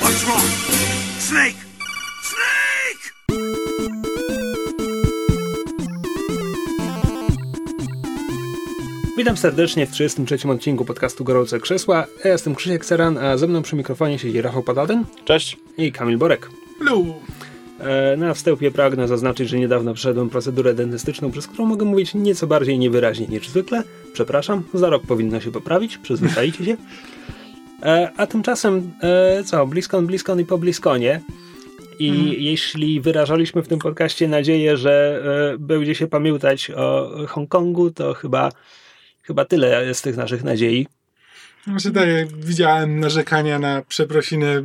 What's 0.00 0.22
wrong? 0.24 0.46
Snake! 1.18 1.56
Snake! 2.22 3.12
Witam 9.16 9.36
serdecznie 9.36 9.86
w 9.86 9.90
33 9.90 10.48
odcinku 10.48 10.84
podcastu 10.84 11.24
Gorące 11.24 11.60
Krzesła. 11.60 12.06
Ja 12.24 12.30
jestem 12.32 12.54
Krzysiek 12.54 12.84
Seran, 12.84 13.18
a 13.18 13.36
ze 13.36 13.46
mną 13.46 13.62
przy 13.62 13.76
mikrofonie 13.76 14.18
siedzi 14.18 14.42
Rafał 14.42 14.62
Padaden 14.62 15.04
Cześć. 15.24 15.56
i 15.78 15.92
Kamil 15.92 16.18
Borek. 16.18 16.50
Lu. 16.80 17.14
E, 17.80 18.16
Na 18.16 18.34
wstępie 18.34 18.70
pragnę 18.70 19.08
zaznaczyć, 19.08 19.48
że 19.48 19.58
niedawno 19.58 19.94
przeszedłem 19.94 20.30
procedurę 20.30 20.74
dentystyczną, 20.74 21.30
przez 21.30 21.46
którą 21.46 21.66
mogę 21.66 21.84
mówić 21.86 22.14
nieco 22.14 22.46
bardziej 22.46 22.78
niewyraźnie 22.78 23.26
niż 23.26 23.48
zwykle. 23.48 23.82
Przepraszam, 24.12 24.62
za 24.74 24.90
rok 24.90 25.02
powinno 25.06 25.40
się 25.40 25.50
poprawić, 25.52 25.98
przyzwyczajcie 25.98 26.64
się. 26.64 26.76
E, 27.82 28.12
A 28.16 28.26
tymczasem, 28.26 28.92
e, 29.02 29.44
co, 29.44 29.66
bliskon, 29.66 30.06
bliskon 30.06 30.40
i 30.40 30.44
po 30.44 30.58
bliskonie. 30.58 31.20
I 31.98 32.44
jeśli 32.44 33.00
wyrażaliśmy 33.00 33.62
w 33.62 33.68
tym 33.68 33.78
podcaście 33.78 34.28
nadzieję, 34.28 34.76
że 34.76 35.22
e, 35.54 35.58
będzie 35.58 35.94
się 35.94 36.06
pamiętać 36.06 36.70
o 36.70 37.10
Hongkongu, 37.28 37.90
to 37.90 38.14
chyba, 38.14 38.52
chyba 39.22 39.44
tyle 39.44 39.94
z 39.94 40.02
tych 40.02 40.16
naszych 40.16 40.44
nadziei. 40.44 40.86
Znaczy 41.66 41.90
tak, 41.90 42.08
widziałem 42.36 43.00
narzekania 43.00 43.58
na 43.58 43.82
przeprosiny 43.88 44.62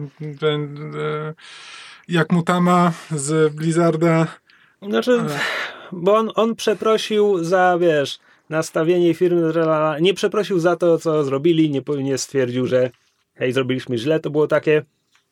jak 2.08 2.32
Mutama 2.32 2.94
z 3.12 3.54
Blizzarda. 3.54 4.28
Znaczy, 4.82 5.24
bo 5.92 6.16
on, 6.16 6.32
on 6.36 6.56
przeprosił 6.56 7.44
za, 7.44 7.78
wiesz, 7.82 8.20
nastawienie 8.50 9.14
firmy, 9.14 9.54
nie 10.02 10.14
przeprosił 10.14 10.60
za 10.60 10.76
to, 10.76 10.98
co 10.98 11.24
zrobili, 11.24 11.70
nie, 11.70 11.82
nie 12.04 12.18
stwierdził, 12.18 12.68
że 12.68 12.92
hej, 13.38 13.52
zrobiliśmy 13.52 13.98
źle, 13.98 14.20
to 14.20 14.30
było 14.30 14.48
takie, 14.48 14.84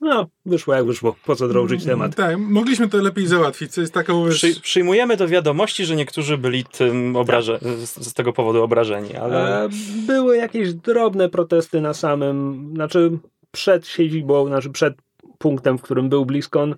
no, 0.02 0.28
wyszło 0.46 0.74
jak 0.74 0.86
wyszło, 0.86 1.16
po 1.26 1.36
co 1.36 1.48
drążyć 1.48 1.86
temat. 1.86 2.16
Tak, 2.16 2.38
mogliśmy 2.40 2.90
to 2.90 2.98
lepiej 2.98 3.28
załatwić, 3.28 3.72
co 3.74 3.82
jest 3.82 3.94
taką... 3.94 4.26
wiesz, 4.26 4.36
Przy, 4.36 4.62
przyjmujemy 4.62 5.18
do 5.18 5.28
wiadomości, 5.28 5.86
że 5.86 5.96
niektórzy 5.96 6.38
byli 6.38 6.64
tym 6.64 7.16
obraże, 7.16 7.60
z, 7.62 8.08
z 8.08 8.14
tego 8.14 8.34
powodu 8.34 8.64
obrażeni, 8.64 9.16
ale 9.16 9.64
E, 9.64 9.70
były 10.08 10.38
jakieś 10.38 10.74
drobne 10.74 11.30
protesty 11.30 11.82
na 11.82 11.94
samym, 11.94 12.70
znaczy 12.76 13.18
przed 13.52 13.88
siedzibą, 13.88 14.48
znaczy 14.48 14.70
przed 14.70 14.94
punktem, 15.38 15.78
w 15.78 15.82
którym 15.82 16.10
był 16.10 16.26
BlizzCon. 16.26 16.76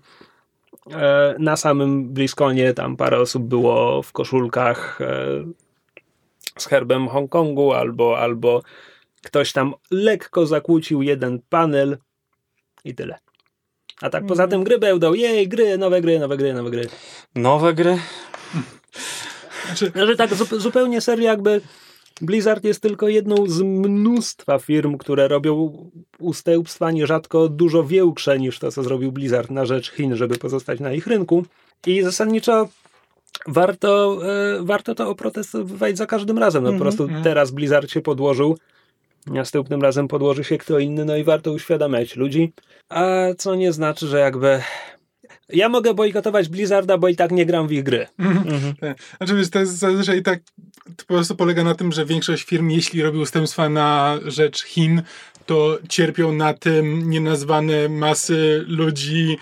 E, 0.91 1.35
na 1.39 1.55
samym 1.55 2.13
BlizzConie 2.13 2.73
tam 2.73 2.97
parę 2.97 3.19
osób 3.19 3.43
było 3.43 4.01
w 4.01 4.11
koszulkach 4.11 5.01
e, 5.01 5.43
z 6.57 6.65
herbem 6.65 7.07
Hongkongu, 7.07 7.73
albo, 7.73 8.19
albo 8.19 8.61
ktoś 9.27 9.51
tam 9.51 9.73
lekko 9.91 10.45
zakłócił 10.45 11.01
jeden 11.01 11.39
panel 11.49 11.97
i 12.85 12.95
tyle. 12.95 13.17
A 14.01 14.09
tak 14.09 14.25
poza 14.25 14.47
tym 14.47 14.63
gry 14.63 14.79
będą, 14.79 15.13
jej, 15.13 15.47
gry, 15.47 15.77
nowe 15.77 16.01
gry, 16.01 16.19
nowe 16.19 16.37
gry, 16.37 16.53
nowe 16.53 16.69
gry. 16.71 16.87
nowe 17.35 17.73
gry. 17.73 17.97
znaczy, 19.65 19.91
Znaczy 19.91 20.15
tak 20.15 20.33
zu- 20.35 20.59
zupełnie 20.59 21.01
serio 21.01 21.25
jakby 21.25 21.61
Blizzard 22.21 22.63
jest 22.63 22.81
tylko 22.81 23.07
jedną 23.07 23.35
z 23.47 23.61
mnóstwa 23.61 24.59
firm, 24.59 24.97
które 24.97 25.27
robią 25.27 25.73
ustępstwa 26.19 26.91
nierzadko 26.91 27.49
dużo 27.49 27.83
większe 27.83 28.39
niż 28.39 28.59
to, 28.59 28.71
co 28.71 28.83
zrobił 28.83 29.11
Blizzard 29.11 29.51
na 29.51 29.65
rzecz 29.65 29.91
Chin, 29.91 30.15
żeby 30.15 30.37
pozostać 30.37 30.79
na 30.79 30.93
ich 30.93 31.07
rynku. 31.07 31.45
I 31.87 32.01
zasadniczo 32.01 32.67
warto, 33.47 34.19
e, 34.59 34.63
warto 34.63 34.95
to 34.95 35.09
oprotestowywać 35.09 35.97
za 35.97 36.05
każdym 36.05 36.37
razem. 36.37 36.63
No 36.63 36.73
po 36.73 36.79
prostu 36.79 37.07
teraz 37.23 37.51
Blizzard 37.51 37.91
się 37.91 38.01
podłożył, 38.01 38.57
następnym 39.29 39.81
razem 39.81 40.07
podłoży 40.07 40.43
się 40.43 40.57
kto 40.57 40.79
inny, 40.79 41.05
no 41.05 41.17
i 41.17 41.23
warto 41.23 41.51
uświadamiać 41.51 42.15
ludzi. 42.15 42.53
A 42.89 43.05
co 43.37 43.55
nie 43.55 43.73
znaczy, 43.73 44.07
że 44.07 44.19
jakby... 44.19 44.61
Ja 45.49 45.69
mogę 45.69 45.93
bojkotować 45.93 46.49
Blizzarda, 46.49 46.97
bo 46.97 47.07
i 47.07 47.15
tak 47.15 47.31
nie 47.31 47.45
gram 47.45 47.67
w 47.67 47.71
ich 47.71 47.83
gry. 47.83 48.07
tak. 48.81 48.97
znaczy 49.17 49.35
wiesz, 49.35 49.49
to 49.49 49.59
jest 49.59 49.77
zazwyczaj 49.77 50.23
tak, 50.23 50.39
to 50.85 51.05
po 51.07 51.13
prostu 51.13 51.35
polega 51.35 51.63
na 51.63 51.75
tym, 51.75 51.91
że 51.91 52.05
większość 52.05 52.43
firm, 52.43 52.69
jeśli 52.69 53.01
robi 53.01 53.19
ustępstwa 53.19 53.69
na 53.69 54.19
rzecz 54.25 54.63
Chin, 54.63 55.01
to 55.45 55.77
cierpią 55.89 56.31
na 56.31 56.53
tym 56.53 57.09
nienazwane 57.09 57.89
masy 57.89 58.65
ludzi 58.67 59.37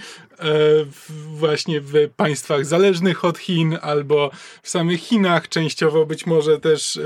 właśnie 1.28 1.82
w 1.82 1.94
państwach 2.16 2.66
zależnych 2.66 3.26
od 3.26 3.38
Chin 3.38 3.78
albo 3.82 4.32
w 4.64 4.70
samych 4.70 5.02
Chinach, 5.02 5.50
częściowo 5.50 6.06
być 6.06 6.26
może 6.26 6.60
też 6.60 6.98
e, 6.98 7.02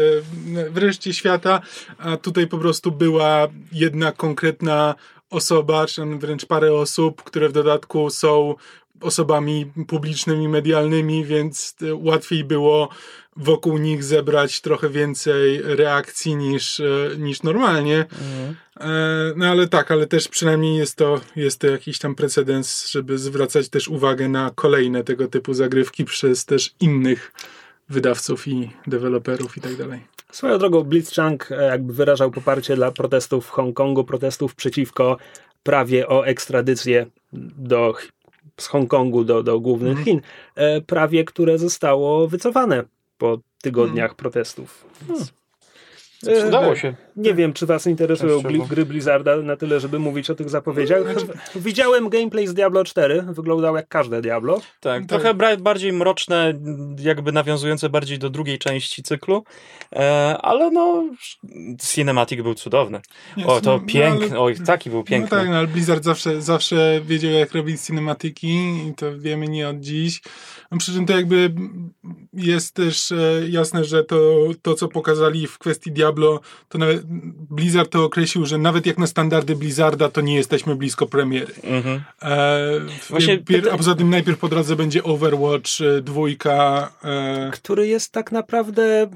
w 0.69 0.77
reszcie 0.77 1.13
świata, 1.13 1.61
a 1.97 2.17
tutaj 2.17 2.47
po 2.47 2.57
prostu 2.57 2.91
była 2.91 3.47
jedna 3.71 4.11
konkretna 4.11 4.95
osoba, 5.29 5.85
czy 5.85 6.05
wręcz 6.05 6.45
parę 6.45 6.73
osób, 6.73 7.23
które 7.23 7.49
w 7.49 7.53
dodatku 7.53 8.09
są 8.09 8.55
osobami 9.01 9.71
publicznymi, 9.87 10.47
medialnymi, 10.47 11.25
więc 11.25 11.75
e, 11.81 11.95
łatwiej 11.95 12.43
było 12.43 12.89
wokół 13.39 13.77
nich 13.77 14.03
zebrać 14.03 14.61
trochę 14.61 14.89
więcej 14.89 15.61
reakcji 15.63 16.35
niż, 16.35 16.79
e, 16.79 16.85
niż 17.17 17.43
normalnie. 17.43 18.05
E, 18.79 19.33
No 19.35 19.45
ale 19.45 19.67
tak, 19.67 19.91
ale 19.91 20.07
też 20.07 20.27
przynajmniej 20.27 20.77
jest 20.77 20.95
to, 20.95 21.21
jest 21.35 21.59
to 21.59 21.67
jakiś 21.67 21.99
tam 21.99 22.15
precedens, 22.15 22.89
żeby 22.91 23.17
zwracać 23.17 23.69
też 23.69 23.87
uwagę 23.87 24.29
na 24.29 24.51
kolejne 24.55 25.03
tego 25.03 25.27
typu 25.27 25.53
zagrywki 25.53 26.05
przez 26.05 26.45
też 26.45 26.73
innych 26.79 27.31
wydawców 27.89 28.47
i 28.47 28.71
deweloperów 28.87 29.57
i 29.57 29.61
tak 29.61 29.75
dalej. 29.75 29.99
Swoją 30.31 30.57
drogą 30.57 30.83
Blitzchung 30.83 31.51
e, 31.51 31.63
jakby 31.63 31.93
wyrażał 31.93 32.31
poparcie 32.31 32.75
dla 32.75 32.91
protestów 32.91 33.45
w 33.45 33.49
Hongkongu, 33.49 34.03
protestów 34.03 34.55
przeciwko 34.55 35.17
prawie 35.63 36.07
o 36.07 36.27
ekstradycję 36.27 37.05
do, 37.57 37.93
z 38.57 38.67
Hongkongu 38.67 39.23
do, 39.23 39.43
do 39.43 39.59
głównych 39.59 40.03
Chin, 40.03 40.21
e, 40.55 40.81
prawie, 40.81 41.23
które 41.23 41.57
zostało 41.57 42.27
wycofane 42.27 42.83
po 43.19 43.39
tygodniach 43.61 44.15
protestów. 44.15 44.85
Więc, 45.01 45.33
e, 46.27 46.47
Udało 46.47 46.75
się. 46.75 46.93
Nie 47.15 47.33
wiem, 47.33 47.53
czy 47.53 47.65
was 47.65 47.87
interesują 47.87 48.41
gry 48.69 48.85
Blizzarda 48.85 49.37
na 49.37 49.55
tyle, 49.57 49.79
żeby 49.79 49.99
mówić 49.99 50.29
o 50.29 50.35
tych 50.35 50.49
zapowiedziach. 50.49 51.01
Widziałem 51.55 52.09
gameplay 52.09 52.47
z 52.47 52.53
Diablo 52.53 52.83
4, 52.83 53.21
wyglądał 53.29 53.75
jak 53.75 53.87
każde 53.87 54.21
Diablo. 54.21 54.61
Tak, 54.79 55.05
trochę 55.05 55.33
bra- 55.33 55.61
bardziej 55.61 55.93
mroczne, 55.93 56.53
jakby 56.99 57.31
nawiązujące 57.31 57.89
bardziej 57.89 58.19
do 58.19 58.29
drugiej 58.29 58.59
części 58.59 59.03
cyklu, 59.03 59.43
e, 59.95 60.37
ale 60.41 60.71
no, 60.71 61.03
cinematic 61.81 62.41
był 62.41 62.53
cudowny. 62.55 62.99
Jest, 63.37 63.49
O, 63.49 63.61
to 63.61 63.77
no, 63.77 63.79
piękny, 63.85 64.27
ale- 64.31 64.39
oj, 64.39 64.55
taki 64.65 64.89
był 64.89 64.99
No 64.99 65.05
piękny. 65.05 65.29
tak, 65.29 65.49
no, 65.49 65.55
ale 65.55 65.67
Blizzard 65.67 66.03
zawsze, 66.03 66.41
zawsze 66.41 67.01
wiedział, 67.05 67.31
jak 67.31 67.51
robić 67.53 67.81
cinematiki 67.81 68.47
i 68.89 68.93
to 68.97 69.17
wiemy 69.19 69.47
nie 69.47 69.69
od 69.69 69.79
dziś. 69.79 70.21
No, 70.71 70.77
przy 70.77 70.93
czym 70.93 71.05
to 71.05 71.13
jakby 71.13 71.53
jest 72.33 72.75
też 72.75 73.11
e, 73.11 73.17
jasne, 73.49 73.83
że 73.83 74.03
to, 74.03 74.17
to, 74.61 74.73
co 74.73 74.87
pokazali 74.87 75.47
w 75.47 75.57
kwestii 75.57 75.91
Diablo, 75.91 76.08
to 76.69 76.77
nawet 76.77 77.01
Blizzard 77.49 77.91
to 77.91 78.03
określił, 78.03 78.45
że 78.45 78.57
nawet 78.57 78.85
jak 78.85 78.97
na 78.97 79.07
standardy 79.07 79.55
Blizzarda, 79.55 80.09
to 80.09 80.21
nie 80.21 80.35
jesteśmy 80.35 80.75
blisko 80.75 81.05
premiery. 81.05 81.53
Mhm. 81.63 82.01
E, 82.21 82.59
Właśnie 83.09 83.37
pier, 83.37 83.69
a 83.71 83.77
poza 83.77 83.95
tym 83.95 84.09
najpierw 84.09 84.39
po 84.39 84.47
drodze 84.47 84.75
będzie 84.75 85.03
Overwatch 85.03 85.81
e, 85.81 86.01
dwójka. 86.01 86.91
E, 87.03 87.49
który 87.53 87.87
jest 87.87 88.11
tak 88.11 88.31
naprawdę 88.31 89.09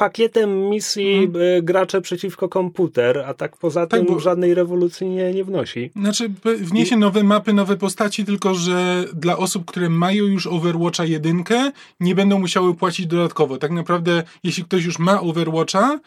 pakietem 0.00 0.68
misji 0.70 1.30
e, 1.58 1.62
gracze 1.62 2.00
przeciwko 2.00 2.48
komputer, 2.48 3.18
a 3.18 3.34
tak 3.34 3.56
poza 3.56 3.86
Tak, 3.86 4.00
tym 4.00 4.08
bo- 4.14 4.20
żadnej 4.20 4.54
rewolucji 4.54 5.08
nie, 5.08 5.34
nie 5.34 5.44
wnosi. 5.44 5.90
Znaczy, 5.96 6.30
wniesie 6.58 6.96
nowe 6.96 7.22
mapy, 7.22 7.52
nowe 7.52 7.76
postaci, 7.76 8.24
tylko 8.24 8.54
że 8.54 9.04
dla 9.14 9.36
osób, 9.36 9.64
które 9.64 9.88
mają 9.88 10.24
już 10.24 10.46
Overwatcha 10.46 11.04
jedynkę, 11.04 11.72
nie 12.00 12.14
będą 12.14 12.38
musiały 12.38 12.74
płacić 12.74 13.06
dodatkowo. 13.06 13.56
Tak 13.58 13.70
naprawdę, 13.70 14.22
jeśli 14.44 14.64
ktoś 14.64 14.84
już 14.84 14.98
ma 14.98 15.20
Overwatcha, 15.20 15.98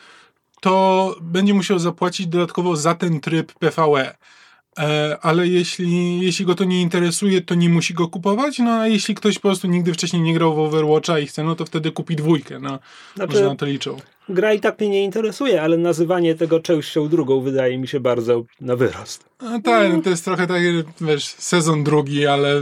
to 0.62 1.16
będzie 1.22 1.54
musiał 1.54 1.80
zapłacić 1.80 2.28
dodatkowo 2.28 2.76
za 2.76 2.96
ten 2.96 3.20
tryb 3.20 3.54
PvE. 3.54 4.16
E, 4.80 5.18
ale 5.22 5.48
jeśli, 5.48 6.20
jeśli 6.22 6.46
go 6.46 6.56
to 6.56 6.64
nie 6.64 6.82
interesuje, 6.82 7.42
to 7.42 7.56
nie 7.56 7.70
musi 7.70 7.94
go 7.94 8.08
kupować. 8.08 8.60
No 8.60 8.72
a 8.72 8.88
jeśli 8.88 9.16
ktoś 9.16 9.36
po 9.36 9.42
prostu 9.42 9.68
nigdy 9.68 9.94
wcześniej 9.94 10.22
nie 10.22 10.34
grał 10.34 10.56
w 10.56 10.60
Overwatcha 10.60 11.20
i 11.20 11.26
chce, 11.26 11.44
no 11.44 11.56
to 11.56 11.66
wtedy 11.66 11.92
kupi 11.92 12.16
dwójkę. 12.16 12.60
No, 12.60 12.80
Znaczy- 13.16 13.34
może 13.34 13.50
na 13.50 13.56
to 13.56 13.66
liczą. 13.66 13.98
Gra 14.30 14.54
i 14.54 14.60
tak 14.60 14.80
mnie 14.80 14.90
nie 14.90 15.04
interesuje, 15.04 15.62
ale 15.62 15.78
nazywanie 15.78 16.36
tego 16.36 16.60
częścią 16.60 17.10
drugą 17.10 17.42
wydaje 17.42 17.78
mi 17.78 17.88
się 17.88 18.00
bardzo 18.00 18.44
na 18.62 18.76
wyrost. 18.76 19.26
No 19.42 19.62
tak, 19.62 19.94
no 19.94 20.02
to 20.02 20.10
jest 20.10 20.26
trochę 20.26 20.48
tak, 20.48 20.62
wiesz, 21.02 21.26
sezon 21.26 21.84
drugi, 21.84 22.28
ale 22.28 22.62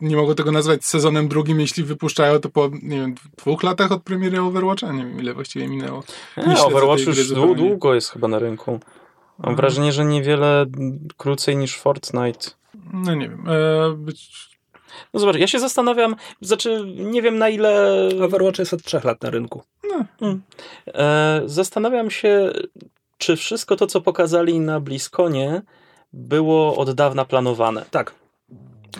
nie 0.00 0.16
mogę 0.16 0.34
tego 0.34 0.52
nazwać 0.52 0.84
sezonem 0.84 1.28
drugim, 1.28 1.60
jeśli 1.60 1.84
wypuszczają 1.84 2.40
to 2.40 2.48
po, 2.48 2.70
nie 2.82 3.00
wiem, 3.00 3.14
dwóch 3.38 3.62
latach 3.62 3.92
od 3.92 4.02
premiery 4.02 4.40
Overwatcha. 4.40 4.92
Nie 4.92 5.04
wiem, 5.04 5.20
ile 5.20 5.34
właściwie 5.34 5.68
minęło. 5.68 6.02
Nie 6.46 6.62
Overwatch 6.62 7.06
już 7.06 7.28
długo 7.56 7.94
jest 7.94 8.10
chyba 8.10 8.28
na 8.28 8.38
rynku. 8.38 8.80
Mam 9.38 9.56
wrażenie, 9.56 9.92
że 9.92 10.04
niewiele 10.04 10.66
krócej 11.16 11.56
niż 11.56 11.76
Fortnite. 11.76 12.50
No 12.92 13.14
nie 13.14 13.28
wiem. 13.28 13.46
E, 13.48 13.94
być, 13.96 14.48
No 15.14 15.20
zobacz, 15.20 15.36
ja 15.36 15.46
się 15.46 15.58
zastanawiam, 15.58 16.16
znaczy 16.40 16.84
nie 16.96 17.22
wiem 17.22 17.38
na 17.38 17.48
ile... 17.48 18.08
Overwatch 18.22 18.58
jest 18.58 18.74
od 18.74 18.82
trzech 18.82 19.04
lat 19.04 19.22
na 19.22 19.30
rynku. 19.30 19.62
E, 20.86 21.42
zastanawiam 21.46 22.10
się, 22.10 22.52
czy 23.18 23.36
wszystko 23.36 23.76
to, 23.76 23.86
co 23.86 24.00
pokazali 24.00 24.60
na 24.60 24.80
BlizzConie, 24.80 25.62
było 26.12 26.76
od 26.76 26.90
dawna 26.90 27.24
planowane? 27.24 27.84
Tak. 27.90 28.14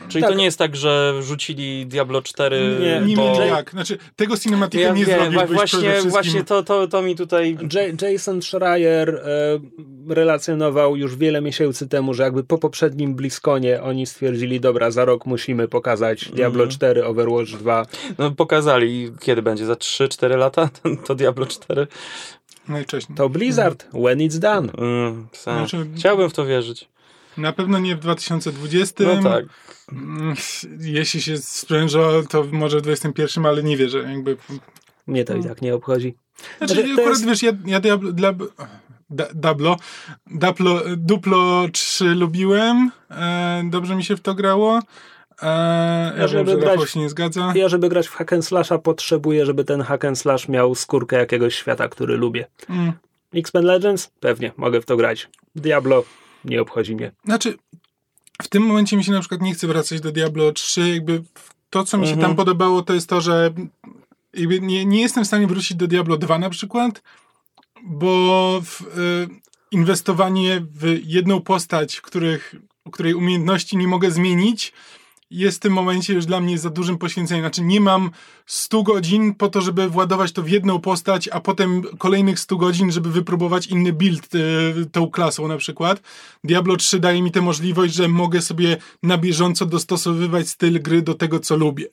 Czyli 0.08 0.22
Tak. 0.22 0.30
to 0.32 0.36
nie 0.38 0.44
jest 0.44 0.58
tak, 0.58 0.76
że 0.76 1.14
rzucili 1.22 1.86
Diablo 1.86 2.22
4, 2.22 2.76
Nie, 2.80 3.00
Nie 3.06 3.16
bo... 3.16 3.38
wiem 3.38 3.48
jak. 3.48 3.70
Znaczy, 3.70 3.98
tego 4.16 4.36
cinematika 4.36 4.84
Ja 4.84 4.92
nie 4.92 5.04
wiem, 5.04 5.20
zrobiłbyś 5.20 5.50
właśnie, 5.56 5.78
wszystkim. 5.80 6.10
właśnie 6.10 6.44
to, 6.44 6.62
to, 6.62 6.88
to 6.88 7.02
mi 7.02 7.16
tutaj... 7.16 7.58
J- 7.74 8.02
Jason 8.02 8.42
Schreier 8.42 9.08
e, 9.14 9.24
relacjonował 10.14 10.96
już 10.96 11.16
wiele 11.16 11.40
miesięcy 11.40 11.88
temu, 11.88 12.14
że 12.14 12.22
jakby 12.22 12.44
po 12.44 12.58
poprzednim 12.58 13.14
BlizzConie 13.14 13.82
oni 13.82 14.06
stwierdzili, 14.06 14.60
dobra, 14.60 14.90
za 14.90 15.04
rok 15.04 15.26
musimy 15.26 15.68
pokazać 15.68 16.24
Diablo 16.28 16.62
Mhm. 16.64 16.70
4, 16.70 17.04
Overwatch 17.04 17.50
2. 17.50 17.86
No, 18.18 18.30
pokazali, 18.30 19.12
kiedy 19.20 19.42
będzie, 19.42 19.66
za 19.66 19.74
3-4 19.74 20.36
lata 20.38 20.70
to 21.06 21.14
Diablo 21.14 21.46
4. 21.46 21.86
Najwcześniej. 22.68 23.16
To 23.16 23.28
Blizzard, 23.28 23.86
when 23.92 24.18
it's 24.18 24.38
done. 24.38 24.72
Mm, 24.78 25.26
sam. 25.32 25.58
Znaczy- 25.68 25.86
Chciałbym 25.96 26.30
w 26.30 26.32
to 26.34 26.46
wierzyć. 26.46 26.88
Na 27.36 27.52
pewno 27.52 27.78
nie 27.78 27.96
w 27.96 28.00
2020. 28.00 29.04
No 29.04 29.22
tak. 29.30 29.44
Mm, 29.92 30.34
Jeśli 30.80 31.22
się 31.22 31.38
sprężo, 31.38 32.22
to 32.28 32.44
może 32.52 32.78
w 32.78 32.82
2021, 32.82 33.46
ale 33.46 33.62
nie 33.62 33.76
wierzę. 33.76 33.98
Jakby. 33.98 34.36
Mnie 35.06 35.24
to 35.24 35.36
i 35.36 35.44
tak 35.44 35.62
nie 35.62 35.74
obchodzi. 35.74 36.14
Znaczy, 36.58 36.74
Znaczy, 36.74 36.92
akurat 36.92 37.08
jest- 37.08 37.26
wiesz, 37.26 37.42
ja, 37.42 37.52
ja 37.66 37.80
Diablo, 37.80 38.12
dla, 38.12 38.32
da, 39.10 39.26
Dablo, 39.34 39.76
Daplo, 40.26 40.80
Duplo 40.96 41.68
3 41.72 42.04
lubiłem. 42.04 42.90
E, 43.10 43.62
dobrze 43.70 43.96
mi 43.96 44.04
się 44.04 44.16
w 44.16 44.20
to 44.20 44.34
grało. 44.34 44.80
E, 45.42 46.12
ja 46.18 46.18
wiem, 46.18 46.28
żeby 46.28 46.50
że 46.50 46.56
grać 46.56 46.90
się 46.90 47.00
nie 47.00 47.08
zgadza. 47.08 47.52
Ja, 47.56 47.68
żeby 47.68 47.88
grać 47.88 48.08
w 48.08 48.14
hack 48.14 48.32
and 48.32 48.46
slasha, 48.46 48.78
potrzebuję, 48.78 49.46
żeby 49.46 49.64
ten 49.64 49.82
hack 49.82 50.04
and 50.04 50.18
slash 50.18 50.48
miał 50.48 50.74
skórkę 50.74 51.16
jakiegoś 51.16 51.54
świata, 51.54 51.88
który 51.88 52.16
lubię. 52.16 52.46
Mm. 52.70 52.92
X-Men 53.34 53.64
Legends? 53.64 54.10
Pewnie, 54.20 54.52
mogę 54.56 54.80
w 54.80 54.86
to 54.86 54.96
grać. 54.96 55.28
Diablo? 55.56 56.04
Nie 56.44 56.62
obchodzi 56.62 56.94
mnie. 56.96 57.12
Znaczy, 57.24 57.58
w 58.42 58.48
tym 58.48 58.62
momencie 58.62 58.96
mi 58.96 59.04
się 59.04 59.12
na 59.12 59.20
przykład 59.20 59.42
nie 59.42 59.54
chce 59.54 59.66
wracać 59.66 60.00
do 60.00 60.12
Diablo 60.12 60.52
3. 60.52 60.90
Jakby 60.94 61.22
to, 61.70 61.84
co 61.84 61.98
mi 61.98 62.06
się 62.06 62.12
Mhm. 62.12 62.28
tam 62.28 62.36
podobało, 62.36 62.82
to 62.82 62.94
jest 62.94 63.08
to, 63.08 63.20
że 63.20 63.52
jakby 64.34 64.60
nie, 64.60 64.84
nie 64.84 65.00
jestem 65.00 65.24
w 65.24 65.26
stanie 65.26 65.46
wrócić 65.46 65.76
do 65.76 65.86
Diablo 65.86 66.16
2 66.16 66.38
na 66.38 66.50
przykład, 66.50 67.02
bo 67.82 68.60
w, 68.64 68.80
y, 68.80 69.28
inwestowanie 69.70 70.66
w 70.70 70.98
jedną 71.04 71.40
postać, 71.40 72.00
których, 72.00 72.54
której 72.92 73.14
umiejętności 73.14 73.76
nie 73.76 73.88
mogę 73.88 74.10
zmienić, 74.10 74.72
jest 75.30 75.56
w 75.56 75.60
tym 75.60 75.72
momencie 75.72 76.14
już 76.14 76.26
dla 76.26 76.40
mnie 76.40 76.58
za 76.58 76.70
dużym 76.70 76.98
poświęceniem. 76.98 77.42
Znaczy 77.42 77.62
nie 77.62 77.80
mam 77.80 78.10
100 78.46 78.82
godzin 78.82 79.34
po 79.34 79.48
to, 79.48 79.60
żeby 79.60 79.88
władować 79.88 80.32
to 80.32 80.42
w 80.42 80.48
jedną 80.48 80.80
postać, 80.80 81.28
a 81.28 81.40
potem 81.40 81.82
kolejnych 81.98 82.40
100 82.40 82.56
godzin, 82.56 82.92
żeby 82.92 83.10
wypróbować 83.10 83.66
inny 83.66 83.92
build 83.92 84.34
y, 84.34 84.40
tą 84.92 85.10
klasą 85.10 85.48
na 85.48 85.56
przykład. 85.56 86.02
Diablo 86.44 86.76
3 86.76 87.00
daje 87.00 87.22
mi 87.22 87.32
tę 87.32 87.40
możliwość, 87.40 87.94
że 87.94 88.08
mogę 88.08 88.42
sobie 88.42 88.76
na 89.02 89.18
bieżąco 89.18 89.66
dostosowywać 89.66 90.48
styl 90.48 90.82
gry 90.82 91.02
do 91.02 91.14
tego, 91.14 91.40
co 91.40 91.56
lubię. 91.56 91.86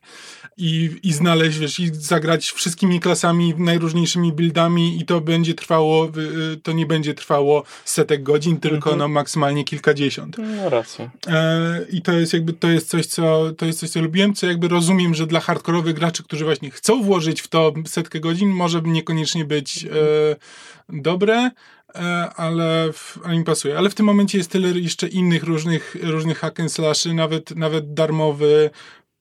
I, 0.57 0.99
i 1.03 1.13
znaleźć, 1.13 1.57
wiesz, 1.57 1.79
i 1.79 1.91
zagrać 1.93 2.51
wszystkimi 2.51 2.99
klasami, 2.99 3.53
najróżniejszymi 3.57 4.33
buildami 4.33 5.01
i 5.01 5.05
to 5.05 5.21
będzie 5.21 5.53
trwało, 5.53 6.11
y, 6.53 6.57
to 6.57 6.71
nie 6.71 6.85
będzie 6.85 7.13
trwało 7.13 7.63
setek 7.85 8.23
godzin, 8.23 8.59
tylko 8.59 8.95
no 8.95 9.07
maksymalnie 9.07 9.63
kilkadziesiąt. 9.63 10.37
No 10.37 10.69
racja. 10.69 11.11
E, 11.27 11.85
I 11.91 12.01
to 12.01 12.11
jest 12.11 12.33
jakby, 12.33 12.53
to 12.53 12.69
jest 12.69 12.89
coś, 12.89 13.05
co, 13.05 13.20
to 13.57 13.65
jest 13.65 13.79
coś, 13.79 13.89
co 13.89 14.01
lubiłem, 14.01 14.33
co 14.33 14.47
jakby 14.47 14.67
rozumiem, 14.67 15.13
że 15.13 15.27
dla 15.27 15.39
hardkorowych 15.39 15.95
graczy, 15.95 16.23
którzy 16.23 16.45
właśnie 16.45 16.71
chcą 16.71 17.03
włożyć 17.03 17.41
w 17.41 17.47
to 17.47 17.73
setkę 17.85 18.19
godzin, 18.19 18.49
może 18.49 18.81
niekoniecznie 18.81 19.45
być 19.45 19.85
e, 19.85 19.89
dobre, 20.89 21.51
e, 21.95 22.29
ale, 22.35 22.89
w, 22.93 23.19
ale 23.23 23.37
mi 23.37 23.43
pasuje. 23.43 23.77
Ale 23.77 23.89
w 23.89 23.95
tym 23.95 24.05
momencie 24.05 24.37
jest 24.37 24.51
tyle 24.51 24.67
jeszcze 24.67 25.07
innych 25.07 25.43
różnych, 25.43 25.95
różnych 26.03 26.39
hack 26.39 26.59
and 26.59 26.73
slashy, 26.73 27.13
nawet, 27.13 27.55
nawet 27.55 27.93
darmowy 27.93 28.69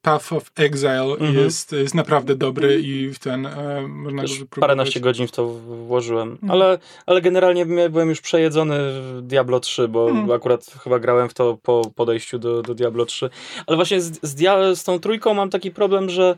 Path 0.03 0.33
of 0.33 0.51
Exile 0.57 1.03
Mhm. 1.13 1.35
jest, 1.35 1.73
jest 1.73 1.95
naprawdę 1.95 2.37
dobry 2.37 2.81
i 2.81 3.09
w 3.09 3.19
ten 3.19 3.47
e, 3.47 3.89
można 3.89 4.23
Też 4.23 4.45
paręnaście 4.61 5.01
godzin 5.01 5.27
w 5.27 5.33
to 5.33 5.47
włożyłem. 5.87 6.31
Mhm. 6.31 6.51
Ale, 6.51 6.79
ale 7.07 7.21
generalnie 7.23 7.67
byłem 7.67 8.09
już 8.09 8.21
przejedzony 8.21 8.79
w 8.79 9.21
Diablo 9.23 9.61
3, 9.61 9.89
bo 9.89 10.09
Mhm. 10.11 10.31
akurat 10.31 10.67
chyba 10.85 10.99
grałem 10.99 11.29
w 11.29 11.35
to 11.35 11.59
po 11.63 11.83
podejściu 11.95 12.39
do, 12.39 12.63
do 12.63 12.75
Diablo 12.75 13.07
3. 13.07 13.31
Ale 13.67 13.77
właśnie 13.77 14.01
z, 14.01 14.19
z, 14.23 14.79
z 14.79 14.85
tą 14.85 15.01
trójką 15.01 15.35
mam 15.35 15.51
taki 15.51 15.71
problem, 15.71 16.11
że 16.11 16.37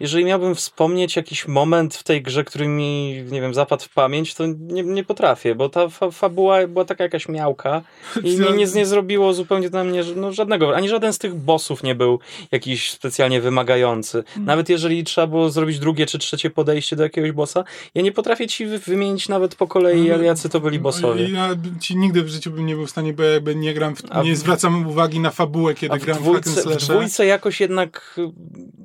jeżeli 0.00 0.24
miałbym 0.24 0.54
wspomnieć 0.54 1.16
jakiś 1.16 1.48
moment 1.48 1.94
w 1.94 2.02
tej 2.02 2.22
grze, 2.22 2.44
który 2.44 2.68
mi, 2.68 3.22
nie 3.30 3.40
wiem, 3.40 3.54
zapadł 3.54 3.84
w 3.84 3.88
pamięć, 3.88 4.34
to 4.34 4.44
nie, 4.46 4.82
nie 4.82 5.04
potrafię, 5.04 5.54
bo 5.54 5.68
ta 5.68 5.88
fa 5.88 6.10
fabuła 6.10 6.66
była 6.66 6.84
taka 6.84 7.04
jakaś 7.04 7.28
miałka 7.28 7.82
i 8.22 8.30
nie, 8.40 8.50
nie, 8.50 8.64
nie 8.74 8.86
zrobiło 8.86 9.34
zupełnie 9.34 9.70
na 9.70 9.84
mnie 9.84 10.02
no, 10.16 10.32
żadnego, 10.32 10.76
ani 10.76 10.88
żaden 10.88 11.12
z 11.12 11.18
tych 11.18 11.34
bossów 11.34 11.82
nie 11.82 11.94
był 11.94 12.18
jakiś 12.52 12.90
specjalnie 12.90 13.40
wymagający. 13.40 14.24
Nawet 14.36 14.68
jeżeli 14.68 15.04
trzeba 15.04 15.26
było 15.26 15.50
zrobić 15.50 15.78
drugie 15.78 16.06
czy 16.06 16.18
trzecie 16.18 16.50
podejście 16.50 16.96
do 16.96 17.02
jakiegoś 17.02 17.32
bossa, 17.32 17.64
ja 17.94 18.02
nie 18.02 18.12
potrafię 18.12 18.46
ci 18.46 18.66
wy- 18.66 18.78
wymienić 18.78 19.28
nawet 19.28 19.54
po 19.54 19.66
kolei, 19.66 20.08
No, 20.08 20.22
jacy 20.22 20.48
to 20.48 20.60
byli 20.60 20.78
bossowie. 20.78 21.28
Ja 21.30 21.48
ci 21.80 21.96
nigdy 21.96 22.22
w 22.22 22.28
życiu 22.28 22.50
bym 22.50 22.66
nie 22.66 22.74
był 22.74 22.86
w 22.86 22.90
stanie, 22.90 23.12
bo 23.12 23.22
ja 23.22 23.30
jakby 23.30 23.54
nie 23.54 23.74
gram, 23.74 23.96
w, 23.96 24.02
nie 24.24 24.32
w- 24.34 24.36
zwracam 24.36 24.86
uwagi 24.86 25.20
na 25.20 25.30
fabułę, 25.30 25.74
kiedy 25.74 25.98
gram 25.98 26.18
w 26.18 26.20
dwójce, 26.20 26.50
w 26.70 26.76
dwójce 26.76 27.26
jakoś 27.26 27.60
jednak 27.60 28.14
y, 28.18 28.22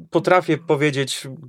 potrafię 0.10 0.58
powiedzieć 0.58 1.01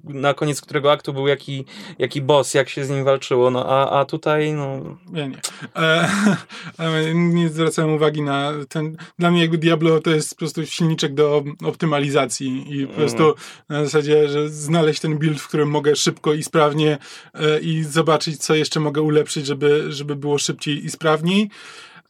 na 0.04 0.34
koniec 0.34 0.60
którego 0.60 0.93
aktu 0.93 1.12
był 1.12 1.28
jaki, 1.28 1.64
jaki 1.99 2.22
boss, 2.22 2.54
jak 2.54 2.69
się 2.69 2.84
z 2.84 2.90
nim 2.90 3.04
walczyło, 3.04 3.50
no 3.50 3.66
a, 3.69 4.00
a 4.00 4.04
tutaj 4.04 4.52
no... 4.52 4.96
Ja 5.12 5.26
nie. 5.26 5.40
E, 6.78 7.14
nie 7.14 7.49
zwracałem 7.49 7.94
uwagi 7.94 8.22
na 8.22 8.52
ten. 8.69 8.96
Dla 9.19 9.31
mnie 9.31 9.40
jakby 9.40 9.58
Diablo 9.58 10.00
to 10.00 10.10
jest 10.10 10.31
po 10.31 10.37
prostu 10.37 10.66
silniczek 10.66 11.14
do 11.14 11.44
optymalizacji 11.64 12.81
i 12.81 12.87
po 12.87 12.94
prostu 12.94 13.34
na 13.69 13.84
zasadzie, 13.84 14.28
że 14.28 14.49
znaleźć 14.49 15.00
ten 15.00 15.19
build, 15.19 15.40
w 15.40 15.49
którym 15.49 15.70
mogę 15.70 15.96
szybko 15.96 16.34
i 16.34 16.43
sprawnie 16.43 16.99
e, 17.34 17.60
i 17.60 17.84
zobaczyć, 17.84 18.38
co 18.38 18.54
jeszcze 18.54 18.81
mogę 18.81 19.02
ulepszyć, 19.02 19.46
żeby, 19.46 19.93
żeby 19.93 20.16
było 20.16 20.38
szybciej 20.38 20.84
i 20.84 20.90
sprawniej. 20.90 21.50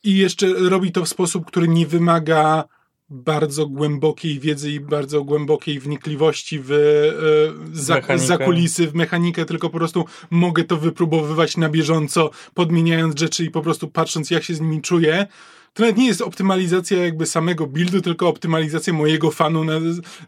I 0.05 0.17
jeszcze 0.17 0.47
robi 0.47 0.93
to 0.93 1.05
w 1.05 1.09
sposób, 1.09 1.47
który 1.47 1.69
nie 1.69 1.87
wymaga 1.87 2.65
bardzo 3.13 3.67
głębokiej 3.67 4.41
wiedzy 4.41 4.71
i 4.71 4.81
bardzo 4.81 5.25
głębokiej 5.25 5.81
wnikliwości 5.81 6.61
w 6.63 6.73
e, 6.73 7.77
za, 7.77 8.01
za 8.17 8.39
kulisy, 8.39 8.87
w 8.87 8.95
mechanikę, 8.95 9.45
tylko 9.45 9.71
po 9.71 9.79
prostu 9.79 10.05
mogę 10.31 10.65
to 10.65 10.77
wypróbowywać 10.77 11.57
na 11.57 11.69
bieżąco, 11.69 12.31
podmieniając 12.55 13.21
rzeczy 13.21 13.45
i 13.45 13.51
po 13.51 13.63
prostu 13.63 13.89
patrząc, 13.89 14.31
jak 14.31 14.43
się 14.43 14.55
z 14.55 14.61
nimi 14.61 14.83
czuję. 14.83 15.27
To 15.75 15.83
nawet 15.83 15.97
nie 15.97 16.07
jest 16.07 16.23
optymalizacja 16.23 17.05
jakby 17.05 17.27
samego 17.27 17.67
buildu, 17.67 18.01
tylko 18.01 18.29
optymalizacja 18.29 18.93
mojego 18.93 19.31
fanu 19.31 19.65
na, 19.65 19.73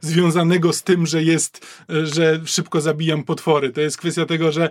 związanego 0.00 0.73
z 0.73 0.83
tym, 0.83 1.07
że 1.07 1.23
jest, 1.23 1.67
e, 1.91 2.07
że 2.07 2.41
szybko 2.45 2.81
zabijam 2.81 3.23
potwory. 3.23 3.73
To 3.73 3.81
jest 3.81 3.97
kwestia 3.97 4.26
tego, 4.26 4.53
że 4.53 4.71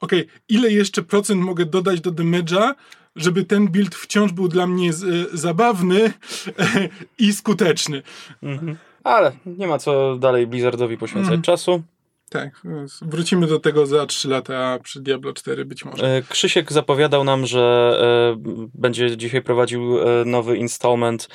okej, 0.00 0.26
ile 0.48 0.72
jeszcze 0.72 1.02
procent 1.02 1.40
mogę 1.40 1.66
dodać 1.66 2.00
do 2.00 2.12
damage'a, 2.12 2.74
żeby 3.16 3.44
ten 3.44 3.68
build 3.68 3.94
wciąż 3.94 4.32
był 4.32 4.48
dla 4.48 4.66
mnie 4.66 4.92
z, 4.92 5.30
zabawny 5.32 6.12
i 7.18 7.32
skuteczny. 7.32 8.02
Mhm. 8.42 8.76
Ale 9.04 9.32
nie 9.46 9.66
ma 9.66 9.78
co 9.78 10.16
dalej 10.16 10.46
Blizzardowi 10.46 10.98
poświęcać 10.98 11.28
Mhm. 11.32 11.42
czasu. 11.42 11.82
Tak, 12.34 12.62
wrócimy 13.02 13.46
do 13.46 13.60
tego 13.60 13.86
za 13.86 14.06
3 14.06 14.28
lata 14.28 14.78
przy 14.82 15.00
Diablo 15.00 15.32
4 15.32 15.64
być 15.64 15.84
może. 15.84 16.16
E, 16.16 16.22
Krzysiek 16.22 16.72
zapowiadał 16.72 17.24
nam, 17.24 17.46
że 17.46 17.96
e, 18.36 18.68
będzie 18.74 19.16
dzisiaj 19.16 19.42
prowadził 19.42 19.98
e, 19.98 20.24
nowy 20.24 20.56
installment 20.56 21.28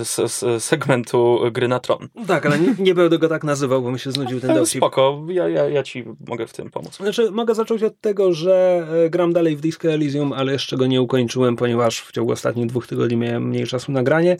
s, 0.00 0.44
segmentu 0.58 1.40
gry 1.52 1.68
na 1.68 1.80
tron. 1.80 2.08
Tak, 2.26 2.46
ale 2.46 2.58
nie, 2.58 2.74
nie 2.78 2.94
będę 2.94 3.18
go 3.18 3.28
tak 3.28 3.44
nazywał, 3.44 3.82
bo 3.82 3.92
mi 3.92 3.98
się 3.98 4.12
znudził 4.12 4.40
ten 4.40 4.54
dowcip. 4.54 4.78
spoko, 4.78 5.24
ja, 5.28 5.48
ja, 5.48 5.68
ja 5.68 5.82
ci 5.82 6.04
mogę 6.28 6.46
w 6.46 6.52
tym 6.52 6.70
pomóc. 6.70 6.96
Znaczy, 6.96 7.30
mogę 7.30 7.54
zacząć 7.54 7.82
od 7.82 8.00
tego, 8.00 8.32
że 8.32 8.86
gram 9.10 9.32
dalej 9.32 9.56
w 9.56 9.60
Disco 9.60 9.88
Elysium, 9.88 10.32
ale 10.32 10.52
jeszcze 10.52 10.76
go 10.76 10.86
nie 10.86 11.02
ukończyłem, 11.02 11.56
ponieważ 11.56 12.00
w 12.00 12.12
ciągu 12.12 12.32
ostatnich 12.32 12.66
dwóch 12.66 12.86
tygodni 12.86 13.16
miałem 13.16 13.48
mniej 13.48 13.66
czasu 13.66 13.92
na 13.92 14.02
granie. 14.02 14.36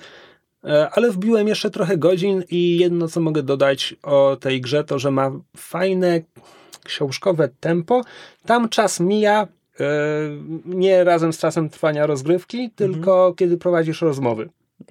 E, 0.65 0.91
Ale 0.91 1.11
wbiłem 1.11 1.49
jeszcze 1.49 1.71
trochę 1.71 1.97
godzin 1.97 2.45
i 2.51 2.79
jedno, 2.79 3.09
co 3.09 3.21
mogę 3.21 3.43
dodać 3.43 3.95
o 4.03 4.37
tej 4.41 4.61
grze, 4.61 4.85
to, 4.85 4.99
że 4.99 5.11
ma 5.11 5.31
fajne 5.57 6.21
książkowe 6.85 7.49
tempo. 7.61 8.03
Tam 8.47 8.69
czas 8.69 9.01
mija 9.01 9.49
e, 9.81 9.87
nie 10.65 11.05
razem 11.05 11.33
z 11.33 11.39
czasem 11.39 11.71
trwania 11.71 12.07
rozgrywki, 12.07 12.71
tylko 12.71 13.35
kiedy 13.37 13.59
prowadzisz 13.59 14.03
rozmowy. 14.03 14.49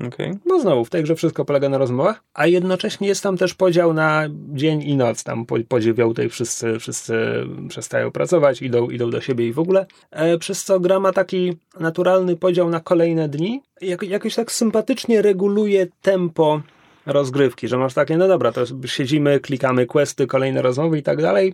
Okej. 0.07 0.33
No 0.45 0.59
znowu, 0.59 0.85
w 0.85 0.89
tej 0.89 1.03
grze 1.03 1.15
wszystko 1.15 1.45
polega 1.45 1.69
na 1.69 1.77
rozmowach, 1.77 2.23
a 2.33 2.47
jednocześnie 2.47 3.07
jest 3.07 3.23
tam 3.23 3.37
też 3.37 3.53
podział 3.53 3.93
na 3.93 4.27
dzień 4.53 4.81
i 4.81 4.97
noc. 4.97 5.23
Tam 5.23 5.45
po, 5.45 5.55
po 5.67 5.79
dziewiątej 5.79 6.29
wszyscy, 6.29 6.79
wszyscy 6.79 7.43
przestają 7.69 8.11
pracować, 8.11 8.61
idą, 8.61 8.89
idą 8.89 9.09
do 9.09 9.21
siebie 9.21 9.47
i 9.47 9.53
w 9.53 9.59
ogóle. 9.59 9.85
E, 10.11 10.37
przez 10.37 10.63
co 10.63 10.79
gra 10.79 10.99
ma 10.99 11.13
taki 11.13 11.57
naturalny 11.79 12.35
podział 12.35 12.69
na 12.69 12.79
kolejne 12.79 13.29
dni. 13.29 13.61
Jak, 13.81 14.03
jakoś 14.03 14.35
tak 14.35 14.51
sympatycznie 14.51 15.21
reguluje 15.21 15.87
tempo 16.01 16.61
rozgrywki, 17.05 17.67
że 17.67 17.77
masz 17.77 17.93
takie, 17.93 18.17
no 18.17 18.27
dobra, 18.27 18.51
to 18.51 18.63
siedzimy, 18.85 19.39
klikamy 19.39 19.85
questy, 19.85 20.27
kolejne 20.27 20.61
rozmowy 20.61 20.97
i 20.97 21.03
tak 21.03 21.21
dalej. 21.21 21.53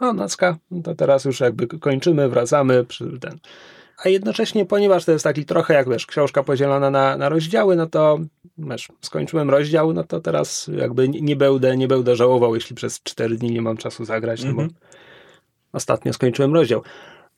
O, 0.00 0.12
nocka, 0.12 0.58
no 0.70 0.82
to 0.82 0.94
teraz 0.94 1.24
już 1.24 1.40
jakby 1.40 1.66
kończymy, 1.66 2.28
wracamy, 2.28 2.84
przy 2.84 3.18
ten 3.20 3.38
a 4.04 4.08
jednocześnie, 4.08 4.66
ponieważ 4.66 5.04
to 5.04 5.12
jest 5.12 5.24
taki 5.24 5.44
trochę 5.44 5.74
jak 5.74 5.88
wiesz, 5.88 6.06
książka 6.06 6.42
podzielona 6.42 6.90
na, 6.90 7.16
na 7.16 7.28
rozdziały, 7.28 7.76
no 7.76 7.86
to 7.86 8.18
wiesz, 8.58 8.88
skończyłem 9.00 9.50
rozdział, 9.50 9.92
no 9.92 10.04
to 10.04 10.20
teraz 10.20 10.70
jakby 10.76 11.08
nie 11.08 11.36
będę, 11.36 11.76
nie 11.76 11.88
będę 11.88 12.16
żałował, 12.16 12.54
jeśli 12.54 12.76
przez 12.76 13.02
4 13.02 13.36
dni 13.36 13.50
nie 13.50 13.62
mam 13.62 13.76
czasu 13.76 14.04
zagrać, 14.04 14.44
no 14.44 14.52
bo 14.54 14.62
Mhm. 14.62 14.80
ostatnio 15.72 16.12
skończyłem 16.12 16.54
rozdział. 16.54 16.82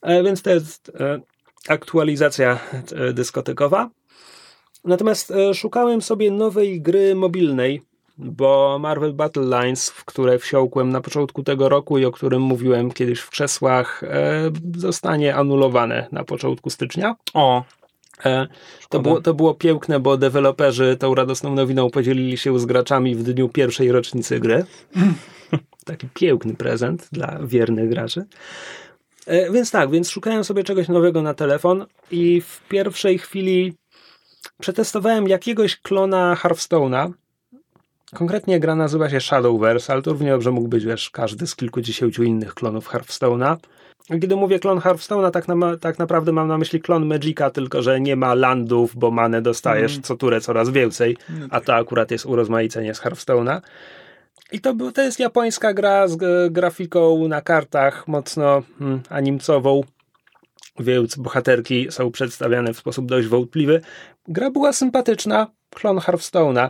E, 0.02 0.22
więc 0.22 0.42
to 0.42 0.50
jest 0.50 0.92
e, 1.00 1.20
aktualizacja 1.68 2.58
e, 2.94 3.12
dyskotekowa. 3.12 3.90
Natomiast 4.84 5.30
e, 5.30 5.54
szukałem 5.54 6.02
sobie 6.02 6.30
nowej 6.30 6.80
gry 6.80 7.14
mobilnej, 7.14 7.82
bo 8.18 8.78
Marvel 8.80 9.12
Battle 9.12 9.62
Lines, 9.62 9.90
w 9.90 10.04
które 10.04 10.38
wsiąkłem 10.38 10.88
na 10.88 11.00
początku 11.00 11.42
tego 11.42 11.68
roku 11.68 11.99
i 11.99 12.04
o 12.04 12.12
którym 12.12 12.42
mówiłem 12.42 12.90
kiedyś 12.90 13.20
w 13.20 13.30
krzesłach, 13.30 14.02
e, 14.02 14.50
zostanie 14.76 15.35
anulowane 15.35 16.08
na 16.12 16.25
początku 16.25 16.70
stycznia. 16.70 17.16
O, 17.35 17.64
E, 18.25 18.46
to, 18.88 19.00
było, 19.00 19.20
to 19.20 19.35
było 19.35 19.54
piękne, 19.54 20.00
bo 20.00 20.16
deweloperzy 20.16 20.96
tą 20.96 21.14
radosną 21.14 21.54
nowiną 21.54 21.90
podzielili 21.90 22.37
się 22.38 22.58
z 22.58 22.64
graczami 22.66 23.14
w 23.14 23.23
dniu 23.23 23.49
pierwszej 23.49 23.92
rocznicy 23.92 24.40
gry. 24.40 24.64
Taki 25.85 26.08
piękny 26.14 26.54
prezent 26.54 27.08
dla 27.12 27.38
wiernych 27.42 27.88
graczy. 27.88 28.25
E, 29.26 29.50
więc 29.50 29.70
tak, 29.70 29.90
więc 29.90 30.11
szukałem 30.11 30.44
sobie 30.44 30.64
czegoś 30.64 30.88
nowego 30.88 31.23
na 31.23 31.35
telefon 31.35 31.87
i 32.11 32.40
w 32.40 32.61
pierwszej 32.68 33.18
chwili 33.18 33.75
przetestowałem 34.61 35.28
jakiegoś 35.28 35.76
klona 35.76 36.37
Hearthstone'a. 36.42 37.11
Konkretnie 38.14 38.60
gra 38.60 38.75
nazywa 38.75 39.10
się 39.10 39.20
Shadowverse, 39.20 39.92
ale 39.92 40.02
to 40.02 40.10
równie 40.10 40.30
dobrze 40.30 40.50
mógł 40.50 40.68
być 40.68 40.84
wiesz, 40.84 41.10
każdy 41.10 41.46
z 41.46 41.56
kilkudziesięciu 41.56 42.22
innych 42.22 42.54
klonów 42.54 42.88
Hearthstone'a. 42.88 43.56
Kiedy 44.20 44.36
mówię 44.36 44.58
klon 44.58 44.78
Hearthstone'a, 44.78 45.30
tak, 45.30 45.48
na, 45.48 45.76
tak 45.76 45.98
naprawdę 45.98 46.32
mam 46.32 46.48
na 46.48 46.58
myśli 46.58 46.80
klon 46.80 47.06
Magica, 47.06 47.50
tylko 47.50 47.82
że 47.82 48.00
nie 48.00 48.16
ma 48.16 48.34
landów, 48.34 48.96
bo 48.96 49.10
manę 49.10 49.42
dostajesz 49.42 49.92
Mm. 49.92 50.02
co 50.02 50.16
turę 50.16 50.40
coraz 50.40 50.70
więcej, 50.70 51.16
No 51.28 51.46
a 51.50 51.60
to 51.60 51.75
akurat 51.75 52.10
jest 52.10 52.26
urozmaicenie 52.26 52.94
z 52.94 53.00
Hearthstone'a. 53.00 53.60
I 54.52 54.60
to, 54.60 54.75
to 54.94 55.02
jest 55.02 55.20
japońska 55.20 55.75
gra 55.75 56.08
z 56.08 56.16
grafiką 56.52 57.28
na 57.28 57.40
kartach 57.40 58.08
mocno 58.08 58.62
mm, 58.80 59.00
animcową, 59.08 59.80
więc 60.78 61.16
bohaterki 61.16 61.86
są 61.90 62.10
przedstawiane 62.10 62.75
w 62.75 62.78
sposób 62.78 63.06
dość 63.06 63.28
wątpliwy. 63.28 63.80
Gra 64.28 64.50
była 64.50 64.72
sympatyczna, 64.72 65.46
klon 65.70 65.96
Hearthstone'a. 65.98 66.68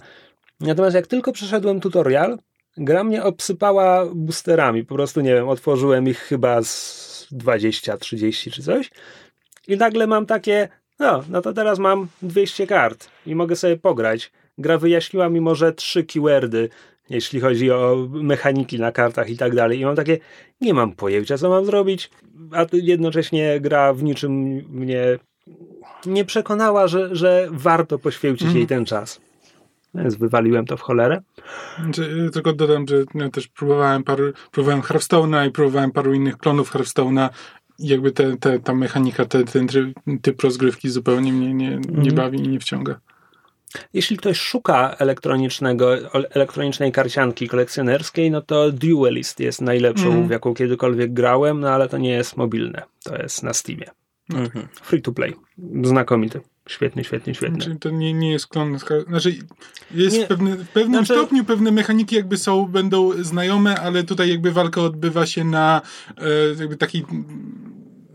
Natomiast 0.60 0.96
jak 0.96 1.06
tylko 1.06 1.32
przeszedłem 1.32 1.80
tutorial, 1.80 2.38
gra 2.76 3.04
mnie 3.04 3.22
obsypała 3.22 4.06
boosterami. 4.14 4.84
Po 4.84 4.94
prostu, 4.94 5.20
nie 5.20 5.34
wiem, 5.34 5.48
otworzyłem 5.48 6.08
ich 6.08 6.18
chyba 6.18 6.62
z 6.62 7.28
20, 7.30 7.96
30 7.96 8.50
czy 8.50 8.62
coś. 8.62 8.90
I 9.68 9.76
nagle 9.76 10.06
mam 10.06 10.26
takie, 10.26 10.68
no, 10.98 11.24
no 11.28 11.42
to 11.42 11.52
teraz 11.52 11.78
mam 11.78 12.08
200 12.22 12.66
kart 12.66 13.08
i 13.26 13.34
mogę 13.34 13.56
sobie 13.56 13.76
pograć. 13.76 14.32
Gra 14.58 14.78
wyjaśniła 14.78 15.28
mi 15.28 15.40
może 15.40 15.72
trzy 15.72 16.04
keywordy, 16.04 16.68
jeśli 17.10 17.40
chodzi 17.40 17.70
o 17.70 18.08
mechaniki 18.10 18.78
na 18.78 18.92
kartach 18.92 19.30
i 19.30 19.36
tak 19.36 19.54
dalej. 19.54 19.80
I 19.80 19.84
mam 19.84 19.96
takie, 19.96 20.18
nie 20.60 20.74
mam 20.74 20.92
pojęcia, 20.92 21.38
co 21.38 21.48
mam 21.50 21.64
zrobić, 21.64 22.10
a 22.52 22.66
jednocześnie 22.72 23.60
gra 23.60 23.92
w 23.92 24.02
niczym 24.02 24.32
mnie 24.70 25.18
nie 26.06 26.24
przekonała, 26.24 26.88
że, 26.88 27.16
że 27.16 27.48
warto 27.50 27.98
poświęcić 27.98 28.42
Mhm. 28.42 28.58
jej 28.58 28.66
ten 28.66 28.84
czas. 28.84 29.20
Więc 29.96 30.14
wywaliłem 30.14 30.66
to 30.66 30.76
w 30.76 30.80
cholerę. 30.80 31.22
Znaczy, 31.82 32.02
y, 32.28 32.30
Tylko 32.30 32.52
dodam, 32.52 32.86
że 32.88 33.04
ja 33.14 33.30
też 33.30 33.48
próbowałem 33.48 34.04
paru, 34.04 34.32
próbowałem 34.52 34.82
Hearthstone'a 34.82 35.48
i 35.48 35.50
próbowałem 35.50 35.90
paru 35.92 36.14
innych 36.14 36.38
klonów 36.38 36.72
Hearthstone'a 36.72 37.28
jakby 37.78 38.12
te, 38.12 38.36
te, 38.36 38.58
ta 38.60 38.74
mechanika, 38.74 39.24
te, 39.24 39.44
ten 39.44 39.66
typ 40.22 40.42
rozgrywki 40.42 40.88
zupełnie 40.90 41.32
mnie 41.32 41.54
nie, 41.54 41.70
nie 41.70 41.76
Mhm. 41.88 42.14
bawi 42.14 42.38
i 42.44 42.48
nie 42.48 42.60
wciąga. 42.60 43.00
Jeśli 43.92 44.16
ktoś 44.16 44.38
szuka 44.40 44.94
elektronicznego, 44.98 46.12
elektronicznej 46.30 46.92
karcianki 46.92 47.48
kolekcjonerskiej, 47.48 48.30
no 48.30 48.40
to 48.42 48.72
Duelist 48.72 49.40
jest 49.40 49.60
najlepszą, 49.60 50.06
Mhm. 50.06 50.28
w 50.28 50.30
jaką 50.30 50.54
kiedykolwiek 50.54 51.12
grałem, 51.12 51.60
no 51.60 51.68
ale 51.70 51.88
to 51.88 51.98
nie 51.98 52.10
jest 52.10 52.36
mobilne. 52.36 52.82
To 53.04 53.16
jest 53.16 53.42
na 53.42 53.52
Steamie. 53.52 53.86
mhm. 54.34 54.68
Free 54.82 55.02
to 55.02 55.12
play. 55.12 55.34
Znakomity. 55.82 56.40
Świetny, 56.68 57.04
świetny, 57.04 57.34
świetny. 57.34 57.64
Znaczy, 57.64 57.80
to 57.80 57.90
nie, 57.90 58.14
nie 58.14 58.32
jest 58.32 58.46
klon. 58.46 58.78
Znaczy, 59.08 59.34
jest 59.94 60.16
Nie. 60.18 60.26
pewne, 60.26 60.56
w 60.56 60.68
pewnym 60.68 61.04
Znaczy- 61.04 61.20
stopniu 61.20 61.44
pewne 61.44 61.70
mechaniki 61.72 62.16
jakby 62.16 62.36
są, 62.36 62.66
będą 62.66 63.22
znajome, 63.22 63.80
ale 63.80 64.04
tutaj 64.04 64.28
jakby 64.30 64.52
walka 64.52 64.80
odbywa 64.80 65.26
się 65.26 65.44
na 65.44 65.82
e, 66.18 66.60
jakby 66.60 66.76
taki 66.76 67.04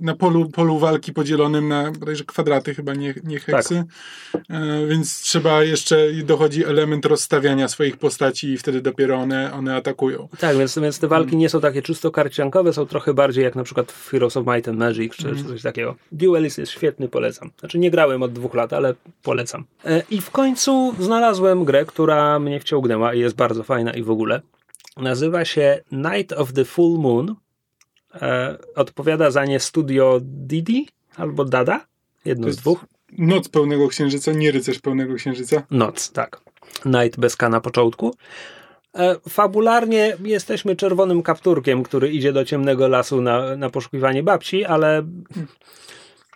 na 0.02 0.16
polu, 0.16 0.50
polu 0.50 0.80
walki 0.80 1.14
podzielonym 1.14 1.68
na 1.68 1.92
bodajże 1.92 2.24
kwadraty, 2.24 2.76
chyba 2.76 2.94
nie, 2.94 3.14
nie 3.24 3.40
heksy. 3.40 3.84
E, 4.50 4.88
więc 4.88 5.22
trzeba 5.22 5.64
jeszcze 5.64 6.14
dochodzi 6.24 6.66
element 6.66 7.06
rozstawiania 7.06 7.68
swoich 7.68 7.98
postaci 7.98 8.48
i 8.48 8.58
wtedy 8.58 8.82
dopiero 8.82 9.16
one, 9.16 9.54
one 9.54 9.76
atakują. 9.76 10.28
Tak, 10.40 10.58
więc, 10.58 10.80
więc 10.80 11.00
te 11.00 11.08
walki 11.08 11.38
nie 11.38 11.50
są 11.50 11.62
takie 11.62 11.82
czysto 11.82 12.12
karciankowe, 12.12 12.74
są 12.74 12.86
trochę 12.86 13.14
bardziej 13.14 13.44
jak 13.44 13.56
na 13.56 13.64
przykład 13.64 13.92
w 13.92 14.10
Heroes 14.10 14.38
of 14.38 14.48
Might 14.48 14.68
and 14.68 14.80
Magic, 14.80 15.16
czy, 15.16 15.36
czy 15.36 15.44
coś 15.44 15.62
takiego. 15.62 15.96
Duelist 16.12 16.58
jest 16.58 16.72
świetny, 16.72 17.08
polecam. 17.08 17.52
Znaczy 17.60 17.80
nie 17.80 17.92
grałem 17.92 18.24
od 18.24 18.34
dwóch 18.34 18.54
lat, 18.54 18.74
ale 18.74 18.94
polecam. 19.24 19.66
E, 19.86 20.04
I 20.10 20.22
w 20.22 20.32
końcu 20.32 20.96
znalazłem 21.00 21.66
grę, 21.66 21.86
która 21.86 22.40
mnie 22.40 22.60
wciągnęła 22.60 23.14
i 23.14 23.20
jest 23.20 23.36
bardzo 23.36 23.64
fajna 23.64 23.92
i 23.92 24.04
w 24.04 24.12
ogóle. 24.12 24.42
Nazywa 24.98 25.46
się 25.46 25.82
Night 25.92 26.32
of 26.34 26.54
the 26.54 26.66
Full 26.66 27.00
Moon. 27.00 27.36
E, 28.16 28.58
odpowiada 28.76 29.32
za 29.32 29.46
nie 29.46 29.60
studio 29.60 30.20
Didi 30.24 30.88
albo 31.18 31.46
Dada, 31.46 31.86
jedno 32.26 32.52
z 32.52 32.56
dwóch. 32.56 32.86
Noc 33.18 33.50
pełnego 33.50 33.88
księżyca, 33.88 34.32
nie 34.32 34.52
rycerz 34.52 34.80
pełnego 34.80 35.16
księżyca. 35.16 35.64
Noc, 35.72 36.12
tak. 36.12 36.42
Night 36.86 37.20
bez 37.20 37.36
K 37.36 37.50
na 37.50 37.62
początku. 37.62 38.16
E, 38.96 39.16
Fabularnie 39.30 40.18
jesteśmy 40.24 40.76
czerwonym 40.76 41.24
kapturkiem, 41.24 41.84
który 41.84 42.10
idzie 42.10 42.34
do 42.34 42.46
ciemnego 42.46 42.88
lasu 42.88 43.22
na, 43.22 43.56
na 43.56 43.70
poszukiwanie 43.70 44.24
babci, 44.24 44.66
ale, 44.66 45.04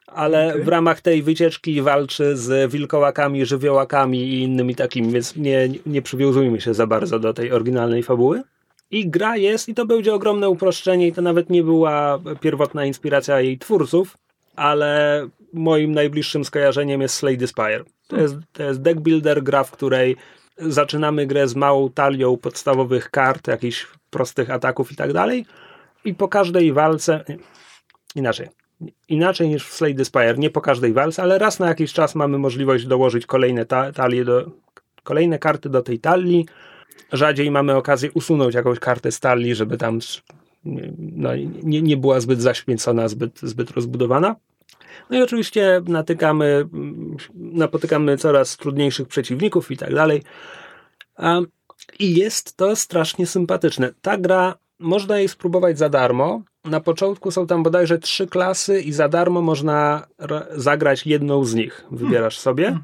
ale 0.07 0.49
Okej. 0.49 0.63
w 0.63 0.67
ramach 0.67 1.01
tej 1.01 1.23
wycieczki 1.23 1.81
walczy 1.81 2.37
z 2.37 2.71
wilkołakami, 2.71 3.45
żywiołakami 3.45 4.23
i 4.23 4.41
innymi 4.41 4.75
takimi, 4.75 5.11
więc 5.11 5.35
nie, 5.35 5.69
nie 5.85 6.01
przywiązujmy 6.01 6.61
się 6.61 6.73
za 6.73 6.87
bardzo 6.87 7.19
do 7.19 7.33
tej 7.33 7.51
oryginalnej 7.51 8.03
fabuły. 8.03 8.43
I 8.91 9.09
gra 9.09 9.37
jest, 9.37 9.69
i 9.69 9.73
to 9.73 9.85
będzie 9.85 10.13
ogromne 10.13 10.49
uproszczenie, 10.49 11.07
i 11.07 11.11
to 11.11 11.21
nawet 11.21 11.49
nie 11.49 11.63
była 11.63 12.19
pierwotna 12.41 12.85
inspiracja 12.85 13.41
jej 13.41 13.57
twórców, 13.57 14.17
ale 14.55 15.21
moim 15.53 15.91
najbliższym 15.91 16.45
skojarzeniem 16.45 17.01
jest 17.01 17.15
Slay 17.15 17.37
the 17.37 17.47
Spire. 17.47 17.83
To 18.07 18.17
jest, 18.17 18.35
to 18.53 18.63
jest 18.63 18.81
deck 18.81 18.99
builder, 18.99 19.43
gra, 19.43 19.63
w 19.63 19.71
której 19.71 20.15
zaczynamy 20.57 21.25
grę 21.25 21.47
z 21.47 21.55
małą 21.55 21.89
talią 21.89 22.37
podstawowych 22.37 23.09
kart, 23.09 23.47
jakichś 23.47 23.87
prostych 24.09 24.49
ataków 24.49 24.91
i 24.91 24.95
tak 24.95 25.13
dalej. 25.13 25.45
I 26.05 26.13
po 26.13 26.27
każdej 26.27 26.73
walce, 26.73 27.23
inaczej, 28.15 28.49
inaczej 29.09 29.49
niż 29.49 29.67
w 29.67 29.73
Slay 29.73 29.95
the 29.95 30.05
Spire, 30.05 30.37
nie 30.37 30.49
po 30.49 30.61
każdej 30.61 30.93
walce, 30.93 31.21
ale 31.21 31.39
raz 31.39 31.59
na 31.59 31.67
jakiś 31.67 31.93
czas 31.93 32.15
mamy 32.15 32.37
możliwość 32.37 32.85
dołożyć 32.85 33.25
kolejne 33.25 33.65
ta, 33.65 33.91
talie 33.91 34.25
do, 34.25 34.51
kolejne 35.03 35.39
karty 35.39 35.69
do 35.69 35.81
tej 35.81 35.99
talii. 35.99 36.45
Rzadziej 37.11 37.51
mamy 37.51 37.75
okazję 37.75 38.11
usunąć 38.11 38.55
jakąś 38.55 38.79
kartę 38.79 39.11
z 39.11 39.19
talii, 39.19 39.55
żeby 39.55 39.77
tam 39.77 39.99
no, 40.97 41.29
nie, 41.63 41.81
nie 41.81 41.97
była 41.97 42.19
zbyt 42.19 42.41
zaśmiecona, 42.41 43.07
zbyt, 43.07 43.39
zbyt 43.39 43.71
rozbudowana. 43.71 44.35
No 45.09 45.17
i 45.17 45.21
oczywiście 45.21 45.81
natykamy, 45.87 46.45
mm, 46.45 47.17
napotykamy 47.33 48.17
coraz 48.17 48.57
trudniejszych 48.57 49.07
przeciwników 49.07 49.71
i 49.71 49.77
tak 49.77 49.95
dalej. 49.95 50.23
I 51.99 52.15
jest 52.15 52.57
to 52.57 52.75
strasznie 52.75 53.27
sympatyczne. 53.27 53.93
Ta 54.01 54.17
gra, 54.17 54.55
można 54.79 55.17
jej 55.17 55.27
spróbować 55.27 55.77
za 55.77 55.89
darmo. 55.89 56.41
Na 56.65 56.79
początku 56.79 57.31
są 57.31 57.47
tam 57.47 57.63
bodajże 57.63 57.99
trzy 57.99 58.27
klasy 58.27 58.81
i 58.81 58.91
za 58.91 59.09
darmo 59.09 59.41
można 59.41 60.07
ra- 60.19 60.45
zagrać 60.55 61.05
jedną 61.05 61.45
z 61.45 61.53
nich. 61.53 61.85
Wybierasz 61.91 62.37
sobie. 62.39 62.79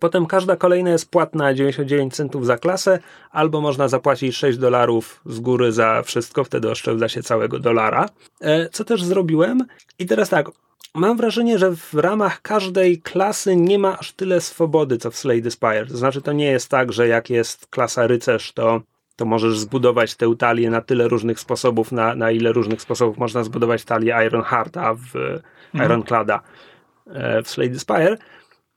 Potem 0.00 0.26
każda 0.26 0.56
kolejna 0.56 0.90
jest 0.90 1.10
płatna 1.10 1.54
99 1.54 2.14
centów 2.14 2.46
za 2.46 2.58
klasę, 2.58 2.98
albo 3.30 3.60
można 3.60 3.88
zapłacić 3.88 4.36
6 4.36 4.58
dolarów 4.58 5.20
z 5.26 5.40
góry 5.40 5.72
za 5.72 6.02
wszystko, 6.02 6.44
wtedy 6.44 6.70
oszczędza 6.70 7.08
się 7.08 7.22
całego 7.22 7.58
dolara. 7.58 8.08
E, 8.40 8.68
co 8.68 8.84
też 8.84 9.04
zrobiłem. 9.04 9.64
I 9.98 10.06
teraz 10.06 10.28
tak, 10.28 10.50
mam 10.94 11.16
wrażenie, 11.16 11.58
że 11.58 11.76
w 11.76 11.94
ramach 11.94 12.42
każdej 12.42 12.98
klasy 12.98 13.56
nie 13.56 13.78
ma 13.78 13.98
aż 13.98 14.12
tyle 14.12 14.40
swobody, 14.40 14.98
co 14.98 15.10
w 15.10 15.16
Slay 15.16 15.42
the 15.42 15.50
Spire. 15.50 15.86
To 15.86 15.96
znaczy, 15.96 16.22
to 16.22 16.32
nie 16.32 16.46
jest 16.46 16.68
tak, 16.68 16.92
że 16.92 17.08
jak 17.08 17.30
jest 17.30 17.66
klasa 17.66 18.06
rycerz, 18.06 18.52
to, 18.52 18.80
to 19.16 19.24
możesz 19.24 19.58
zbudować 19.58 20.14
tę 20.14 20.34
talię 20.38 20.70
na 20.70 20.80
tyle 20.80 21.08
różnych 21.08 21.40
sposobów, 21.40 21.92
na, 21.92 22.14
na 22.14 22.30
ile 22.30 22.52
różnych 22.52 22.82
sposobów 22.82 23.18
można 23.18 23.44
zbudować 23.44 23.84
talię 23.84 24.16
Ironhearta 24.26 24.94
w 24.94 25.40
Ironclada 25.74 26.40
e, 27.06 27.42
w 27.42 27.50
Slay 27.50 27.70
the 27.70 27.78
Spire. 27.78 28.16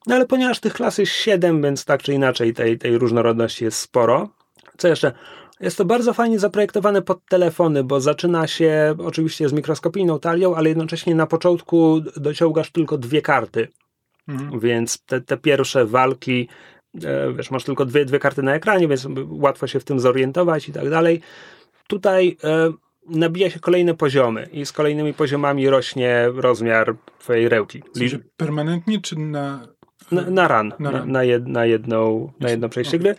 No 0.07 0.15
ale 0.15 0.25
ponieważ 0.25 0.59
tych 0.59 0.73
klas 0.73 0.97
jest 0.97 1.11
7, 1.11 1.61
więc 1.61 1.85
tak 1.85 2.03
czy 2.03 2.13
inaczej 2.13 2.53
tej, 2.53 2.77
tej 2.77 2.97
różnorodności 2.97 3.63
jest 3.63 3.77
sporo. 3.77 4.29
Co 4.77 4.87
jeszcze? 4.87 5.11
Jest 5.59 5.77
to 5.77 5.85
bardzo 5.85 6.13
fajnie 6.13 6.39
zaprojektowane 6.39 7.01
pod 7.01 7.25
telefony, 7.25 7.83
bo 7.83 8.01
zaczyna 8.01 8.47
się 8.47 8.95
oczywiście 9.05 9.49
z 9.49 9.53
mikroskopijną 9.53 10.19
talią, 10.19 10.55
ale 10.55 10.69
jednocześnie 10.69 11.15
na 11.15 11.27
początku 11.27 12.01
dociągasz 12.17 12.71
tylko 12.71 12.97
dwie 12.97 13.21
karty. 13.21 13.67
Mhm. 14.27 14.59
Więc 14.59 15.05
te, 15.05 15.21
te 15.21 15.37
pierwsze 15.37 15.85
walki, 15.85 16.47
e, 17.03 17.33
wiesz, 17.33 17.51
masz 17.51 17.63
tylko 17.63 17.85
dwie, 17.85 18.05
dwie 18.05 18.19
karty 18.19 18.43
na 18.43 18.53
ekranie, 18.53 18.87
więc 18.87 19.07
łatwo 19.29 19.67
się 19.67 19.79
w 19.79 19.83
tym 19.83 19.99
zorientować 19.99 20.69
i 20.69 20.73
tak 20.73 20.89
dalej. 20.89 21.21
Tutaj 21.87 22.37
e, 22.43 22.71
nabija 23.09 23.49
się 23.49 23.59
kolejne 23.59 23.93
poziomy 23.93 24.49
i 24.51 24.65
z 24.65 24.71
kolejnymi 24.71 25.13
poziomami 25.13 25.69
rośnie 25.69 26.29
rozmiar 26.35 26.95
twojej 27.19 27.49
rełki. 27.49 27.83
Sensie 27.97 28.19
permanentnie, 28.37 29.01
czy 29.01 29.19
na... 29.19 29.67
Na, 30.11 30.21
na 30.29 30.47
run, 30.47 30.73
Na 30.79 30.91
run. 30.91 31.11
na, 31.11 31.23
jed, 31.23 31.47
na, 31.47 31.65
jedną, 31.65 32.31
na 32.39 32.49
jedno 32.49 32.69
przejście 32.69 32.99
gry. 32.99 33.15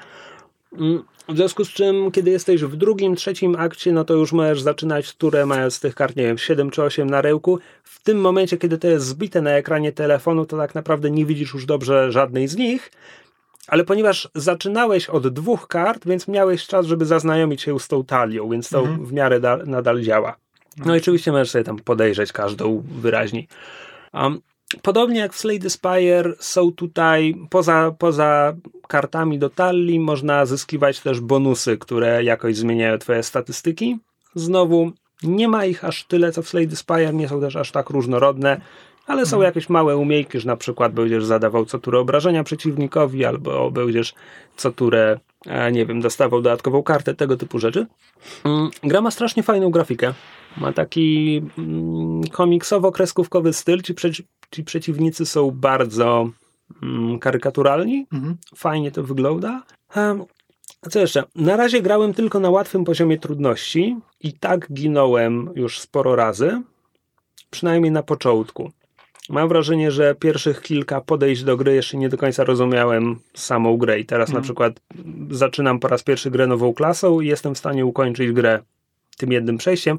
Mm, 0.79 1.03
W 1.29 1.37
związku 1.37 1.65
z 1.65 1.69
czym, 1.69 2.11
kiedy 2.11 2.31
jesteś 2.31 2.65
w 2.65 2.77
drugim, 2.77 3.17
trzecim 3.17 3.57
akcie, 3.59 3.93
no 3.93 4.05
to 4.05 4.15
już 4.15 4.33
możesz 4.33 4.63
zaczynać 4.63 5.15
turę 5.17 5.47
mając 5.47 5.75
z 5.75 5.81
tych 5.81 5.95
kart, 5.95 6.17
nie 6.17 6.23
wiem, 6.25 6.39
7 6.39 6.71
czy 6.71 6.83
8 6.83 7.11
na 7.11 7.21
rełku. 7.23 7.59
W 7.85 8.03
tym 8.03 8.21
momencie, 8.21 8.57
kiedy 8.59 8.79
to 8.79 8.89
jest 8.89 9.07
zbite 9.07 9.41
na 9.43 9.51
ekranie 9.51 9.93
telefonu, 9.93 10.47
to 10.47 10.57
tak 10.57 10.75
naprawdę 10.75 11.11
nie 11.11 11.27
widzisz 11.27 11.55
już 11.55 11.67
dobrze 11.67 12.13
żadnej 12.13 12.49
z 12.49 12.57
nich. 12.57 12.91
Ale 13.69 13.85
ponieważ 13.85 14.29
zaczynałeś 14.35 15.09
od 15.09 15.29
dwóch 15.29 15.69
kart, 15.69 16.07
więc 16.07 16.29
miałeś 16.29 16.67
czas, 16.67 16.87
żeby 16.87 17.05
zaznajomić 17.07 17.63
się 17.63 17.81
z 17.81 17.89
tą 17.89 18.05
talią, 18.05 18.51
więc 18.51 18.69
to 18.69 18.79
Mhm. 18.81 19.07
w 19.07 19.13
miarę 19.13 19.41
da, 19.41 19.57
nadal 19.57 20.01
działa. 20.01 20.37
No 20.87 20.95
i 20.95 20.99
oczywiście 20.99 21.33
możesz 21.33 21.51
sobie 21.51 21.65
tam 21.65 21.79
podejrzeć 21.79 22.33
każdą 22.33 22.83
wyraźniej. 23.01 23.49
Um, 24.15 24.41
podobnie 24.83 25.21
jak 25.21 25.33
w 25.33 25.39
Slay 25.39 25.59
the 25.59 25.71
Spire 25.71 26.35
są 26.39 26.73
tutaj, 26.73 27.35
poza, 27.51 27.95
poza 27.99 28.53
kartami 28.89 29.39
do 29.39 29.51
talii, 29.51 30.01
można 30.01 30.47
zyskiwać 30.47 31.01
też 31.01 31.21
bonusy, 31.21 31.79
które 31.79 32.25
jakoś 32.25 32.57
zmieniają 32.57 32.99
twoje 32.99 33.23
statystyki. 33.23 33.99
Znowu, 34.35 34.93
nie 35.23 35.49
ma 35.49 35.65
ich 35.65 35.85
aż 35.85 36.05
tyle, 36.05 36.33
co 36.33 36.43
w 36.43 36.49
Slay 36.49 36.69
the 36.69 36.77
Spire, 36.77 37.15
nie 37.15 37.29
są 37.29 37.41
też 37.41 37.57
aż 37.57 37.73
tak 37.73 37.91
różnorodne, 37.91 38.61
ale 39.07 39.27
są 39.27 39.43
jakieś 39.43 39.69
małe 39.69 39.97
umiejki, 39.97 40.41
że 40.41 40.47
na 40.47 40.57
przykład 40.57 40.93
będziesz 40.93 41.25
zadawał 41.25 41.65
co 41.65 41.79
turę 41.79 41.99
obrażenia 41.99 42.45
przeciwnikowi, 42.45 43.25
albo 43.25 43.71
będziesz 43.71 44.15
co 44.57 44.73
turę, 44.73 45.19
e, 45.47 45.73
nie 45.73 45.87
wiem, 45.87 46.01
dostawał 46.01 46.43
dodatkową 46.43 46.83
kartę, 46.83 47.15
tego 47.15 47.37
typu 47.37 47.59
rzeczy. 47.59 47.87
Mm, 48.45 48.71
Gra 48.85 49.01
ma 49.01 49.11
strasznie 49.11 49.43
fajną 49.43 49.71
grafikę. 49.71 50.13
Ma 50.57 50.73
taki 50.73 51.37
mm, 51.59 52.23
komiksowo-kreskówkowy 52.23 53.53
styl. 53.53 53.83
Ci, 53.83 53.95
ci 54.53 54.65
przeciwnicy 54.65 55.27
są 55.27 55.51
bardzo 55.51 56.31
mm, 56.83 57.19
karykaturalni. 57.19 58.07
Mhm. 58.13 58.37
Fajnie 58.57 58.93
to 58.93 59.03
wygląda. 59.03 59.63
Em, 59.95 60.25
A 60.83 60.91
co 60.91 60.99
jeszcze? 60.99 61.25
Na 61.37 61.57
razie 61.57 61.83
grałem 61.83 62.15
tylko 62.15 62.41
na 62.41 62.51
łatwym 62.51 62.85
poziomie 62.85 63.19
trudności 63.19 63.97
i 64.21 64.33
tak 64.33 64.73
ginąłem 64.73 65.51
już 65.55 65.81
sporo 65.81 66.17
razy. 66.17 66.63
Przynajmniej 67.51 67.93
na 67.93 68.03
początku. 68.03 68.73
Mam 69.29 69.49
wrażenie, 69.49 69.91
że 69.91 70.15
pierwszych 70.15 70.63
kilka 70.63 71.01
podejść 71.01 71.45
do 71.45 71.57
gry 71.57 71.75
jeszcze 71.75 71.97
nie 71.97 72.09
do 72.09 72.19
końca 72.19 72.45
rozumiałem 72.45 73.19
samą 73.35 73.77
grę 73.77 74.01
i 74.01 74.07
teraz 74.07 74.33
na 74.33 74.41
przykład 74.41 74.81
zaczynam 75.31 75.79
po 75.79 75.89
raz 75.89 76.03
pierwszy 76.03 76.31
grę 76.31 76.47
nową 76.47 76.75
klasą 76.75 77.21
i 77.21 77.27
jestem 77.27 77.55
w 77.55 77.59
stanie 77.59 77.87
ukończyć 77.87 78.33
grę 78.33 78.61
tym 79.17 79.33
jednym 79.33 79.59
przejściem, 79.59 79.99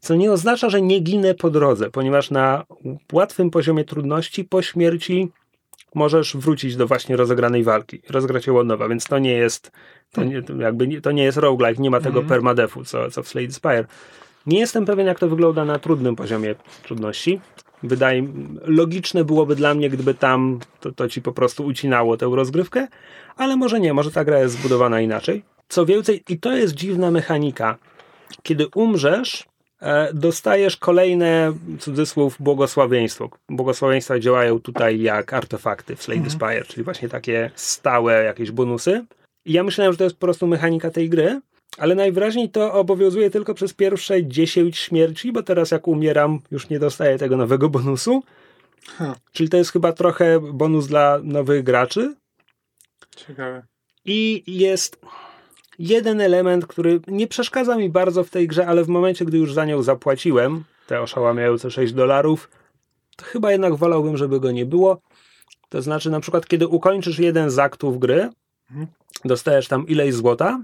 co 0.00 0.14
nie 0.14 0.32
oznacza, 0.32 0.70
że 0.70 0.82
nie 0.82 1.00
ginę 1.00 1.34
po 1.34 1.50
drodze, 1.50 1.90
ponieważ 1.90 2.30
na 2.30 2.64
łatwym 3.12 3.50
poziomie 3.50 3.84
trudności 3.84 4.44
po 4.44 4.62
śmierci 4.62 5.28
możesz 5.94 6.36
wrócić 6.36 6.76
do 6.76 6.86
właśnie 6.86 7.16
rozegranej 7.16 7.64
walki, 7.64 8.02
rozgrać 8.10 8.46
ją 8.46 8.58
od 8.58 8.66
nowa, 8.66 8.88
więc 8.88 9.04
to 9.04 9.18
nie 9.18 9.32
jest 9.32 9.72
to 10.12 10.24
nie, 10.24 10.42
jakby 10.58 10.88
nie, 10.88 11.00
to 11.00 11.12
nie 11.12 11.22
jest 11.22 11.38
roguelike, 11.38 11.82
nie 11.82 11.90
ma 11.90 12.00
tego 12.00 12.22
permadefu, 12.22 12.84
co, 12.84 13.10
co 13.10 13.22
w 13.22 13.28
Slade 13.28 13.52
Spire. 13.52 13.84
Nie 14.46 14.58
jestem 14.58 14.86
pewien, 14.86 15.06
jak 15.06 15.18
to 15.18 15.28
wygląda 15.28 15.64
na 15.64 15.78
trudnym 15.78 16.16
poziomie 16.16 16.54
trudności. 16.82 17.40
Wydaje 17.82 18.26
logiczne 18.62 19.24
byłoby 19.24 19.56
dla 19.56 19.74
mnie, 19.74 19.90
gdyby 19.90 20.14
tam 20.14 20.58
to, 20.80 20.92
to 20.92 21.08
ci 21.08 21.22
po 21.22 21.32
prostu 21.32 21.66
ucinało 21.66 22.16
tę 22.16 22.30
rozgrywkę, 22.34 22.88
ale 23.36 23.56
może 23.56 23.80
nie, 23.80 23.94
może 23.94 24.10
ta 24.10 24.24
gra 24.24 24.38
jest 24.38 24.54
zbudowana 24.54 25.00
inaczej. 25.00 25.42
Co 25.68 25.86
więcej, 25.86 26.22
i 26.28 26.38
to 26.38 26.52
jest 26.52 26.74
dziwna 26.74 27.10
mechanika. 27.10 27.78
Kiedy 28.42 28.66
umrzesz, 28.74 29.49
dostajesz 30.14 30.76
kolejne, 30.76 31.52
cudzysłów, 31.78 32.36
błogosławieństwo. 32.40 33.30
Błogosławieństwa 33.48 34.18
działają 34.18 34.60
tutaj 34.60 35.00
jak 35.00 35.32
artefakty 35.32 35.96
w 35.96 36.02
Slay 36.02 36.20
the 36.20 36.30
Spire, 36.30 36.64
czyli 36.64 36.84
właśnie 36.84 37.08
takie 37.08 37.50
stałe 37.54 38.24
jakieś 38.24 38.50
bonusy. 38.50 39.04
I 39.44 39.52
ja 39.52 39.62
myślałem, 39.62 39.92
że 39.92 39.98
to 39.98 40.04
jest 40.04 40.16
po 40.16 40.26
prostu 40.26 40.46
mechanika 40.46 40.90
tej 40.90 41.08
gry, 41.08 41.40
ale 41.78 41.94
najwyraźniej 41.94 42.50
to 42.50 42.72
obowiązuje 42.72 43.30
tylko 43.30 43.54
przez 43.54 43.74
pierwsze 43.74 44.26
10 44.26 44.78
śmierci, 44.78 45.32
bo 45.32 45.42
teraz 45.42 45.70
jak 45.70 45.88
umieram, 45.88 46.40
już 46.50 46.68
nie 46.68 46.78
dostaję 46.78 47.18
tego 47.18 47.36
nowego 47.36 47.68
bonusu. 47.68 48.22
Czyli 49.32 49.48
to 49.48 49.56
jest 49.56 49.72
chyba 49.72 49.92
trochę 49.92 50.40
bonus 50.40 50.86
dla 50.86 51.20
nowych 51.22 51.62
graczy. 51.62 52.14
ciekawe. 53.16 53.62
I 54.04 54.42
jest 54.46 55.00
jeden 55.80 56.20
element, 56.20 56.66
który 56.66 57.00
nie 57.06 57.26
przeszkadza 57.26 57.76
mi 57.76 57.90
bardzo 57.90 58.24
w 58.24 58.30
tej 58.30 58.48
grze, 58.48 58.66
ale 58.66 58.84
w 58.84 58.88
momencie, 58.88 59.24
gdy 59.24 59.38
już 59.38 59.54
za 59.54 59.64
nią 59.64 59.82
zapłaciłem, 59.82 60.64
te 60.86 61.00
oszałamiające 61.00 61.70
6 61.70 61.92
dolarów, 61.92 62.50
to 63.16 63.24
chyba 63.24 63.52
jednak 63.52 63.74
wolałbym, 63.74 64.16
żeby 64.16 64.40
go 64.40 64.50
nie 64.50 64.66
było. 64.66 65.00
To 65.68 65.82
znaczy, 65.82 66.10
na 66.10 66.20
przykład, 66.20 66.46
kiedy 66.46 66.68
ukończysz 66.68 67.18
jeden 67.18 67.50
z 67.50 67.58
aktów 67.58 67.98
gry, 67.98 68.30
Mhm. 68.70 68.86
dostajesz 69.24 69.68
tam 69.68 69.86
ileś 69.88 70.14
złota, 70.14 70.60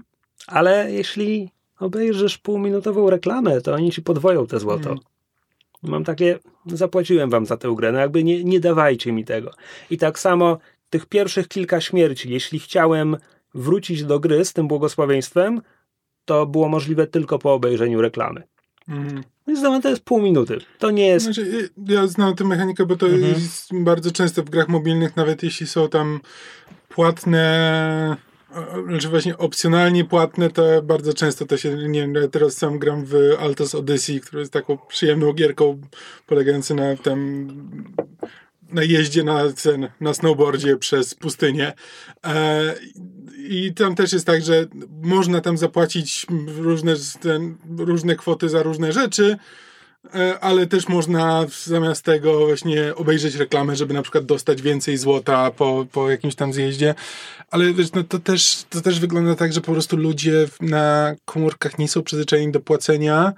ale 0.47 0.91
jeśli 0.91 1.49
obejrzysz 1.79 2.37
półminutową 2.37 3.09
reklamę, 3.09 3.61
to 3.61 3.73
oni 3.73 3.91
ci 3.91 4.01
podwoją 4.01 4.47
te 4.47 4.59
złoto. 4.59 4.89
Mhm. 4.89 4.99
Mam 5.83 6.03
takie, 6.03 6.39
zapłaciłem 6.65 7.29
wam 7.29 7.45
za 7.45 7.57
tę 7.57 7.73
grę, 7.77 7.91
no 7.91 7.99
jakby 7.99 8.23
nie, 8.23 8.43
nie 8.43 8.59
dawajcie 8.59 9.11
mi 9.11 9.25
tego. 9.25 9.51
I 9.89 9.97
tak 9.97 10.19
samo 10.19 10.57
tych 10.89 11.05
pierwszych 11.05 11.47
kilka 11.47 11.81
śmierci, 11.81 12.29
jeśli 12.29 12.59
chciałem 12.59 13.17
wrócić 13.57 14.03
do 14.03 14.19
gry 14.19 14.45
z 14.45 14.53
tym 14.53 14.67
błogosławieństwem, 14.67 15.61
to 16.25 16.45
było 16.45 16.69
możliwe 16.69 17.07
tylko 17.07 17.39
po 17.39 17.53
obejrzeniu 17.53 18.01
reklamy. 18.01 18.43
Mhm. 18.87 19.23
Więc 19.47 19.61
mnie 19.61 19.81
to 19.81 19.89
jest 19.89 20.03
pół 20.03 20.21
minuty. 20.21 20.57
To 20.79 20.91
nie 20.91 21.07
jest. 21.07 21.25
Znaczy, 21.25 21.41
y, 21.41 21.69
ja 21.93 22.07
znam 22.07 22.35
tę 22.35 22.43
mechanikę, 22.43 22.85
bo 22.85 22.95
to 22.95 23.07
Mhm. 23.07 23.33
jest 23.33 23.69
bardzo 23.73 24.11
często 24.11 24.43
w 24.43 24.49
grach 24.49 24.67
mobilnych, 24.67 25.15
nawet 25.15 25.43
jeśli 25.43 25.67
są 25.67 25.89
tam 25.89 26.19
płatne, 26.89 28.17
znaczy 28.87 29.09
właśnie 29.09 29.37
opcjonalnie 29.37 30.05
płatne, 30.05 30.49
to 30.49 30.81
bardzo 30.81 31.13
często 31.13 31.45
to 31.45 31.57
się, 31.57 31.75
nie 31.89 32.07
wiem, 32.07 32.29
teraz 32.31 32.57
sam 32.57 32.79
gram 32.79 33.05
w 33.05 33.15
Altos 33.39 33.75
Odyssey, 33.75 34.21
który 34.21 34.39
jest 34.39 34.53
taką 34.53 34.77
przyjemną 34.77 35.33
gierką 35.33 35.81
polegającą 36.25 36.75
na 36.75 36.95
tam 36.95 37.47
na 38.71 38.83
jeździe 38.83 39.23
na, 39.23 39.43
na 40.01 40.13
snowboardzie 40.13 40.77
przez 40.77 41.15
pustynię. 41.15 41.73
E, 42.25 42.75
I 43.37 43.73
tam 43.73 43.95
też 43.95 44.13
jest 44.13 44.25
tak, 44.25 44.41
że 44.41 44.65
można 45.01 45.41
tam 45.41 45.57
zapłacić 45.57 46.27
różne, 46.57 46.93
ten, 47.21 47.57
różne 47.77 48.15
kwoty 48.15 48.49
za 48.49 48.63
różne 48.63 48.91
rzeczy, 48.91 49.37
e, 50.15 50.39
ale 50.39 50.67
też 50.67 50.87
można 50.87 51.45
zamiast 51.65 52.05
tego 52.05 52.45
właśnie 52.45 52.95
obejrzeć 52.95 53.35
reklamę, 53.35 53.75
żeby 53.75 53.93
na 53.93 54.01
przykład 54.01 54.25
dostać 54.25 54.61
więcej 54.61 54.97
złota 54.97 55.51
po, 55.51 55.85
po 55.91 56.09
jakimś 56.09 56.35
tam 56.35 56.53
zjeździe. 56.53 56.95
Ale 57.51 57.73
wiesz, 57.73 57.91
no 57.93 58.03
to 58.03 58.19
też, 58.19 58.63
to 58.69 58.81
też 58.81 58.99
wygląda 58.99 59.35
tak, 59.35 59.53
że 59.53 59.61
po 59.61 59.71
prostu 59.71 59.97
ludzie 59.97 60.47
na 60.61 61.15
komórkach 61.25 61.79
nie 61.79 61.87
są 61.87 62.03
przyzwyczajeni 62.03 62.51
do 62.51 62.59
płacenia 62.59 63.33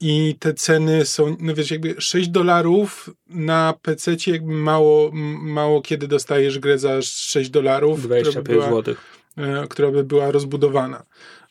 i 0.00 0.36
te 0.38 0.54
ceny 0.54 1.06
są, 1.06 1.36
no 1.40 1.54
wiesz, 1.54 1.70
jakby 1.70 1.94
6 1.98 2.28
dolarów 2.28 3.10
na 3.28 3.74
PC 3.82 4.16
jakby 4.26 4.52
mało, 4.52 5.10
mało 5.42 5.82
kiedy 5.82 6.08
dostajesz 6.08 6.58
grę 6.58 6.78
za 6.78 7.02
6 7.02 7.50
dolarów, 7.50 7.98
która 7.98 8.14
by 8.16 8.22
25 8.22 8.58
była, 8.58 8.70
zł. 8.76 8.94
e, 9.36 9.66
która 9.68 9.90
by 9.90 10.04
była 10.04 10.30
rozbudowana 10.30 11.02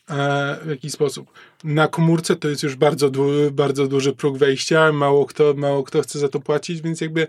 e, 0.10 0.58
w 0.66 0.70
jakiś 0.70 0.92
sposób. 0.92 1.28
Na 1.64 1.88
komórce 1.88 2.36
to 2.36 2.50
jest 2.50 2.64
już 2.64 2.76
bardzo, 2.76 3.10
du- 3.10 3.52
bardzo 3.52 3.88
duży 3.88 4.14
próg 4.14 4.38
wejścia, 4.38 4.92
mało 4.92 5.26
kto, 5.26 5.54
mało 5.58 5.84
kto 5.84 6.02
chce 6.02 6.20
za 6.20 6.30
to 6.30 6.40
płacić, 6.40 6.82
więc 6.82 7.02
jakby 7.02 7.28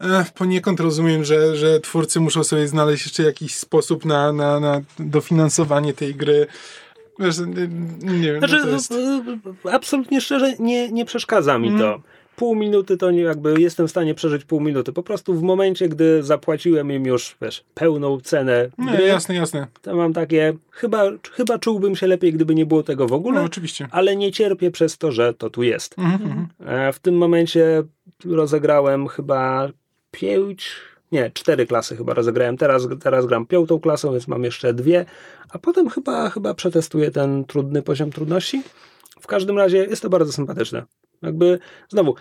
e, 0.00 0.24
poniekąd 0.34 0.80
rozumiem, 0.80 1.24
że, 1.24 1.56
że 1.56 1.80
twórcy 1.80 2.20
muszą 2.20 2.44
sobie 2.44 2.68
znaleźć 2.68 3.04
jeszcze 3.04 3.22
jakiś 3.22 3.54
sposób 3.54 4.04
na, 4.04 4.32
na, 4.32 4.60
na 4.60 4.80
dofinansowanie 4.98 5.94
tej 5.94 6.14
gry. 6.14 6.46
Wiesz, 7.18 7.38
nie, 7.38 7.46
nie 8.18 8.32
wiem, 8.32 8.38
Znaczy, 8.38 8.60
no 8.64 8.70
jest... 8.70 8.92
e, 9.66 9.72
absolutnie 9.72 10.20
szczerze, 10.20 10.54
nie, 10.58 10.92
nie 10.92 11.04
przeszkadza 11.04 11.58
mi 11.58 11.78
to. 11.78 12.00
Pół 12.36 12.54
minuty 12.56 12.96
to 12.96 13.10
nie 13.10 13.20
jakby 13.20 13.60
jestem 13.60 13.86
w 13.86 13.90
stanie 13.90 14.14
przeżyć 14.14 14.44
pół 14.44 14.60
minuty. 14.60 14.92
Po 14.92 15.02
prostu 15.02 15.34
w 15.34 15.42
momencie, 15.42 15.88
gdy 15.88 16.22
zapłaciłem 16.22 16.92
im 16.92 17.06
już, 17.06 17.36
wiesz, 17.42 17.64
pełną 17.74 18.20
cenę 18.20 18.68
Nie, 18.78 18.92
gry, 18.92 19.02
jasne, 19.06 19.34
jasne. 19.34 19.66
to 19.82 19.96
mam 19.96 20.12
takie, 20.12 20.54
chyba, 20.70 21.02
chyba 21.32 21.58
czułbym 21.58 21.96
się 21.96 22.06
lepiej, 22.06 22.32
gdyby 22.32 22.54
nie 22.54 22.66
było 22.66 22.82
tego 22.82 23.06
w 23.06 23.12
ogóle, 23.12 23.40
No, 23.40 23.46
oczywiście. 23.46 23.88
ale 23.90 24.16
nie 24.16 24.32
cierpię 24.32 24.70
przez 24.70 24.98
to, 24.98 25.12
że 25.12 25.34
to 25.34 25.50
tu 25.50 25.62
jest. 25.62 25.98
Mhm, 25.98 26.22
mhm. 26.22 26.48
E, 26.88 26.92
W 26.92 26.98
tym 26.98 27.14
momencie 27.18 27.82
rozegrałem 28.24 29.08
chyba 29.08 29.68
pięć, 30.10 30.70
Nie, 31.12 31.30
cztery 31.30 31.66
klasy 31.66 31.96
chyba 31.96 32.14
rozegrałem. 32.14 32.56
Teraz, 32.56 32.88
teraz 33.00 33.26
gram 33.26 33.46
piątą 33.46 33.80
klasą, 33.80 34.12
więc 34.12 34.28
mam 34.28 34.44
jeszcze 34.44 34.74
dwie, 34.74 35.04
a 35.48 35.58
potem 35.58 35.88
chyba, 35.90 36.30
chyba 36.30 36.54
przetestuję 36.54 37.10
ten 37.10 37.44
trudny 37.44 37.82
poziom 37.82 38.10
trudności. 38.10 38.62
W 39.20 39.26
każdym 39.26 39.58
razie 39.58 39.78
jest 39.78 40.02
to 40.02 40.10
bardzo 40.10 40.32
sympatyczne. 40.32 40.82
Jakby, 41.22 41.58
znowu, 41.88 42.14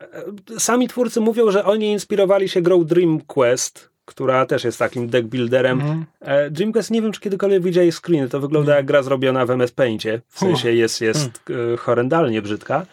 e, 0.00 0.60
sami 0.60 0.88
twórcy 0.88 1.20
mówią, 1.20 1.50
że 1.50 1.64
oni 1.64 1.92
inspirowali 1.92 2.48
się 2.48 2.62
grą 2.62 2.84
Dream 2.84 3.20
Quest, 3.20 3.90
która 4.04 4.46
też 4.46 4.64
jest 4.64 4.78
takim 4.78 5.08
deck 5.08 5.28
builderem. 5.28 5.80
E, 6.20 6.50
Dream 6.50 6.72
Quest 6.72 6.90
nie 6.90 7.02
wiem, 7.02 7.12
czy 7.12 7.20
kiedykolwiek 7.20 7.62
widzieli 7.62 7.92
screen. 7.92 8.28
To 8.28 8.40
wygląda 8.40 8.76
jak 8.76 8.86
gra 8.86 9.02
zrobiona 9.02 9.46
w 9.46 9.50
MS 9.50 9.72
Paintie. 9.72 10.20
W 10.28 10.38
sensie 10.38 10.72
jest, 10.72 11.00
jest 11.00 11.40
e, 11.72 11.76
horrendalnie 11.76 12.42
brzydka. 12.42 12.86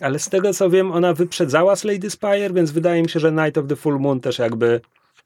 Ale 0.00 0.18
z 0.18 0.28
tego 0.28 0.54
co 0.54 0.70
wiem, 0.70 0.92
ona 0.92 1.14
wyprzedzała 1.14 1.76
Slay 1.76 2.00
Spire, 2.10 2.52
więc 2.54 2.70
wydaje 2.70 3.02
mi 3.02 3.08
się, 3.08 3.20
że 3.20 3.32
Night 3.32 3.58
of 3.58 3.66
the 3.66 3.76
Full 3.76 3.98
Moon 4.00 4.20
też 4.20 4.38
jakby. 4.38 4.80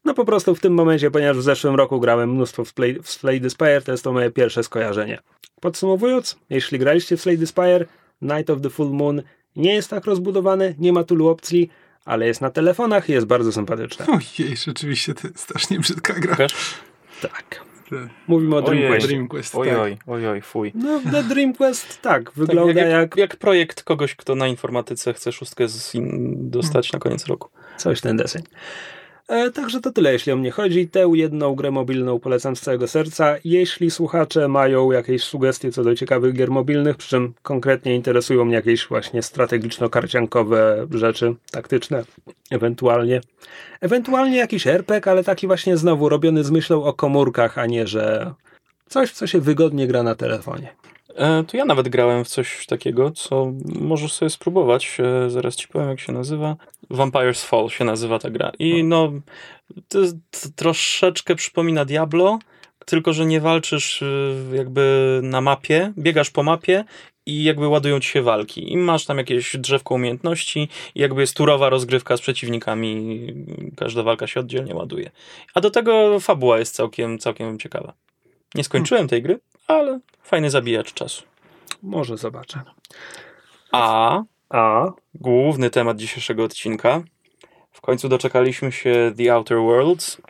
No 0.05 0.13
po 0.13 0.25
prostu 0.25 0.55
w 0.55 0.59
tym 0.59 0.73
momencie, 0.73 1.11
ponieważ 1.11 1.37
w 1.37 1.41
zeszłym 1.41 1.75
roku 1.75 1.99
grałem 1.99 2.33
mnóstwo 2.33 2.65
w 2.65 2.69
Slay, 2.69 2.99
w 3.03 3.09
Slay 3.09 3.49
Spire, 3.49 3.81
to 3.81 3.91
jest 3.91 4.03
to 4.03 4.13
moje 4.13 4.31
pierwsze 4.31 4.63
skojarzenie. 4.63 5.19
Podsumowując, 5.61 6.37
jeśli 6.49 6.79
graliście 6.79 7.17
w 7.17 7.21
Slay 7.21 7.47
Spire, 7.47 7.85
Night 8.21 8.49
of 8.49 8.61
the 8.61 8.69
Full 8.69 8.89
Moon 8.89 9.21
nie 9.55 9.73
jest 9.73 9.89
tak 9.89 10.05
rozbudowany, 10.05 10.75
nie 10.79 10.93
ma 10.93 11.03
tylu 11.03 11.27
opcji, 11.27 11.69
ale 12.05 12.27
jest 12.27 12.41
na 12.41 12.49
telefonach 12.49 13.09
i 13.09 13.11
jest 13.11 13.27
bardzo 13.27 13.51
sympatyczne. 13.51 14.05
Ojej, 14.07 14.57
rzeczywiście 14.57 15.13
to 15.13 15.27
jest 15.27 15.39
strasznie 15.39 15.79
brzydka 15.79 16.13
gra. 16.13 16.37
Tak. 17.21 17.72
Mówimy 18.27 18.55
o 18.55 18.61
Dream 18.61 18.77
Ojej. 18.77 18.91
Quest. 18.91 19.07
Dream 19.07 19.27
Quest, 19.27 19.55
Oj, 19.55 19.67
tak. 19.67 19.77
oj, 19.79 19.97
oj, 20.07 20.27
oj, 20.27 20.41
fuj. 20.41 20.71
No, 20.75 20.99
The 21.11 21.23
Dream 21.23 21.53
Quest 21.53 22.01
tak, 22.01 22.23
Tak, 22.23 22.33
wygląda 22.33 22.81
jak, 22.81 22.89
jak, 22.89 23.01
jak, 23.01 23.17
jak 23.17 23.35
projekt 23.35 23.83
kogoś, 23.83 24.15
kto 24.15 24.35
na 24.35 24.47
informatyce 24.47 25.13
chce 25.13 25.31
szóstkę 25.31 25.67
z 25.67 25.95
in, 25.95 26.35
dostać 26.49 26.91
na 26.93 26.99
koniec 26.99 27.25
roku. 27.25 27.49
coś 27.77 28.01
ten 28.01 28.17
deseń. 28.17 28.43
E, 29.27 29.51
także 29.51 29.81
to 29.81 29.91
tyle, 29.91 30.13
jeśli 30.13 30.31
o 30.31 30.35
mnie 30.35 30.51
chodzi. 30.51 30.87
Tę 30.87 31.09
jedną 31.13 31.55
grę 31.55 31.71
mobilną 31.71 32.19
polecam 32.19 32.55
z 32.55 32.61
całego 32.61 32.87
serca. 32.87 33.35
Jeśli 33.43 33.91
słuchacze 33.91 34.47
mają 34.47 34.91
jakieś 34.91 35.23
sugestie 35.23 35.71
co 35.71 35.83
do 35.83 35.95
ciekawych 35.95 36.33
gier 36.33 36.51
mobilnych, 36.51 36.97
przy 36.97 37.09
czym 37.09 37.33
konkretnie 37.41 37.95
interesują 37.95 38.45
mnie 38.45 38.55
jakieś 38.55 38.87
właśnie 38.87 39.21
strategiczno-karciankowe 39.21 40.87
rzeczy, 40.91 41.35
taktyczne, 41.51 42.03
ewentualnie. 42.51 43.21
Ewentualnie 43.81 44.37
jakiś 44.37 44.67
RPG, 44.67 45.11
ale 45.11 45.23
taki 45.23 45.47
właśnie 45.47 45.77
znowu 45.77 46.09
robiony 46.09 46.43
z 46.43 46.51
myślą 46.51 46.83
o 46.83 46.93
komórkach, 46.93 47.57
a 47.57 47.65
nie, 47.65 47.87
że 47.87 48.33
coś, 48.89 49.11
co 49.11 49.27
się 49.27 49.39
wygodnie 49.39 49.87
gra 49.87 50.03
na 50.03 50.15
telefonie. 50.15 50.75
E, 51.15 51.43
to 51.43 51.57
ja 51.57 51.65
nawet 51.65 51.89
grałem 51.89 52.25
w 52.25 52.27
coś 52.27 52.65
takiego, 52.65 53.11
co 53.11 53.53
możesz 53.65 54.13
sobie 54.13 54.29
spróbować. 54.29 54.97
E, 54.99 55.29
zaraz 55.29 55.55
ci 55.55 55.67
powiem, 55.67 55.89
jak 55.89 55.99
się 55.99 56.11
nazywa. 56.13 56.55
Vampire's 56.91 57.45
Fall 57.45 57.69
się 57.69 57.85
nazywa 57.85 58.19
ta 58.19 58.29
gra. 58.29 58.51
I 58.59 58.83
no, 58.83 59.11
to, 59.87 59.99
jest- 59.99 60.17
to 60.31 60.49
troszeczkę 60.55 61.35
przypomina 61.35 61.85
Diablo, 61.85 62.39
tylko 62.85 63.13
że 63.13 63.25
nie 63.25 63.41
walczysz 63.41 64.01
y, 64.01 64.35
jakby 64.53 65.19
na 65.23 65.41
mapie, 65.41 65.93
biegasz 65.97 66.29
po 66.29 66.43
mapie 66.43 66.83
i 67.25 67.43
jakby 67.43 67.67
ładują 67.67 67.99
ci 67.99 68.09
się 68.09 68.21
walki. 68.21 68.71
I 68.71 68.77
masz 68.77 69.05
tam 69.05 69.17
jakieś 69.17 69.57
drzewko 69.57 69.95
umiejętności 69.95 70.69
i 70.95 70.99
jakby 70.99 71.21
jest 71.21 71.37
turowa 71.37 71.69
rozgrywka 71.69 72.17
z 72.17 72.21
przeciwnikami. 72.21 73.27
Każda 73.77 74.03
walka 74.03 74.27
się 74.27 74.39
oddzielnie 74.39 74.75
ładuje. 74.75 75.11
A 75.53 75.61
do 75.61 75.71
tego 75.71 76.19
fabuła 76.19 76.59
jest 76.59 76.75
całkiem, 76.75 77.19
całkiem 77.19 77.59
ciekawa. 77.59 77.93
Nie 78.55 78.63
skończyłem 78.63 79.07
tej 79.07 79.21
gry, 79.21 79.39
ale 79.67 79.99
fajny 80.23 80.49
zabijacz 80.49 80.93
czasu. 80.93 81.23
Może 81.83 82.17
zobaczę. 82.17 82.61
A 83.71 84.23
A, 84.53 84.91
główny 85.13 85.69
temat 85.69 85.97
dzisiejszego 85.97 86.43
odcinka. 86.43 87.03
W 87.71 87.81
końcu 87.81 88.09
doczekaliśmy 88.09 88.71
się 88.71 89.11
The 89.17 89.33
Outer 89.33 89.57
Worlds. 89.57 90.21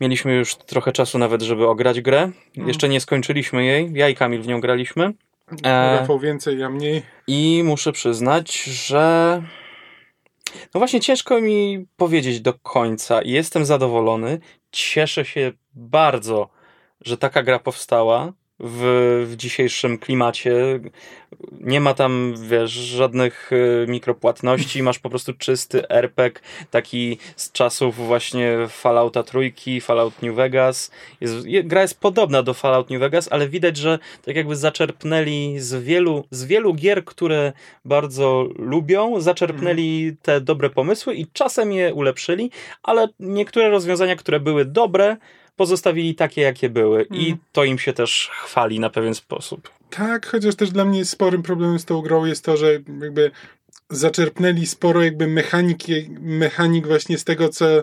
Mieliśmy 0.00 0.34
już 0.34 0.54
trochę 0.54 0.92
czasu 0.92 1.18
nawet, 1.18 1.42
żeby 1.42 1.68
ograć 1.68 2.00
grę. 2.00 2.30
Jeszcze 2.56 2.88
nie 2.88 3.00
skończyliśmy 3.00 3.64
jej. 3.64 3.90
Ja 3.94 4.08
i 4.08 4.14
Kamil 4.14 4.42
w 4.42 4.46
nią 4.46 4.60
graliśmy. 4.60 5.12
E, 5.62 5.98
Rafał 6.00 6.18
więcej, 6.18 6.58
ja 6.58 6.70
mniej. 6.70 7.02
I 7.26 7.62
muszę 7.64 7.92
przyznać, 7.92 8.62
że. 8.62 9.42
No 10.74 10.78
właśnie, 10.78 11.00
ciężko 11.00 11.40
mi 11.40 11.86
powiedzieć 11.96 12.40
do 12.40 12.54
końca. 12.54 13.20
Jestem 13.22 13.64
zadowolony. 13.64 14.40
Cieszę 14.72 15.24
się 15.24 15.52
bardzo, 15.74 16.48
że 17.04 17.16
taka 17.16 17.42
gra 17.42 17.58
powstała 17.58 18.32
w, 18.60 19.26
w 19.30 19.36
dzisiejszym 19.36 19.98
klimacie. 19.98 20.80
Nie 21.60 21.80
ma 21.80 21.94
tam, 21.94 22.34
wiesz, 22.48 22.70
żadnych 22.70 23.52
y, 23.52 23.86
mikropłatności. 23.88 24.82
Masz 24.82 24.98
po 24.98 25.10
prostu 25.10 25.32
czysty 25.32 25.88
RPG, 25.88 26.40
taki 26.70 27.18
z 27.36 27.52
czasów 27.52 27.96
właśnie 27.96 28.56
Fallouta 28.68 29.22
trójki, 29.22 29.80
Fallout 29.80 30.22
New 30.22 30.34
Vegas. 30.34 30.90
Jest, 31.20 31.46
je- 31.46 31.64
gra 31.64 31.82
jest 31.82 32.00
podobna 32.00 32.42
do 32.42 32.54
Fallout 32.54 32.90
New 32.90 33.00
Vegas, 33.00 33.28
ale 33.32 33.48
widać, 33.48 33.76
że 33.76 33.98
tak 34.24 34.36
jakby 34.36 34.56
zaczerpnęli 34.56 35.54
z 35.58 35.74
wielu, 35.82 36.24
z 36.30 36.44
wielu 36.44 36.74
gier, 36.74 37.04
które 37.04 37.52
bardzo 37.84 38.48
lubią, 38.58 39.20
zaczerpnęli 39.20 40.16
te 40.22 40.40
dobre 40.40 40.70
pomysły 40.70 41.14
i 41.14 41.26
czasem 41.32 41.72
je 41.72 41.94
ulepszyli, 41.94 42.50
ale 42.82 43.08
niektóre 43.20 43.68
rozwiązania, 43.68 44.16
które 44.16 44.40
były 44.40 44.64
dobre, 44.64 45.16
pozostawili 45.56 46.14
takie, 46.14 46.40
jakie 46.42 46.70
były 46.70 47.02
i 47.02 47.20
Mhm. 47.30 47.38
to 47.52 47.64
im 47.64 47.78
się 47.78 47.92
też 47.92 48.30
chwali 48.44 48.80
na 48.80 48.90
pewien 48.90 49.14
sposób. 49.14 49.70
Tak, 49.90 50.26
chociaż 50.26 50.54
też 50.56 50.70
dla 50.70 50.84
mnie 50.84 51.04
sporym 51.04 51.42
problemem 51.42 51.78
z 51.78 51.84
tą 51.84 52.00
grą 52.02 52.24
jest 52.24 52.44
to, 52.44 52.56
że 52.56 52.72
jakby 52.72 53.30
zaczerpnęli 53.90 54.66
sporo 54.66 55.02
jakby 55.02 55.26
mechaniki, 55.26 55.92
mechanik 56.20 56.86
właśnie 56.86 57.18
z 57.18 57.24
tego, 57.24 57.48
co 57.48 57.78
e, 57.78 57.82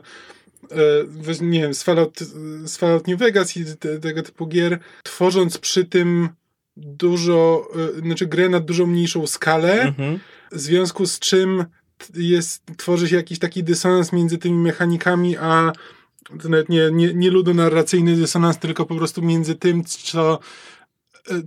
nie 1.41 1.61
wiem, 1.61 1.73
z 1.73 1.83
Fallout, 1.83 2.19
z 2.63 2.77
Fallout 2.77 3.07
New 3.07 3.19
Vegas 3.19 3.57
i 3.57 3.65
te, 3.79 3.99
tego 3.99 4.23
typu 4.23 4.47
gier, 4.47 4.79
tworząc 5.03 5.57
przy 5.57 5.85
tym 5.85 6.29
dużo, 6.77 7.67
e, 7.97 8.01
znaczy 8.01 8.25
grę 8.27 8.49
na 8.49 8.59
dużo 8.59 8.85
mniejszą 8.85 9.27
skalę, 9.27 9.81
Mhm. 9.81 10.19
w 10.51 10.59
związku 10.59 11.05
z 11.05 11.19
czym 11.19 11.65
jest, 12.15 12.63
tworzy 12.77 13.07
się 13.09 13.15
jakiś 13.15 13.39
taki 13.39 13.63
dysonans 13.63 14.13
między 14.13 14.37
tymi 14.37 14.57
mechanikami, 14.57 15.37
a 15.37 15.71
to 16.41 16.49
nawet 16.49 16.69
nie, 16.69 16.89
nie, 16.91 17.13
nie 17.13 17.31
ludonarracyjny 17.31 18.15
dysonans, 18.15 18.57
tylko 18.57 18.85
po 18.85 18.95
prostu 18.95 19.21
między 19.21 19.55
tym, 19.55 19.83
co, 19.83 20.39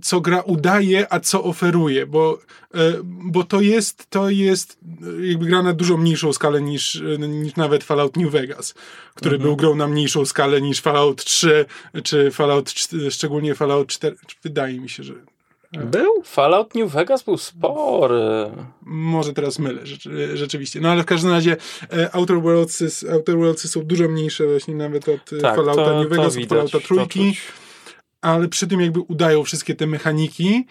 co 0.01 0.21
gra 0.21 0.41
udaje, 0.41 1.13
a 1.13 1.19
co 1.19 1.43
oferuje, 1.43 2.05
bo, 2.05 2.39
e, 2.73 2.93
bo 3.03 3.43
to 3.43 3.61
jest 3.61 4.09
to 4.09 4.29
jest 4.29 4.77
jakby 5.21 5.45
gra 5.45 5.63
na 5.63 5.73
dużo 5.73 5.97
mniejszą 5.97 6.33
skalę 6.33 6.61
niż, 6.61 7.01
niż 7.19 7.55
nawet 7.55 7.83
Fallout 7.83 8.17
New 8.17 8.31
Vegas, 8.31 8.73
który 9.15 9.39
był 9.39 9.55
grą 9.55 9.75
na 9.75 9.87
mniejszą 9.87 10.25
skalę 10.25 10.61
niż 10.61 10.81
Fallout 10.81 11.25
3, 11.25 11.65
czy 12.03 12.31
Fallout, 12.31 12.73
szczególnie 13.09 13.55
Fallout 13.55 13.87
4, 13.87 14.15
wydaje 14.43 14.79
mi 14.79 14.89
się, 14.89 15.03
że 15.03 15.13
był? 15.79 16.23
Fallout 16.23 16.75
New 16.75 16.91
Vegas 16.91 17.23
był 17.23 17.37
spory. 17.37 18.51
Może 18.81 19.33
teraz 19.33 19.59
mylę, 19.59 19.85
rzeczy, 19.85 20.37
rzeczywiście. 20.37 20.81
No 20.81 20.89
ale 20.91 21.03
w 21.03 21.05
każdym 21.05 21.31
razie 21.31 21.57
e, 21.93 22.15
Outer 22.15 22.41
Worldsy, 22.41 23.11
Outer 23.11 23.37
Worldsy 23.37 23.67
są 23.67 23.83
dużo 23.83 24.07
mniejsze 24.07 24.47
właśnie 24.47 24.75
nawet 24.75 25.09
od 25.09 25.33
e, 25.33 25.37
Tak, 25.37 25.55
Fallouta 25.55 25.85
to, 25.85 25.99
New 25.99 26.09
to 26.09 26.15
Vegas, 26.15 26.27
od 26.27 26.35
widać, 26.35 26.49
Fallouta 26.49 26.79
trójki, 26.79 27.37
ale 28.21 28.47
przy 28.47 28.67
tym 28.67 28.81
jakby 28.81 28.99
udają 28.99 29.43
wszystkie 29.43 29.75
te 29.75 29.87
mechaniki, 29.87 30.65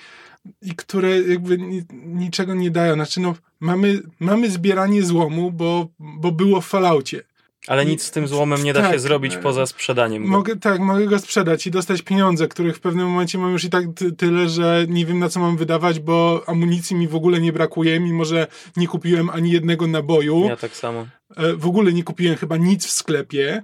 i 0.63 0.75
które 0.77 1.21
jakby 1.21 1.59
ni, 1.59 1.83
niczego 2.05 2.55
nie 2.55 2.71
dają. 2.71 2.95
Znaczy 2.95 3.21
no, 3.21 3.35
mamy, 3.61 4.03
mamy 4.21 4.51
zbieranie 4.51 5.03
złomu, 5.03 5.51
bo, 5.51 5.89
bo 5.99 6.33
było 6.33 6.61
w 6.61 6.67
Falloutie. 6.67 7.23
Ale 7.67 7.87
nic 7.87 8.03
z 8.03 8.11
tym 8.11 8.29
złomem 8.29 8.65
nie 8.65 8.73
da 8.73 8.83
Tak, 8.83 8.93
się 8.93 8.99
zrobić 8.99 9.35
e, 9.35 9.39
poza 9.39 9.67
sprzedaniem. 9.67 10.23
go. 10.23 10.29
Mogę, 10.29 10.57
tak, 10.57 10.81
mogę 10.81 11.07
go 11.07 11.19
sprzedać 11.19 11.67
i 11.67 11.71
dostać 11.71 12.03
pieniądze, 12.03 12.49
których 12.49 12.77
w 12.77 12.81
pewnym 12.81 13.07
momencie 13.07 13.39
mam 13.39 13.53
już 13.53 13.65
i 13.65 13.71
tak 13.71 13.85
ty, 13.97 14.13
tyle, 14.13 14.49
że 14.49 14.87
nie 14.89 15.07
wiem 15.07 15.19
na 15.19 15.29
co 15.29 15.41
mam 15.41 15.57
wydawać, 15.57 16.01
bo 16.01 16.43
amunicji 16.47 16.97
mi 16.97 17.09
w 17.09 17.15
ogóle 17.15 17.41
nie 17.41 17.53
brakuje, 17.53 18.01
mimo 18.01 18.25
że 18.25 18.47
nie 18.77 18.89
kupiłem 18.89 19.31
ani 19.31 19.51
jednego 19.53 19.87
naboju. 19.87 20.45
Ja 20.49 20.57
tak 20.57 20.77
samo. 20.77 21.07
E, 21.37 21.53
W 21.57 21.67
ogóle 21.67 21.93
nie 21.93 22.05
kupiłem 22.05 22.37
chyba 22.37 22.57
nic 22.57 22.87
w 22.87 22.91
sklepie. 22.91 23.63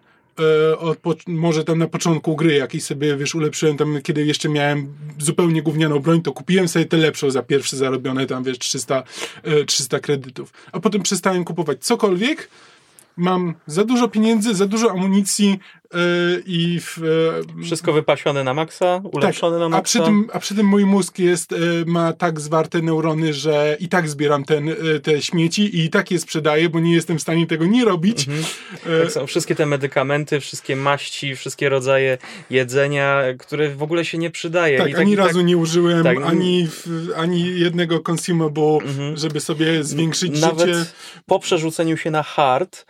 E, 0.90 0.94
po, 1.02 1.14
może 1.26 1.64
tam 1.64 1.78
na 1.78 1.86
początku 1.86 2.36
gry 2.36 2.54
jakiś 2.54 2.84
sobie, 2.84 3.16
wiesz, 3.16 3.34
ulepszyłem 3.34 3.76
tam, 3.76 3.98
kiedy 4.02 4.26
jeszcze 4.26 4.48
miałem 4.48 4.92
zupełnie 5.18 5.62
gównianą 5.62 5.98
broń, 5.98 6.22
to 6.22 6.32
kupiłem 6.32 6.68
sobie 6.68 6.84
tę 6.84 6.96
lepszą 6.96 7.30
za 7.30 7.42
pierwsze 7.42 7.76
zarobione 7.76 8.26
tam, 8.26 8.44
wiesz, 8.44 8.58
300, 8.58 9.02
e, 9.42 9.64
300 9.64 10.00
kredytów. 10.00 10.52
A 10.72 10.80
potem 10.80 11.02
przestałem 11.02 11.44
kupować 11.44 11.78
cokolwiek. 11.84 12.48
Mam 13.16 13.55
za 13.66 13.85
dużo 13.85 14.09
pieniędzy, 14.09 14.55
za 14.55 14.66
dużo 14.66 14.90
amunicji 14.90 15.59
i 16.46 16.81
w, 16.81 16.98
e, 17.59 17.62
Wszystko 17.64 17.92
wypasione 17.92 18.44
na 18.44 18.55
maksa, 18.55 19.00
ulepszone 19.12 19.59
na 19.59 19.64
a 19.64 19.68
maksa. 19.68 19.83
przy, 19.83 20.00
tym, 20.00 20.29
a 20.33 20.38
przy 20.38 20.55
tym 20.55 20.66
mój 20.66 20.85
mózg 20.87 21.18
jest, 21.18 21.53
e, 21.53 21.57
ma 21.87 22.12
tak 22.12 22.40
zwarte 22.40 22.83
neurony, 22.83 23.35
że 23.35 23.76
i 23.81 23.88
tak 23.88 24.09
zbieram 24.09 24.44
ten, 24.44 24.68
e, 24.68 24.74
te 25.03 25.22
śmieci 25.22 25.62
i 25.76 25.81
i 25.85 25.90
tak 25.90 26.11
je 26.11 26.18
sprzedaję, 26.18 26.68
bo 26.68 26.81
nie 26.81 26.94
jestem 26.94 27.18
w 27.18 27.22
stanie 27.22 27.46
tego 27.46 27.66
nie 27.66 27.85
robić. 27.85 28.29
Mhm. 28.29 28.44
E, 28.87 29.03
Tak 29.03 29.12
są 29.12 29.26
wszystkie 29.26 29.55
te 29.55 29.66
medykamenty, 29.66 30.40
wszystkie 30.40 30.76
maści, 30.76 31.37
wszystkie 31.37 31.68
rodzaje 31.68 32.18
jedzenia, 32.50 33.22
które 33.38 33.68
w 33.74 33.83
ogóle 33.83 34.05
się 34.05 34.18
nie 34.18 34.31
przydaje. 34.31 34.79
Tak, 34.79 34.90
I 34.90 34.94
ani 34.94 35.12
i 35.12 35.16
razu 35.16 35.40
nie 35.40 35.57
użyłem 35.57 36.05
tak, 36.05 36.16
ani, 36.24 36.68
ani 37.16 37.61
jednego 37.61 38.00
consumable, 38.11 38.79
Mhm. 38.85 39.16
żeby 39.16 39.40
sobie 39.40 39.85
zwiększyć 39.85 40.40
Nawet 40.40 40.68
życie. 40.68 40.85
po 41.26 41.38
przerzuceniu 41.38 41.96
się 41.96 42.11
na 42.11 42.22
hard 42.22 42.87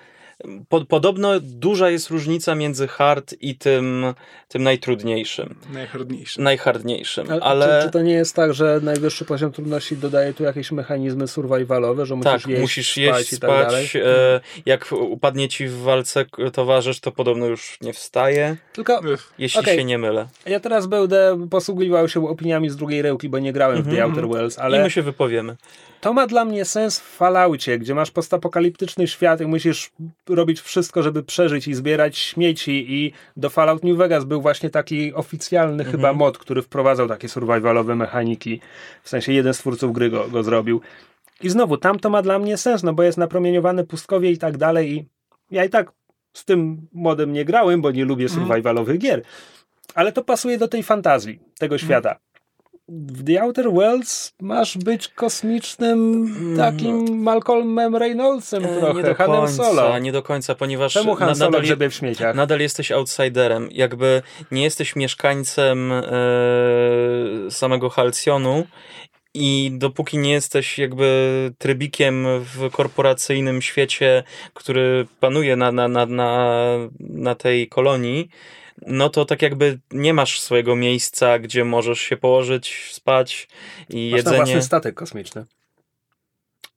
Po, 0.69 0.85
podobno 0.85 1.41
duża 1.41 1.91
jest 1.91 2.11
różnica 2.11 2.55
między 2.55 2.89
hard 2.89 3.35
i 3.41 3.55
tym, 3.59 4.15
tym 4.49 4.63
najtrudniejszym, 4.63 5.55
Najchrodniejszy. 5.73 6.41
najhardniejszym, 6.41 7.31
Ale, 7.31 7.41
ale 7.43 7.81
Czy, 7.81 7.87
czy 7.87 7.93
to 7.93 8.03
nie 8.03 8.13
jest 8.13 8.37
tak, 8.37 8.55
że 8.55 8.81
najwyższy 8.83 9.25
poziom 9.25 9.53
trudności 9.53 9.97
dodaje 9.97 10.35
tu 10.35 10.43
jakieś 10.45 10.73
mechanizmy 10.73 11.29
survivalowe, 11.29 12.07
że 12.07 12.15
musisz 12.17 12.33
tak, 12.33 12.47
jeść, 12.47 12.61
musisz 12.61 12.91
spać 12.91 12.99
jeść, 13.19 13.33
i 13.33 13.39
tak 13.41 13.51
dalej? 13.51 13.87
spać, 13.89 14.03
e, 14.05 14.41
jak 14.67 14.93
upadnie 14.93 15.49
ci 15.49 15.67
w 15.69 15.77
walce 15.79 16.25
towarzysz, 16.53 17.01
to 17.01 17.13
podobno 17.13 17.47
już 17.47 17.79
nie 17.81 17.93
wstaje, 17.93 18.57
Tylko 18.73 19.13
Ech. 19.13 19.33
jeśli 19.39 19.61
Okej. 19.61 19.79
się 19.79 19.85
nie 19.85 19.99
mylę. 19.99 20.29
ja 20.47 20.61
teraz 20.61 20.87
będę 20.87 21.47
posługiwał 21.51 22.09
się 22.09 22.29
opiniami 22.29 22.71
z 22.71 22.77
drugiej 22.77 23.03
ręki, 23.03 23.29
bo 23.29 23.39
nie 23.39 23.53
grałem 23.53 23.83
w 23.83 23.91
The 23.95 24.05
Outer 24.05 24.29
Worlds, 24.29 24.55
Mhm, 24.59 24.73
I 24.73 24.75
ale 24.75 24.85
my 24.85 24.91
się 24.91 25.03
wypowiemy. 25.03 25.57
To 26.01 26.13
ma 26.13 26.27
dla 26.27 26.45
mnie 26.45 26.65
sens 26.65 27.01
w 27.01 27.03
Falloutie, 27.17 27.79
gdzie 27.79 27.95
masz 27.95 28.11
postapokaliptyczny 28.11 29.09
świat 29.09 29.41
i 29.41 29.47
musisz 29.47 29.91
robić 30.29 30.61
wszystko, 30.61 31.03
żeby 31.03 31.23
przeżyć 31.23 31.69
i 31.69 31.75
zbierać 31.75 32.19
śmieci 32.19 32.87
i 32.95 33.13
do 33.37 33.51
Fallout 33.51 33.85
New 33.85 33.97
Vegas 33.97 34.25
był 34.25 34.43
właśnie 34.43 34.71
taki 34.71 35.15
oficjalny 35.15 35.83
Mhm. 35.85 35.91
chyba 35.91 36.13
mod, 36.13 36.39
który 36.39 36.63
wprowadzał 36.63 37.09
takie 37.09 37.29
survivalowe 37.29 37.97
mechaniki. 37.97 38.61
W 39.03 39.09
sensie 39.09 39.33
jeden 39.33 39.55
z 39.55 39.59
twórców 39.59 39.93
gry 39.93 40.11
go, 40.11 40.29
go 40.29 40.43
zrobił. 40.43 40.81
I 41.43 41.51
znowu, 41.51 41.77
tam 41.77 41.99
to 41.99 42.11
ma 42.11 42.23
dla 42.23 42.39
mnie 42.39 42.57
sens, 42.57 42.83
no 42.83 42.93
bo 42.93 43.03
jest 43.03 43.19
napromieniowane 43.19 43.85
pustkowie 43.85 44.31
i 44.31 44.39
tak 44.39 44.57
dalej 44.57 44.93
i 44.93 45.07
ja 45.51 45.65
i 45.65 45.71
tak 45.71 45.93
z 46.33 46.45
tym 46.45 46.87
modem 46.93 47.33
nie 47.33 47.45
grałem, 47.45 47.81
bo 47.81 47.91
nie 47.91 48.05
lubię 48.05 48.29
survivalowych 48.29 48.99
gier. 48.99 49.23
Ale 49.95 50.13
to 50.13 50.25
pasuje 50.25 50.59
do 50.59 50.69
tej 50.69 50.83
fantazji, 50.83 51.41
tego 51.59 51.79
świata. 51.79 52.17
W 52.93 53.25
The 53.25 53.43
Outer 53.43 53.71
Worlds 53.73 54.33
masz 54.41 54.79
być 54.79 55.09
kosmicznym 55.09 56.27
takim 56.57 57.23
Malcolmem 57.23 57.97
Reynoldsem 57.97 58.65
E, 58.65 58.69
trochę, 58.79 58.95
nie 58.95 59.03
do 59.03 59.15
Hanem 59.15 59.41
końca, 59.41 59.65
Solo. 59.65 59.99
nie 59.99 60.13
do 60.13 60.23
końca, 60.23 60.55
ponieważ 60.55 60.93
Czemu 60.93 61.15
Han 61.15 61.35
Solo 61.37 61.51
nadal, 61.51 61.81
je- 61.81 61.89
w 61.91 61.95
śmieciach? 61.95 62.35
nadal 62.37 62.61
jesteś 62.61 62.93
outsiderem. 62.93 63.69
Jakby 63.73 64.23
nie 64.51 64.63
jesteś 64.63 64.97
mieszkańcem 64.97 65.93
e, 65.93 66.03
samego 67.51 67.91
Halcjonu 67.91 68.67
i 69.35 69.71
dopóki 69.75 70.19
nie 70.19 70.33
jesteś 70.33 70.79
jakby 70.79 71.53
trybikiem 71.59 72.27
w 72.41 72.71
korporacyjnym 72.73 73.63
świecie, 73.63 74.23
który 74.55 75.07
panuje 75.21 75.57
na, 75.57 75.73
na, 75.73 75.89
na, 75.89 76.07
na, 76.07 76.55
na 77.01 77.35
tej 77.35 77.69
kolonii, 77.69 78.29
no 78.87 79.11
to 79.11 79.25
tak 79.25 79.43
jakby 79.43 79.79
nie 79.91 80.15
masz 80.15 80.41
swojego 80.41 80.77
miejsca, 80.77 81.39
gdzie 81.39 81.65
możesz 81.65 82.01
się 82.01 82.17
położyć, 82.17 82.91
spać 82.93 83.49
i 83.89 84.11
Masz 84.13 84.25
tam 84.25 84.35
własny 84.35 84.49
jedzenie. 84.51 84.63
statek 84.63 84.95
kosmiczny. 84.95 85.45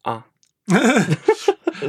A. 0.03 0.21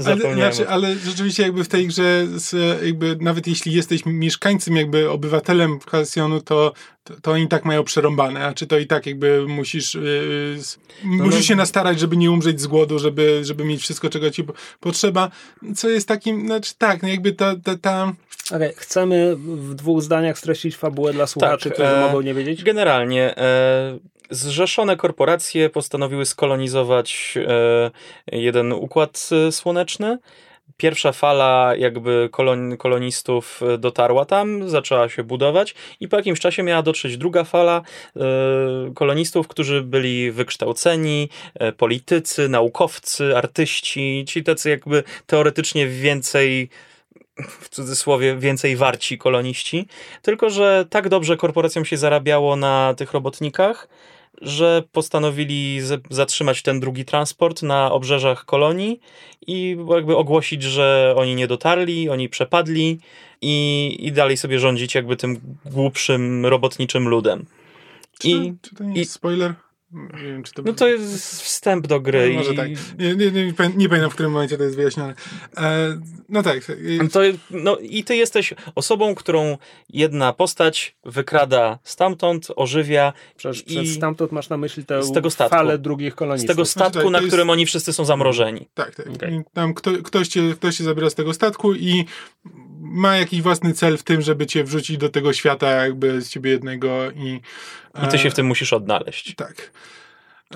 Ale, 0.06 0.34
znaczy, 0.34 0.68
ale 0.68 0.94
rzeczywiście 0.96 1.42
jakby 1.42 1.64
w 1.64 1.68
tej 1.68 1.86
grze 1.86 2.26
z, 2.36 2.82
jakby 2.84 3.16
nawet 3.20 3.46
jeśli 3.46 3.72
jesteś 3.72 4.02
mieszkańcem, 4.06 4.76
jakby 4.76 5.10
obywatelem 5.10 5.78
Halcyonu, 5.90 6.40
to, 6.40 6.72
to, 7.04 7.14
to 7.22 7.32
oni 7.32 7.48
tak 7.48 7.64
mają 7.64 7.84
przerąbane, 7.84 8.44
a 8.46 8.52
czy 8.54 8.66
to 8.66 8.78
i 8.78 8.86
tak 8.86 9.06
jakby 9.06 9.46
musisz 9.48 9.94
yy, 9.94 10.56
s- 10.58 10.78
musisz 11.04 11.34
no- 11.34 11.42
się 11.42 11.56
nastarać, 11.56 12.00
żeby 12.00 12.16
nie 12.16 12.30
umrzeć 12.30 12.60
z 12.60 12.66
głodu, 12.66 12.98
żeby, 12.98 13.40
żeby 13.44 13.64
mieć 13.64 13.80
wszystko, 13.82 14.10
czego 14.10 14.30
ci 14.30 14.44
po- 14.44 14.52
potrzeba, 14.80 15.30
co 15.76 15.88
jest 15.88 16.08
takim, 16.08 16.46
znaczy 16.46 16.72
tak, 16.78 17.02
no 17.02 17.08
jakby 17.08 17.32
ta, 17.32 17.54
ta, 17.64 17.76
ta 17.78 18.12
Okej, 18.52 18.72
chcemy 18.76 19.36
w 19.36 19.74
dwóch 19.74 20.02
zdaniach 20.02 20.38
streścić 20.38 20.76
fabułę 20.76 21.12
dla 21.12 21.26
słuchaczy, 21.26 21.70
którzy 21.70 21.88
e, 21.88 22.00
mogą 22.06 22.20
nie 22.20 22.34
wiedzieć? 22.34 22.64
Generalnie 22.64 23.36
e, 23.38 23.98
zrzeszone 24.30 24.96
korporacje 24.96 25.70
postanowiły 25.70 26.26
skolonizować 26.26 27.38
e, 27.48 27.90
jeden 28.32 28.72
układ 28.72 29.28
e, 29.32 29.52
słoneczny. 29.52 30.18
Pierwsza 30.76 31.12
fala 31.12 31.72
jakby 31.78 32.28
kolon, 32.32 32.76
kolonistów 32.76 33.60
e, 33.62 33.78
dotarła 33.78 34.24
tam, 34.24 34.68
zaczęła 34.68 35.08
się 35.08 35.24
budować 35.24 35.74
i 36.00 36.08
po 36.08 36.16
jakimś 36.16 36.40
czasie 36.40 36.62
miała 36.62 36.82
dotrzeć 36.82 37.16
druga 37.16 37.44
fala 37.44 37.82
kolonistów, 38.94 39.48
którzy 39.48 39.82
byli 39.82 40.32
wykształceni, 40.32 41.28
politycy, 41.76 42.48
naukowcy, 42.48 43.36
artyści, 43.36 44.24
ci 44.28 44.44
tacy 44.44 44.70
jakby 44.70 45.02
teoretycznie 45.26 45.86
więcej 45.86 46.68
w 47.36 47.68
cudzysłowie 47.68 48.36
więcej 48.36 48.76
warci 48.76 49.18
koloniści, 49.18 49.86
tylko 50.22 50.50
że 50.50 50.84
tak 50.90 51.08
dobrze 51.08 51.36
korporacjom 51.36 51.84
się 51.84 51.96
zarabiało 51.96 52.56
na 52.56 52.94
tych 52.96 53.12
robotnikach, 53.12 53.88
że 54.42 54.82
postanowili 54.92 55.80
zatrzymać 56.10 56.62
ten 56.62 56.80
drugi 56.80 57.04
transport 57.04 57.62
na 57.62 57.92
obrzeżach 57.92 58.44
kolonii 58.44 59.00
i 59.46 59.76
jakby 59.90 60.16
ogłosić, 60.16 60.62
że 60.62 61.14
oni 61.18 61.34
nie 61.34 61.46
dotarli, 61.46 62.08
oni 62.10 62.28
przepadli 62.28 62.98
i, 63.42 63.96
i 64.00 64.12
dalej 64.12 64.36
sobie 64.36 64.58
rządzić 64.58 64.94
jakby 64.94 65.16
tym 65.16 65.40
głupszym 65.66 66.46
robotniczym 66.46 67.08
ludem. 67.08 67.46
czy, 68.18 68.28
I- 68.28 68.54
czy 68.62 68.74
to 68.74 68.84
nie 68.84 68.94
i- 68.94 68.98
jest 68.98 69.12
spoiler? 69.12 69.54
Nie 69.94 70.22
wiem, 70.22 70.42
czy 70.42 70.52
to 70.52 70.62
No 70.62 70.72
to 70.72 70.88
jest 70.88 71.42
wstęp 71.42 71.86
do 71.86 72.00
gry. 72.00 72.28
No, 72.28 72.34
może 72.38 72.52
i- 72.52 72.56
tak. 72.56 72.68
Nie, 72.98 73.16
nie, 73.16 73.30
nie, 73.30 73.44
nie 73.76 73.88
pamiętam, 73.88 74.10
w 74.10 74.14
którym 74.14 74.32
momencie 74.32 74.56
to 74.58 74.64
jest 74.64 74.76
wyjaśnione. 74.76 75.14
E, 75.56 76.00
no 76.28 76.42
tak. 76.42 76.58
e, 77.00 77.08
To, 77.08 77.20
no 77.50 77.76
i 77.76 78.04
ty 78.04 78.16
jesteś 78.16 78.54
osobą, 78.74 79.14
którą 79.14 79.58
jedna 79.90 80.32
postać 80.32 80.96
wykrada 81.04 81.78
stamtąd, 81.84 82.46
ożywia 82.56 83.12
Przecież 83.36 83.64
i- 83.84 83.94
stamtąd 83.94 84.32
masz 84.32 84.48
na 84.48 84.56
myśli 84.56 84.84
tę 84.84 85.02
z 85.02 85.12
tego 85.12 85.30
statku. 85.30 85.56
falę 85.56 85.78
drugich 85.78 86.12
z 86.12 86.16
kolonistów. 86.16 86.48
tego 86.48 86.64
statku, 86.64 86.90
Znaczy 86.92 87.04
tak, 87.04 87.12
na 87.12 87.18
to 87.18 87.24
jest- 87.24 87.32
którym 87.32 87.50
oni 87.50 87.66
wszyscy 87.66 87.92
są 87.92 88.04
zamrożeni. 88.04 88.68
Tak, 88.74 88.94
tak. 88.94 89.06
I 89.06 89.40
Tam 89.52 89.74
kto, 89.74 89.90
ktoś, 90.02 90.28
cię, 90.28 90.42
ktoś 90.54 90.76
cię 90.76 90.84
zabiera 90.84 91.10
z 91.10 91.14
tego 91.14 91.34
statku 91.34 91.74
i 91.74 92.04
ma 92.80 93.16
jakiś 93.16 93.42
własny 93.42 93.74
cel 93.74 93.98
w 93.98 94.02
tym, 94.02 94.22
żeby 94.22 94.46
cię 94.46 94.64
wrzucić 94.64 94.98
do 94.98 95.08
tego 95.08 95.32
świata 95.32 95.70
jakby 95.70 96.20
z 96.22 96.30
ciebie 96.30 96.50
jednego 96.50 97.10
i... 97.10 97.40
I 98.04 98.08
ty 98.10 98.18
się 98.18 98.28
e, 98.28 98.30
w 98.30 98.34
tym 98.34 98.46
musisz 98.46 98.72
odnaleźć. 98.72 99.34
Tak. 99.34 99.70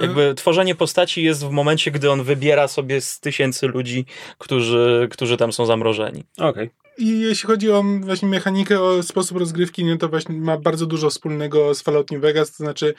Jakby 0.01 0.35
tworzenie 0.35 0.75
postaci 0.75 1.23
jest 1.23 1.45
w 1.45 1.51
momencie, 1.51 1.91
gdy 1.91 2.11
on 2.11 2.23
wybiera 2.23 2.69
sobie 2.69 3.01
z 3.01 3.21
tysięcy 3.21 3.67
ludzi, 3.67 4.07
którzy, 4.39 5.09
którzy 5.11 5.37
tam 5.37 5.53
są 5.53 5.67
zamrożeni. 5.67 6.25
Okej. 6.39 6.71
I 6.99 7.21
jeśli 7.21 7.47
chodzi 7.47 7.71
o 7.71 7.85
właśnie 8.01 8.29
mechanikę, 8.29 8.81
o 8.83 9.03
sposób 9.03 9.39
rozgrywki, 9.39 9.85
no 9.85 9.97
to 9.97 10.09
właśnie 10.09 10.35
ma 10.35 10.59
bardzo 10.59 10.87
dużo 10.87 11.11
wspólnego 11.11 11.75
z 11.75 11.83
Fallout 11.83 12.11
New 12.11 12.21
Vegas, 12.21 12.51
to 12.51 12.65
znaczy 12.65 12.95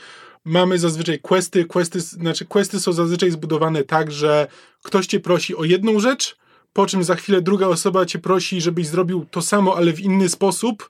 mamy 0.45 0.79
zazwyczaj 0.79 1.19
questy, 1.19 1.65
questy, 1.65 2.01
znaczy 2.01 2.45
questy 2.45 2.79
są 2.79 2.93
zazwyczaj 2.93 3.31
zbudowane 3.31 3.83
tak, 3.83 4.11
że 4.11 4.47
ktoś 4.83 5.07
cię 5.07 5.19
prosi 5.19 5.55
o 5.55 5.63
jedną 5.63 5.99
rzecz, 5.99 6.37
po 6.73 6.85
czym 6.85 7.03
za 7.03 7.15
chwilę 7.15 7.41
druga 7.41 7.67
osoba 7.67 8.05
cię 8.05 8.19
prosi, 8.19 8.61
żebyś 8.61 8.87
zrobił 8.87 9.25
to 9.31 9.41
samo, 9.41 9.77
ale 9.77 9.93
w 9.93 9.99
inny 9.99 10.29
sposób, 10.29 10.89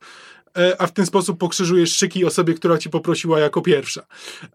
e, 0.57 0.81
a 0.81 0.87
w 0.87 0.91
ten 0.91 1.05
sposób 1.05 1.37
pokrzyżujesz 1.37 1.95
szyki 1.95 2.25
osobie, 2.25 2.53
która 2.53 2.77
ci 2.77 2.89
poprosiła 2.89 3.39
jako 3.39 3.61
pierwsza. 3.61 4.05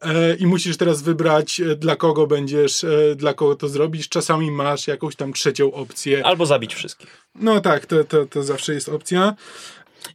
E, 0.03 0.35
I 0.35 0.47
musisz 0.47 0.77
teraz 0.77 1.03
wybrać, 1.03 1.61
e, 1.61 1.77
dla 1.77 1.97
kogo 1.97 2.27
będziesz, 2.27 2.87
dla 3.17 3.35
kogo 3.35 3.57
to 3.57 3.69
zrobisz. 3.69 4.09
Czasami 4.09 4.51
masz 4.51 4.87
jakąś 4.87 5.17
tam 5.17 5.33
trzecią 5.33 5.73
opcję. 5.73 6.27
Albo 6.27 6.47
zabić 6.47 6.75
wszystkich. 6.75 7.25
No 7.35 7.61
tak, 7.61 7.87
to, 7.87 8.05
to, 8.05 8.27
to 8.27 8.43
zawsze 8.43 8.75
jest 8.75 8.89
opcja. 8.89 9.35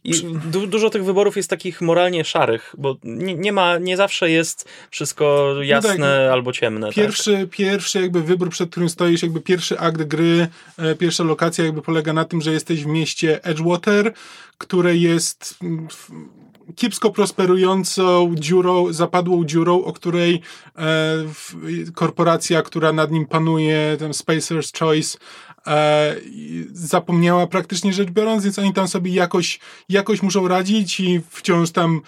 I 0.04 0.12
du- 0.44 0.66
dużo 0.66 0.90
tych 0.90 1.04
wyborów 1.04 1.36
jest 1.36 1.50
takich 1.50 1.80
moralnie 1.80 2.24
szarych, 2.24 2.74
bo 2.78 2.96
nie, 3.04 3.34
nie 3.34 3.52
ma, 3.52 3.78
nie 3.78 3.96
zawsze 3.96 4.30
jest 4.30 4.68
wszystko 4.90 5.54
jasne 5.62 5.98
tak. 5.98 6.32
albo 6.32 6.52
ciemne. 6.52 6.86
tak? 6.86 6.94
Pierwszy, 6.94 7.48
pierwszy 7.50 8.00
jakby 8.00 8.22
wybór, 8.22 8.50
przed 8.50 8.70
którym 8.70 8.88
stoisz, 8.88 9.22
jakby 9.22 9.40
pierwszy 9.40 9.78
akt 9.78 10.02
gry, 10.02 10.48
e, 10.78 10.94
pierwsza 10.94 11.24
lokacja 11.24 11.64
jakby 11.64 11.82
polega 11.82 12.12
na 12.12 12.24
tym, 12.24 12.40
że 12.40 12.52
jesteś 12.52 12.84
w 12.84 12.86
mieście 12.86 13.44
Edgewater, 13.44 14.12
które 14.60 14.96
jest 14.96 15.56
mm, 15.62 15.88
kiepsko 16.76 17.10
prosperującą 17.10 18.34
dziurą, 18.34 18.92
zapadłą 18.92 19.44
dziurą, 19.44 19.84
o 19.84 19.92
której 19.92 20.40
e, 20.78 20.82
korporacja, 21.94 22.62
która 22.62 22.92
nad 22.92 23.10
nim 23.10 23.26
panuje, 23.26 23.96
ten 23.98 24.12
Spacer's 24.12 24.78
Choice, 24.78 25.18
e, 25.66 26.16
zapomniała 26.72 27.46
praktycznie 27.46 27.92
rzecz 27.92 28.10
biorąc, 28.10 28.44
więc 28.44 28.58
oni 28.58 28.72
tam 28.72 28.88
sobie 28.88 29.12
jakoś, 29.12 29.60
jakoś 29.88 30.22
muszą 30.22 30.48
radzić 30.48 31.00
i 31.00 31.20
wciąż 31.30 31.70
tam 31.70 32.00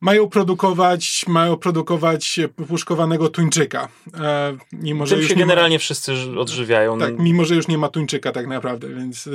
mają 0.00 0.28
produkować, 0.28 1.24
mają 1.28 1.56
produkować 1.56 2.40
puszkowanego 2.68 3.28
tuńczyka. 3.28 3.88
E, 4.14 4.56
mimo, 4.72 5.06
że 5.06 5.14
Tym 5.14 5.20
już 5.20 5.28
się 5.28 5.34
nie 5.34 5.44
ma- 5.44 5.48
generalnie 5.48 5.78
wszyscy 5.78 6.12
odżywiają. 6.38 6.98
tak, 6.98 7.18
mimo 7.18 7.44
że 7.44 7.54
już 7.54 7.68
nie 7.68 7.78
ma 7.78 7.88
tuńczyka 7.88 8.32
tak 8.32 8.46
naprawdę, 8.46 8.88
więc... 8.88 9.28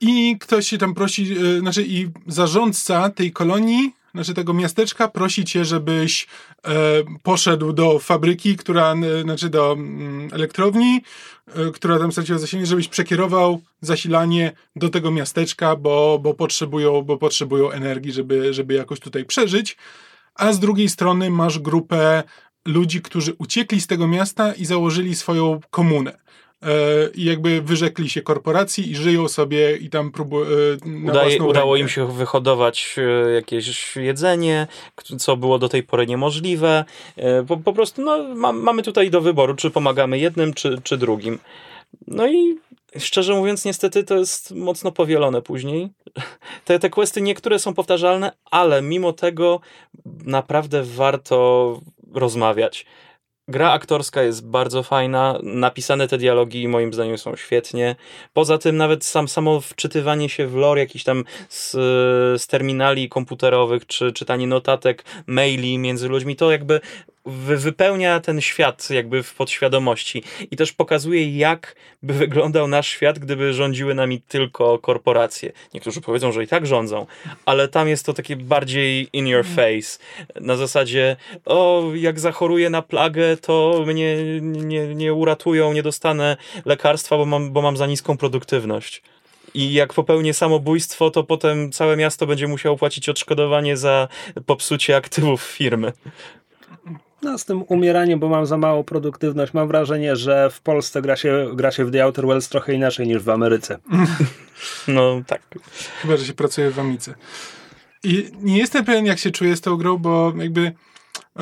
I 0.00 0.36
ktoś 0.40 0.68
się 0.68 0.78
tam 0.78 0.94
prosi, 0.94 1.36
e, 1.56 1.60
znaczy 1.60 1.84
i 1.86 2.08
zarządca 2.26 3.10
tej 3.10 3.32
kolonii, 3.32 3.92
znaczy 4.14 4.34
tego 4.34 4.54
miasteczka 4.54 5.08
prosi 5.08 5.44
cię, 5.44 5.64
żebyś 5.64 6.26
e, 6.64 6.70
poszedł 7.22 7.72
do 7.72 7.98
fabryki, 7.98 8.56
która, 8.56 8.94
znaczy 9.22 9.48
do 9.48 9.72
mm, 9.72 10.28
elektrowni, 10.32 11.00
e, 11.46 11.70
która 11.70 11.98
tam 11.98 12.12
straciła 12.12 12.38
zasilanie, 12.38 12.66
żebyś 12.66 12.88
przekierował 12.88 13.60
zasilanie 13.80 14.52
do 14.76 14.88
tego 14.88 15.10
miasteczka, 15.10 15.76
bo, 15.76 16.18
bo, 16.22 16.34
potrzebują, 16.34 17.02
bo 17.02 17.16
potrzebują 17.16 17.70
energii, 17.70 18.12
żeby, 18.12 18.54
żeby 18.54 18.74
jakoś 18.74 19.00
tutaj 19.00 19.24
przeżyć. 19.24 19.76
A 20.34 20.52
z 20.52 20.58
drugiej 20.58 20.88
strony 20.88 21.30
masz 21.30 21.58
grupę 21.58 22.22
ludzi, 22.64 23.02
którzy 23.02 23.34
uciekli 23.38 23.80
z 23.80 23.86
tego 23.86 24.08
miasta 24.08 24.54
i 24.54 24.64
założyli 24.64 25.14
swoją 25.14 25.60
komunę. 25.70 26.27
E, 26.62 26.68
i 27.14 27.24
jakby 27.24 27.62
wyrzekli 27.62 28.08
się 28.08 28.22
korporacji 28.22 28.90
i 28.90 28.96
żyją 28.96 29.28
sobie 29.28 29.76
i 29.76 29.90
tam 29.90 30.10
próbują 30.10 30.46
na 30.84 31.12
Udaje, 31.12 31.42
udało 31.42 31.74
rękę. 31.74 31.82
im 31.82 31.88
się 31.88 32.12
wyhodować 32.12 32.96
e, 33.26 33.30
jakieś 33.30 33.96
jedzenie, 33.96 34.66
co 35.18 35.36
było 35.36 35.58
do 35.58 35.68
tej 35.68 35.82
pory 35.82 36.06
niemożliwe. 36.06 36.84
E, 37.16 37.42
Po, 37.42 37.56
po 37.56 37.72
prostu 37.72 38.02
no, 38.02 38.34
ma, 38.34 38.52
mamy 38.52 38.82
tutaj 38.82 39.10
do 39.10 39.20
wyboru, 39.20 39.54
czy 39.54 39.70
pomagamy 39.70 40.18
jednym, 40.18 40.54
czy, 40.54 40.80
czy 40.82 40.96
drugim. 40.96 41.38
No 42.06 42.28
i 42.28 42.58
szczerze 42.98 43.34
mówiąc, 43.34 43.64
niestety 43.64 44.04
to 44.04 44.16
jest 44.18 44.54
mocno 44.54 44.92
powielone 44.92 45.42
później. 45.42 45.88
Te, 46.64 46.78
te 46.78 46.90
questy 46.90 47.20
niektóre 47.22 47.58
są 47.58 47.74
powtarzalne, 47.74 48.32
ale 48.50 48.82
mimo 48.82 49.12
tego 49.12 49.60
naprawdę 50.24 50.82
warto 50.82 51.80
rozmawiać. 52.12 52.86
Gra 53.48 53.72
aktorska 53.72 54.22
jest 54.22 54.46
bardzo 54.46 54.82
fajna, 54.82 55.38
napisane 55.42 56.08
te 56.08 56.18
dialogi 56.18 56.68
moim 56.68 56.92
zdaniem 56.92 57.18
są 57.18 57.36
świetnie. 57.36 57.96
Poza 58.32 58.58
tym 58.58 58.76
nawet 58.76 59.04
sam, 59.04 59.28
samo 59.28 59.60
wczytywanie 59.60 60.28
się 60.28 60.46
w 60.46 60.54
lore 60.54 60.80
jakiś 60.80 61.04
tam 61.04 61.24
z, 61.48 61.70
z 62.42 62.46
terminali 62.46 63.08
komputerowych, 63.08 63.86
czy 63.86 64.12
czytanie 64.12 64.46
notatek, 64.46 65.04
maili 65.26 65.78
między 65.78 66.08
ludźmi, 66.08 66.36
to 66.36 66.50
jakby 66.50 66.80
wy, 67.28 67.56
wypełnia 67.56 68.20
ten 68.20 68.40
świat 68.40 68.90
jakby 68.90 69.22
w 69.22 69.34
podświadomości 69.34 70.22
i 70.50 70.56
też 70.56 70.72
pokazuje 70.72 71.38
jak 71.38 71.74
by 72.02 72.12
wyglądał 72.14 72.68
nasz 72.68 72.88
świat, 72.88 73.18
gdyby 73.18 73.52
rządziły 73.52 73.94
nami 73.94 74.20
tylko 74.20 74.78
korporacje. 74.78 75.52
Niektórzy 75.74 76.00
powiedzą, 76.00 76.32
że 76.32 76.44
i 76.44 76.46
tak 76.46 76.66
rządzą, 76.66 77.06
ale 77.46 77.68
tam 77.68 77.88
jest 77.88 78.06
to 78.06 78.12
takie 78.12 78.36
bardziej 78.36 79.08
in 79.12 79.26
your 79.26 79.44
face. 79.44 79.98
Na 80.40 80.56
zasadzie, 80.56 81.16
o, 81.46 81.84
jak 81.94 82.20
zachoruję 82.20 82.70
na 82.70 82.82
plagę, 82.82 83.36
to 83.38 83.84
mnie 83.86 84.40
nie, 84.40 84.94
nie 84.94 85.14
uratują, 85.14 85.72
nie 85.72 85.82
dostanę 85.82 86.36
lekarstwa, 86.64 87.16
bo 87.16 87.24
mam, 87.24 87.52
bo 87.52 87.62
mam 87.62 87.76
za 87.76 87.86
niską 87.86 88.16
produktywność. 88.16 89.02
I 89.54 89.72
jak 89.72 89.94
popełnię 89.94 90.34
samobójstwo, 90.34 91.10
to 91.10 91.24
potem 91.24 91.72
całe 91.72 91.96
miasto 91.96 92.26
będzie 92.26 92.48
musiało 92.48 92.76
płacić 92.76 93.08
odszkodowanie 93.08 93.76
za 93.76 94.08
popsucie 94.46 94.96
aktywów 94.96 95.42
firmy. 95.42 95.92
No 97.22 97.38
z 97.38 97.44
tym 97.44 97.64
umieraniem, 97.68 98.20
bo 98.20 98.28
mam 98.28 98.46
za 98.46 98.56
małą 98.56 98.84
produktywność, 98.84 99.54
mam 99.54 99.68
wrażenie, 99.68 100.16
że 100.16 100.50
w 100.50 100.60
Polsce 100.60 101.02
gra 101.02 101.16
się, 101.16 101.50
gra 101.54 101.70
się 101.70 101.84
w 101.84 101.90
The 101.90 102.04
Outer 102.04 102.26
Worlds 102.26 102.48
trochę 102.48 102.74
inaczej 102.74 103.06
niż 103.06 103.22
w 103.22 103.30
Ameryce. 103.30 103.78
No 104.88 105.22
tak. 105.26 105.42
Chyba, 106.02 106.16
że 106.16 106.24
się 106.24 106.32
pracuje 106.32 106.70
w 106.70 106.78
Amice. 106.78 107.14
I 108.02 108.30
nie 108.42 108.58
jestem 108.58 108.84
pewien, 108.84 109.06
jak 109.06 109.18
się 109.18 109.30
czuję 109.30 109.56
z 109.56 109.60
tą 109.60 109.76
grą, 109.76 109.98
bo 109.98 110.32
jakby 110.36 110.72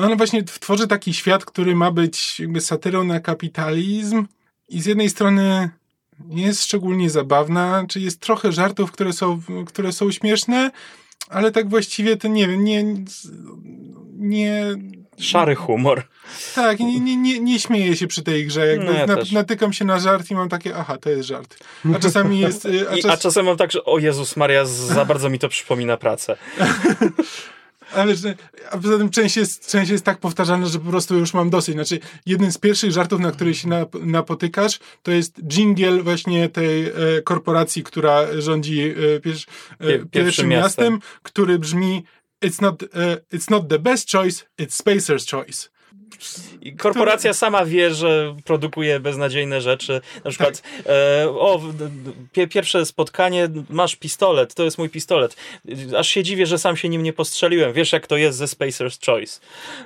ona 0.05 0.15
właśnie 0.15 0.43
tworzy 0.43 0.87
taki 0.87 1.13
świat, 1.13 1.45
który 1.45 1.75
ma 1.75 1.91
być 1.91 2.39
jakby 2.39 2.61
satyrą 2.61 3.03
na 3.03 3.19
kapitalizm 3.19 4.25
i 4.69 4.81
z 4.81 4.85
jednej 4.85 5.09
strony 5.09 5.69
nie 6.25 6.43
jest 6.43 6.63
szczególnie 6.63 7.09
zabawna, 7.09 7.85
czy 7.89 7.99
jest 7.99 8.19
trochę 8.19 8.51
żartów, 8.51 8.91
które 8.91 9.13
są, 9.13 9.41
które 9.67 9.91
są 9.91 10.11
śmieszne, 10.11 10.71
ale 11.29 11.51
tak 11.51 11.69
właściwie 11.69 12.17
to 12.17 12.27
nie 12.27 12.47
wiem, 12.47 12.63
nie, 12.63 12.85
nie, 14.17 14.63
Szary 15.19 15.55
humor. 15.55 16.03
tak, 16.55 16.79
nie, 16.79 16.99
nie, 16.99 17.15
nie, 17.15 17.39
nie 17.39 17.59
śmieję 17.59 17.95
się 17.95 18.07
przy 18.07 18.23
tej 18.23 18.45
grze. 18.47 18.67
Jakby 18.67 18.85
No 18.85 18.91
ja 18.91 19.05
na, 19.05 19.15
natykam 19.31 19.73
się 19.73 19.85
na 19.85 19.99
żart 19.99 20.31
i 20.31 20.35
mam 20.35 20.49
takie, 20.49 20.75
aha, 20.75 20.97
to 20.97 21.09
jest 21.09 21.27
żart. 21.27 21.57
A 21.95 21.99
czasami 21.99 22.39
jest... 22.39 22.65
y, 22.65 22.89
A, 22.89 22.95
I, 22.95 23.01
czas, 23.01 23.11
a 23.11 23.17
czasem 23.17 23.45
mam 23.45 23.57
tak, 23.57 23.71
że 23.71 23.85
o 23.85 23.99
Jezus 23.99 24.35
Maria, 24.35 24.65
za 24.65 25.05
bardzo 25.05 25.29
mi 25.29 25.39
to 25.39 25.49
przypomina 25.49 25.97
pracę. 25.97 26.37
Ale 27.93 28.15
że, 28.15 28.35
a 28.71 28.77
poza 28.77 28.97
tym 28.97 29.09
część 29.09 29.37
jest, 29.37 29.71
część 29.71 29.91
jest 29.91 30.05
tak 30.05 30.17
powtarzalna, 30.19 30.67
że 30.67 30.79
po 30.79 30.89
prostu 30.89 31.15
już 31.15 31.33
mam 31.33 31.49
dosyć. 31.49 31.75
Znaczy, 31.75 31.99
jeden 32.25 32.51
z 32.51 32.57
pierwszych 32.57 32.91
żartów, 32.91 33.19
na 33.19 33.31
który 33.31 33.55
się 33.55 33.67
nap, 33.67 33.95
napotykasz, 34.01 34.79
to 35.03 35.11
jest 35.11 35.41
jingle 35.47 36.03
właśnie 36.03 36.49
tej 36.49 36.85
e, 36.85 36.91
korporacji, 37.23 37.83
która 37.83 38.41
rządzi 38.41 38.81
e, 38.81 39.19
pier, 39.19 39.35
e, 39.79 39.87
Pie- 39.87 40.05
pierwszym 40.11 40.47
miastem. 40.47 40.93
miastem, 40.93 41.09
który 41.23 41.59
brzmi 41.59 42.03
It's 42.45 42.61
not, 42.61 42.83
e, 42.83 42.87
it's 43.33 43.51
not 43.51 43.69
the 43.69 43.79
best 43.79 44.11
choice, 44.11 44.45
it's 44.59 44.83
Spacer's 44.83 45.25
choice. 45.31 45.69
I 46.61 46.75
korporacja 46.75 47.33
sama 47.33 47.65
wie, 47.65 47.93
że 47.93 48.35
produkuje 48.45 48.99
beznadziejne 48.99 49.61
rzeczy. 49.61 50.01
Na 50.23 50.31
przykład, 50.31 50.63
e, 50.85 51.29
o, 51.29 51.61
pierwsze 52.49 52.85
spotkanie, 52.85 53.49
masz 53.69 53.95
pistolet, 53.95 54.53
to 54.53 54.63
jest 54.63 54.77
mój 54.77 54.89
pistolet. 54.89 55.35
Aż 55.97 56.07
się 56.07 56.23
dziwię, 56.23 56.45
że 56.45 56.57
sam 56.57 56.77
się 56.77 56.89
nim 56.89 57.03
nie 57.03 57.13
postrzeliłem. 57.13 57.73
Wiesz, 57.73 57.91
jak 57.91 58.07
to 58.07 58.17
jest 58.17 58.37
ze 58.37 58.45
Spacer's 58.45 59.05
Choice. 59.05 59.39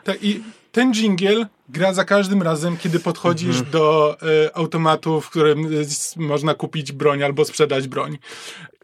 Tak, 0.04 0.24
i 0.24 0.44
ten 0.72 0.94
jingle 0.94 1.46
gra 1.70 1.94
za 1.94 2.06
każdym 2.06 2.42
razem, 2.42 2.78
kiedy 2.78 3.00
podchodzisz 3.00 3.56
Mhm. 3.56 3.72
do 3.72 4.18
e, 4.22 4.56
automatu, 4.58 5.22
w 5.22 5.30
którym 5.30 5.66
e, 5.66 5.70
można 6.16 6.54
kupić 6.54 6.92
broń 6.92 7.24
albo 7.24 7.46
sprzedać 7.46 7.88
broń. 7.88 8.18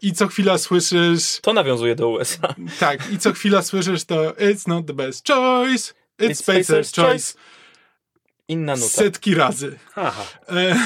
I 0.02 0.12
co 0.12 0.26
chwila 0.26 0.58
słyszysz 0.58 1.40
To 1.42 1.52
nawiązuje 1.52 1.94
do 1.94 2.08
USA. 2.08 2.54
Tak, 2.80 3.12
i 3.12 3.18
co 3.18 3.32
chwila 3.32 3.62
słyszysz 3.62 4.04
to 4.04 4.30
It's 4.30 4.68
not 4.68 4.86
the 4.86 4.94
best 4.94 5.26
choice, 5.28 5.94
it's, 6.18 6.30
It's 6.30 6.40
Spacer's 6.42 6.88
Spacer's 6.88 6.92
choice. 6.92 7.34
Inna 8.48 8.76
nuta. 8.76 8.88
Setki 8.88 9.34
razy. 9.34 9.78
Aha. 9.96 10.24
E, 10.48 10.76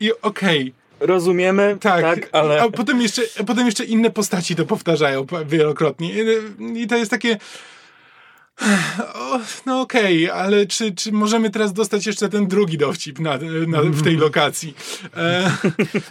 I 0.00 0.12
okej, 0.22 0.74
Rozumiemy, 1.00 1.76
tak, 1.80 2.02
tak, 2.02 2.28
ale... 2.32 2.62
a 2.62 2.70
potem 2.70 3.02
jeszcze, 3.02 3.22
a 3.40 3.44
potem 3.44 3.66
jeszcze 3.66 3.84
inne 3.84 4.10
postaci 4.10 4.56
to 4.56 4.66
powtarzają 4.66 5.26
wielokrotnie. 5.46 6.12
I, 6.14 6.82
i 6.82 6.86
to 6.86 6.96
jest 6.96 7.10
takie... 7.10 7.38
O, 9.14 9.40
no 9.66 9.80
okej, 9.80 10.30
ale 10.30 10.66
czy, 10.66 10.92
czy 10.92 11.12
możemy 11.12 11.50
teraz 11.50 11.72
dostać 11.72 12.06
jeszcze 12.06 12.28
ten 12.28 12.46
drugi 12.46 12.78
dowcip 12.78 13.18
na, 13.18 13.38
na, 13.66 13.82
w 13.82 14.02
tej 14.02 14.16
lokacji? 14.16 14.74
E, 15.16 15.50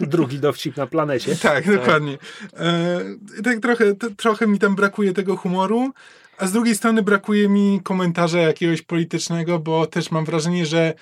Drugi 0.00 0.38
dowcip 0.38 0.76
na 0.76 0.86
planecie. 0.86 1.36
Tak, 1.36 1.76
dokładnie. 1.76 2.18
E, 2.56 3.00
tak 3.44 3.60
trochę, 3.60 3.94
t- 3.94 4.10
trochę 4.16 4.46
mi 4.46 4.58
tam 4.58 4.74
brakuje 4.74 5.12
tego 5.12 5.36
humoru, 5.36 5.92
a 6.40 6.46
z 6.46 6.52
drugiej 6.52 6.74
strony 6.74 7.02
brakuje 7.02 7.48
mi 7.48 7.80
komentarza 7.82 8.40
jakiegoś 8.40 8.82
politycznego, 8.82 9.58
bo 9.58 9.86
też 9.86 10.10
mam 10.10 10.24
wrażenie, 10.24 10.66
że 10.66 10.94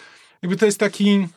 jakby 0.42 0.56
to 0.56 0.66
jest 0.66 0.80
taki 0.80 1.28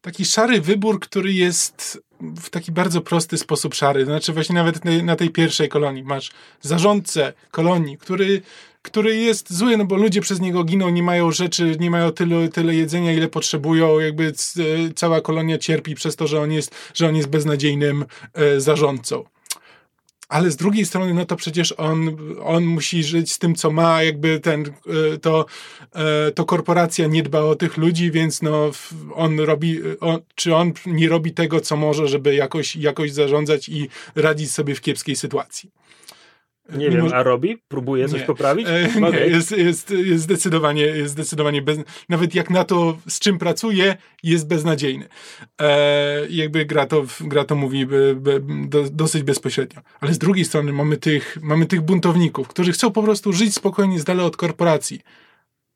taki 0.00 0.24
szary 0.24 0.60
wybór, 0.60 1.00
który 1.00 1.32
jest 1.32 2.02
w 2.20 2.50
taki 2.50 2.72
bardzo 2.72 3.00
prosty 3.00 3.38
sposób 3.38 3.74
szary. 3.74 4.04
Znaczy 4.04 4.32
właśnie 4.32 4.54
nawet 4.54 4.84
na- 4.84 5.16
tej 5.16 5.30
pierwszej 5.30 5.68
kolonii 5.68 6.02
masz 6.02 6.30
zarządcę 6.60 7.32
kolonii, 7.50 7.98
który, 7.98 8.42
który 8.82 9.16
jest 9.16 9.52
zły, 9.52 9.76
no 9.76 9.84
bo 9.84 9.96
ludzie 9.96 10.20
przez 10.20 10.40
niego 10.40 10.64
giną, 10.64 10.90
nie 10.90 11.02
mają 11.02 11.32
rzeczy, 11.32 11.76
nie 11.80 11.90
mają 11.90 12.10
tyle, 12.12 12.48
tyle 12.48 12.74
jedzenia, 12.74 13.12
ile 13.12 13.28
potrzebują, 13.28 14.00
jakby 14.00 14.32
cała 14.96 15.20
kolonia 15.20 15.58
cierpi 15.58 15.94
przez 15.94 16.16
to, 16.16 16.26
że 16.26 16.40
on 16.40 16.52
jest, 16.52 16.74
że 16.94 17.08
on 17.08 17.16
jest 17.16 17.28
beznadziejnym 17.28 18.04
e, 18.34 18.60
zarządcą. 18.60 19.24
Ale 20.32 20.50
z 20.50 20.56
drugiej 20.56 20.86
strony, 20.86 21.14
no 21.14 21.26
to 21.26 21.36
przecież 21.36 21.74
on, 21.76 22.16
on 22.42 22.64
musi 22.64 23.04
żyć 23.04 23.32
z 23.32 23.38
tym, 23.38 23.54
co 23.54 23.70
ma, 23.70 24.02
jakby 24.02 24.40
ten, 24.40 24.64
e, 24.64 25.18
to, 25.18 25.46
e, 25.94 26.30
to 26.30 26.44
korporacja 26.44 27.06
nie 27.06 27.22
dba 27.22 27.40
o 27.40 27.54
tych 27.54 27.76
ludzi, 27.76 28.10
więc 28.10 28.42
no 28.42 28.70
on 29.14 29.40
robi, 29.40 29.80
on, 30.00 30.18
czy 30.34 30.54
on 30.54 30.72
nie 30.86 31.08
robi 31.08 31.32
tego, 31.32 31.60
co 31.60 31.76
może, 31.76 32.08
żeby 32.08 32.34
jakoś, 32.34 32.76
jakoś 32.76 33.12
zarządzać 33.12 33.68
i 33.68 33.88
radzić 34.14 34.52
sobie 34.52 34.74
w 34.74 34.80
kiepskiej 34.80 35.16
sytuacji. 35.16 35.70
Nie 36.76 36.90
Mimo- 36.90 37.04
wiem, 37.04 37.12
a 37.14 37.22
robi? 37.22 37.58
Próbuje 37.68 38.08
coś 38.08 38.20
Nie. 38.20 38.26
poprawić? 38.26 38.66
E, 38.68 39.00
nie, 39.00 39.08
Okej. 39.08 39.30
jest, 39.32 39.50
jest, 39.50 39.90
jest 39.90 40.24
zdecydowanie, 40.24 40.82
jest 40.82 41.12
zdecydowanie 41.12 41.62
bez, 41.62 41.78
nawet 42.08 42.34
jak 42.34 42.50
na 42.50 42.64
to, 42.64 42.98
z 43.08 43.18
czym 43.18 43.38
pracuje, 43.38 43.96
jest 44.22 44.48
beznadziejny. 44.48 45.08
E, 45.60 46.26
jakby 46.30 46.64
gra 46.66 46.86
to, 46.86 47.04
gra 47.20 47.44
to 47.44 47.54
mówi 47.54 47.86
be, 47.86 48.14
be, 48.14 48.40
do, 48.68 48.84
dosyć 48.90 49.22
bezpośrednio. 49.22 49.80
Ale 50.00 50.14
z 50.14 50.18
drugiej 50.18 50.44
strony 50.44 50.72
mamy 50.72 50.96
tych, 50.96 51.38
mamy 51.42 51.66
tych 51.66 51.80
buntowników, 51.80 52.48
którzy 52.48 52.72
chcą 52.72 52.90
po 52.90 53.02
prostu 53.02 53.32
żyć 53.32 53.54
spokojnie 53.54 54.00
z 54.00 54.04
dala 54.04 54.24
od 54.24 54.36
korporacji. 54.36 55.00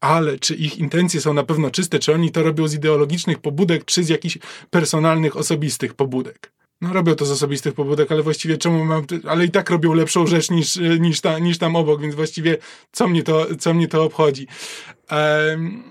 Ale 0.00 0.38
czy 0.38 0.54
ich 0.54 0.78
intencje 0.78 1.20
są 1.20 1.34
na 1.34 1.42
pewno 1.44 1.70
czyste, 1.70 1.98
czy 1.98 2.14
oni 2.14 2.30
to 2.30 2.42
robią 2.42 2.68
z 2.68 2.74
ideologicznych 2.74 3.38
pobudek, 3.38 3.84
czy 3.84 4.04
z 4.04 4.08
jakichś 4.08 4.38
personalnych, 4.70 5.36
osobistych 5.36 5.94
pobudek? 5.94 6.52
No 6.80 6.92
robią 6.92 7.14
to 7.14 7.24
z 7.24 7.30
osobistych 7.30 7.74
pobudek, 7.74 8.12
ale 8.12 8.22
właściwie 8.22 8.58
czemu 8.58 8.84
mam, 8.84 9.04
ale 9.28 9.44
i 9.44 9.50
tak 9.50 9.70
robią 9.70 9.94
lepszą 9.94 10.26
rzecz 10.26 10.50
niż, 10.50 10.76
niż, 11.00 11.20
ta, 11.20 11.38
niż 11.38 11.58
tam 11.58 11.76
obok, 11.76 12.02
więc 12.02 12.14
właściwie 12.14 12.56
co 12.92 13.08
mnie 13.08 13.22
to, 13.22 13.46
co 13.58 13.74
mnie 13.74 13.88
to 13.88 14.04
obchodzi. 14.04 14.46
Em, 15.08 15.82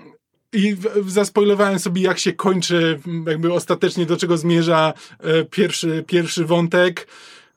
I 0.54 0.76
zaspoilowałem 1.08 1.80
sobie, 1.80 2.02
jak 2.02 2.20
się 2.20 2.34
kończy, 2.34 3.00
jakby 3.28 3.54
ostatecznie 3.54 4.06
do 4.06 4.18
czego 4.18 4.38
zmierza 4.38 4.94
e, 5.20 5.46
pierwszy, 5.46 6.04
pierwszy 6.08 6.46
wątek. 6.46 7.08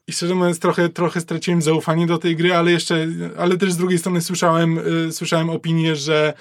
I 0.07 0.13
szczerze 0.13 0.35
mówiąc, 0.35 0.59
trochę, 0.59 0.89
trochę 0.89 1.21
straciłem 1.21 1.63
zaufanie 1.63 2.07
do 2.07 2.19
tej 2.19 2.37
gry, 2.37 2.55
ale 2.55 2.73
jeszcze, 2.73 3.07
ale 3.39 3.57
też 3.57 3.73
z 3.73 3.77
drugiej 3.77 3.99
strony 3.99 4.21
słyszałem, 4.21 4.81
e, 5.09 5.13
słyszałem 5.13 5.51
opinię, 5.51 5.97
że 5.97 6.35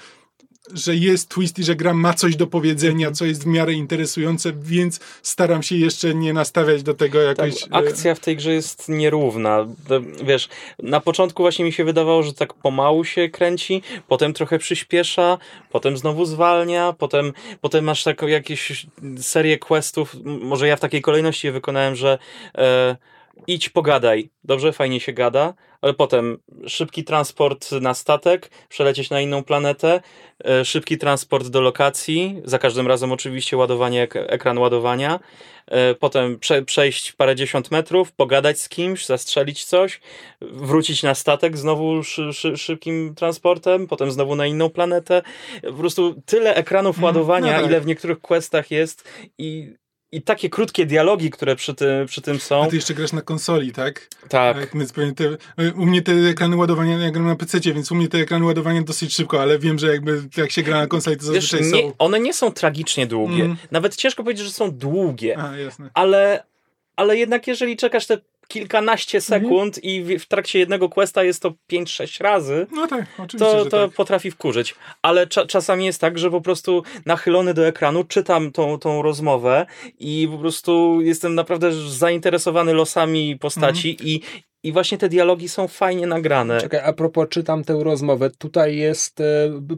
że 0.74 0.96
jest 0.96 1.28
twist 1.28 1.58
i 1.58 1.64
że 1.64 1.76
gra 1.76 1.94
ma 1.94 2.14
coś 2.14 2.36
do 2.36 2.46
powiedzenia, 2.46 3.10
co 3.10 3.24
jest 3.24 3.44
w 3.44 3.46
miarę 3.46 3.72
interesujące, 3.72 4.52
więc 4.62 5.00
staram 5.22 5.62
się 5.62 5.76
jeszcze 5.76 6.14
nie 6.14 6.32
nastawiać 6.32 6.82
do 6.82 6.94
tego 6.94 7.18
Tak, 7.34 7.46
jakoś... 7.46 7.62
e, 7.62 7.66
akcja 7.74 8.14
w 8.14 8.20
tej 8.20 8.36
grze 8.36 8.52
jest 8.52 8.88
nierówna. 8.88 9.66
Wiesz, 10.24 10.48
na 10.78 11.00
początku 11.00 11.42
właśnie 11.42 11.64
mi 11.64 11.72
się 11.72 11.84
wydawało, 11.84 12.22
że 12.22 12.32
tak 12.32 12.54
pomału 12.54 13.04
się 13.04 13.28
kręci, 13.28 13.82
potem 14.08 14.32
trochę 14.32 14.58
przyspiesza, 14.58 15.38
potem 15.70 15.96
znowu 15.96 16.24
zwalnia, 16.24 16.94
potem, 16.98 17.32
potem 17.60 17.84
masz 17.84 18.04
taką 18.04 18.26
jakieś 18.26 18.86
serię 19.20 19.58
questów, 19.58 20.16
może 20.24 20.68
ja 20.68 20.76
w 20.76 20.80
takiej 20.80 21.02
kolejności 21.02 21.46
je 21.46 21.52
wykonałem, 21.52 21.96
że 21.96 22.18
e, 22.58 22.96
idź 23.46 23.68
pogadaj, 23.68 24.30
dobrze, 24.44 24.72
fajnie 24.72 25.00
się 25.00 25.12
gada, 25.12 25.54
ale 25.80 25.94
potem 25.94 26.38
szybki 26.66 27.04
transport 27.04 27.72
na 27.72 27.94
statek, 27.94 28.50
przelecieć 28.68 29.10
na 29.10 29.20
inną 29.20 29.44
planetę, 29.44 30.00
e, 30.44 30.64
szybki 30.64 30.98
transport 30.98 31.46
do 31.48 31.60
lokacji, 31.60 32.40
za 32.44 32.58
każdym 32.58 32.86
razem 32.86 33.12
oczywiście 33.12 33.56
ładowanie, 33.56 34.02
ek- 34.02 34.16
ekran 34.16 34.58
ładowania, 34.58 35.20
e, 35.66 35.94
potem 35.94 36.38
prze, 36.38 36.62
przejść 36.62 37.12
parędziesiąt 37.12 37.70
metrów, 37.70 38.12
pogadać 38.12 38.60
z 38.60 38.68
kimś, 38.68 39.06
zastrzelić 39.06 39.64
coś, 39.64 40.00
wrócić 40.40 41.02
na 41.02 41.14
statek 41.14 41.56
znowu 41.56 42.02
szy, 42.04 42.32
szy, 42.32 42.56
szybkim 42.56 43.14
transportem, 43.14 43.86
potem 43.86 44.10
znowu 44.10 44.36
na 44.36 44.46
inną 44.46 44.70
planetę. 44.70 45.22
Po 45.62 45.72
prostu 45.72 46.22
tyle 46.26 46.54
ekranów 46.54 46.96
Mm, 46.96 47.04
ładowania, 47.04 47.52
no 47.52 47.60
tak. 47.62 47.70
ile 47.70 47.80
w 47.80 47.86
niektórych 47.86 48.20
questach 48.20 48.70
jest 48.70 49.08
i, 49.38 49.72
i 50.12 50.22
takie 50.22 50.50
krótkie 50.50 50.86
dialogi, 50.86 51.30
które 51.30 51.56
przy 51.56 51.74
tym, 51.74 52.06
przy 52.06 52.22
tym 52.22 52.40
są. 52.40 52.64
A 52.64 52.66
ty 52.66 52.76
jeszcze 52.76 52.94
grasz 52.94 53.12
na 53.12 53.22
konsoli, 53.22 53.72
tak? 53.72 54.08
Tak. 54.28 54.76
Więc 54.76 54.92
pewnie 54.92 55.14
te, 55.14 55.36
u 55.72 55.86
mnie 55.86 56.02
te 56.02 56.12
ekrany 56.12 56.56
ładowania, 56.56 56.98
ja 56.98 57.10
gram 57.10 57.26
na 57.26 57.36
PC, 57.36 57.60
więc 57.60 57.92
u 57.92 57.94
mnie 57.94 58.08
te 58.08 58.18
ekrany 58.18 58.44
ładowania 58.44 58.82
dosyć 58.82 59.14
szybko, 59.14 59.42
ale 59.42 59.58
wiem, 59.58 59.78
że 59.78 59.86
jakby 59.86 60.22
jak 60.36 60.50
się 60.50 60.62
gra 60.62 60.76
na 60.76 60.86
konsoli, 60.86 61.16
to 61.16 61.32
Wiesz, 61.32 61.50
zazwyczaj 61.50 61.72
nie, 61.72 61.88
są... 61.88 61.92
one 61.98 62.20
nie 62.20 62.34
są 62.34 62.52
tragicznie 62.52 63.06
długie. 63.06 63.44
Mm. 63.44 63.56
Nawet 63.70 63.96
ciężko 63.96 64.22
powiedzieć, 64.22 64.46
że 64.46 64.52
są 64.52 64.70
długie. 64.70 65.38
A, 65.38 65.56
jasne. 65.56 65.90
ale, 65.94 66.44
ale 66.96 67.16
jednak 67.16 67.46
jeżeli 67.46 67.76
czekasz 67.76 68.06
te 68.06 68.18
kilkanaście 68.48 69.18
Mhm. 69.18 69.42
sekund 69.42 69.84
i 69.84 70.02
w, 70.02 70.22
w 70.22 70.26
trakcie 70.26 70.58
jednego 70.58 70.88
questa 70.88 71.24
jest 71.24 71.42
to 71.42 71.54
5-6 71.72 72.22
razy, 72.24 72.66
No 72.72 72.86
tak, 72.86 73.04
oczywiście, 73.18 73.38
to, 73.38 73.64
to 73.64 73.86
tak. 73.88 73.96
potrafi 73.96 74.30
wkurzyć. 74.30 74.74
Ale 75.02 75.26
cza, 75.26 75.46
czasami 75.46 75.86
jest 75.86 76.00
tak, 76.00 76.18
że 76.18 76.30
po 76.30 76.40
prostu 76.40 76.82
nachylony 77.06 77.54
do 77.54 77.66
ekranu 77.66 78.04
czytam 78.04 78.52
tą, 78.52 78.78
tą 78.78 79.02
rozmowę 79.02 79.66
i 79.98 80.28
po 80.32 80.38
prostu 80.38 81.00
jestem 81.02 81.34
naprawdę 81.34 81.72
zainteresowany 81.88 82.72
losami 82.74 83.36
postaci 83.38 83.90
Mhm. 83.90 84.08
i, 84.08 84.20
i 84.62 84.72
właśnie 84.72 84.98
te 84.98 85.08
dialogi 85.08 85.48
są 85.48 85.68
fajnie 85.68 86.06
nagrane. 86.06 86.60
Czekaj, 86.60 86.80
a 86.84 86.92
propos 86.92 87.28
czytam 87.28 87.64
tę 87.64 87.78
rozmowę, 87.84 88.30
tutaj 88.38 88.76
jest 88.76 89.20
e, 89.20 89.24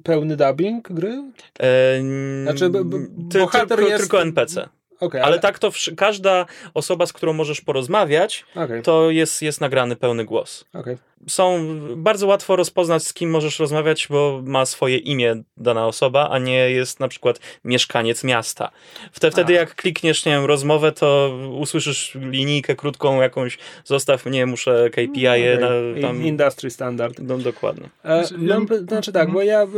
pełny 0.04 0.36
dubbing 0.36 0.88
gry? 0.92 1.22
E, 1.60 2.00
Znaczy, 2.42 2.70
b- 2.70 2.84
b- 2.84 2.98
ty, 3.30 3.38
bohater 3.38 3.68
tylko, 3.68 3.88
jest- 3.88 4.00
tylko 4.02 4.22
NPC. 4.22 4.68
Okej, 5.00 5.20
Ale 5.20 5.38
tak 5.38 5.58
to 5.58 5.70
każda 5.96 6.46
osoba, 6.74 7.06
z 7.06 7.12
którą 7.12 7.32
możesz 7.32 7.60
porozmawiać, 7.60 8.44
Okej, 8.56 8.82
to 8.82 9.10
jest, 9.10 9.42
jest 9.42 9.60
nagrany 9.60 9.96
pełny 9.96 10.24
głos. 10.24 10.64
okej. 10.74 10.96
Są 11.28 11.64
bardzo 11.96 12.26
łatwo 12.26 12.56
rozpoznać, 12.56 13.02
z 13.04 13.12
kim 13.12 13.30
możesz 13.30 13.58
rozmawiać, 13.58 14.06
bo 14.10 14.40
ma 14.44 14.66
swoje 14.66 14.96
imię 14.96 15.42
dana 15.56 15.86
osoba, 15.86 16.28
a 16.30 16.38
nie 16.38 16.70
jest 16.70 17.00
na 17.00 17.08
przykład 17.08 17.40
mieszkaniec 17.64 18.24
miasta. 18.24 18.70
Wtedy, 19.12 19.30
wtedy 19.32 19.52
jak 19.52 19.74
klikniesz, 19.74 20.24
nie 20.24 20.32
wiem, 20.32 20.44
rozmowę, 20.44 20.92
to 20.92 21.38
usłyszysz 21.58 22.18
linijkę 22.30 22.76
krótką 22.76 23.20
jakąś, 23.20 23.58
zostaw 23.84 24.26
mnie, 24.26 24.46
muszę 24.46 24.90
KPI 24.90 25.08
-e 25.12 25.54
Okej. 25.56 25.58
na, 26.02 26.08
tam... 26.08 26.26
Industry 26.26 26.70
standard. 26.70 27.18
No, 27.18 27.38
dokładnie. 27.38 27.88
E, 28.04 28.24
Znaczy, 28.26 28.44
mam, 28.44 28.66
py- 28.66 28.84
znaczy 28.88 29.12
tak, 29.12 29.30
bo 29.32 29.42
ja 29.42 29.62
e, 29.62 29.68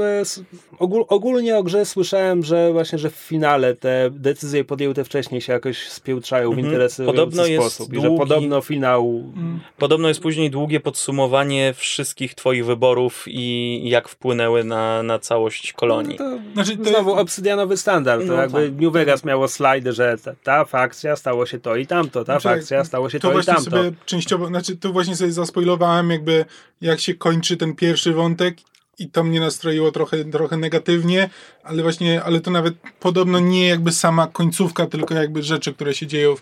ogól, 0.78 1.04
ogólnie 1.08 1.56
o 1.56 1.62
grze 1.62 1.84
słyszałem, 1.86 2.44
że 2.44 2.72
właśnie, 2.72 2.98
że 2.98 3.10
w 3.10 3.14
finale 3.14 3.74
te 3.74 4.10
decyzje 4.10 4.64
podjęte 4.64 5.04
wcześniej 5.04 5.40
się 5.40 5.52
jakoś 5.52 5.88
spiętrzają 5.88 6.48
w 6.50 6.52
Mhm. 6.52 6.66
interesujący 6.66 7.16
Podobno 7.16 7.46
jest 7.46 7.62
sposób. 7.74 7.92
I 7.92 7.96
że 8.00 8.08
długi- 8.08 8.18
podobno 8.18 8.60
finał 8.60 9.32
Mm. 9.36 9.60
Podobno 9.78 10.08
jest 10.08 10.20
później 10.20 10.50
długie 10.50 10.80
podsumowanie 10.80 11.31
wszystkich 11.74 12.34
twoich 12.34 12.66
wyborów 12.66 13.24
i 13.26 13.80
jak 13.84 14.08
wpłynęły 14.08 14.64
na, 14.64 15.02
na 15.02 15.18
całość 15.18 15.72
kolonii. 15.72 16.16
No 16.20 16.30
to 16.30 16.38
Znaczy, 16.54 16.76
to 16.76 16.84
znowu 16.84 17.12
obsydianowy 17.12 17.76
standard. 17.76 18.26
To 18.26 18.32
No 18.32 18.34
jakby 18.42 18.68
tak. 18.70 18.80
New 18.80 18.92
Vegas 18.92 19.24
miało 19.24 19.48
slajdy, 19.48 19.92
że 19.92 20.16
ta, 20.24 20.32
ta 20.42 20.64
fakcja 20.64 21.16
stało 21.16 21.46
się 21.46 21.58
to 21.58 21.76
i 21.76 21.86
tamto, 21.86 22.24
ta 22.24 22.40
Znaczy, 22.40 22.56
fakcja 22.58 22.84
stało 22.84 23.10
się 23.10 23.18
to 23.20 23.28
to, 23.28 23.30
i 23.30 23.34
właśnie 23.34 23.54
tamto. 23.54 23.70
sobie 23.70 23.92
częściowo, 24.06 24.46
znaczy 24.46 24.76
to 24.76 24.92
właśnie 24.92 25.16
sobie 25.16 25.32
zaspoilowałem 25.32 26.10
jakby 26.10 26.44
jak 26.80 27.00
się 27.00 27.14
kończy 27.14 27.56
ten 27.56 27.74
pierwszy 27.74 28.12
wątek 28.12 28.56
i 28.98 29.08
to 29.10 29.24
mnie 29.24 29.40
nastroiło 29.40 29.92
trochę, 29.92 30.24
trochę 30.24 30.56
negatywnie, 30.56 31.30
ale 31.64 31.82
właśnie, 31.82 32.22
ale 32.22 32.40
to 32.40 32.50
nawet 32.50 32.74
podobno 33.00 33.38
nie 33.40 33.68
jakby 33.68 33.92
sama 33.92 34.26
końcówka, 34.26 34.86
tylko 34.86 35.14
jakby 35.14 35.42
rzeczy, 35.42 35.74
które 35.74 35.94
się 35.94 36.06
dzieją 36.06 36.36
w, 36.36 36.40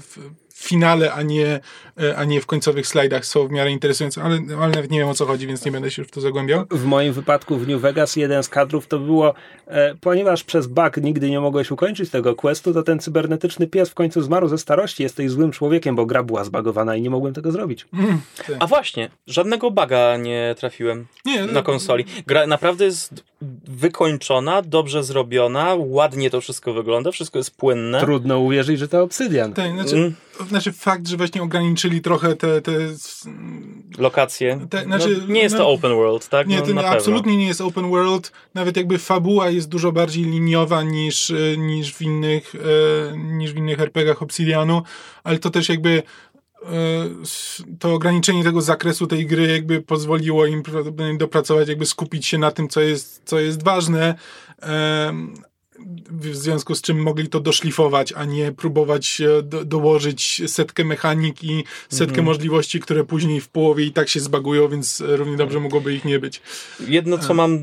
w 0.00 0.18
finale, 0.58 1.12
a 1.12 1.22
nie, 1.22 1.60
a 2.16 2.24
nie 2.24 2.40
w 2.40 2.46
końcowych 2.46 2.86
slajdach 2.86 3.26
są 3.26 3.48
w 3.48 3.50
miarę 3.50 3.70
interesujące, 3.70 4.22
ale, 4.22 4.38
ale 4.60 4.68
nawet 4.68 4.90
nie 4.90 4.98
wiem 4.98 5.08
o 5.08 5.14
co 5.14 5.26
chodzi, 5.26 5.46
więc 5.46 5.64
nie 5.64 5.72
będę 5.72 5.90
się 5.90 6.02
już 6.02 6.08
w 6.08 6.10
to 6.10 6.20
zagłębiał. 6.20 6.64
W 6.70 6.84
moim 6.84 7.12
wypadku 7.12 7.56
w 7.56 7.68
New 7.68 7.80
Vegas 7.80 8.16
jeden 8.16 8.42
z 8.42 8.48
kadrów 8.48 8.86
to 8.86 8.98
było, 8.98 9.34
e, 9.66 9.94
ponieważ 10.00 10.44
przez 10.44 10.66
bug 10.66 10.96
nigdy 10.96 11.30
nie 11.30 11.40
mogłeś 11.40 11.70
ukończyć 11.70 12.10
tego 12.10 12.34
questu, 12.34 12.74
to 12.74 12.82
ten 12.82 12.98
cybernetyczny 12.98 13.66
pies 13.66 13.90
w 13.90 13.94
końcu 13.94 14.22
zmarł 14.22 14.48
ze 14.48 14.58
starości, 14.58 15.02
jesteś 15.02 15.30
złym 15.30 15.50
człowiekiem, 15.50 15.96
bo 15.96 16.06
gra 16.06 16.22
była 16.22 16.44
zbagowana 16.44 16.96
i 16.96 17.02
nie 17.02 17.10
mogłem 17.10 17.34
tego 17.34 17.52
zrobić. 17.52 17.86
A 18.58 18.66
właśnie, 18.66 19.10
żadnego 19.26 19.70
baga 19.70 20.16
nie 20.16 20.54
trafiłem. 20.58 21.06
Nie, 21.26 21.46
na 21.46 21.62
konsoli. 21.62 22.04
Gra 22.26 22.46
naprawdę 22.46 22.84
jest 22.84 23.24
wykończona, 23.68 24.62
dobrze 24.62 25.04
zrobiona, 25.04 25.74
ładnie 25.78 26.30
to 26.30 26.40
wszystko 26.40 26.72
wygląda, 26.72 27.10
wszystko 27.10 27.38
jest 27.38 27.56
płynne. 27.56 28.00
Trudno 28.00 28.38
uwierzyć, 28.38 28.78
że 28.78 28.88
to 28.88 29.02
Obsydian. 29.02 29.52
Tak, 29.52 29.72
znaczy, 29.72 29.96
Mm. 29.96 30.14
Znaczy 30.48 30.72
fakt, 30.72 31.08
że 31.08 31.16
właśnie 31.16 31.42
ograniczyli 31.42 32.00
trochę 32.00 32.36
te, 32.36 32.62
te 32.62 32.72
Lokacje. 33.98 34.66
Te- 34.70 34.84
znaczy, 34.84 35.18
no, 35.20 35.34
nie 35.34 35.42
jest 35.42 35.54
no- 35.54 35.58
to 35.60 35.68
open 35.68 35.92
world, 35.92 36.28
tak? 36.28 36.46
Nie, 36.46 36.58
no, 36.58 36.64
pewno. 36.64 36.86
absolutnie 36.86 37.36
nie 37.36 37.46
jest 37.46 37.60
open 37.60 37.90
world. 37.90 38.32
Nawet 38.54 38.76
jakby 38.76 38.98
fabuła 38.98 39.50
jest 39.50 39.68
dużo 39.68 39.92
bardziej 39.92 40.24
liniowa 40.24 40.82
niż, 40.82 41.30
e, 41.30 41.56
niż, 41.56 41.94
w, 41.94 42.02
innych, 42.02 42.54
e, 42.54 43.16
niż 43.16 43.52
w 43.52 43.56
innych 43.56 43.80
RPGach 43.80 44.22
Obsidianu, 44.22 44.82
ale 45.24 45.38
to 45.38 45.50
też 45.50 45.68
jakby 45.68 46.02
e, 46.62 46.68
to 47.78 47.94
ograniczenie 47.94 48.44
tego 48.44 48.60
zakresu 48.60 49.06
tej 49.06 49.26
gry 49.26 49.46
jakby 49.46 49.82
pozwoliło 49.82 50.46
im 50.46 50.62
dopracować, 51.18 51.68
jakby 51.68 51.86
skupić 51.86 52.26
się 52.26 52.38
na 52.38 52.50
tym, 52.50 52.68
co 52.68 52.80
jest, 52.80 53.22
co 53.24 53.40
jest 53.40 53.64
ważne. 53.64 54.14
W 56.10 56.36
związku 56.36 56.74
z 56.74 56.82
czym 56.82 57.02
mogli 57.02 57.28
to 57.28 57.40
doszlifować, 57.40 58.12
a 58.12 58.24
nie 58.24 58.52
próbować 58.52 59.20
e, 59.20 59.42
do, 59.42 59.64
dołożyć 59.64 60.42
setkę 60.46 60.84
mechanik 60.84 61.44
i 61.44 61.64
setkę 61.88 62.04
Mhm. 62.04 62.24
możliwości, 62.24 62.80
które 62.80 63.04
później 63.04 63.40
w 63.40 63.48
połowie 63.48 63.84
i 63.84 63.92
tak 63.92 64.08
się 64.08 64.20
zbagują, 64.20 64.68
więc 64.68 65.00
e, 65.00 65.16
równie 65.16 65.36
dobrze 65.36 65.60
mogłoby 65.60 65.94
ich 65.94 66.04
nie 66.04 66.18
być. 66.18 66.40
Jedno, 66.88 67.18
co 67.18 67.34
mam, 67.34 67.58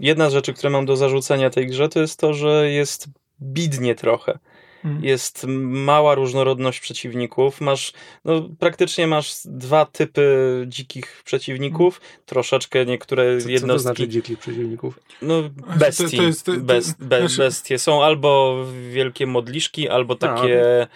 jedna 0.00 0.30
z 0.30 0.32
rzeczy, 0.32 0.52
które 0.52 0.70
mam 0.70 0.86
do 0.86 0.96
zarzucenia 0.96 1.50
tej 1.50 1.66
grze, 1.66 1.88
to 1.88 2.00
jest 2.00 2.20
to, 2.20 2.34
że 2.34 2.70
jest 2.70 3.06
bidnie 3.42 3.94
trochę. 3.94 4.38
Mhm. 4.84 5.04
Jest 5.04 5.46
mała 5.68 6.14
różnorodność 6.14 6.80
przeciwników. 6.80 7.60
Masz, 7.60 7.92
no, 8.24 8.48
praktycznie 8.58 9.06
masz 9.06 9.34
dwa 9.44 9.86
typy 9.86 10.64
dzikich 10.68 11.22
przeciwników. 11.24 12.00
Troszeczkę 12.26 12.86
niektóre 12.86 13.34
Co, 13.36 13.40
co 13.40 13.46
to 13.46 13.52
jednostki. 13.52 13.82
znaczy 13.82 14.08
dzikich 14.08 14.38
przeciwników? 14.38 14.98
No, 15.22 15.42
to- 15.42 15.78
bestii. 15.78 16.16
to 16.16 16.22
jest- 16.22 16.46
to- 16.46 16.52
to- 16.54 16.60
Best, 16.60 17.04
be, 17.04 17.18
znaczy- 17.20 17.38
bestie. 17.38 17.78
Są 17.78 18.04
albo 18.04 18.64
wielkie 18.90 19.26
modliszki, 19.26 19.88
albo 19.88 20.14
takie 20.14 20.86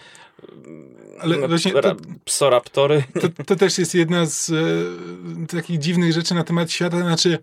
Ale 1.19 1.37
no, 1.37 1.47
właśnie 1.47 1.71
to- 1.71 1.81
ra- 1.81 1.95
psoraptory. 2.25 3.03
To, 3.21 3.43
to 3.45 3.55
też 3.55 3.77
jest 3.77 3.95
jedna 3.95 4.25
z 4.25 4.49
e, 4.49 5.47
takich 5.47 5.79
dziwnych 5.79 6.13
rzeczy 6.13 6.33
na 6.35 6.43
temat 6.43 6.71
świata, 6.71 6.97
znaczy 6.99 7.37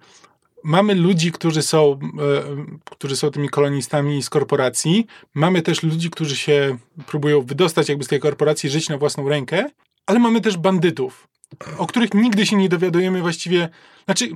mamy 0.65 0.95
ludzi, 0.95 1.33
którzy 1.33 1.63
są, 1.63 1.93
e, 1.93 1.97
którzy 2.91 3.17
są 3.17 3.31
tymi 3.31 3.49
kolonistami 3.49 4.23
z 4.23 4.31
korporacji, 4.31 5.07
mamy 5.35 5.63
też 5.63 5.83
ludzi, 5.83 6.11
którzy 6.11 6.37
się 6.37 6.79
próbują 7.07 7.43
wydostać 7.43 7.89
jakby 7.89 8.05
z 8.05 8.09
tej 8.09 8.21
korporacji, 8.21 8.71
żyć 8.71 8.89
na 8.89 8.99
własną 8.99 9.29
rękę, 9.29 9.67
ale 10.07 10.19
mamy 10.19 10.41
też 10.41 10.57
bandytów, 10.57 11.29
o 11.79 11.87
których 11.87 12.15
nigdy 12.15 12.47
się 12.47 12.57
nie 12.57 12.69
dowiadujemy 12.69 13.21
właściwie, 13.21 13.69
znaczy 14.05 14.29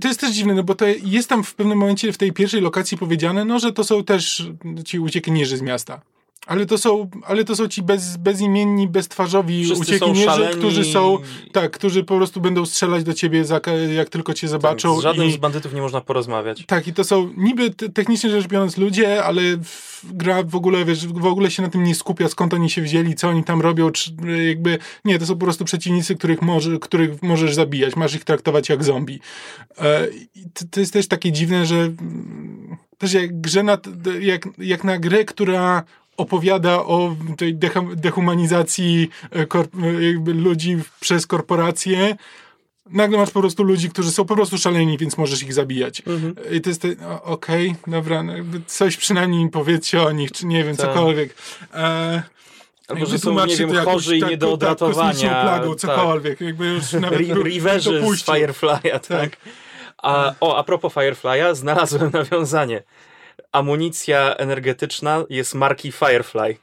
to 0.00 0.08
jest 0.08 0.20
też 0.20 0.32
dziwne, 0.32 0.54
no 0.54 0.62
bo 0.62 0.74
to 0.74 0.84
jest 1.02 1.28
tam 1.28 1.44
w 1.44 1.54
pewnym 1.54 1.78
momencie 1.78 2.12
w 2.12 2.18
tej 2.18 2.32
pierwszej 2.32 2.60
lokacji 2.60 2.98
powiedziane, 2.98 3.44
no, 3.44 3.58
że 3.58 3.72
to 3.72 3.84
są 3.84 4.04
też 4.04 4.48
ci 4.84 4.98
uciekinierzy 4.98 5.56
z 5.56 5.62
miasta. 5.62 6.00
Ale 6.46 6.66
to 6.66 6.78
są, 6.78 7.10
ale 7.26 7.44
to 7.44 7.56
są 7.56 7.68
ci 7.68 7.82
bez, 7.82 8.16
bezimienni, 8.16 8.88
beztwarzowi 8.88 9.64
Wszyscy 9.64 9.84
są 9.84 10.06
uciekinierzy, 10.06 10.24
szaleni. 10.24 10.56
którzy 10.56 10.84
są, 10.84 11.18
tak, 11.52 11.70
którzy 11.72 12.04
po 12.04 12.16
prostu 12.16 12.40
będą 12.40 12.66
strzelać 12.66 13.04
do 13.04 13.14
ciebie, 13.14 13.44
za, 13.44 13.60
jak 13.96 14.08
tylko 14.08 14.34
cię 14.34 14.48
zobaczą. 14.48 15.00
Z 15.00 15.02
żadnym 15.02 15.28
i, 15.28 15.32
z 15.32 15.36
bandytów 15.36 15.74
nie 15.74 15.80
można 15.80 16.00
porozmawiać. 16.00 16.64
tak, 16.66 16.88
i 16.88 16.92
to 16.92 17.04
są 17.04 17.30
niby 17.36 17.70
te- 17.70 17.88
technicznie 17.88 18.30
rzecz 18.30 18.46
biorąc 18.46 18.76
ludzie, 18.76 19.24
ale 19.24 19.42
w, 19.56 20.04
gra 20.04 20.42
w 20.42 20.54
ogóle, 20.54 20.84
wiesz, 20.84 21.06
w 21.06 21.26
ogóle 21.26 21.50
się 21.50 21.62
na 21.62 21.68
tym 21.68 21.84
nie 21.84 21.94
skupia, 21.94 22.28
skąd 22.28 22.54
oni 22.54 22.70
się 22.70 22.82
wzięli, 22.82 23.14
co 23.14 23.28
oni 23.28 23.44
tam 23.44 23.60
robią, 23.60 23.90
czy 23.90 24.12
jakby, 24.48 24.78
nie, 25.04 25.18
to 25.18 25.26
są 25.26 25.34
po 25.34 25.44
prostu 25.44 25.64
przeciwnicy, 25.64 26.16
których, 26.16 26.42
może, 26.42 26.78
których 26.78 27.22
możesz 27.22 27.54
zabijać, 27.54 27.96
masz 27.96 28.14
ich 28.14 28.24
traktować 28.24 28.68
jak 28.68 28.84
zombie. 28.84 29.20
E, 29.78 30.06
to, 30.54 30.64
to 30.70 30.80
jest 30.80 30.92
też 30.92 31.08
takie 31.08 31.32
dziwne, 31.32 31.66
że 31.66 31.76
mm, 31.76 32.76
też 32.98 33.12
jak 33.12 33.40
grze 33.40 33.62
na, 33.62 33.78
jak, 34.20 34.48
jak 34.58 34.84
na 34.84 34.98
grę, 34.98 35.24
która 35.24 35.84
opowiada 36.16 36.76
o 36.78 37.16
tej 37.36 37.54
dehumanizacji 37.96 39.10
e, 39.32 39.40
e, 39.40 39.46
ludzi 40.26 40.76
przez 41.00 41.26
korporacje, 41.26 42.16
nagle 42.90 43.18
masz 43.18 43.30
po 43.30 43.40
prostu 43.40 43.62
ludzi, 43.62 43.90
którzy 43.90 44.10
są 44.10 44.24
po 44.24 44.34
prostu 44.34 44.58
szaleni, 44.58 44.98
więc 44.98 45.18
możesz 45.18 45.42
ich 45.42 45.52
zabijać. 45.54 46.02
I 46.52 46.60
to 46.60 46.70
jest 46.70 46.86
okej, 47.22 47.74
dobra, 47.86 48.22
no 48.22 48.32
coś 48.66 48.96
przynajmniej 48.96 49.40
im 49.40 49.50
powiedzcie 49.50 50.02
o 50.02 50.12
nich, 50.12 50.32
czy 50.32 50.46
nie 50.46 50.64
wiem, 50.64 50.76
Tak. 50.76 50.86
cokolwiek. 50.86 51.34
E, 51.74 52.22
Albo 52.88 53.06
że 53.06 53.18
są, 53.18 53.46
nie 53.46 53.56
wiem, 53.56 53.74
chorzy 53.84 54.16
i 54.16 54.20
tak- 54.20 54.30
nie 54.30 54.36
do 54.36 54.46
tak, 54.46 54.54
odratowania. 54.54 55.10
kosmiczną 55.12 55.30
plagą, 55.30 55.70
tak. 55.70 55.78
cokolwiek. 55.78 56.40
Jakby 56.40 56.66
już 56.66 56.92
nawet 57.06 57.20
Riverzy 57.20 58.00
z. 58.00 58.24
Firefly'a, 58.24 59.00
tak. 59.08 59.36
A, 60.02 60.34
o, 60.40 60.56
a 60.56 60.64
propos 60.64 60.92
Firefly'a, 60.94 61.54
znalazłem 61.54 62.10
nawiązanie. 62.22 62.82
Amunicja 63.58 64.34
energetyczna 64.36 65.24
jest 65.30 65.54
marki 65.54 65.92
Firefly. 65.92 66.56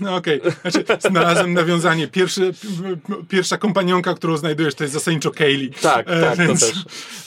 No 0.00 0.16
okej, 0.16 0.40
znaczy 0.62 0.84
znalazłem 1.10 1.52
nawiązanie. 1.54 2.08
Pierwszy, 2.08 2.54
pierwsza 3.28 3.58
kompanionka, 3.58 4.14
którą 4.14 4.36
znajdujesz, 4.36 4.74
to 4.74 4.84
jest 4.84 4.94
zasadniczo 4.94 5.30
Kaylee. 5.30 5.70
Tak, 5.82 6.06
E, 6.10 6.20
tak, 6.20 6.36
to 6.36 6.42
więc, 6.42 6.60
też. 6.60 6.84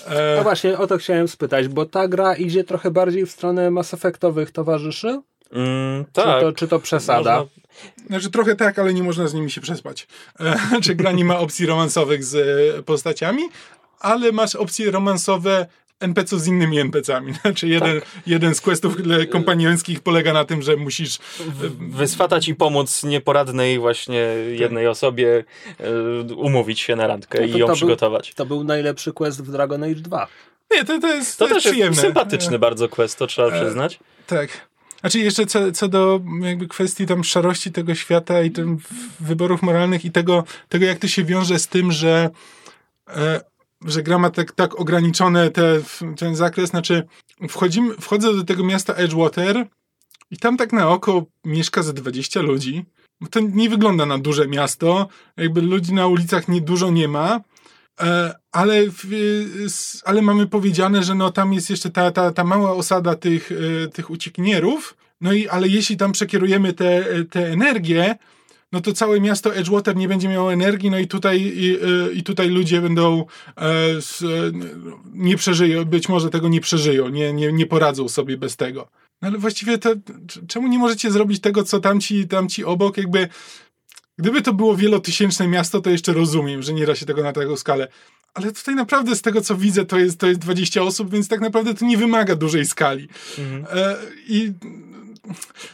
e, 0.08 0.34
No 0.38 0.44
właśnie, 0.44 0.78
o 0.78 0.88
to 0.88 0.98
chciałem 0.98 1.28
spytać, 1.28 1.68
bo 1.68 1.86
ta 1.86 2.08
gra 2.08 2.36
idzie 2.36 2.64
trochę 2.64 2.92
bardziej 2.92 3.26
w 3.26 3.32
stronę 3.32 3.72
Mass 3.72 3.94
Effectowych 3.94 4.52
towarzyszy? 4.52 5.22
Mm, 5.52 6.06
Czy, 6.06 6.12
tak. 6.12 6.42
to, 6.42 6.52
czy 6.52 6.68
to 6.68 6.80
przesada? 6.80 7.38
Można- 7.38 8.08
Znaczy 8.08 8.32
trochę 8.32 8.56
tak, 8.56 8.80
ale 8.80 8.94
nie 8.94 9.04
można 9.04 9.28
z 9.28 9.34
nimi 9.34 9.52
się 9.52 9.62
przespać. 9.62 10.08
E, 10.40 10.58
Znaczy 10.70 10.96
gra 10.96 11.12
nie 11.12 11.26
ma 11.26 11.40
opcji 11.40 11.66
romansowych 11.66 12.24
z 12.24 12.86
postaciami, 12.86 13.44
ale 14.00 14.32
masz 14.32 14.56
opcje 14.56 14.92
romansowe 14.92 15.66
NPC 16.04 16.40
z 16.40 16.48
innymi 16.48 16.80
NPC-ami. 16.80 17.34
Znaczy 17.42 17.68
jeden, 17.68 18.02
jeden 18.28 18.56
z 18.56 18.62
questów 18.62 18.96
e, 19.22 19.26
kompaniońskich 19.26 20.00
polega 20.00 20.34
na 20.34 20.46
tym, 20.46 20.62
że 20.62 20.76
musisz 20.78 21.18
wyswatać 21.80 22.48
i 22.48 22.56
pomóc 22.56 23.04
nieporadnej 23.04 23.80
właśnie 23.80 24.20
jednej 24.58 24.88
osobie 24.88 25.44
e, 25.80 26.34
umówić 26.34 26.80
się 26.80 26.96
na 26.96 27.08
randkę 27.08 27.40
No 27.40 27.46
i 27.46 27.52
ją 27.52 27.58
to 27.60 27.66
był- 27.66 27.76
przygotować. 27.76 28.34
To 28.34 28.46
był 28.46 28.64
najlepszy 28.64 29.14
quest 29.14 29.44
w 29.44 29.52
Dragon 29.52 29.84
Age 29.84 29.96
2. 29.96 30.28
Nie, 30.72 30.86
to, 30.86 31.00
to 31.00 31.08
jest, 31.08 31.38
To 31.40 31.48
to 31.48 31.54
też 31.54 31.64
przyjemne. 31.64 31.86
jest 31.90 32.02
sympatyczny 32.02 32.60
bardzo 32.60 32.90
quest, 32.90 33.18
to 33.18 33.28
trzeba 33.28 33.48
E, 33.48 33.62
przyznać. 33.64 34.00
Tak. 34.28 34.50
Znaczy 35.02 35.20
jeszcze 35.20 35.46
co, 35.46 35.72
co 35.72 35.88
do 35.88 36.22
jakby 36.42 36.68
kwestii 36.68 37.06
tam 37.06 37.24
szarości 37.24 37.72
tego 37.72 37.96
świata 37.96 38.42
i 38.42 38.52
tym 38.52 38.78
wyborów 39.20 39.62
moralnych 39.62 40.06
i 40.06 40.12
tego, 40.12 40.44
tego 40.70 40.86
jak 40.86 40.98
to 41.00 41.08
się 41.08 41.24
wiąże 41.24 41.60
z 41.60 41.68
tym, 41.68 41.92
że, 41.92 42.30
e, 43.08 43.42
że 43.86 44.04
gra 44.04 44.20
ma 44.20 44.30
tak, 44.30 44.52
tak 44.52 44.80
ograniczone 44.80 45.50
te, 45.50 45.82
ten 46.18 46.36
zakres, 46.36 46.70
znaczy 46.70 47.04
wchodzimy, 47.50 47.96
wchodzę 48.00 48.34
do 48.34 48.44
tego 48.44 48.64
miasta 48.64 48.94
Edgewater 48.94 49.68
i 50.32 50.38
tam 50.38 50.58
tak 50.58 50.74
na 50.74 50.90
oko 50.90 51.26
mieszka 51.46 51.84
ze 51.84 51.94
20 51.94 52.42
ludzi. 52.42 52.86
To 53.32 53.40
nie 53.40 53.70
wygląda 53.70 54.06
na 54.06 54.18
duże 54.18 54.48
miasto, 54.48 55.08
jakby 55.38 55.62
ludzi 55.62 55.94
na 55.94 56.08
ulicach 56.08 56.48
nie 56.48 56.62
dużo 56.62 56.92
nie 56.92 57.08
ma, 57.08 57.40
E, 58.02 58.36
ale, 58.52 58.84
ale 60.06 60.22
mamy 60.22 60.48
powiedziane, 60.48 61.04
że 61.04 61.16
no 61.16 61.32
tam 61.32 61.54
jest 61.54 61.70
jeszcze 61.70 61.90
ta, 61.90 62.12
ta, 62.12 62.32
ta 62.32 62.44
mała 62.44 62.72
osada 62.74 63.16
tych, 63.16 63.52
e, 63.52 63.88
tych 63.88 64.10
uciekinierów, 64.10 64.98
no 65.22 65.34
i 65.34 65.48
ale 65.48 65.68
jeśli 65.68 65.98
tam 65.98 66.12
przekierujemy 66.12 66.74
te, 66.74 67.06
te 67.26 67.52
energię, 67.52 68.16
no 68.74 68.82
to 68.82 68.94
całe 68.94 69.20
miasto 69.20 69.56
Edgewater 69.56 69.96
nie 69.96 70.08
będzie 70.08 70.30
miało 70.30 70.54
energii, 70.54 70.90
no 70.90 71.00
i 71.00 71.08
tutaj, 71.08 71.42
i, 71.42 71.76
e, 71.76 72.14
i 72.14 72.24
tutaj 72.24 72.50
ludzie 72.50 72.82
będą 72.82 73.26
e, 73.58 73.62
e, 73.62 74.00
nie 75.14 75.38
przeżyją, 75.38 75.86
być 75.86 76.10
może 76.10 76.30
tego 76.30 76.50
nie 76.50 76.62
przeżyją, 76.62 77.10
nie, 77.10 77.34
nie, 77.34 77.54
nie 77.54 77.66
poradzą 77.66 78.10
sobie 78.10 78.38
bez 78.38 78.56
tego. 78.56 78.88
No 79.22 79.28
ale 79.28 79.38
właściwie 79.38 79.78
to, 79.78 79.90
czemu 80.48 80.68
nie 80.68 80.80
możecie 80.80 81.12
zrobić 81.12 81.42
tego, 81.42 81.64
co 81.64 81.80
tamci, 81.80 82.28
tamci 82.28 82.66
obok, 82.66 82.98
jakby 82.98 83.28
Gdyby 84.18 84.42
to 84.42 84.54
było 84.54 84.76
wielotysięczne 84.76 85.48
miasto, 85.48 85.82
to 85.82 85.90
jeszcze 85.90 86.14
rozumiem, 86.14 86.62
że 86.64 86.74
nie 86.74 86.86
da 86.86 86.96
się 86.96 87.06
tego 87.06 87.24
na 87.24 87.34
taką 87.34 87.58
skalę. 87.58 87.88
Ale 88.34 88.52
tutaj 88.52 88.76
naprawdę 88.76 89.16
z 89.16 89.22
tego, 89.22 89.42
co 89.42 89.56
widzę, 89.56 89.86
to 89.86 90.00
jest, 90.00 90.20
to 90.20 90.28
jest 90.28 90.40
20 90.40 90.82
osób, 90.82 91.12
więc 91.12 91.28
tak 91.28 91.42
naprawdę 91.42 91.74
to 91.74 91.86
nie 91.86 91.98
wymaga 91.98 92.36
dużej 92.36 92.66
skali. 92.66 93.08
E, 93.72 93.98
I 94.28 94.52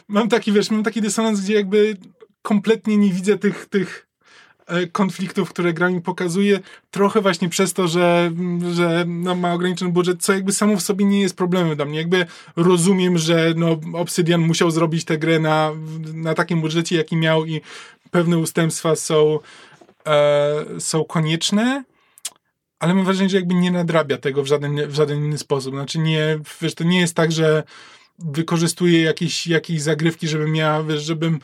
mam 0.08 0.28
taki, 0.28 0.52
wiesz, 0.52 0.70
mam 0.70 0.82
taki 0.82 1.00
dysonans, 1.00 1.40
gdzie 1.40 1.54
jakby 1.54 1.96
kompletnie 2.42 2.96
nie 2.96 3.12
widzę 3.12 3.38
tych, 3.38 3.66
tych 3.66 4.06
e, 4.66 4.86
konfliktów, 4.86 5.50
które 5.50 5.72
gra 5.72 5.90
mi 5.90 6.00
pokazuje, 6.00 6.60
trochę 6.90 7.20
właśnie 7.20 7.48
przez 7.48 7.72
to, 7.72 7.88
że, 7.88 8.30
że 8.72 9.04
no, 9.08 9.34
ma 9.34 9.54
ograniczony 9.54 9.92
budżet, 9.92 10.22
co 10.22 10.32
jakby 10.32 10.52
samo 10.52 10.76
w 10.76 10.82
sobie 10.82 11.04
nie 11.04 11.20
jest 11.20 11.36
problemem 11.36 11.76
dla 11.76 11.84
mnie. 11.84 11.98
Jakby 11.98 12.26
rozumiem, 12.56 13.18
że 13.18 13.54
no, 13.56 13.80
Obsidian 13.92 14.40
musiał 14.40 14.70
zrobić 14.70 15.04
tę 15.04 15.18
grę 15.18 15.38
na, 15.38 15.70
na 16.14 16.34
takim 16.34 16.60
budżecie, 16.60 16.96
jaki 16.96 17.16
miał 17.16 17.46
i 17.46 17.60
pewne 18.10 18.38
ustępstwa 18.38 18.96
są, 18.96 19.38
e, 20.06 20.80
są 20.80 21.04
konieczne, 21.04 21.84
ale 22.78 22.94
mam 22.94 23.04
wrażenie, 23.04 23.30
że 23.30 23.36
jakby 23.36 23.54
nie 23.54 23.70
nadrabia 23.70 24.18
tego 24.18 24.42
w 24.42 24.46
żaden, 24.46 24.88
w 24.88 24.94
żaden 24.94 25.24
inny 25.24 25.38
sposób. 25.38 25.74
Znaczy 25.74 25.98
nie, 25.98 26.38
wiesz, 26.60 26.74
to 26.74 26.84
nie 26.84 27.00
jest 27.00 27.14
tak, 27.14 27.32
że 27.32 27.62
wykorzystuje 28.18 29.02
jakieś, 29.02 29.46
jakieś 29.46 29.82
zagrywki, 29.82 30.28
żebym 30.28 30.56
ja, 30.56 30.82
wiesz, 30.82 31.02
żebym 31.02 31.40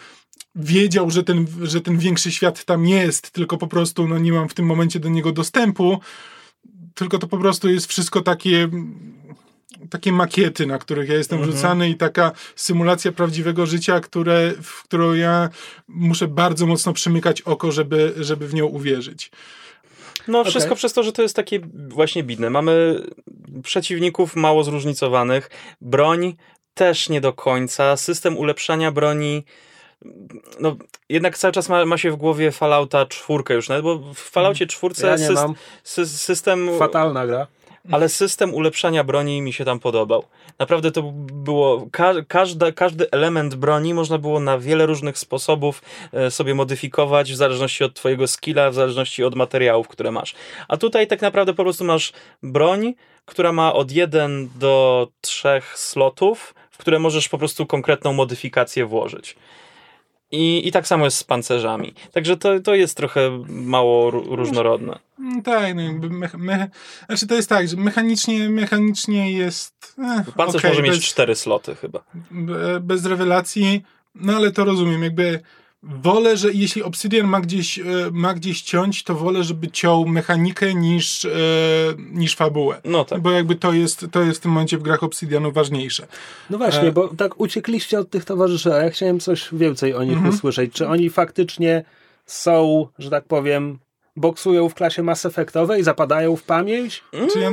wiedział, 0.57 1.11
że 1.11 1.23
ten, 1.23 1.47
że 1.63 1.81
ten 1.81 1.99
większy 1.99 2.33
świat 2.33 2.65
tam 2.65 2.87
jest, 2.87 3.31
tylko 3.31 3.57
po 3.57 3.67
prostu 3.67 4.09
no, 4.09 4.19
nie 4.19 4.33
mam 4.33 4.49
w 4.49 4.55
tym 4.55 4.67
momencie 4.67 5.01
do 5.01 5.09
niego 5.09 5.33
dostępu, 5.33 6.01
tylko 6.95 7.19
to 7.19 7.27
po 7.27 7.39
prostu 7.39 7.69
jest 7.69 7.87
wszystko 7.87 8.21
takie 8.21 8.69
takie 9.91 10.13
makiety, 10.13 10.67
na 10.67 10.79
których 10.79 11.09
ja 11.09 11.15
jestem 11.15 11.43
wrzucany 11.43 11.91
i 11.91 11.95
taka 11.95 12.33
symulacja 12.57 13.13
prawdziwego 13.13 13.67
życia, 13.67 14.01
które, 14.01 14.53
w 14.63 14.83
którą 14.83 15.13
ja 15.13 15.49
muszę 15.89 16.29
bardzo 16.29 16.67
mocno 16.67 16.93
przymykać 16.93 17.43
oko, 17.43 17.73
żeby, 17.73 18.15
żeby 18.17 18.49
w 18.49 18.55
nią 18.55 18.67
uwierzyć. 18.67 19.31
No, 20.29 20.45
wszystko 20.45 20.69
Okej. 20.69 20.77
przez 20.77 20.93
to, 20.93 21.03
że 21.03 21.13
to 21.13 21.23
jest 21.23 21.37
takie 21.37 21.61
właśnie 21.89 22.23
bidne. 22.23 22.51
Mamy 22.51 23.03
przeciwników 23.63 24.37
mało 24.37 24.65
zróżnicowanych, 24.65 25.51
broń 25.81 26.37
też 26.75 27.09
nie 27.09 27.21
do 27.21 27.33
końca, 27.33 27.97
system 27.97 28.37
ulepszania 28.37 28.93
broni. 28.93 29.45
No, 30.61 30.77
jednak 31.09 31.39
cały 31.39 31.53
czas 31.53 31.69
ma, 31.69 31.85
ma 31.85 31.99
się 31.99 32.11
w 32.11 32.17
głowie 32.17 32.53
Fallouta 32.53 33.07
czwórkę 33.07 33.55
już, 33.55 33.69
nawet, 33.69 33.83
bo 33.85 33.99
w 33.99 34.19
Falloutie 34.19 34.67
czwórce 34.67 35.07
Ja 35.07 35.17
syst- 35.17 35.55
sy- 35.85 36.07
system 36.07 36.71
Fatalna 36.79 37.27
gra. 37.27 37.47
ale 37.93 38.09
system 38.09 38.55
ulepszania 38.55 39.05
broni 39.05 39.43
mi 39.43 39.53
się 39.53 39.65
tam 39.65 39.79
podobał. 39.79 40.25
Naprawdę 40.59 40.91
to 40.93 41.03
było, 41.33 41.87
ka 41.93 42.13
każda, 42.29 42.73
każdy 42.73 43.11
element 43.11 43.55
broni 43.55 43.95
można 43.95 44.19
było 44.19 44.41
na 44.41 44.59
wiele 44.59 44.87
różnych 44.87 45.19
sposobów 45.19 45.83
e, 46.13 46.31
sobie 46.31 46.55
modyfikować 46.55 47.33
w 47.33 47.37
zależności 47.37 47.85
od 47.85 47.95
twojego 47.95 48.27
skilla, 48.27 48.71
w 48.71 48.75
zależności 48.75 49.25
od 49.25 49.35
materiałów, 49.35 49.89
które 49.89 50.11
masz. 50.11 50.35
A 50.69 50.77
tutaj 50.77 51.07
tak 51.07 51.23
naprawdę 51.23 51.55
po 51.55 51.63
prostu 51.63 51.85
masz 51.85 52.13
broń, 52.43 52.95
która 53.25 53.53
ma 53.53 53.73
od 53.75 53.93
1 53.93 54.49
do 54.59 55.09
3 55.21 55.49
slotów, 55.75 56.55
w 56.71 56.79
które 56.79 56.99
możesz 56.99 57.29
po 57.29 57.39
prostu 57.39 57.67
konkretną 57.67 58.13
modyfikację 58.13 58.87
włożyć. 58.87 59.37
I, 60.31 60.69
I 60.69 60.73
tak 60.73 60.87
samo 60.87 61.05
jest 61.05 61.17
z 61.19 61.25
pancerzami. 61.25 61.95
Także 62.13 62.37
to, 62.37 62.61
to 62.61 62.75
jest 62.75 62.97
trochę 62.97 63.45
mało 63.49 64.11
ró- 64.11 64.35
różnorodne. 64.37 64.99
Mm, 65.19 65.43
Tak, 65.43 65.75
no 65.75 65.83
jakby 65.83 66.11
mech, 66.11 66.35
mech, 66.35 66.61
znaczy 67.07 67.27
to 67.27 67.35
jest 67.35 67.49
tak, 67.49 67.69
że 67.69 67.77
mechanicznie, 67.77 68.49
mechanicznie 68.51 69.33
jest 69.33 69.95
eh, 69.99 70.35
Pancerz 70.37 70.61
okej, 70.61 70.71
może 70.71 70.83
mieć 70.83 70.93
bez, 70.95 71.05
4 71.05 71.35
sloty 71.35 71.75
chyba. 71.75 72.05
be- 72.31 72.81
bez 72.81 73.05
rewelacji, 73.07 73.83
no 74.15 74.37
ale 74.37 74.53
to 74.53 74.65
rozumiem, 74.65 75.03
jakby 75.03 75.41
wolę, 75.83 76.37
że 76.37 76.53
jeśli 76.53 76.83
Obsidian 76.83 77.27
ma 77.27 77.41
gdzieś, 77.41 77.79
e, 77.79 77.83
ma 78.13 78.35
gdzieś 78.35 78.63
ciąć, 78.63 79.03
to 79.05 79.15
wolę, 79.15 79.45
żeby 79.45 79.69
ciął 79.71 80.07
mechanikę 80.09 80.75
niż, 80.75 81.25
e, 81.25 81.29
niż 82.13 82.35
fabułę. 82.37 82.81
No 82.85 83.05
tak. 83.05 83.21
Bo 83.21 83.31
jakby 83.31 83.55
to 83.57 83.73
jest, 83.73 84.07
to 84.13 84.23
jest 84.23 84.39
w 84.39 84.43
tym 84.43 84.51
momencie 84.53 84.79
w 84.79 84.83
grach 84.83 85.03
Obsidianu 85.03 85.53
ważniejsze. 85.53 86.07
No 86.51 86.59
właśnie, 86.59 86.89
E. 86.89 86.93
bo 86.93 87.09
tak 87.09 87.41
uciekliście 87.41 87.99
od 87.99 88.11
tych 88.11 88.25
towarzyszy, 88.25 88.75
a 88.75 88.77
ja 88.77 88.91
chciałem 88.91 89.21
coś 89.21 89.49
więcej 89.53 89.95
o 89.95 90.03
nich 90.05 90.13
Mhm. 90.17 90.35
usłyszeć. 90.35 90.73
Czy 90.73 90.89
oni 90.89 91.11
faktycznie 91.11 91.85
są, 92.27 92.87
że 92.99 93.11
tak 93.11 93.25
powiem, 93.25 93.79
boksują 94.17 94.69
w 94.69 94.75
klasie 94.75 95.03
Mass 95.03 95.27
Effectowej, 95.27 95.83
zapadają 95.83 96.37
w 96.37 96.43
pamięć? 96.43 97.05
Czy 97.33 97.39
ja, 97.41 97.51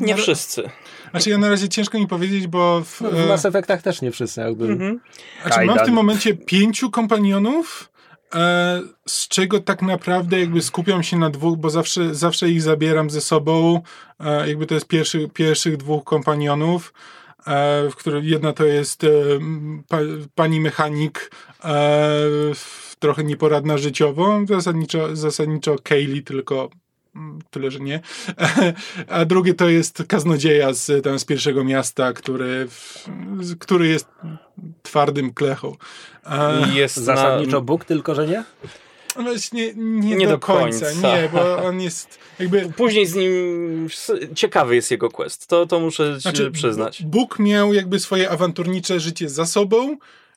Nie 0.00 0.14
na- 0.14 0.20
wszyscy. 0.20 0.70
Znaczy 1.12 1.30
ja 1.30 1.38
na 1.38 1.48
razie 1.48 1.68
ciężko 1.68 1.98
mi 1.98 2.06
powiedzieć, 2.06 2.46
bo 2.46 2.80
w, 2.84 3.00
No, 3.00 3.10
w 3.10 3.14
e, 3.14 3.26
Mass 3.26 3.44
Effectach 3.44 3.82
też 3.82 4.02
nie 4.02 4.10
wszyscy 4.10 4.40
jakby. 4.40 4.64
Mhm. 4.64 5.00
Znaczy, 5.42 5.64
mam 5.64 5.78
w 5.78 5.82
tym 5.82 5.94
momencie 5.94 6.34
pięciu 6.34 6.90
kompanionów, 6.90 7.90
e, 8.34 8.80
z 9.08 9.28
czego 9.28 9.60
tak 9.60 9.82
naprawdę 9.82 10.40
jakby 10.40 10.62
skupiam 10.62 11.02
się 11.02 11.18
na 11.18 11.30
dwóch, 11.30 11.58
bo 11.58 11.70
zawsze, 11.70 12.14
zawsze 12.14 12.50
ich 12.50 12.62
zabieram 12.62 13.10
ze 13.10 13.20
sobą. 13.20 13.80
E, 14.20 14.48
jakby 14.48 14.66
to 14.66 14.74
jest 14.74 14.86
pierwszy, 14.86 15.28
pierwszych 15.34 15.76
dwóch 15.76 16.04
kompanionów, 16.04 16.92
w 17.90 17.94
których 17.96 18.24
jedna 18.24 18.52
to 18.52 18.64
jest 18.64 19.06
pa, 19.88 19.98
pani 20.34 20.60
mechanik, 20.60 21.30
e, 21.64 22.18
trochę 22.98 23.24
nieporadna 23.24 23.78
życiowo, 23.78 24.40
zasadniczo, 24.48 25.16
zasadniczo 25.16 25.76
Kaylee, 25.82 26.22
tylko 26.22 26.70
tyle, 27.50 27.70
że 27.70 27.80
nie. 27.80 28.00
A 29.08 29.24
drugie 29.24 29.54
to 29.54 29.68
jest 29.68 30.02
kaznodzieja 30.08 30.72
z, 30.72 31.04
tam, 31.04 31.18
z 31.18 31.24
pierwszego 31.24 31.64
miasta, 31.64 32.12
który, 32.12 32.68
który 33.58 33.88
jest 33.88 34.06
twardym 34.82 35.34
klechą. 35.34 35.76
I 36.72 36.74
jest 36.74 36.96
Zasadniczo 36.96 37.56
na... 37.56 37.60
Bóg, 37.60 37.84
tylko 37.84 38.14
że 38.14 38.26
nie? 38.26 38.44
Właśnie 39.16 39.74
nie, 39.74 40.16
Nie 40.16 40.26
do, 40.26 40.32
do 40.32 40.38
końca, 40.38 40.86
końca. 40.86 41.16
nie, 41.16 41.28
bo 41.32 41.56
on 41.56 41.80
jest 41.80 42.18
jakby... 42.38 42.72
Później 42.76 43.06
z 43.06 43.14
nim... 43.14 43.88
Ciekawy 44.34 44.74
jest 44.74 44.90
jego 44.90 45.10
quest. 45.10 45.46
To, 45.46 45.66
to 45.66 45.80
muszę 45.80 46.14
ci 46.14 46.20
Znaczy, 46.20 46.50
przyznać. 46.50 47.02
Bóg 47.02 47.38
miał 47.38 47.74
jakby 47.74 48.00
swoje 48.00 48.30
awanturnicze 48.30 49.00
życie 49.00 49.28
za 49.28 49.46
sobą 49.46 49.96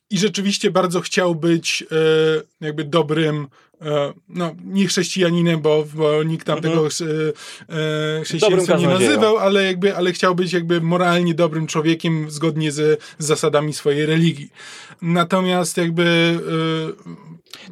i 0.10 0.18
rzeczywiście 0.18 0.72
bardzo 0.72 1.01
chciał 1.01 1.36
być 1.36 1.84
e, 1.91 2.66
jakby 2.66 2.84
dobrym, 2.84 3.47
e, 3.82 4.14
no 4.30 4.56
nie 4.66 4.88
chrześcijaninem, 4.88 5.62
bo, 5.62 5.86
bo 5.93 6.24
nikt 6.24 6.47
tam 6.47 6.58
Mhm. 6.58 6.74
tego 6.74 6.88
e, 6.88 8.20
e, 8.20 8.24
chrześcijaństwem 8.24 8.80
nie 8.80 8.88
nazywał, 8.88 9.38
ale 9.38 9.64
jakby, 9.64 9.95
ale 9.95 10.12
chciał 10.14 10.36
być 10.36 10.53
jakby 10.53 10.82
moralnie 10.82 11.34
dobrym 11.34 11.68
człowiekiem 11.68 12.32
zgodnie 12.32 12.72
z, 12.72 13.01
z 13.20 13.26
zasadami 13.26 13.74
swojej 13.74 14.06
religii. 14.06 14.49
Natomiast 15.01 15.78
jakby 15.78 16.38
e, 17.01 17.16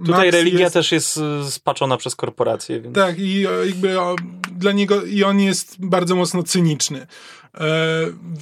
Tutaj 0.05 0.25
Max 0.25 0.31
religia 0.35 0.59
jest, 0.59 0.73
też 0.73 0.91
jest 0.91 1.19
spaczona 1.49 1.97
przez 1.97 2.15
korporacje, 2.15 2.81
więc... 2.81 2.95
Tak, 2.95 3.19
i 3.19 3.41
jakby 3.41 3.99
o, 3.99 4.15
dla 4.51 4.71
niego, 4.71 5.03
i 5.03 5.23
on 5.23 5.39
jest 5.39 5.75
bardzo 5.79 6.15
mocno 6.15 6.43
cyniczny. 6.43 7.07
E, 7.59 7.65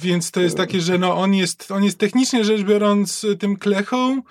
więc 0.02 0.30
to 0.30 0.40
jest 0.40 0.56
takie, 0.56 0.80
że 0.80 0.98
no 0.98 1.16
on 1.16 1.34
jest, 1.34 1.70
on 1.70 1.84
jest 1.84 1.98
technicznie 1.98 2.44
rzecz 2.44 2.62
biorąc 2.62 3.24
e, 3.24 3.36
tym 3.36 3.56
klechą 3.56 4.22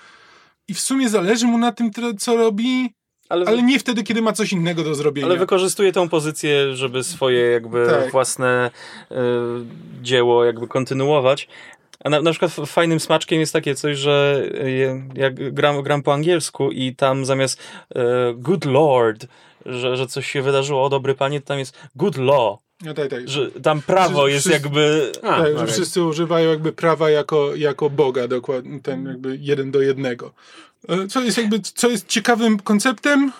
i 0.67 0.73
w 0.73 0.79
sumie 0.79 1.09
zależy 1.09 1.45
mu 1.47 1.57
na 1.57 1.71
tym, 1.71 1.91
co 2.19 2.37
robi, 2.37 2.93
Ale, 3.29 3.45
ale 3.45 3.63
nie 3.63 3.79
wtedy, 3.79 4.03
kiedy 4.03 4.21
ma 4.21 4.33
coś 4.33 4.51
innego 4.51 4.83
do 4.83 4.95
zrobienia. 4.95 5.27
ale 5.27 5.37
wykorzystuje 5.37 5.91
tą 5.91 6.09
pozycję, 6.09 6.75
żeby 6.75 7.03
swoje 7.03 7.39
jakby 7.51 7.87
Tak. 7.89 8.11
własne 8.11 8.71
y, 9.11 9.15
dzieło 10.01 10.45
jakby 10.45 10.67
kontynuować. 10.67 11.47
A 12.03 12.09
na, 12.09 12.21
na 12.21 12.31
przykład 12.31 12.51
fajnym 12.51 12.99
smaczkiem 12.99 13.39
jest 13.39 13.53
takie 13.53 13.75
coś, 13.75 13.97
że 13.97 14.43
jak 15.15 15.53
gram, 15.53 15.83
gram 15.83 16.03
po 16.03 16.13
angielsku 16.13 16.71
i 16.71 16.95
tam 16.95 17.25
zamiast 17.25 17.59
y, 17.95 17.99
good 18.35 18.65
lord, 18.65 19.27
że, 19.65 19.97
że 19.97 20.07
coś 20.07 20.31
się 20.31 20.41
wydarzyło, 20.41 20.83
o 20.85 20.89
dobry 20.89 21.15
panie, 21.15 21.41
to 21.41 21.47
tam 21.47 21.59
jest 21.59 21.77
good 21.95 22.17
law, 22.17 22.57
No, 22.83 22.93
tak, 22.93 23.09
tak. 23.09 23.29
że 23.29 23.51
tam 23.51 23.81
prawo 23.81 24.25
Wszyscy- 24.25 24.49
jest 24.49 24.63
jakby... 24.63 25.11
A, 25.23 25.43
tak, 25.43 25.59
że 25.59 25.67
wszyscy 25.67 26.03
używają 26.03 26.49
jakby 26.49 26.73
prawa 26.73 27.09
jako, 27.09 27.55
jako 27.55 27.89
Boga, 27.89 28.27
dokładnie, 28.27 28.79
ten 28.79 29.05
jakby 29.05 29.37
jeden 29.41 29.71
do 29.71 29.81
jednego. 29.81 30.33
E, 30.89 31.07
Co 31.07 31.21
jest 31.21 31.37
jakby, 31.37 31.59
co 31.59 31.89
jest 31.89 32.07
ciekawym 32.07 32.59
konceptem, 32.59 33.31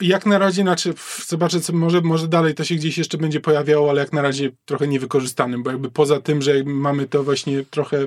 jak 0.00 0.26
na 0.26 0.38
razie, 0.38 0.62
znaczy 0.62 0.94
zobaczę, 1.26 1.60
co 1.60 1.72
może, 1.72 2.00
może 2.00 2.28
dalej 2.28 2.54
to 2.54 2.64
się 2.64 2.74
gdzieś 2.74 2.98
jeszcze 2.98 3.18
będzie 3.18 3.40
pojawiało, 3.40 3.90
ale 3.90 4.00
jak 4.00 4.12
na 4.12 4.22
razie 4.22 4.50
trochę 4.64 4.88
niewykorzystanym, 4.88 5.62
bo 5.62 5.70
jakby 5.70 5.90
poza 5.90 6.20
tym, 6.20 6.42
że 6.42 6.52
mamy 6.64 7.06
to 7.06 7.24
właśnie 7.24 7.64
trochę, 7.70 8.06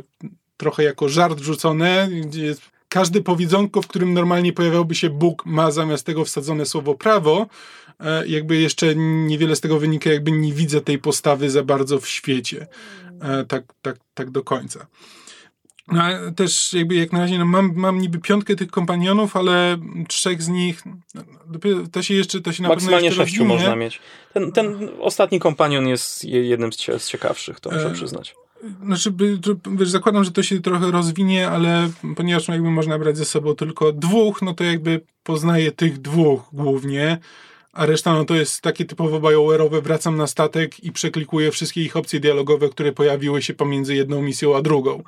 trochę 0.58 0.84
jako 0.84 1.10
żart 1.10 1.39
wrzucone, 1.39 2.08
gdzie 2.26 2.45
jest 2.45 2.62
każde 2.89 3.22
powiedzonko, 3.22 3.82
w 3.82 3.88
którym 3.88 4.14
normalnie 4.14 4.53
pojawiałby 4.53 4.95
się 4.95 5.10
Bóg, 5.10 5.45
ma 5.45 5.72
zamiast 5.72 6.05
tego 6.05 6.26
wsadzone 6.26 6.66
słowo 6.66 6.95
prawo, 6.95 7.47
jakby 8.26 8.58
jeszcze 8.58 8.95
niewiele 8.95 9.56
z 9.56 9.62
tego 9.62 9.80
wynika, 9.80 10.10
jakby 10.10 10.32
nie 10.32 10.54
widzę 10.54 10.82
tej 10.82 11.00
postawy 11.00 11.50
za 11.50 11.64
bardzo 11.64 12.00
w 12.00 12.08
świecie. 12.10 12.68
E, 13.22 13.45
Tak, 13.45 13.64
tak, 13.82 13.98
tak 14.14 14.30
do 14.30 14.43
końca. 14.43 14.88
No, 15.91 16.04
a 16.04 16.32
też 16.32 16.74
jakby 16.74 16.95
jak 16.95 17.12
na 17.14 17.20
razie 17.20 17.38
no, 17.38 17.45
mam, 17.45 17.72
mam 17.76 18.00
niby 18.00 18.20
piątkę 18.20 18.56
tych 18.56 18.72
kompanionów, 18.72 19.36
ale 19.36 19.78
trzech 20.08 20.41
z 20.43 20.48
nich 20.48 20.84
no, 21.16 21.22
dopiero 21.48 21.80
to 21.91 22.02
się 22.02 22.14
jeszcze 22.14 22.41
to 22.41 22.52
się 22.52 22.64
na 22.64 22.70
Maksymalnie 22.70 23.10
pewno 23.10 23.26
sześciu 23.26 23.45
można 23.45 23.76
mieć. 23.76 24.00
Ten, 24.34 24.52
ten 24.52 24.89
ostatni 25.00 25.39
kompanion 25.39 25.88
jest 25.88 26.24
je- 26.26 26.43
jednym 26.48 26.74
z, 26.74 26.76
cie, 26.78 27.00
z 27.00 27.10
ciekawszych, 27.10 27.60
to 27.60 27.72
muszę 27.72 27.88
E, 27.89 27.93
przyznać. 27.93 28.36
Znaczy, 28.86 29.14
wiesz, 29.78 29.89
zakładam, 29.89 30.24
że 30.24 30.32
to 30.32 30.43
się 30.43 30.62
trochę 30.62 30.91
rozwinie, 30.91 31.50
ale 31.50 31.89
ponieważ 32.16 32.48
jakby 32.48 32.72
można 32.72 33.00
brać 33.00 33.18
ze 33.18 33.26
sobą 33.26 33.56
tylko 33.56 33.91
dwóch, 33.93 34.41
no 34.41 34.54
to 34.54 34.64
jakby 34.64 35.02
poznaję 35.24 35.72
tych 35.72 35.98
dwóch 35.98 36.41
głównie, 36.54 37.18
a 37.78 37.86
reszta 37.86 38.13
no 38.13 38.25
to 38.25 38.36
jest 38.36 38.61
takie 38.61 38.86
typowo 38.86 39.19
BioWare'owe, 39.19 39.82
wracam 39.82 40.17
na 40.17 40.28
statek 40.28 40.84
i 40.84 40.91
przeklikuję 40.91 41.51
wszystkie 41.51 41.82
ich 41.82 41.97
opcje 41.97 42.19
dialogowe, 42.19 42.69
które 42.69 42.91
pojawiły 42.91 43.41
się 43.41 43.53
pomiędzy 43.53 43.95
jedną 43.95 44.21
misją 44.21 44.55
a 44.57 44.61
drugą. 44.61 45.03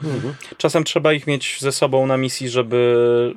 Czasem 0.58 0.84
trzeba 0.84 1.14
ich 1.14 1.28
mieć 1.28 1.58
ze 1.60 1.72
sobą 1.72 2.06
na 2.06 2.18
misji, 2.18 2.50
żeby, 2.50 3.36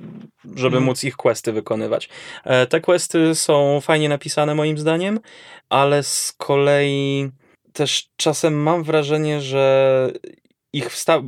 żeby 0.54 0.76
Mhm. 0.76 0.84
móc 0.84 1.04
ich 1.04 1.16
questy 1.16 1.52
wykonywać. 1.52 2.08
E, 2.44 2.66
Te 2.66 2.80
questy 2.80 3.34
są 3.34 3.80
fajnie 3.80 4.08
napisane 4.08 4.54
moim 4.54 4.78
zdaniem, 4.78 5.20
ale 5.68 6.02
z 6.02 6.32
kolei 6.38 7.30
też 7.72 8.08
czasem 8.16 8.54
mam 8.62 8.84
wrażenie, 8.84 9.40
że 9.40 10.12
ich 10.72 10.90
wstaw... 10.92 11.22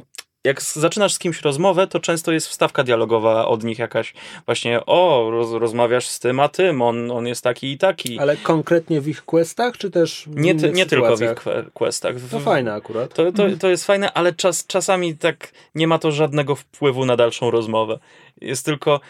Jak 0.45 0.63
zaczynasz 0.63 1.13
z 1.15 1.19
kimś 1.19 1.41
rozmowę, 1.43 1.87
to 1.87 2.01
często 2.01 2.33
jest 2.33 2.49
wstawka 2.49 2.85
dialogowa 2.85 3.47
od 3.47 3.65
nich 3.65 3.79
jakaś 3.79 4.15
właśnie, 4.47 4.87
o, 4.87 5.29
roz, 5.31 5.53
rozmawiasz 5.53 6.07
z 6.09 6.19
tym, 6.21 6.41
a 6.41 6.49
tym, 6.49 6.83
on, 6.83 7.11
on 7.11 7.27
jest 7.27 7.45
taki 7.45 7.73
i 7.73 7.79
taki. 7.79 8.19
Ale 8.19 8.37
konkretnie 8.37 9.01
w 9.01 9.09
ich 9.09 9.25
questach, 9.25 9.77
czy 9.79 9.91
też 9.91 10.25
w 10.27 10.37
Nie, 10.37 10.55
ty, 10.55 10.71
nie 10.73 10.87
tylko 10.87 11.17
w 11.17 11.23
ich 11.23 11.35
questach. 11.75 12.17
W- 12.17 12.31
To 12.31 12.41
fajne 12.41 12.73
akurat. 12.75 13.15
To, 13.15 13.33
to, 13.33 13.43
to 13.61 13.69
jest 13.69 13.87
fajne, 13.87 14.13
ale 14.13 14.33
czas, 14.33 14.67
czasami 14.67 15.17
tak 15.17 15.53
nie 15.75 15.87
ma 15.87 15.99
to 15.99 16.13
żadnego 16.13 16.55
wpływu 16.57 17.07
na 17.07 17.17
dalszą 17.17 17.51
rozmowę. 17.51 17.99
Jest 18.41 18.65
tylko, 18.65 19.01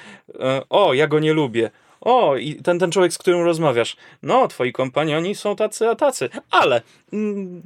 e, 0.40 0.62
o, 0.70 0.94
ja 0.94 1.06
go 1.06 1.18
nie 1.20 1.32
lubię. 1.32 1.70
O, 2.04 2.36
i 2.36 2.54
ten, 2.54 2.78
ten 2.78 2.90
człowiek, 2.90 3.12
z 3.12 3.18
którym 3.18 3.42
rozmawiasz. 3.42 3.96
No, 4.22 4.48
twoi 4.48 4.72
kompanioni 4.72 5.34
są 5.34 5.56
tacy, 5.56 5.88
a 5.88 5.94
tacy. 5.94 6.28
Ale. 6.50 6.82
Mm, 7.12 7.62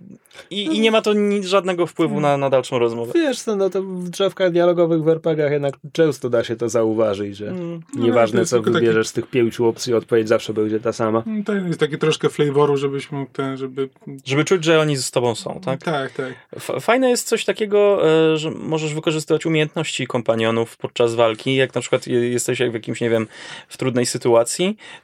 I, 0.50 0.64
I 0.64 0.80
nie 0.80 0.90
ma 0.90 1.02
to 1.02 1.12
nic, 1.12 1.46
żadnego 1.46 1.86
wpływu 1.86 2.20
na, 2.20 2.36
na 2.36 2.50
dalszą 2.50 2.78
rozmowę. 2.78 3.12
Wiesz, 3.14 3.40
co, 3.40 3.56
no 3.56 3.70
to 3.70 3.82
w 3.82 4.08
drzewkach 4.08 4.52
dialogowych 4.52 5.02
w 5.02 5.08
RPG-ach 5.08 5.52
jednak 5.52 5.74
często 5.92 6.30
da 6.30 6.44
się 6.44 6.56
to 6.56 6.68
zauważyć, 6.68 7.36
że 7.36 7.48
Mm. 7.48 7.80
No, 7.94 8.04
nieważne 8.04 8.40
jest 8.40 8.50
co 8.50 8.56
tylko 8.56 8.70
taki- 8.70 8.80
wybierzesz 8.80 9.08
z 9.08 9.12
tych 9.12 9.26
pięciu 9.26 9.66
opcji, 9.66 9.94
odpowiedź 9.94 10.28
zawsze 10.28 10.52
będzie 10.54 10.80
ta 10.80 10.92
sama. 10.92 11.22
No, 11.26 11.44
To 11.44 11.54
jest 11.54 11.80
takie 11.80 11.98
troszkę 11.98 12.28
flavoru, 12.28 12.76
żebyś 12.76 13.10
mógł 13.12 13.32
ten, 13.32 13.56
żeby... 13.56 13.88
Żeby 14.24 14.44
czuć, 14.44 14.64
że 14.64 14.80
oni 14.80 14.96
z 14.96 15.10
tobą 15.10 15.34
są, 15.34 15.60
tak? 15.64 15.82
Tak, 15.82 16.12
tak. 16.12 16.32
F- 16.56 16.70
Fajne 16.80 17.10
jest 17.10 17.28
coś 17.28 17.44
takiego, 17.44 18.08
e, 18.32 18.36
że 18.36 18.50
możesz 18.50 18.94
wykorzystywać 18.94 19.46
umiejętności 19.46 20.06
kompanionów 20.06 20.76
podczas 20.76 21.14
walki. 21.14 21.54
Jak 21.56 21.74
na 21.74 21.80
przykład 21.80 22.06
je- 22.06 22.28
jesteś 22.28 22.58
w 22.58 22.74
jakimś, 22.74 23.00
nie 23.00 23.10
wiem, 23.10 23.26
w 23.68 23.76
trudnej 23.76 24.06
sytuacji, 24.06 24.27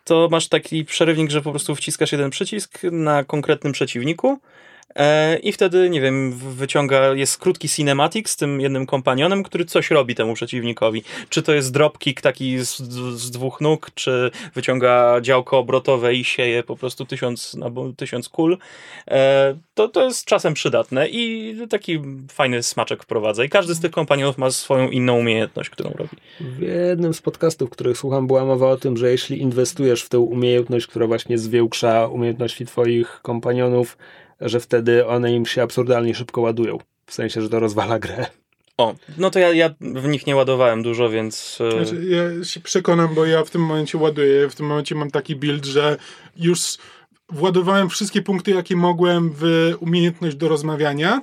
to 0.04 0.28
masz 0.30 0.48
taki 0.48 0.84
przerywnik, 0.84 1.30
że 1.30 1.42
po 1.42 1.50
prostu 1.50 1.74
wciskasz 1.74 2.12
jeden 2.12 2.30
przycisk 2.30 2.82
na 2.82 3.24
konkretnym 3.24 3.72
przeciwniku 3.72 4.38
i 5.42 5.52
wtedy, 5.52 5.90
nie 5.90 6.00
wiem, 6.00 6.32
wyciąga, 6.32 7.14
jest 7.14 7.38
krótki 7.38 7.68
cinematic 7.68 8.30
z 8.30 8.36
tym 8.36 8.60
jednym 8.60 8.86
kompanionem, 8.86 9.42
który 9.42 9.64
coś 9.64 9.90
robi 9.90 10.14
temu 10.14 10.34
przeciwnikowi. 10.34 11.02
Czy 11.28 11.42
to 11.42 11.54
jest 11.54 11.72
dropkick 11.72 12.20
taki 12.20 12.58
z, 12.58 12.76
z 13.16 13.30
dwóch 13.30 13.60
nóg, 13.60 13.90
czy 13.94 14.30
wyciąga 14.54 15.20
działko 15.20 15.58
obrotowe 15.58 16.14
i 16.14 16.24
sieje 16.24 16.62
po 16.62 16.76
prostu 16.76 17.04
tysiąc, 17.04 17.56
albo 17.62 17.92
tysiąc 17.92 18.28
kul. 18.28 18.58
E, 19.08 19.56
to, 19.74 19.88
to 19.88 20.04
jest 20.04 20.24
czasem 20.24 20.54
przydatne 20.54 21.08
i 21.08 21.54
taki 21.70 22.00
fajny 22.32 22.62
smaczek 22.62 23.02
wprowadza. 23.02 23.44
I 23.44 23.48
każdy 23.48 23.74
z 23.74 23.80
tych 23.80 23.90
kompanionów 23.90 24.38
ma 24.38 24.50
swoją 24.50 24.90
inną 24.90 25.18
umiejętność, 25.18 25.70
którą 25.70 25.90
robi. 25.90 26.16
W 26.40 26.60
jednym 26.60 27.14
z 27.14 27.22
podcastów, 27.22 27.70
których 27.70 27.98
słucham, 27.98 28.26
była 28.26 28.44
mowa 28.44 28.70
o 28.70 28.76
tym, 28.76 28.96
że 28.96 29.10
jeśli 29.10 29.40
inwestujesz 29.40 30.02
w 30.02 30.08
tę 30.08 30.18
umiejętność, 30.18 30.86
która 30.86 31.06
właśnie 31.06 31.38
zwiększa 31.38 32.06
umiejętności 32.06 32.66
twoich 32.66 33.20
kompanionów, 33.22 33.96
że 34.40 34.60
wtedy 34.60 35.06
one 35.06 35.32
im 35.34 35.46
się 35.46 35.62
absurdalnie 35.62 36.14
szybko 36.14 36.40
ładują. 36.40 36.78
W 37.06 37.14
sensie, 37.14 37.42
że 37.42 37.48
to 37.48 37.60
rozwala 37.60 37.98
grę. 37.98 38.26
O, 38.76 38.94
no 39.18 39.30
to 39.30 39.38
ja, 39.38 39.52
ja 39.52 39.70
w 39.80 40.08
nich 40.08 40.26
nie 40.26 40.36
ładowałem 40.36 40.82
dużo, 40.82 41.10
więc... 41.10 41.58
e, 41.60 41.70
Znaczy, 41.70 42.04
ja 42.08 42.44
się 42.44 42.60
przekonam, 42.60 43.14
bo 43.14 43.26
ja 43.26 43.44
w 43.44 43.50
tym 43.50 43.60
momencie 43.62 43.98
ładuję. 43.98 44.48
W 44.48 44.54
tym 44.54 44.66
momencie 44.66 44.94
mam 44.94 45.10
taki 45.10 45.36
build, 45.36 45.64
że 45.64 45.96
już 46.36 46.60
władowałem 47.28 47.88
wszystkie 47.88 48.22
punkty, 48.22 48.50
jakie 48.50 48.76
mogłem 48.76 49.30
w 49.36 49.74
umiejętność 49.80 50.36
do 50.36 50.48
rozmawiania. 50.48 51.20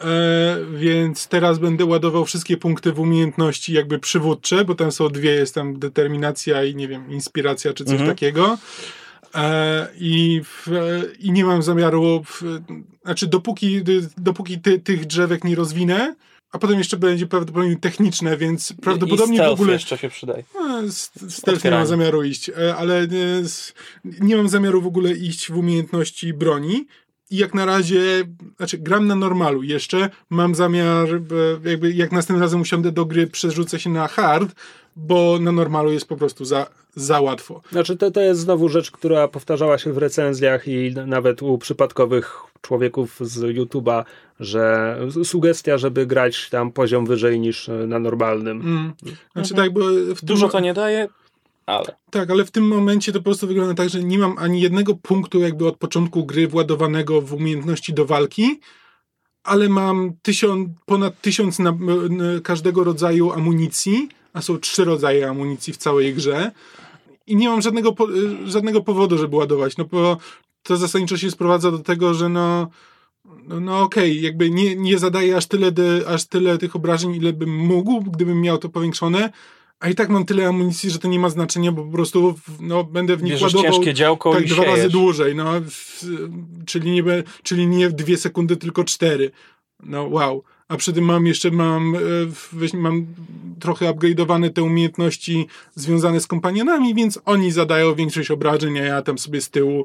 E, 0.00 0.56
więc 0.74 1.28
teraz 1.28 1.58
będę 1.58 1.84
ładował 1.84 2.24
wszystkie 2.24 2.56
punkty 2.56 2.92
w 2.92 3.00
umiejętności 3.00 3.72
jakby 3.72 3.98
przywódcze, 3.98 4.64
bo 4.64 4.74
tam 4.74 4.92
są 4.92 5.08
dwie, 5.08 5.30
jest 5.30 5.54
tam 5.54 5.78
determinacja 5.78 6.64
i 6.64 6.74
nie 6.74 6.88
wiem, 6.88 7.10
inspiracja 7.12 7.72
czy 7.72 7.84
coś 7.84 7.92
Mhm. 7.92 8.10
takiego. 8.10 8.58
E, 9.36 9.88
i, 9.98 10.40
w, 10.44 10.66
I 11.18 11.32
nie 11.32 11.44
mam 11.44 11.62
zamiaru, 11.62 12.22
w, 12.24 12.42
znaczy 13.04 13.26
dopóki, 13.26 13.82
dopóki 14.18 14.60
ty, 14.60 14.78
tych 14.78 15.06
drzewek 15.06 15.44
nie 15.44 15.54
rozwinę, 15.54 16.14
a 16.52 16.58
potem 16.58 16.78
jeszcze 16.78 16.96
będzie 16.96 17.26
prawdopodobnie 17.26 17.76
techniczne, 17.76 18.36
więc 18.36 18.72
prawdopodobnie 18.82 19.36
I 19.36 19.40
w 19.40 19.52
ogóle... 19.52 19.72
jeszcze 19.72 19.98
się 19.98 20.08
przydaje. 20.08 20.44
No, 20.54 20.82
stealth 21.28 21.64
nie 21.64 21.70
mam 21.70 21.86
zamiaru 21.86 22.22
iść, 22.22 22.48
e, 22.48 22.76
ale 22.76 23.08
nie, 23.08 23.42
nie 24.20 24.36
mam 24.36 24.48
zamiaru 24.48 24.82
w 24.82 24.86
ogóle 24.86 25.12
iść 25.12 25.50
w 25.50 25.56
umiejętności 25.56 26.32
broni. 26.32 26.86
I 27.30 27.36
jak 27.36 27.54
na 27.54 27.64
razie, 27.64 28.24
znaczy 28.56 28.78
gram 28.78 29.06
na 29.06 29.14
normalu 29.14 29.62
jeszcze, 29.62 30.10
mam 30.30 30.54
zamiar, 30.54 31.08
e, 31.64 31.70
jakby 31.70 31.92
jak 31.92 32.12
następnym 32.12 32.42
razem 32.42 32.60
usiądę 32.60 32.92
do 32.92 33.04
gry, 33.04 33.26
przerzucę 33.26 33.80
się 33.80 33.90
na 33.90 34.08
hard, 34.08 34.54
bo 34.96 35.38
na 35.40 35.52
normalu 35.52 35.92
jest 35.92 36.08
po 36.08 36.16
prostu 36.16 36.44
za, 36.44 36.66
za 36.94 37.20
łatwo. 37.20 37.62
Znaczy 37.72 37.96
to, 37.96 38.10
to 38.10 38.20
jest 38.20 38.40
znowu 38.40 38.68
rzecz, 38.68 38.90
która 38.90 39.28
powtarzała 39.28 39.78
się 39.78 39.92
w 39.92 39.98
recenzjach 39.98 40.68
i 40.68 40.94
nawet 41.06 41.42
u 41.42 41.58
przypadkowych 41.58 42.40
człowieków 42.60 43.18
z 43.20 43.40
YouTube'a, 43.40 44.04
że 44.40 44.98
sugestia, 45.24 45.78
żeby 45.78 46.06
grać 46.06 46.50
tam 46.50 46.72
poziom 46.72 47.06
wyżej 47.06 47.40
niż 47.40 47.70
na 47.86 47.98
normalnym. 47.98 48.60
Mm. 48.60 48.92
Znaczy 49.32 49.54
mhm. 49.54 49.56
tak, 49.56 49.72
bo 49.72 49.80
Dużo 50.22 50.48
to 50.48 50.60
nie 50.60 50.74
daje, 50.74 51.08
ale. 51.66 51.86
Tak, 52.10 52.30
ale 52.30 52.44
w 52.44 52.50
tym 52.50 52.68
momencie 52.68 53.12
to 53.12 53.18
po 53.18 53.24
prostu 53.24 53.46
wygląda 53.46 53.74
tak, 53.74 53.88
że 53.88 54.02
nie 54.02 54.18
mam 54.18 54.38
ani 54.38 54.60
jednego 54.60 54.94
punktu 54.94 55.40
jakby 55.40 55.66
od 55.66 55.76
początku 55.76 56.24
gry 56.24 56.48
władowanego 56.48 57.20
w 57.20 57.32
umiejętności 57.32 57.94
do 57.94 58.06
walki, 58.06 58.60
ale 59.44 59.68
mam 59.68 60.12
tysiąc, 60.22 60.68
ponad 60.86 61.20
tysiąc 61.20 61.58
na, 61.58 61.72
na 62.10 62.40
każdego 62.42 62.84
rodzaju 62.84 63.32
amunicji, 63.32 64.08
a 64.36 64.42
są 64.42 64.58
trzy 64.58 64.84
rodzaje 64.84 65.28
amunicji 65.28 65.72
w 65.72 65.76
całej 65.76 66.14
grze 66.14 66.50
i 67.26 67.36
nie 67.36 67.48
mam 67.48 67.62
żadnego, 67.62 67.94
żadnego 68.44 68.82
powodu, 68.82 69.18
żeby 69.18 69.36
ładować, 69.36 69.76
no 69.76 69.84
bo 69.84 70.16
to 70.62 70.76
zasadniczo 70.76 71.16
się 71.16 71.30
sprowadza 71.30 71.70
do 71.70 71.78
tego, 71.78 72.14
że 72.14 72.28
no 72.28 72.68
no, 73.44 73.60
no 73.60 73.82
okej, 73.82 74.10
okay, 74.10 74.22
jakby 74.22 74.50
nie, 74.50 74.76
nie 74.76 74.98
zadaję 74.98 75.36
aż 75.36 75.46
tyle, 75.46 75.72
de, 75.72 76.08
aż 76.08 76.24
tyle 76.24 76.58
tych 76.58 76.76
obrażeń, 76.76 77.14
ile 77.14 77.32
bym 77.32 77.56
mógł, 77.56 78.00
gdybym 78.00 78.40
miał 78.40 78.58
to 78.58 78.68
powiększone, 78.68 79.30
a 79.80 79.88
i 79.88 79.94
tak 79.94 80.08
mam 80.08 80.24
tyle 80.24 80.48
amunicji, 80.48 80.90
że 80.90 80.98
to 80.98 81.08
nie 81.08 81.18
ma 81.18 81.28
znaczenia, 81.28 81.72
bo 81.72 81.84
po 81.84 81.92
prostu 81.92 82.34
no, 82.60 82.84
będę 82.84 83.16
w 83.16 83.22
nich 83.22 83.32
Bierzesz 83.32 83.54
ładował 83.54 83.72
ciężkie 83.72 83.94
działko 83.94 84.32
tak 84.32 84.44
i 84.44 84.46
dwa 84.46 84.62
siejesz. 84.62 84.76
razy 84.76 84.90
dłużej, 84.90 85.34
no, 85.34 85.52
czyli, 86.66 86.90
nie, 86.90 87.02
czyli 87.42 87.66
nie 87.66 87.88
w 87.88 87.92
dwie 87.92 88.16
sekundy, 88.16 88.56
tylko 88.56 88.84
cztery. 88.84 89.30
No 89.82 90.04
wow. 90.04 90.44
A 90.68 90.76
przy 90.76 90.92
tym 90.92 91.04
mam 91.04 91.26
jeszcze 91.26 91.50
mam, 91.50 91.94
e, 91.94 92.76
mam 92.76 93.06
trochę 93.60 93.92
upgrade'owane 93.92 94.52
te 94.52 94.62
umiejętności 94.62 95.46
związane 95.74 96.20
z 96.20 96.26
kompanionami, 96.26 96.94
więc 96.94 97.18
oni 97.24 97.52
zadają 97.52 97.94
większość 97.94 98.30
obrażeń, 98.30 98.78
a 98.78 98.82
ja 98.82 99.02
tam 99.02 99.18
sobie 99.18 99.40
z 99.40 99.50
tyłu 99.50 99.84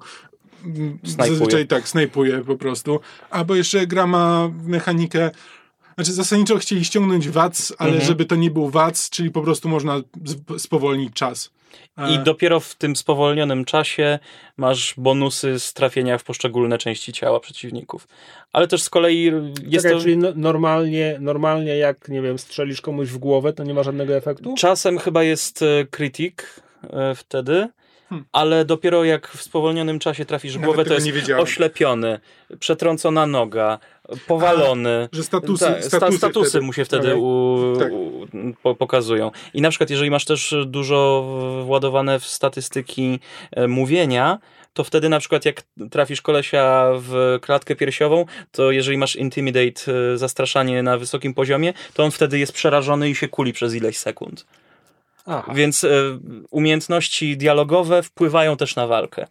Snajpuję. 1.04 1.30
zazwyczaj 1.30 1.68
tak 1.68 1.88
snajpuję 1.88 2.44
po 2.48 2.56
prostu. 2.56 3.00
Albo 3.30 3.56
jeszcze 3.56 3.88
gra 3.88 4.08
ma 4.08 4.52
mechanikę 4.64 5.32
znaczy 5.96 6.14
zasadniczo 6.14 6.58
chcieli 6.58 6.86
ściągnąć 6.86 7.30
WAC, 7.30 7.74
ale 7.78 7.92
mhm. 7.92 8.08
żeby 8.08 8.26
to 8.26 8.36
nie 8.36 8.52
był 8.52 8.70
WAC, 8.70 9.10
czyli 9.10 9.32
po 9.32 9.42
prostu 9.42 9.70
można 9.70 10.02
spowolnić 10.58 11.14
czas. 11.14 11.50
I 11.98 12.16
e, 12.16 12.18
dopiero 12.18 12.60
w 12.60 12.76
tym 12.76 12.96
spowolnionym 12.96 13.66
czasie 13.66 14.20
masz 14.58 14.94
bonusy 14.98 15.60
z 15.60 15.74
trafienia 15.74 16.18
w 16.18 16.24
poszczególne 16.24 16.78
części 16.78 17.14
ciała 17.14 17.40
przeciwników. 17.40 18.08
Ale 18.54 18.68
też 18.68 18.84
z 18.84 18.90
kolei 18.90 19.32
jest 19.68 19.86
Czekaj, 19.86 19.92
to... 19.92 20.04
czyli 20.04 20.18
no, 20.18 20.30
normalnie, 20.36 21.18
normalnie 21.20 21.78
jak, 21.78 22.10
nie 22.10 22.22
wiem, 22.22 22.40
strzelisz 22.40 22.82
komuś 22.82 23.10
w 23.10 23.18
głowę, 23.18 23.54
to 23.54 23.64
nie 23.64 23.74
ma 23.74 23.84
żadnego 23.84 24.16
efektu? 24.16 24.56
Czasem 24.58 24.98
chyba 24.98 25.24
jest 25.24 25.64
krytyk 25.92 26.62
e, 26.84 27.16
wtedy, 27.16 27.68
Hmm. 28.12 28.26
ale 28.32 28.66
dopiero 28.66 29.04
jak 29.04 29.28
w 29.28 29.42
spowolnionym 29.42 30.00
czasie 30.00 30.26
trafisz 30.26 30.58
w 30.58 30.62
głowę, 30.62 30.86
to 30.86 30.94
jest 30.94 31.08
oślepiony, 31.38 32.20
przetrącona 32.60 33.26
noga, 33.26 33.80
powalony. 34.28 35.10
A, 35.14 35.16
że 35.18 35.24
statusy, 35.24 35.66
Ta, 35.66 35.82
statusy, 35.82 36.18
statusy 36.18 36.50
wtedy. 36.50 36.66
mu 36.66 36.74
się 36.74 36.86
wtedy 36.86 37.16
u, 37.16 37.58
tak. 37.80 37.92
u, 37.92 38.28
po, 38.64 38.76
pokazują. 38.76 39.32
I 39.54 39.62
na 39.62 39.70
przykład, 39.70 39.90
jeżeli 39.90 40.12
masz 40.12 40.26
też 40.26 40.56
dużo 40.66 41.26
władowane 41.66 42.20
w 42.20 42.26
statystyki 42.26 43.20
e, 43.52 43.68
mówienia, 43.68 44.40
to 44.74 44.84
wtedy 44.84 45.10
na 45.10 45.20
przykład 45.20 45.46
jak 45.46 45.64
trafisz 45.92 46.22
kolesia 46.22 46.92
w 46.96 47.38
klatkę 47.42 47.76
piersiową, 47.76 48.26
to 48.52 48.72
jeżeli 48.72 48.98
masz 48.98 49.16
intimidate, 49.16 49.92
e, 50.14 50.18
zastraszanie 50.18 50.84
na 50.84 50.98
wysokim 50.98 51.34
poziomie, 51.34 51.74
to 51.94 52.04
on 52.04 52.12
wtedy 52.12 52.40
jest 52.40 52.54
przerażony 52.54 53.10
i 53.10 53.16
się 53.16 53.28
kuli 53.28 53.54
przez 53.54 53.76
ileś 53.76 53.98
sekund. 53.98 54.46
Aha. 55.26 55.54
Więc 55.56 55.84
e, 55.84 55.90
umiejętności 56.52 57.38
dialogowe 57.38 58.04
wpływają 58.04 58.58
też 58.58 58.76
na 58.76 58.88
walkę. 58.88 59.28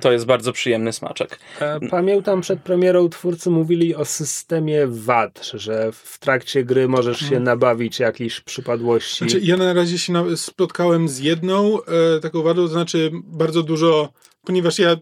To 0.00 0.12
jest 0.12 0.26
bardzo 0.26 0.52
przyjemny 0.52 0.92
smaczek. 0.92 1.38
E, 1.60 1.80
pamiętam 1.90 2.40
przed 2.40 2.60
premierą 2.60 3.08
twórcy 3.08 3.50
mówili 3.50 3.94
o 3.94 4.04
systemie 4.04 4.86
VAT, 4.86 5.50
że 5.54 5.92
w 5.92 6.18
trakcie 6.18 6.64
gry 6.64 6.88
możesz 6.88 7.18
się 7.18 7.26
hmm. 7.26 7.44
nabawić 7.44 8.00
jakiejś 8.00 8.40
przypadłości. 8.40 9.18
Znaczy, 9.18 9.40
ja 9.42 9.56
na 9.56 9.72
razie 9.72 9.98
się 9.98 10.36
spotkałem 10.36 11.08
z 11.08 11.18
jedną 11.18 11.78
e, 11.82 12.20
taką 12.20 12.42
wadą, 12.42 12.62
to 12.62 12.68
znaczy 12.68 13.10
bardzo 13.24 13.62
dużo 13.62 14.12
ponieważ 14.44 14.78
ja 14.78 14.96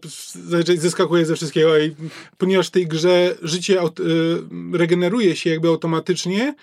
zeskakuję 0.77 1.25
ze 1.25 1.35
wszystkiego 1.35 1.79
i 1.79 1.95
ponieważ 2.37 2.67
w 2.67 2.71
tej 2.71 2.87
grze 2.87 3.35
życie 3.41 3.81
e, 3.81 3.89
regeneruje 4.73 5.35
się 5.35 5.49
jakby 5.49 5.67
automatycznie, 5.67 6.55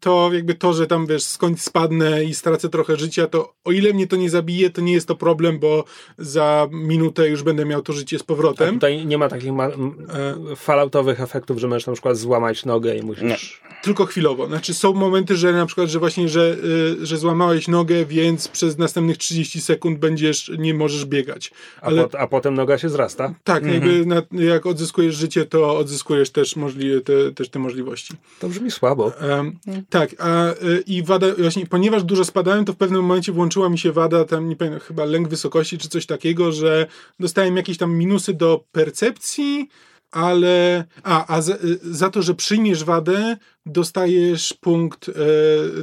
to 0.00 0.30
jakby 0.32 0.54
to, 0.54 0.72
że 0.72 0.86
tam 0.86 1.06
wiesz, 1.06 1.22
skąd 1.22 1.60
spadnę 1.60 2.24
i 2.24 2.34
stracę 2.34 2.68
trochę 2.68 2.96
życia, 2.96 3.26
to 3.26 3.54
o 3.64 3.72
ile 3.72 3.92
mnie 3.92 4.06
to 4.06 4.16
nie 4.16 4.30
zabije, 4.30 4.70
to 4.70 4.80
nie 4.80 4.92
jest 4.92 5.08
to 5.08 5.16
problem, 5.16 5.58
bo 5.58 5.84
za 6.18 6.68
minutę 6.70 7.28
już 7.28 7.42
będę 7.42 7.64
miał 7.64 7.82
to 7.82 7.92
życie 7.92 8.18
z 8.18 8.22
powrotem. 8.22 8.68
A 8.68 8.72
tutaj 8.72 9.06
nie 9.06 9.18
ma 9.18 9.28
takich 9.28 9.52
ma- 9.52 9.66
e, 9.66 10.56
falloutowych 10.56 11.20
efektów, 11.20 11.58
że 11.58 11.68
możesz 11.68 11.86
na 11.86 11.92
przykład 11.92 12.16
złamać 12.16 12.64
nogę 12.64 12.96
i 12.96 13.02
musisz... 13.02 13.22
Nie. 13.22 13.36
Tylko 13.82 14.06
chwilowo. 14.06 14.46
Znaczy 14.46 14.74
są 14.74 14.92
momenty, 14.92 15.36
że 15.36 15.52
na 15.52 15.66
przykład, 15.66 15.88
że 15.88 15.98
właśnie, 15.98 16.28
że, 16.28 16.56
y, 17.02 17.06
że 17.06 17.16
złamałeś 17.16 17.68
nogę, 17.68 18.04
więc 18.04 18.48
przez 18.48 18.78
następnych 18.78 19.18
30 19.18 19.60
sekund 19.60 19.98
będziesz, 19.98 20.52
nie 20.58 20.74
możesz 20.74 21.04
biegać. 21.04 21.50
Ale... 21.80 22.02
A, 22.02 22.08
po, 22.08 22.18
a 22.18 22.26
potem 22.26 22.54
noga 22.54 22.78
się 22.78 22.88
zrasta? 22.88 23.34
Tak, 23.44 23.62
mhm. 23.62 23.74
jakby 23.74 24.06
na, 24.06 24.22
jak 24.44 24.66
odzyskujesz 24.66 25.14
życie, 25.14 25.44
to 25.44 25.78
odzyskujesz 25.78 26.30
też, 26.30 26.56
możli- 26.56 27.02
te, 27.02 27.32
też 27.32 27.48
te 27.48 27.58
możliwości. 27.58 28.14
To 28.40 28.48
brzmi 28.48 28.70
słabo. 28.70 29.12
Um, 29.38 29.58
tak, 29.90 30.14
a, 30.18 30.50
y, 30.50 30.82
i 30.86 31.02
wada, 31.02 31.26
właśnie, 31.38 31.66
ponieważ 31.66 32.04
dużo 32.04 32.24
spadałem, 32.24 32.64
to 32.64 32.72
w 32.72 32.76
pewnym 32.76 33.02
momencie 33.02 33.32
włączyła 33.32 33.68
mi 33.68 33.78
się 33.78 33.92
wada, 33.92 34.24
tam 34.24 34.48
nie 34.48 34.56
pamiętam, 34.56 34.80
chyba 34.80 35.04
lęk 35.04 35.28
wysokości 35.28 35.78
czy 35.78 35.88
coś 35.88 36.06
takiego, 36.06 36.52
że 36.52 36.86
dostałem 37.20 37.56
jakieś 37.56 37.78
tam 37.78 37.94
minusy 37.94 38.34
do 38.34 38.64
percepcji, 38.72 39.68
ale 40.10 40.84
a, 41.02 41.34
a 41.36 41.42
za, 41.42 41.56
za, 41.82 42.10
to, 42.10 42.22
że 42.22 42.34
przyjmiesz 42.34 42.84
wadę, 42.84 43.36
dostajesz 43.66 44.52
punkt 44.60 45.08
e, 45.08 45.12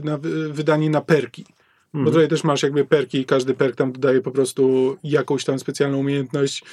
na 0.04 0.20
wydanie 0.50 0.90
na 0.90 1.02
perki. 1.02 1.46
Bo 1.94 2.00
mhm. 2.00 2.14
tutaj 2.14 2.28
też 2.28 2.44
masz 2.44 2.64
jakby 2.64 2.86
perki 2.86 3.18
i 3.18 3.26
każdy 3.26 3.54
perk 3.54 3.76
tam 3.76 3.92
dodaje 3.92 4.22
po 4.22 4.32
prostu 4.32 4.98
jakąś 5.04 5.44
tam 5.44 5.60
specjalną 5.60 5.98
umiejętność, 5.98 6.64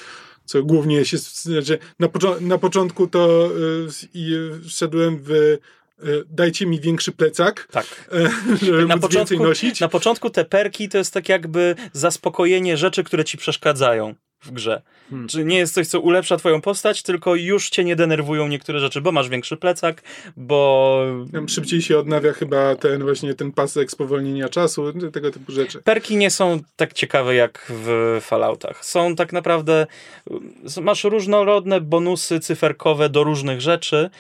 co 0.45 0.63
głównie 0.63 1.05
się, 1.05 1.19
znaczy 1.19 1.79
na, 1.99 2.09
pocz 2.09 2.23
na 2.41 2.59
początku 2.59 3.07
to 3.07 3.51
y, 4.15 4.69
wszedłem 4.69 5.19
w 5.19 5.31
y, 5.31 5.59
dajcie 6.31 6.67
mi 6.67 6.81
większy 6.81 7.13
plecak, 7.13 7.69
tak. 7.71 8.11
żeby 8.63 8.87
na 8.87 8.95
początku, 8.95 9.17
więcej 9.17 9.39
nosić. 9.39 9.81
Na 9.81 9.89
początku 9.89 10.31
te 10.31 10.45
perki 10.45 10.89
to 10.89 10.99
jest 10.99 11.15
tak 11.15 11.29
jakby 11.29 11.75
zaspokojenie 11.93 12.77
rzeczy, 12.77 13.05
które 13.05 13.25
ci 13.25 13.39
przeszkadzają 13.39 14.15
w 14.41 14.53
grze. 14.53 14.83
Hmm. 15.11 15.29
Czy 15.29 15.45
nie 15.45 15.59
jest 15.59 15.75
coś, 15.75 15.87
co 15.87 16.01
ulepsza 16.01 16.37
twoją 16.37 16.61
postać, 16.61 17.03
tylko 17.03 17.35
już 17.35 17.71
cię 17.71 17.85
nie 17.85 17.97
denerwują 17.97 18.49
niektóre 18.49 18.81
rzeczy, 18.81 19.01
bo 19.01 19.13
masz 19.13 19.29
większy 19.29 19.57
plecak, 19.57 20.03
bo... 20.37 21.05
Szybciej 21.47 21.83
się 21.83 21.99
odnawia 21.99 22.33
chyba 22.33 22.75
ten 22.75 23.03
właśnie 23.03 23.35
ten 23.35 23.53
pasek 23.53 23.91
spowolnienia 23.91 24.49
czasu, 24.49 24.93
tego 25.13 25.31
typu 25.31 25.53
rzeczy. 25.53 25.83
Perki 25.83 26.17
nie 26.17 26.31
są 26.31 26.61
tak 26.77 26.93
ciekawe 26.93 27.35
jak 27.35 27.73
w 27.85 28.19
Falloutach. 28.21 28.85
Są 28.85 29.17
tak 29.17 29.33
naprawdę... 29.33 29.87
Masz 30.83 31.05
różnorodne 31.05 31.81
bonusy 31.81 32.41
cyferkowe 32.41 33.09
do 33.09 33.25
różnych 33.25 33.61
rzeczy. 33.61 34.11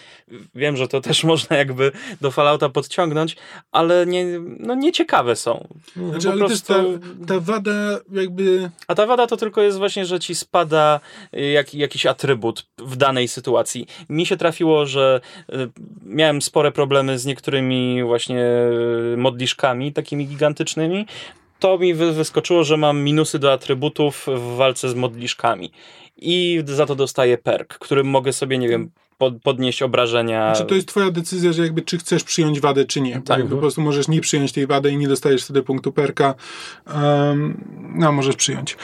Wiem, 0.55 0.77
że 0.77 0.89
to 0.89 1.01
też 1.01 1.25
można 1.33 1.57
jakby 1.57 1.93
do 2.21 2.31
Fallouta 2.31 2.69
podciągnąć, 2.69 3.37
ale 3.73 4.07
nie, 4.07 4.27
no 4.41 4.75
nie 4.75 4.93
ciekawe 4.93 5.37
są. 5.37 5.69
Znaczy, 6.11 6.31
ale 6.31 6.39
prostu... 6.39 6.75
też 6.75 6.77
ta, 6.77 7.27
ta 7.27 7.41
wada 7.41 8.01
jakby... 8.13 8.71
A 8.87 8.95
ta 8.95 9.07
wada 9.07 9.27
to 9.27 9.37
tylko 9.37 9.63
jest 9.63 9.79
właśnie, 9.79 10.05
że 10.11 10.21
ci 10.21 10.35
spada 10.35 11.01
y, 11.35 11.51
jak, 11.51 11.75
jakiś 11.75 12.07
atrybut 12.07 12.67
w 12.79 12.97
danej 12.97 13.29
sytuacji. 13.29 13.87
Mi 14.09 14.27
się 14.27 14.37
trafiło, 14.37 14.87
że 14.87 15.21
y, 15.53 15.69
miałem 16.07 16.43
spore 16.43 16.73
problemy 16.73 17.19
z 17.19 17.27
niektórymi 17.27 18.03
właśnie 18.03 18.45
y, 19.15 19.17
modliszkami 19.17 19.93
takimi 19.93 20.27
gigantycznymi. 20.27 21.07
To 21.59 21.79
mi 21.79 21.95
wyskoczyło, 21.95 22.65
że 22.65 22.77
mam 22.77 23.03
minusy 23.03 23.39
do 23.39 23.53
atrybutów 23.53 24.27
w 24.27 24.57
walce 24.57 24.89
z 24.89 24.95
modliszkami. 24.95 25.71
I 26.17 26.63
za 26.67 26.87
to 26.87 26.95
dostaję 26.95 27.39
perk, 27.39 27.79
którym 27.79 28.07
mogę 28.07 28.33
sobie, 28.33 28.59
nie 28.59 28.69
wiem, 28.69 28.91
podnieść 29.43 29.83
obrażenia. 29.83 30.53
Czy 30.57 30.65
to 30.65 30.75
jest 30.75 30.89
twoja 30.89 31.11
decyzja, 31.11 31.53
że 31.53 31.63
jakby 31.63 31.83
czy 31.83 31.99
chcesz 31.99 32.25
przyjąć 32.25 32.61
wadę, 32.61 32.85
czy 32.85 33.01
nie. 33.01 33.23
Tak. 33.23 33.47
Po 33.47 33.57
prostu 33.57 33.81
możesz 33.81 34.09
nie 34.09 34.21
przyjąć 34.21 34.53
tej 34.53 34.67
wady 34.67 34.91
i 34.91 34.97
nie 34.97 35.09
dostajesz 35.09 35.45
wtedy 35.45 35.63
punktu 35.63 35.93
perka. 35.93 36.35
Um, 36.95 37.65
no, 37.97 38.13
możesz 38.13 38.37
przyjąć. 38.37 38.77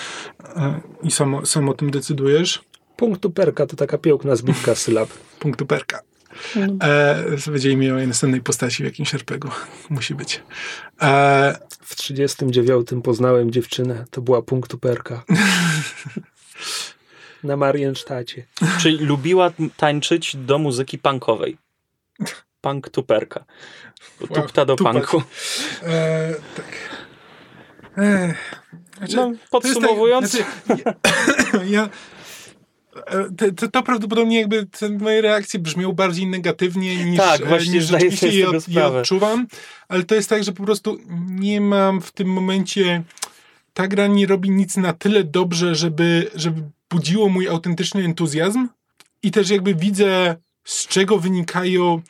E, 0.56 0.80
I 1.02 1.10
sam, 1.10 1.46
sam 1.46 1.68
o 1.68 1.74
tym 1.74 1.90
decydujesz. 1.90 2.62
Punktu 2.96 3.30
perka 3.30 3.66
to 3.66 3.76
taka 3.76 3.98
piękna 3.98 4.36
zbitka 4.36 4.74
sylab. 4.74 5.08
Punktu 5.40 5.66
perka. 5.66 6.02
E, 6.80 7.24
to 7.44 7.50
będzie 7.50 7.70
imię 7.70 7.92
mojej 7.92 8.08
następnej 8.08 8.40
postaci 8.40 8.82
w 8.82 8.86
jakimś 8.86 9.14
RPG-u. 9.14 9.50
Musi 9.94 10.14
być. 10.14 10.42
E, 11.02 11.58
W 11.80 11.96
39 11.96 12.88
poznałem 13.04 13.50
dziewczynę. 13.50 14.04
To 14.10 14.20
była 14.20 14.42
punktu 14.42 14.78
perka. 14.78 15.24
Na 17.46 17.56
Mariensztacie. 17.56 18.46
Czyli 18.80 18.98
lubiła 18.98 19.52
tańczyć 19.76 20.36
do 20.36 20.58
muzyki 20.58 20.98
punkowej. 20.98 21.56
Punk 22.60 22.88
tuperka. 22.88 23.44
Tupta 24.34 24.64
do 24.64 24.76
tupak. 24.76 24.92
punku. 24.92 25.22
e, 25.82 26.34
tak. 26.56 26.66
E, 27.98 28.34
znaczy, 28.98 29.16
No, 29.16 29.26
to 29.26 29.30
jest 29.30 29.50
podsumowując, 29.50 30.38
Tak, 30.38 30.66
znaczy, 30.66 30.82
ja, 31.54 31.64
ja 31.64 31.88
e, 33.06 33.30
to, 33.36 33.52
to, 33.56 33.68
to 33.68 33.82
prawdopodobnie 33.82 34.40
jakby 34.40 34.66
te 34.66 34.88
moje 34.88 35.20
reakcje 35.20 35.60
brzmią 35.60 35.92
bardziej 35.92 36.26
negatywnie 36.26 37.04
niż, 37.04 37.18
Tak, 37.18 37.40
e, 37.40 37.44
właśnie 37.44 37.72
niż 37.72 37.84
rzeczywiście 37.84 38.28
je, 38.28 38.48
od, 38.48 38.68
je 38.68 38.86
odczuwam, 38.86 39.46
ale 39.88 40.04
to 40.04 40.14
jest 40.14 40.28
tak, 40.28 40.44
że 40.44 40.52
po 40.52 40.64
prostu 40.64 40.98
nie 41.28 41.60
mam 41.60 42.00
w 42.00 42.12
tym 42.12 42.28
momencie 42.28 43.02
ta 43.74 43.88
gra 43.88 44.06
nie 44.06 44.26
robi 44.26 44.50
nic 44.50 44.76
na 44.76 44.92
tyle 44.92 45.24
dobrze, 45.24 45.74
żeby, 45.74 46.30
żeby 46.34 46.62
budziło 46.90 47.28
mój 47.28 47.48
autentyczny 47.48 48.04
entuzjazm 48.04 48.68
i 49.22 49.30
też 49.30 49.50
jakby 49.50 49.74
widzę 49.74 50.36
z 50.64 50.86
czego 50.86 51.18
wynikają 51.18 52.02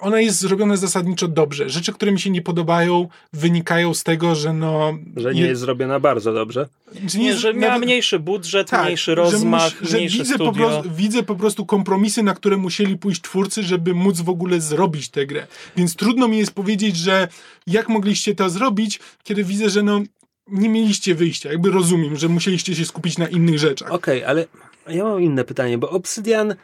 ona 0.00 0.20
jest 0.20 0.38
zrobiona 0.38 0.76
zasadniczo 0.76 1.28
dobrze. 1.28 1.70
Rzeczy, 1.70 1.92
które 1.92 2.12
mi 2.12 2.20
się 2.20 2.30
nie 2.30 2.42
podobają, 2.42 3.08
wynikają 3.32 3.94
z 3.94 4.02
tego, 4.02 4.34
że 4.34 4.52
no... 4.52 4.98
Że 5.16 5.34
nie 5.34 5.40
jest 5.40 5.60
zrobiona 5.60 6.00
bardzo 6.00 6.32
dobrze. 6.32 6.68
że 7.08 7.18
nie, 7.18 7.36
że 7.36 7.54
miała 7.54 7.72
nawet- 7.74 7.86
mniejszy 7.86 8.18
budżet, 8.18 8.70
tak, 8.70 8.84
mniejszy 8.84 9.10
że 9.10 9.14
rozmach, 9.14 9.80
mus- 9.80 9.90
że 9.90 9.96
mniejsze 9.96 10.18
widzę 10.18 10.34
studio. 10.34 10.52
po, 10.52 10.58
prostu, 10.58 10.90
widzę 10.90 11.22
po 11.22 11.34
prostu 11.34 11.66
kompromisy, 11.66 12.22
na 12.22 12.34
które 12.34 12.56
musieli 12.56 12.98
pójść 12.98 13.20
twórcy, 13.20 13.62
żeby 13.62 13.94
móc 13.94 14.20
w 14.20 14.28
ogóle 14.28 14.60
zrobić 14.60 15.08
tę 15.08 15.26
grę. 15.26 15.46
Więc 15.76 15.96
trudno 15.96 16.28
mi 16.28 16.38
jest 16.38 16.52
powiedzieć, 16.54 16.96
że 16.96 17.28
jak 17.66 17.88
mogliście 17.88 18.34
to 18.34 18.50
zrobić, 18.50 19.00
kiedy 19.24 19.44
widzę, 19.44 19.70
że 19.70 19.82
no 19.82 20.00
nie 20.48 20.68
mieliście 20.68 21.14
wyjścia. 21.14 21.52
Jakby 21.52 21.70
rozumiem, 21.70 22.16
że 22.16 22.28
musieliście 22.28 22.74
się 22.74 22.84
skupić 22.84 23.18
na 23.18 23.28
innych 23.28 23.58
rzeczach. 23.58 23.92
Okej, 23.92 24.24
ale 24.24 24.46
ja 24.88 25.04
mam 25.04 25.22
inne 25.22 25.44
pytanie, 25.44 25.78
bo 25.78 25.90
Obsydian, 25.90 26.54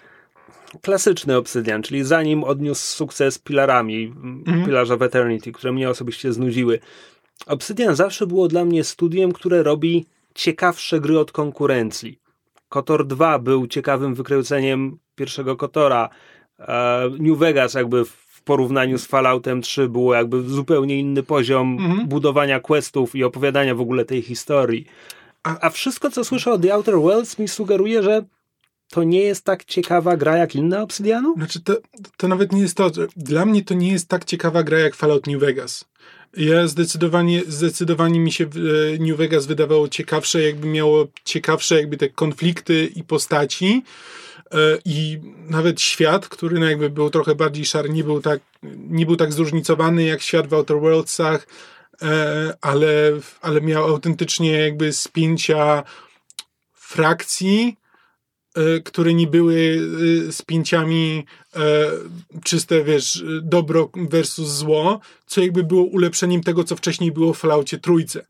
klasyczny 0.82 1.36
Obsydian, 1.36 1.82
czyli 1.82 2.04
zanim 2.04 2.44
odniósł 2.44 2.96
sukces 2.96 3.38
Pilarami, 3.38 4.06
Mhm. 4.06 4.64
Pillars 4.64 4.90
of 4.90 5.02
Eternity, 5.02 5.52
które 5.52 5.72
mnie 5.72 5.90
osobiście 5.90 6.32
znudziły, 6.32 6.78
Obsydian 7.46 7.96
zawsze 7.96 8.26
było 8.26 8.48
dla 8.48 8.64
mnie 8.64 8.84
studiem, 8.84 9.32
które 9.32 9.62
robi 9.62 10.06
ciekawsze 10.34 11.00
gry 11.00 11.18
od 11.18 11.32
konkurencji. 11.32 12.18
Kotor 12.68 13.06
2 13.06 13.38
był 13.38 13.66
ciekawym 13.66 14.14
wykręceniem 14.14 14.98
pierwszego 15.14 15.56
Kotora. 15.56 16.08
E, 16.58 17.10
New 17.18 17.38
Vegas 17.38 17.74
jakby 17.74 18.04
w 18.04 18.27
porównaniu 18.52 18.98
z 18.98 19.04
Falloutem 19.06 19.62
3 19.62 19.88
było 19.88 20.14
jakby 20.14 20.42
zupełnie 20.42 20.98
inny 20.98 21.22
poziom 21.22 21.76
Mhm. 21.80 22.08
budowania 22.08 22.60
questów 22.60 23.14
i 23.14 23.24
opowiadania 23.24 23.74
w 23.74 23.80
ogóle 23.80 24.04
tej 24.04 24.22
historii. 24.22 24.86
A, 25.42 25.60
a 25.66 25.70
wszystko, 25.70 26.10
co 26.10 26.24
słyszę 26.24 26.52
o 26.52 26.58
The 26.58 26.74
Outer 26.74 26.94
Worlds 26.94 27.38
mi 27.38 27.48
sugeruje, 27.48 28.02
że 28.02 28.24
to 28.90 29.02
nie 29.04 29.20
jest 29.20 29.44
tak 29.44 29.64
ciekawa 29.64 30.16
gra 30.16 30.36
jak 30.36 30.54
inne 30.54 30.82
Obsydianu? 30.82 31.34
Znaczy, 31.36 31.60
to, 31.60 31.76
to 32.16 32.28
nawet 32.28 32.52
nie 32.52 32.60
jest 32.60 32.76
to. 32.76 32.90
Dla 33.16 33.44
mnie 33.44 33.64
to 33.64 33.74
nie 33.74 33.92
jest 33.92 34.08
tak 34.08 34.24
ciekawa 34.24 34.62
gra 34.62 34.78
jak 34.78 34.94
Fallout 34.96 35.26
New 35.26 35.40
Vegas. 35.40 35.84
Ja 36.36 36.66
zdecydowanie, 36.66 37.42
zdecydowanie 37.48 38.20
mi 38.20 38.32
się 38.32 38.44
e, 38.44 38.48
New 38.98 39.16
Vegas 39.16 39.46
wydawało 39.46 39.88
ciekawsze, 39.88 40.42
jakby 40.42 40.66
miało 40.66 41.06
ciekawsze 41.24 41.76
jakby 41.76 41.96
te 41.96 42.08
konflikty 42.08 42.90
i 42.96 43.04
postaci 43.04 43.82
i 44.84 45.20
nawet 45.48 45.80
świat, 45.80 46.28
który 46.28 46.58
no 46.60 46.66
jakby 46.66 46.90
był 46.90 47.10
trochę 47.10 47.34
bardziej 47.34 47.64
szary, 47.64 47.88
nie 47.88 48.04
był 48.04 48.20
tak, 48.20 48.40
nie 48.88 49.06
był 49.06 49.16
tak 49.16 49.32
zróżnicowany 49.32 50.04
jak 50.04 50.22
świat 50.22 50.46
w 50.46 50.54
Outer 50.54 50.80
Worldsach, 50.80 51.46
e, 52.02 52.56
ale, 52.60 53.12
ale 53.40 53.60
miał 53.60 53.84
autentycznie 53.84 54.52
jakby 54.52 54.92
spięcia 54.92 55.84
frakcji, 56.72 57.76
e, 58.54 58.80
które 58.80 59.14
nie 59.14 59.26
były 59.26 59.80
e, 60.28 60.32
spięciami 60.32 61.24
e, 61.56 61.90
czyste, 62.44 62.84
wiesz, 62.84 63.24
dobro 63.42 63.90
versus 63.94 64.48
zło, 64.48 65.00
co 65.26 65.40
jakby 65.40 65.64
było 65.64 65.82
ulepszeniem 65.82 66.42
tego, 66.42 66.64
co 66.64 66.76
wcześniej 66.76 67.12
było 67.12 67.34
w 67.34 67.38
Falloutie 67.38 67.78
trójce. 67.78 68.26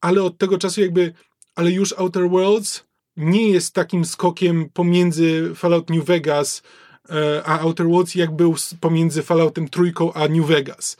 Ale 0.00 0.22
od 0.22 0.38
tego 0.38 0.58
czasu 0.58 0.80
jakby, 0.80 1.12
ale 1.54 1.70
już 1.70 1.92
Outer 1.92 2.30
Worlds 2.30 2.84
nie 3.16 3.48
jest 3.48 3.74
takim 3.74 4.04
skokiem 4.04 4.68
pomiędzy 4.72 5.54
Fallout 5.54 5.90
New 5.90 6.04
Vegas 6.04 6.62
e, 7.10 7.42
a 7.44 7.60
Outer 7.60 7.86
Worlds, 7.86 8.14
jak 8.14 8.30
był 8.30 8.54
pomiędzy 8.80 9.22
Falloutem 9.22 9.68
trójką 9.68 10.12
a 10.12 10.28
New 10.28 10.46
Vegas. 10.46 10.96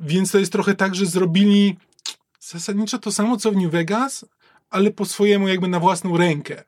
Więc 0.00 0.30
to 0.30 0.38
jest 0.38 0.52
trochę 0.52 0.74
tak, 0.74 0.94
że 0.94 1.06
zrobili 1.06 1.76
zasadniczo 2.40 2.98
to 2.98 3.12
samo, 3.12 3.36
co 3.36 3.52
w 3.52 3.56
New 3.56 3.72
Vegas, 3.72 4.24
ale 4.70 4.90
po 4.90 5.04
swojemu 5.04 5.48
jakby 5.48 5.68
na 5.68 5.80
własną 5.80 6.16
rękę. 6.16 6.64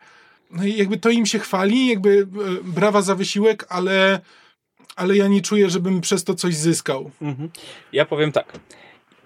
No 0.50 0.64
i 0.64 0.76
jakby 0.76 0.96
to 0.98 1.10
im 1.10 1.26
się 1.26 1.38
chwali, 1.38 1.86
jakby 1.86 2.26
e, 2.60 2.64
brawa 2.64 3.02
za 3.02 3.14
wysiłek, 3.14 3.66
ale, 3.68 4.20
ale 4.96 5.16
ja 5.16 5.28
nie 5.28 5.40
czuję, 5.40 5.70
żebym 5.70 6.00
przez 6.00 6.24
to 6.24 6.34
coś 6.34 6.56
zyskał. 6.56 7.10
Ja 7.92 8.06
powiem 8.06 8.32
tak. 8.32 8.58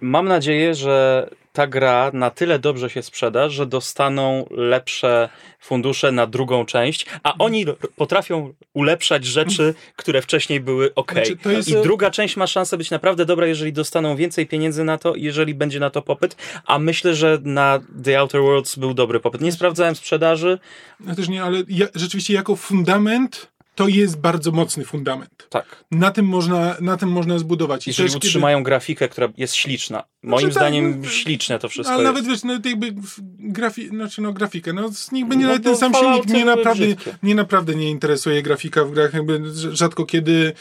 Mam 0.01 0.29
nadzieję, 0.29 0.75
że 0.75 1.29
ta 1.53 1.67
gra 1.67 2.11
na 2.15 2.31
tyle 2.31 2.59
dobrze 2.59 2.91
się 2.91 3.03
sprzeda, 3.03 3.49
że 3.49 3.67
dostaną 3.67 4.47
lepsze 4.51 5.29
fundusze 5.61 6.13
na 6.13 6.27
drugą 6.27 6.67
część, 6.67 7.07
a 7.23 7.35
oni 7.39 7.67
potrafią 7.97 8.55
ulepszać 8.75 9.25
rzeczy, 9.25 9.75
które 9.97 10.23
wcześniej 10.23 10.61
były 10.61 10.95
ok. 10.95 11.13
Znaczy, 11.13 11.37
jest- 11.47 11.69
I 11.69 11.75
druga 11.83 12.11
część 12.11 12.37
ma 12.37 12.47
szansę 12.47 12.79
być 12.79 12.91
naprawdę 12.91 13.25
dobra, 13.27 13.47
jeżeli 13.47 13.73
dostaną 13.73 14.17
więcej 14.17 14.47
pieniędzy 14.47 14.85
na 14.85 14.99
to, 14.99 15.17
jeżeli 15.17 15.55
będzie 15.55 15.81
na 15.81 15.91
to 15.91 16.03
popyt, 16.03 16.37
a 16.67 16.79
myślę, 16.79 17.15
że 17.15 17.39
na 17.43 17.81
The 18.05 18.19
Outer 18.19 18.41
Worlds 18.41 18.77
był 18.77 18.95
dobry 18.95 19.21
popyt. 19.21 19.41
Nie 19.41 19.53
sprawdzałem 19.53 19.95
sprzedaży, 19.95 20.59
Ja 21.07 21.15
też 21.15 21.29
nie, 21.29 21.43
ale 21.43 21.63
ja, 21.69 21.87
rzeczywiście 21.95 22.35
jako 22.35 22.57
fundament 22.57 23.50
to 23.85 23.89
jest 23.89 24.21
bardzo 24.21 24.53
mocny 24.53 24.85
fundament. 24.85 25.47
tak. 25.51 25.85
Na 25.91 26.11
tym 26.11 26.27
można, 26.27 26.77
na 26.81 26.97
tym 26.97 27.09
można 27.09 27.39
zbudować. 27.39 27.87
I 27.87 27.91
Jeżeli 27.91 28.09
też, 28.09 28.15
kiedy- 28.15 28.27
utrzymają 28.29 28.63
grafikę, 28.63 29.09
która 29.09 29.29
jest 29.37 29.55
śliczna. 29.55 30.05
Moim 30.23 30.41
Znaczy, 30.41 30.55
tak, 30.55 30.63
zdaniem 30.63 31.01
no, 31.01 31.09
śliczne 31.09 31.59
to 31.59 31.69
wszystko 31.69 31.95
Ale 31.95 32.03
jest. 32.03 32.15
nawet 32.15 32.31
wiesz, 32.31 32.45
nawet 32.45 32.67
jakby 32.67 32.93
w 32.93 33.19
grafi, 33.39 33.89
znaczy 33.89 34.23
no 34.23 34.33
grafikę, 34.33 34.73
no 34.73 34.91
niech 35.13 35.27
będzie 35.27 35.47
No 35.47 35.59
ten 35.59 35.77
sam 35.77 35.95
silnik, 35.95 36.25
mnie 36.25 36.33
były 36.33 36.57
naprawdę, 36.57 36.85
brzydkie. 36.87 37.15
mnie 37.23 37.35
naprawdę 37.35 37.75
nie 37.75 37.91
interesuje 37.91 38.43
grafika 38.43 38.85
w 38.85 38.91
grach, 38.91 39.15
jakby 39.15 39.41
rzadko 39.73 40.07
kiedy 40.07 40.53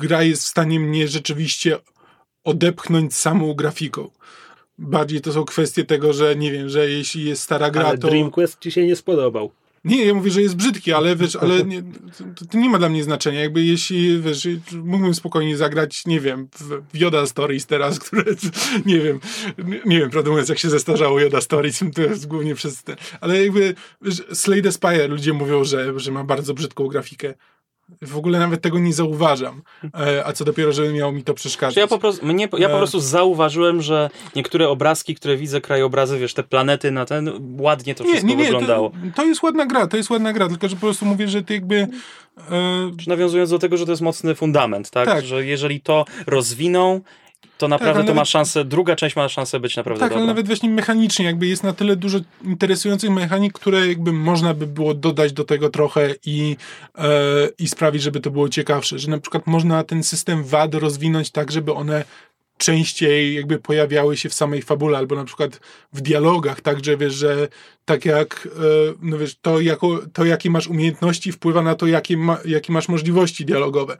gra 0.00 0.22
jest 0.22 0.42
w 0.42 0.46
stanie 0.46 0.80
mnie 0.80 1.08
rzeczywiście 1.08 1.78
odepchnąć 2.44 3.14
samą 3.14 3.54
grafiką. 3.54 4.10
Bardziej 4.78 5.20
to 5.20 5.32
są 5.32 5.44
kwestie 5.44 5.84
tego, 5.84 6.12
że 6.12 6.36
nie 6.36 6.52
wiem, 6.52 6.68
że 6.68 6.90
jeśli 6.90 7.24
jest 7.24 7.42
stara 7.42 7.70
gra, 7.70 7.86
Ale 7.86 7.98
to... 7.98 8.08
Dream 8.08 8.30
Quest 8.30 8.60
ci 8.60 8.70
się 8.72 8.86
nie 8.86 8.96
spodobał. 8.96 9.50
Nie, 9.84 10.04
ja 10.04 10.14
mówię, 10.14 10.30
że 10.30 10.42
jest 10.42 10.56
brzydki, 10.56 10.92
ale 10.92 11.16
wiesz, 11.16 11.36
ale 11.36 11.64
nie, 11.64 11.82
to, 12.36 12.44
to 12.46 12.58
nie 12.58 12.68
ma 12.70 12.78
dla 12.78 12.88
mnie 12.88 13.04
znaczenia. 13.04 13.40
Jakby 13.40 13.64
jeśli, 13.64 14.20
wiesz, 14.20 14.48
mógłbym 14.72 15.14
spokojnie 15.14 15.56
zagrać, 15.56 16.06
nie 16.06 16.20
wiem, 16.20 16.48
w 16.92 16.96
Yoda 16.98 17.26
Stories 17.26 17.66
teraz, 17.66 17.98
które, 18.04 18.24
nie 18.86 18.98
wiem, 19.00 19.20
nie- 19.86 19.98
wiem, 20.00 20.10
prawdę 20.10 20.30
mówiąc, 20.30 20.48
jak 20.48 20.58
się 20.58 20.70
zestarzało 20.70 21.20
Yoda 21.20 21.40
Stories, 21.40 21.80
to 21.94 22.02
jest 22.02 22.26
głównie 22.26 22.54
przez 22.54 22.82
ten, 22.82 22.96
ale 23.20 23.42
jakby 23.42 23.74
wiesz, 24.02 24.22
Slay 24.32 24.72
Spire, 24.72 25.08
ludzie 25.08 25.32
mówią, 25.32 25.64
że, 25.64 26.00
że 26.00 26.12
ma 26.12 26.24
bardzo 26.24 26.54
brzydką 26.54 26.86
grafikę. 26.86 27.34
W 28.02 28.16
ogóle 28.16 28.38
nawet 28.38 28.62
tego 28.62 28.78
nie 28.78 28.92
zauważam. 28.92 29.62
E, 30.00 30.26
A 30.26 30.32
co 30.32 30.44
dopiero, 30.44 30.72
żeby 30.72 30.92
miało 30.92 31.12
mi 31.12 31.22
to 31.22 31.34
przeszkadzać. 31.34 31.76
Ja 31.76 31.86
po 31.86 31.98
prostu, 31.98 32.26
mnie, 32.26 32.48
ja 32.58 32.68
po 32.68 32.74
E. 32.74 32.78
prostu 32.78 33.00
zauważyłem, 33.00 33.82
że 33.82 34.10
niektóre 34.36 34.68
obrazki, 34.68 35.14
które 35.14 35.36
widzę, 35.36 35.60
krajobrazy, 35.60 36.18
wiesz, 36.18 36.34
te 36.34 36.42
planety 36.42 36.90
na 36.90 37.04
ten, 37.06 37.30
ładnie 37.58 37.94
to 37.94 38.04
wszystko 38.04 38.36
wyglądało. 38.36 38.90
To, 38.90 38.96
to 39.16 39.24
jest 39.24 39.42
ładna 39.42 39.66
gra, 39.66 39.86
to 39.86 39.96
jest 39.96 40.10
ładna 40.10 40.32
gra, 40.32 40.48
tylko 40.48 40.68
że 40.68 40.76
po 40.76 40.80
prostu 40.80 41.06
mówię, 41.06 41.28
że 41.28 41.42
ty 41.42 41.54
jakby... 41.54 41.76
E, 42.50 42.90
Nawiązując 43.06 43.50
do 43.50 43.58
tego, 43.58 43.76
że 43.76 43.86
to 43.86 43.92
jest 43.92 44.02
mocny 44.02 44.34
fundament, 44.34 44.90
tak? 44.90 45.06
Tak. 45.08 45.24
Że 45.24 45.46
jeżeli 45.46 45.80
to 45.80 46.04
rozwiną, 46.26 47.00
to 47.60 47.68
naprawdę 47.68 47.98
ale 47.98 48.08
to 48.08 48.14
ma 48.14 48.24
szansę, 48.24 48.64
druga 48.64 48.96
część 48.96 49.16
ma 49.16 49.28
szansę 49.28 49.60
być 49.60 49.76
naprawdę 49.76 50.00
Tak, 50.00 50.08
dobra. 50.08 50.22
ale 50.22 50.26
nawet 50.26 50.46
właśnie 50.46 50.68
mechanicznie 50.68 51.24
jakby 51.24 51.46
jest 51.46 51.62
na 51.62 51.72
tyle 51.72 51.96
dużo 51.96 52.18
interesujących 52.44 53.10
mechanik, 53.10 53.52
które 53.52 53.88
jakby 53.88 54.12
można 54.12 54.54
by 54.54 54.66
było 54.66 54.94
dodać 54.94 55.32
do 55.32 55.44
tego 55.44 55.70
trochę 55.70 56.14
i, 56.26 56.56
e, 56.98 57.08
i 57.58 57.68
sprawić, 57.68 58.02
żeby 58.02 58.20
to 58.20 58.30
było 58.30 58.48
ciekawsze. 58.48 58.98
Że 58.98 59.10
na 59.10 59.18
przykład 59.18 59.46
można 59.46 59.84
ten 59.84 60.02
system 60.02 60.44
wad 60.44 60.74
rozwinąć 60.74 61.30
tak, 61.30 61.52
żeby 61.52 61.74
one 61.74 62.04
częściej 62.58 63.34
jakby 63.34 63.58
pojawiały 63.58 64.16
się 64.16 64.28
w 64.28 64.34
samej 64.34 64.62
fabule, 64.62 64.98
albo 64.98 65.16
na 65.16 65.24
przykład 65.24 65.60
w 65.92 66.00
dialogach, 66.00 66.60
tak, 66.60 66.84
że 66.84 66.96
wiesz, 66.96 67.14
że 67.14 67.48
tak 67.84 68.04
jak, 68.04 68.48
e, 68.56 68.94
no 69.02 69.18
wiesz, 69.18 69.36
to, 69.42 69.60
jako, 69.60 70.00
to 70.12 70.24
jakie 70.24 70.50
masz 70.50 70.68
umiejętności 70.68 71.32
wpływa 71.32 71.62
na 71.62 71.74
to, 71.74 71.86
jakie, 71.86 72.16
ma, 72.16 72.38
jakie 72.44 72.72
masz 72.72 72.88
możliwości 72.88 73.44
dialogowe. 73.44 73.96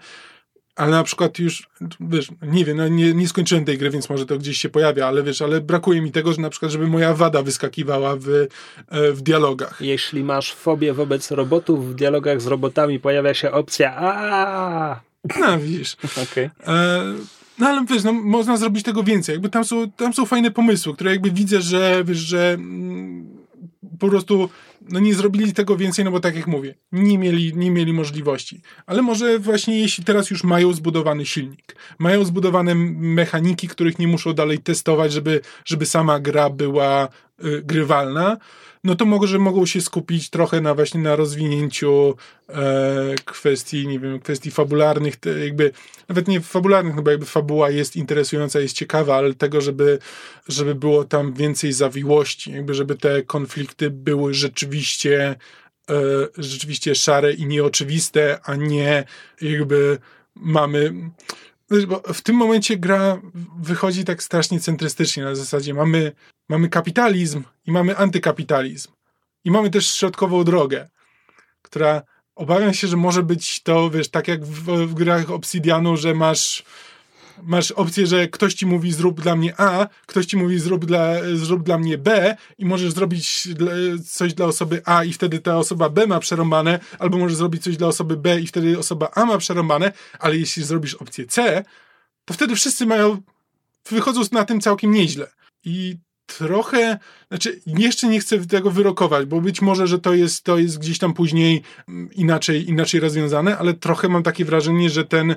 Ale 0.76 0.90
na 0.90 1.04
przykład 1.04 1.38
już, 1.38 1.68
wiesz, 2.00 2.28
nie 2.42 2.64
wiem, 2.64 2.76
no 2.76 2.88
nie, 2.88 3.14
nie 3.14 3.28
skończyłem 3.28 3.64
tej 3.64 3.78
gry, 3.78 3.90
więc 3.90 4.10
może 4.10 4.26
to 4.26 4.38
gdzieś 4.38 4.58
się 4.58 4.68
pojawia, 4.68 5.06
ale 5.06 5.22
wiesz, 5.22 5.42
ale 5.42 5.60
brakuje 5.60 6.02
mi 6.02 6.12
tego, 6.12 6.32
że 6.32 6.42
na 6.42 6.50
przykład, 6.50 6.72
żeby 6.72 6.86
moja 6.86 7.14
wada 7.14 7.42
wyskakiwała 7.42 8.16
w, 8.16 8.28
e, 8.28 9.12
w 9.12 9.22
dialogach. 9.22 9.80
Jeśli 9.80 10.24
masz 10.24 10.52
fobię 10.52 10.92
wobec 10.92 11.30
robotów, 11.30 11.90
w 11.90 11.94
dialogach 11.94 12.40
z 12.40 12.46
robotami 12.46 13.00
pojawia 13.00 13.34
się 13.34 13.50
opcja 13.50 13.96
a 13.96 15.00
No, 15.40 15.58
widzisz. 15.58 15.96
Okej. 16.22 16.50
E, 16.66 17.02
no 17.58 17.68
ale 17.68 17.84
wiesz, 17.84 18.04
no, 18.04 18.12
można 18.12 18.56
zrobić 18.56 18.84
tego 18.84 19.02
więcej. 19.02 19.32
Jakby 19.32 19.48
tam 19.48 19.64
są, 19.64 19.90
tam 19.90 20.14
są 20.14 20.26
fajne 20.26 20.50
pomysły, 20.50 20.94
które 20.94 21.10
jakby 21.10 21.30
widzę, 21.30 21.60
że 21.60 22.04
wiesz, 22.04 22.18
że 22.18 22.52
mm, 22.52 23.39
po 24.00 24.08
prostu 24.08 24.50
no 24.88 25.00
nie 25.00 25.14
zrobili 25.14 25.52
tego 25.52 25.76
więcej, 25.76 26.04
no 26.04 26.10
bo 26.10 26.20
tak 26.20 26.36
jak 26.36 26.46
mówię, 26.46 26.74
nie 26.92 27.18
mieli, 27.18 27.52
nie 27.56 27.70
mieli 27.70 27.92
możliwości. 27.92 28.60
Ale 28.86 29.02
może 29.02 29.38
właśnie 29.38 29.80
jeśli 29.80 30.04
teraz 30.04 30.30
już 30.30 30.44
mają 30.44 30.72
zbudowany 30.72 31.26
silnik, 31.26 31.76
mają 31.98 32.24
zbudowane 32.24 32.74
mechaniki, 32.74 33.68
których 33.68 33.98
nie 33.98 34.08
muszą 34.08 34.32
dalej 34.32 34.58
testować, 34.58 35.12
żeby, 35.12 35.40
żeby 35.64 35.86
sama 35.86 36.20
gra 36.20 36.50
była 36.50 37.08
y, 37.44 37.62
grywalna, 37.62 38.36
no 38.84 38.94
to 38.94 39.04
może 39.04 39.38
mogą 39.38 39.66
się 39.66 39.80
skupić 39.80 40.30
trochę 40.30 40.60
na 40.60 40.74
właśnie 40.74 41.00
na 41.00 41.16
rozwinięciu 41.16 42.14
e, 42.48 43.14
kwestii, 43.24 43.88
nie 43.88 44.00
wiem, 44.00 44.20
kwestii 44.20 44.50
fabularnych, 44.50 45.14
jakby, 45.42 45.72
nawet 46.08 46.28
nie 46.28 46.40
fabularnych, 46.40 46.96
no 46.96 47.02
bo 47.02 47.10
jakby 47.10 47.26
fabuła 47.26 47.70
jest 47.70 47.96
interesująca, 47.96 48.60
jest 48.60 48.76
ciekawa, 48.76 49.16
ale 49.16 49.34
tego, 49.34 49.60
żeby, 49.60 49.98
żeby 50.48 50.74
było 50.74 51.04
tam 51.04 51.34
więcej 51.34 51.72
zawiłości, 51.72 52.52
jakby 52.52 52.74
żeby 52.74 52.96
te 52.96 53.22
konflikty 53.22 53.90
były 53.90 54.34
rzeczywiście 54.34 55.36
e, 55.90 55.94
rzeczywiście 56.38 56.94
szare 56.94 57.32
i 57.32 57.46
nieoczywiste, 57.46 58.38
a 58.44 58.56
nie 58.56 59.04
jakby 59.40 59.98
mamy 60.34 60.94
w 62.14 62.20
tym 62.20 62.36
momencie 62.36 62.76
gra 62.76 63.20
wychodzi 63.60 64.04
tak 64.04 64.22
strasznie 64.22 64.60
centrystycznie 64.60 65.24
na 65.24 65.34
zasadzie 65.34 65.74
mamy, 65.74 66.12
mamy 66.50 66.68
kapitalizm 66.68 67.42
i 67.66 67.72
mamy 67.72 67.96
antykapitalizm. 67.96 68.88
I 69.44 69.50
mamy 69.50 69.70
też 69.70 69.94
środkową 69.94 70.44
drogę, 70.44 70.88
która 71.62 72.02
obawiam 72.34 72.74
się, 72.74 72.88
że 72.88 72.96
może 72.96 73.22
być 73.22 73.62
to, 73.62 73.90
wiesz, 73.90 74.08
tak 74.08 74.28
jak 74.28 74.44
w, 74.44 74.86
w 74.86 74.94
grach 74.94 75.30
Obsidianu, 75.30 75.96
że 75.96 76.14
masz 76.14 76.64
masz 77.42 77.72
opcję, 77.72 78.06
że 78.06 78.28
ktoś 78.28 78.54
ci 78.54 78.66
mówi 78.66 78.92
zrób 78.92 79.20
dla 79.20 79.36
mnie 79.36 79.60
A, 79.60 79.88
ktoś 80.06 80.26
ci 80.26 80.36
mówi 80.36 80.58
zrób 80.58 80.84
dla, 80.84 81.14
zrób 81.34 81.62
dla 81.62 81.78
mnie 81.78 81.98
B 81.98 82.36
i 82.58 82.64
możesz 82.64 82.92
zrobić 82.92 83.48
coś 84.06 84.34
dla 84.34 84.46
osoby 84.46 84.82
A 84.84 85.04
i 85.04 85.12
wtedy 85.12 85.38
ta 85.38 85.58
osoba 85.58 85.90
B 85.90 86.06
ma 86.06 86.20
przerąbane, 86.20 86.80
albo 86.98 87.18
możesz 87.18 87.36
zrobić 87.36 87.62
coś 87.62 87.76
dla 87.76 87.88
osoby 87.88 88.16
B 88.16 88.40
i 88.40 88.46
wtedy 88.46 88.78
osoba 88.78 89.10
A 89.14 89.24
ma 89.24 89.38
przerąbane, 89.38 89.92
ale 90.18 90.36
jeśli 90.36 90.64
zrobisz 90.64 90.94
opcję 90.94 91.26
C, 91.26 91.64
to 92.24 92.34
wtedy 92.34 92.54
wszyscy 92.54 92.86
mają, 92.86 93.22
wychodzą 93.90 94.20
na 94.32 94.44
tym 94.44 94.60
całkiem 94.60 94.92
nieźle. 94.92 95.30
I 95.64 95.96
trochę, 96.38 96.98
znaczy 97.28 97.60
jeszcze 97.66 98.08
nie 98.08 98.20
chcę 98.20 98.46
tego 98.46 98.70
wyrokować, 98.70 99.26
bo 99.26 99.40
być 99.40 99.62
może, 99.62 99.86
że 99.86 99.98
to 99.98 100.14
jest, 100.14 100.44
to 100.44 100.58
jest 100.58 100.78
gdzieś 100.78 100.98
tam 100.98 101.14
później 101.14 101.62
inaczej, 102.12 102.68
inaczej 102.68 103.00
rozwiązane, 103.00 103.58
ale 103.58 103.74
trochę 103.74 104.08
mam 104.08 104.22
takie 104.22 104.44
wrażenie, 104.44 104.90
że 104.90 105.04
ten, 105.04 105.30
e, 105.30 105.36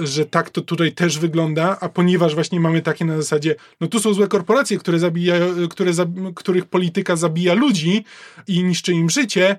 że 0.00 0.26
tak 0.26 0.50
to 0.50 0.60
tutaj 0.60 0.92
też 0.92 1.18
wygląda, 1.18 1.78
a 1.80 1.88
ponieważ 1.88 2.34
właśnie 2.34 2.60
mamy 2.60 2.82
takie 2.82 3.04
na 3.04 3.16
zasadzie, 3.16 3.54
no 3.80 3.86
tu 3.86 4.00
są 4.00 4.14
złe 4.14 4.28
korporacje, 4.28 4.78
które 4.78 4.98
zabijają, 4.98 5.68
które, 5.68 5.92
których 6.34 6.64
polityka 6.64 7.16
zabija 7.16 7.54
ludzi 7.54 8.04
i 8.46 8.64
niszczy 8.64 8.92
im 8.92 9.10
życie, 9.10 9.56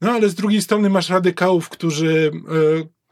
no 0.00 0.10
ale 0.12 0.28
z 0.28 0.34
drugiej 0.34 0.62
strony 0.62 0.90
masz 0.90 1.08
radykałów, 1.08 1.68
którzy, 1.68 2.30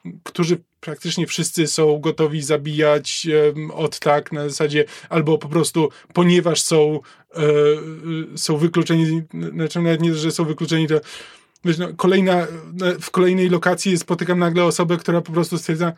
e, 0.04 0.10
którzy 0.22 0.56
praktycznie 0.80 1.26
wszyscy 1.26 1.66
są 1.66 1.98
gotowi 1.98 2.42
zabijać 2.42 3.26
od 3.72 3.98
tak 3.98 4.32
na 4.32 4.48
zasadzie, 4.48 4.84
albo 5.08 5.38
po 5.38 5.48
prostu 5.48 5.88
ponieważ 6.12 6.62
są, 6.62 7.00
e, 7.34 7.42
są 8.36 8.56
wykluczeni, 8.56 9.22
znaczy 9.54 9.80
nawet 9.80 10.00
nie, 10.00 10.14
że 10.14 10.30
są 10.30 10.44
wykluczeni, 10.44 10.88
to 10.88 11.00
wiesz, 11.64 11.78
no, 11.78 11.88
kolejna, 11.96 12.46
w 13.00 13.10
kolejnej 13.10 13.48
lokacji 13.48 13.98
spotykam 13.98 14.38
nagle 14.38 14.64
osobę, 14.64 14.96
która 14.96 15.20
po 15.20 15.32
prostu 15.32 15.58
stwierdza, 15.58 15.92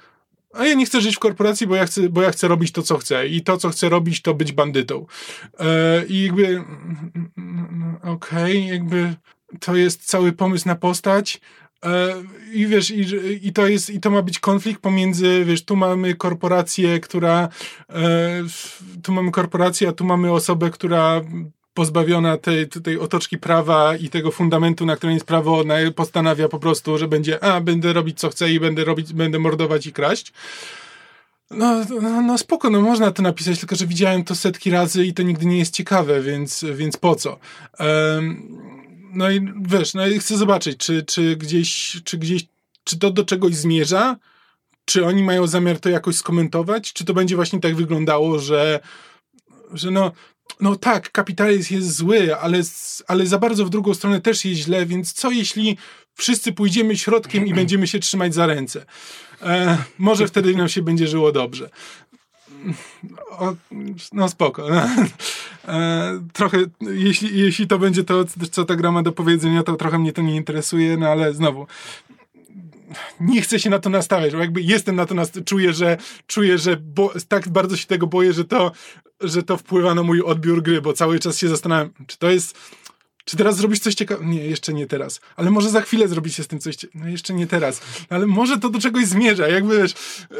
a 0.52 0.66
ja 0.66 0.74
nie 0.74 0.86
chcę 0.86 1.00
żyć 1.00 1.16
w 1.16 1.18
korporacji, 1.18 1.66
bo 1.66 1.76
ja 1.76 1.86
chcę, 1.86 2.08
bo 2.08 2.22
ja 2.22 2.30
chcę 2.30 2.48
robić 2.48 2.72
to, 2.72 2.82
co 2.82 2.98
chcę. 2.98 3.28
I 3.28 3.42
to, 3.42 3.56
co 3.56 3.68
chcę 3.68 3.88
robić, 3.88 4.22
to 4.22 4.34
być 4.34 4.52
bandytą. 4.52 5.06
E, 5.60 6.04
I 6.06 6.22
jakby, 6.24 6.64
okej, 8.02 8.12
okay, 8.12 8.60
jakby 8.60 9.14
to 9.60 9.76
jest 9.76 10.06
cały 10.06 10.32
pomysł 10.32 10.68
na 10.68 10.74
postać. 10.74 11.40
E, 11.84 12.14
I 12.52 12.66
wiesz, 12.66 12.90
i, 12.90 13.06
i, 13.48 13.52
to 13.52 13.66
jest, 13.66 13.90
i 13.90 14.00
to 14.00 14.10
ma 14.10 14.22
być 14.22 14.38
konflikt 14.38 14.80
pomiędzy, 14.80 15.44
wiesz, 15.44 15.64
tu 15.64 15.76
mamy 15.76 16.14
korporację, 16.14 17.00
która, 17.00 17.48
e, 17.90 18.42
tu 19.02 19.12
mamy 19.12 19.30
korporację, 19.30 19.88
a 19.88 19.92
tu 19.92 20.04
mamy 20.04 20.32
osobę, 20.32 20.70
która 20.70 21.20
pozbawiona 21.74 22.36
tej, 22.36 22.68
tej 22.68 22.98
otoczki 22.98 23.38
prawa 23.38 23.96
i 23.96 24.08
tego 24.08 24.30
fundamentu, 24.30 24.86
na 24.86 24.96
którym 24.96 25.14
jest 25.14 25.26
prawo, 25.26 25.64
postanawia 25.96 26.48
po 26.48 26.58
prostu, 26.58 26.98
że 26.98 27.08
będzie, 27.08 27.44
a, 27.44 27.60
będę 27.60 27.92
robić 27.92 28.20
co 28.20 28.28
chcę 28.30 28.50
i 28.50 28.60
będę 28.60 28.84
robić, 28.84 29.12
będę 29.12 29.38
mordować 29.38 29.86
i 29.86 29.92
kraść. 29.92 30.32
No, 31.50 31.84
no, 32.02 32.22
no 32.22 32.38
spoko, 32.38 32.70
no 32.70 32.80
można 32.80 33.10
to 33.10 33.22
napisać, 33.22 33.58
tylko 33.58 33.76
że 33.76 33.86
widziałem 33.86 34.24
to 34.24 34.34
setki 34.34 34.70
razy 34.70 35.06
i 35.06 35.14
to 35.14 35.22
nigdy 35.22 35.46
nie 35.46 35.58
jest 35.58 35.74
ciekawe, 35.74 36.22
więc, 36.22 36.64
więc 36.74 36.96
po 36.96 37.14
co? 37.14 37.38
Um, 37.78 38.81
no 39.12 39.30
i 39.30 39.52
wiesz, 39.60 39.94
no 39.94 40.06
i 40.06 40.18
chcę 40.18 40.36
zobaczyć, 40.36 40.76
czy, 40.76 41.02
czy 41.02 41.36
gdzieś, 41.36 42.00
czy 42.04 42.18
gdzieś, 42.18 42.46
czy 42.84 42.98
to 42.98 43.10
do 43.10 43.24
czegoś 43.24 43.54
zmierza, 43.54 44.16
czy 44.84 45.06
oni 45.06 45.22
mają 45.22 45.46
zamiar 45.46 45.80
to 45.80 45.88
jakoś 45.88 46.16
skomentować, 46.16 46.92
czy 46.92 47.04
to 47.04 47.14
będzie 47.14 47.36
właśnie 47.36 47.60
tak 47.60 47.76
wyglądało, 47.76 48.38
że, 48.38 48.80
że 49.72 49.90
no, 49.90 50.12
no 50.60 50.76
tak, 50.76 51.12
kapitalizm 51.12 51.74
jest 51.74 51.96
zły, 51.96 52.36
ale, 52.36 52.62
ale 53.06 53.26
za 53.26 53.38
bardzo 53.38 53.64
w 53.64 53.70
drugą 53.70 53.94
stronę 53.94 54.20
też 54.20 54.44
jest 54.44 54.60
źle, 54.60 54.86
więc 54.86 55.12
co 55.12 55.30
jeśli 55.30 55.76
wszyscy 56.14 56.52
pójdziemy 56.52 56.96
środkiem 56.96 57.46
i 57.46 57.54
będziemy 57.54 57.86
się 57.86 57.98
trzymać 57.98 58.34
za 58.34 58.46
ręce? 58.46 58.84
E, 59.42 59.78
może 59.98 60.26
wtedy 60.26 60.54
nam 60.54 60.68
się 60.68 60.82
będzie 60.82 61.06
żyło 61.06 61.32
dobrze. 61.32 61.70
O, 63.30 63.54
no 64.12 64.28
spoko. 64.28 64.66
E, 65.68 66.20
trochę, 66.32 66.58
jeśli, 66.80 67.38
jeśli 67.38 67.66
to 67.66 67.78
będzie 67.78 68.04
to, 68.04 68.24
co 68.50 68.64
ta 68.64 68.76
gra 68.76 68.92
ma 68.92 69.02
do 69.02 69.12
powiedzenia, 69.12 69.62
to 69.62 69.76
trochę 69.76 69.98
mnie 69.98 70.12
to 70.12 70.22
nie 70.22 70.36
interesuje, 70.36 70.96
no 70.96 71.08
ale 71.08 71.34
znowu, 71.34 71.66
nie 73.20 73.42
chcę 73.42 73.60
się 73.60 73.70
na 73.70 73.78
to 73.78 73.90
nastawiać, 73.90 74.32
bo 74.32 74.38
jakby 74.38 74.62
jestem 74.62 74.96
na 74.96 75.06
to 75.06 75.14
nastawiony, 75.14 75.44
czuję, 75.44 75.72
że, 75.72 75.96
czuję, 76.26 76.58
że 76.58 76.76
bo, 76.76 77.12
tak 77.28 77.48
bardzo 77.48 77.76
się 77.76 77.86
tego 77.86 78.06
boję, 78.06 78.32
że 78.32 78.44
to, 78.44 78.72
że 79.20 79.42
to 79.42 79.56
wpływa 79.56 79.94
na 79.94 80.02
mój 80.02 80.22
odbiór 80.22 80.62
gry, 80.62 80.80
bo 80.80 80.92
cały 80.92 81.18
czas 81.18 81.38
się 81.38 81.48
zastanawiam, 81.48 81.90
czy 82.06 82.18
to 82.18 82.30
jest 82.30 82.58
czy 83.24 83.36
teraz 83.36 83.56
zrobisz 83.56 83.78
coś 83.78 83.94
ciekawego? 83.94 84.30
Nie, 84.30 84.46
jeszcze 84.46 84.72
nie 84.72 84.86
teraz. 84.86 85.20
Ale 85.36 85.50
może 85.50 85.70
za 85.70 85.80
chwilę 85.80 86.08
zrobicie 86.08 86.42
z 86.42 86.48
tym 86.48 86.58
coś 86.58 86.76
ciekawego. 86.76 87.04
No 87.04 87.10
jeszcze 87.10 87.34
nie 87.34 87.46
teraz. 87.46 87.80
Ale 88.10 88.26
może 88.26 88.58
to 88.58 88.68
do 88.68 88.78
czegoś 88.78 89.06
zmierza. 89.06 89.48
Jakby 89.48 89.78
wiesz, 89.78 89.94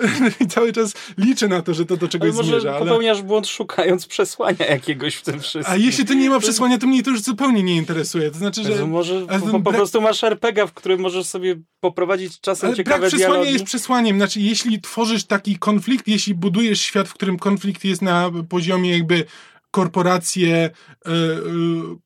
cały 0.54 0.72
czas 0.72 0.94
liczę 1.18 1.48
na 1.48 1.62
to, 1.62 1.74
że 1.74 1.86
to 1.86 1.96
do 1.96 2.08
czegoś 2.08 2.28
ale 2.28 2.36
może 2.36 2.50
zmierza. 2.50 2.70
Ale 2.70 2.78
popełniasz 2.78 3.22
błąd 3.22 3.48
szukając 3.48 4.06
przesłania 4.06 4.66
jakiegoś 4.66 5.14
w 5.14 5.22
tym 5.22 5.40
wszystkim. 5.40 5.74
A 5.74 5.76
jeśli 5.76 6.04
to 6.04 6.14
nie 6.14 6.30
ma 6.30 6.40
przesłania, 6.40 6.78
to 6.78 6.86
mnie 6.86 7.02
to 7.02 7.10
już 7.10 7.20
zupełnie 7.20 7.62
nie 7.62 7.76
interesuje. 7.76 8.30
To 8.30 8.38
znaczy, 8.38 8.64
że... 8.64 8.86
Może 8.86 9.26
po, 9.26 9.46
po 9.46 9.58
brak... 9.58 9.76
prostu 9.76 10.00
masz 10.00 10.24
RPG, 10.24 10.66
w 10.66 10.72
którym 10.72 11.00
możesz 11.00 11.26
sobie 11.26 11.56
poprowadzić 11.80 12.40
czasem 12.40 12.66
ale 12.66 12.76
ciekawe 12.76 12.98
brak 12.98 13.08
przesłania 13.08 13.34
dialogi. 13.34 13.52
jest 13.52 13.64
przesłaniem. 13.64 14.16
Znaczy, 14.16 14.40
jeśli 14.40 14.80
tworzysz 14.80 15.24
taki 15.24 15.58
konflikt, 15.58 16.08
jeśli 16.08 16.34
budujesz 16.34 16.80
świat, 16.80 17.08
w 17.08 17.14
którym 17.14 17.38
konflikt 17.38 17.84
jest 17.84 18.02
na 18.02 18.30
poziomie 18.48 18.90
jakby 18.92 19.24
korporacje, 19.70 20.70
yy, 21.06 21.12
yy, 21.12 21.96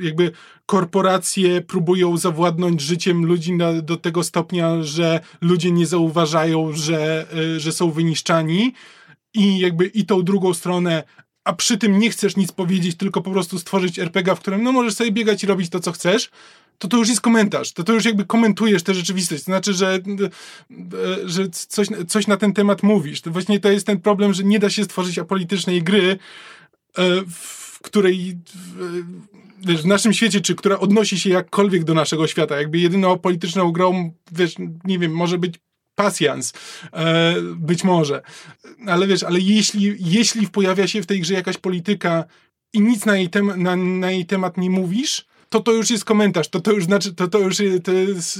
jakby 0.00 0.32
korporacje 0.66 1.60
próbują 1.60 2.16
zawładnąć 2.16 2.80
życiem 2.80 3.26
ludzi 3.26 3.52
na, 3.52 3.82
do 3.82 3.96
tego 3.96 4.24
stopnia, 4.24 4.82
że 4.82 5.20
ludzie 5.40 5.72
nie 5.72 5.86
zauważają, 5.86 6.72
że, 6.72 7.26
e, 7.56 7.60
że 7.60 7.72
są 7.72 7.90
wyniszczani 7.90 8.72
i 9.34 9.58
jakby 9.58 9.86
i 9.86 10.06
tą 10.06 10.22
drugą 10.22 10.54
stronę 10.54 11.02
a 11.44 11.52
przy 11.52 11.78
tym 11.78 11.98
nie 11.98 12.10
chcesz 12.10 12.36
nic 12.36 12.52
powiedzieć, 12.52 12.96
tylko 12.96 13.22
po 13.22 13.30
prostu 13.30 13.58
stworzyć 13.58 13.98
RPG, 13.98 14.36
w 14.36 14.40
którym 14.40 14.62
no 14.62 14.72
możesz 14.72 14.94
sobie 14.94 15.12
biegać 15.12 15.44
i 15.44 15.46
robić 15.46 15.70
to, 15.70 15.80
co 15.80 15.92
chcesz, 15.92 16.30
to 16.78 16.88
to 16.88 16.96
już 16.96 17.08
jest 17.08 17.20
komentarz. 17.20 17.72
To 17.72 17.84
to 17.84 17.92
już 17.92 18.04
jakby 18.04 18.24
komentujesz 18.24 18.82
tę 18.82 18.94
rzeczywistość. 18.94 19.42
To 19.42 19.44
znaczy, 19.44 19.74
że, 19.74 19.94
e, 19.94 20.00
że 21.24 21.48
coś, 21.50 21.88
coś 22.08 22.26
na 22.26 22.36
ten 22.36 22.52
temat 22.52 22.82
mówisz. 22.82 23.20
To 23.20 23.30
właśnie 23.30 23.60
to 23.60 23.70
jest 23.70 23.86
ten 23.86 24.00
problem, 24.00 24.34
że 24.34 24.44
nie 24.44 24.58
da 24.58 24.70
się 24.70 24.84
stworzyć 24.84 25.18
apolitycznej 25.18 25.82
gry, 25.82 26.18
e, 26.98 27.02
w 27.30 27.78
której 27.82 28.38
wiesz, 29.66 29.82
w 29.82 29.86
naszym 29.86 30.12
świecie, 30.12 30.40
czy 30.40 30.54
która 30.54 30.78
odnosi 30.78 31.20
się 31.20 31.30
jakkolwiek 31.30 31.84
do 31.84 31.94
naszego 31.94 32.26
świata. 32.26 32.56
Jakby 32.56 32.78
jedyną 32.78 33.18
polityczną 33.18 33.72
grą, 33.72 34.12
wiesz, 34.32 34.54
nie 34.84 34.98
wiem, 34.98 35.12
może 35.12 35.38
być 35.38 35.54
pasjans. 35.94 36.52
E, 36.92 37.34
być 37.56 37.84
może. 37.84 38.22
Ale 38.86 39.06
wiesz, 39.06 39.22
ale 39.22 39.40
jeśli, 39.40 39.96
jeśli 40.00 40.48
pojawia 40.48 40.86
się 40.86 41.02
w 41.02 41.06
tej 41.06 41.20
grze 41.20 41.34
jakaś 41.34 41.56
polityka 41.56 42.24
i 42.72 42.80
nic 42.80 43.06
na 43.06 43.16
jej, 43.16 43.28
tem- 43.28 43.56
na, 43.56 43.76
na 43.76 44.10
jej 44.10 44.26
temat 44.26 44.56
nie 44.56 44.70
mówisz, 44.70 45.26
to 45.48 45.60
to 45.60 45.72
już 45.72 45.90
jest 45.90 46.04
komentarz. 46.04 46.48
To 46.48 46.60
to 46.60 46.72
już 46.72 46.84
znaczy, 46.84 47.14
to 47.14 47.28
to 47.28 47.38
już 47.38 47.56
to, 47.84 47.92
jest, 47.92 48.38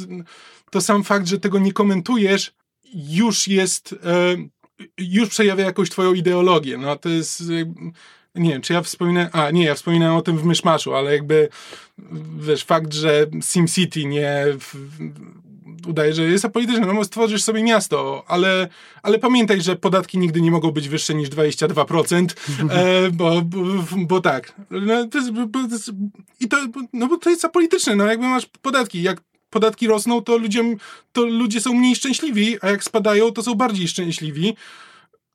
to 0.71 0.81
sam 0.81 1.05
fakt, 1.05 1.27
że 1.27 1.41
tego 1.41 1.59
nie 1.59 1.73
komentujesz, 1.73 2.53
już 2.95 3.49
jest, 3.49 3.95
e, 4.05 4.37
już 4.99 5.29
przejawia 5.29 5.64
jakąś 5.64 5.91
twoją 5.91 6.14
ideologię. 6.14 6.79
No 6.79 6.97
to 6.97 7.09
jest, 7.09 7.43
nie 8.35 8.51
wiem, 8.51 8.62
czy 8.62 8.72
ja 8.72 8.83
wspominałem, 8.83 9.29
a 9.33 9.51
nie, 9.51 9.64
ja 9.64 9.74
wspominałem 9.74 10.16
o 10.16 10.22
tym 10.22 10.39
w 10.39 10.45
Myszmaszu, 10.45 10.95
ale 10.95 11.12
jakby, 11.12 11.49
wiesz, 12.39 12.64
fakt, 12.64 12.95
że 12.95 13.26
SimCity 13.41 14.05
nie 14.05 14.45
w, 14.61 14.74
udaje, 15.87 16.14
że 16.14 16.22
jest 16.22 16.45
apolityczny, 16.45 16.87
no 16.87 16.95
bo 16.95 17.05
stworzysz 17.05 17.43
sobie 17.43 17.62
miasto, 17.62 18.24
ale, 18.26 18.68
ale 19.03 19.18
pamiętaj, 19.18 19.61
że 19.61 19.76
podatki 19.76 20.18
nigdy 20.18 20.41
nie 20.41 20.51
mogą 20.51 20.70
być 20.70 20.89
wyższe 20.89 21.14
niż 21.14 21.29
22%, 21.29 22.26
e, 22.70 23.11
bo, 23.11 23.43
bo, 23.43 23.59
bo 23.97 24.20
tak. 24.20 24.55
No, 24.70 25.07
to 25.07 25.18
jest, 25.18 25.31
bo, 25.33 25.47
to 25.68 25.74
jest, 25.74 25.91
I 26.41 26.49
to, 26.49 26.57
no 26.93 27.07
bo 27.07 27.16
to 27.16 27.31
jest 27.31 27.45
apolityczne, 27.45 27.97
no 27.97 28.07
jakby 28.07 28.26
masz 28.26 28.47
podatki, 28.47 29.03
jak 29.03 29.20
podatki 29.51 29.87
rosną, 29.87 30.22
to 30.22 30.37
ludziom, 30.37 30.76
to 31.12 31.26
ludzie 31.26 31.61
są 31.61 31.74
mniej 31.74 31.97
szczęśliwi, 31.97 32.57
a 32.61 32.70
jak 32.70 32.85
spadają, 32.85 33.31
to 33.31 33.43
są 33.43 33.55
bardziej 33.55 33.89
szczęśliwi. 33.89 34.57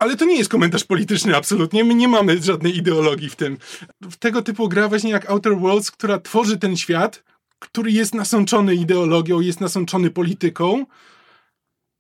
Ale 0.04 0.16
to 0.16 0.26
nie 0.26 0.38
jest 0.38 0.50
komentarz 0.50 0.84
polityczny, 0.84 1.36
absolutnie. 1.36 1.84
My 1.84 1.96
nie 1.96 2.08
mamy 2.08 2.42
żadnej 2.42 2.78
ideologii 2.78 3.30
w 3.30 3.36
tym. 3.36 3.58
W 4.02 4.16
tego 4.16 4.42
typu 4.42 4.70
gra 4.70 4.88
właśnie 4.88 5.12
jak 5.12 5.30
Outer 5.30 5.58
Worlds, 5.58 5.92
która 5.92 6.20
tworzy 6.20 6.58
ten 6.58 6.78
świat, 6.78 7.24
który 7.60 7.92
jest 7.92 8.14
nasączony 8.16 8.76
ideologią, 8.76 9.40
jest 9.40 9.62
nasączony 9.62 10.10
polityką, 10.10 10.86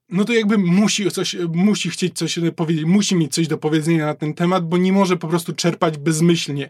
no 0.09 0.25
to 0.25 0.33
jakby 0.33 0.57
musi 0.57 1.11
coś, 1.11 1.35
musi 1.53 1.89
chcieć 1.89 2.17
coś 2.17 2.39
powiedzieć, 2.55 2.85
musi 2.85 3.15
mieć 3.15 3.33
coś 3.33 3.47
do 3.47 3.57
powiedzenia 3.57 4.05
na 4.05 4.13
ten 4.13 4.33
temat, 4.33 4.67
bo 4.67 4.77
nie 4.77 4.93
może 4.93 5.17
po 5.17 5.27
prostu 5.27 5.53
czerpać 5.53 5.97
bezmyślnie 5.97 6.65
e, 6.65 6.69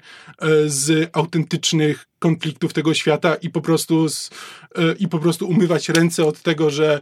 z 0.65 1.09
autentycznych 1.13 2.07
konfliktów 2.19 2.73
tego 2.73 2.93
świata 2.93 3.36
i 3.36 3.49
po 3.49 3.61
prostu, 3.61 4.09
z, 4.09 4.29
e, 4.75 4.93
i 4.99 5.07
po 5.07 5.19
prostu 5.19 5.47
umywać 5.47 5.89
ręce 5.89 6.25
od 6.25 6.41
tego, 6.41 6.69
że 6.69 7.01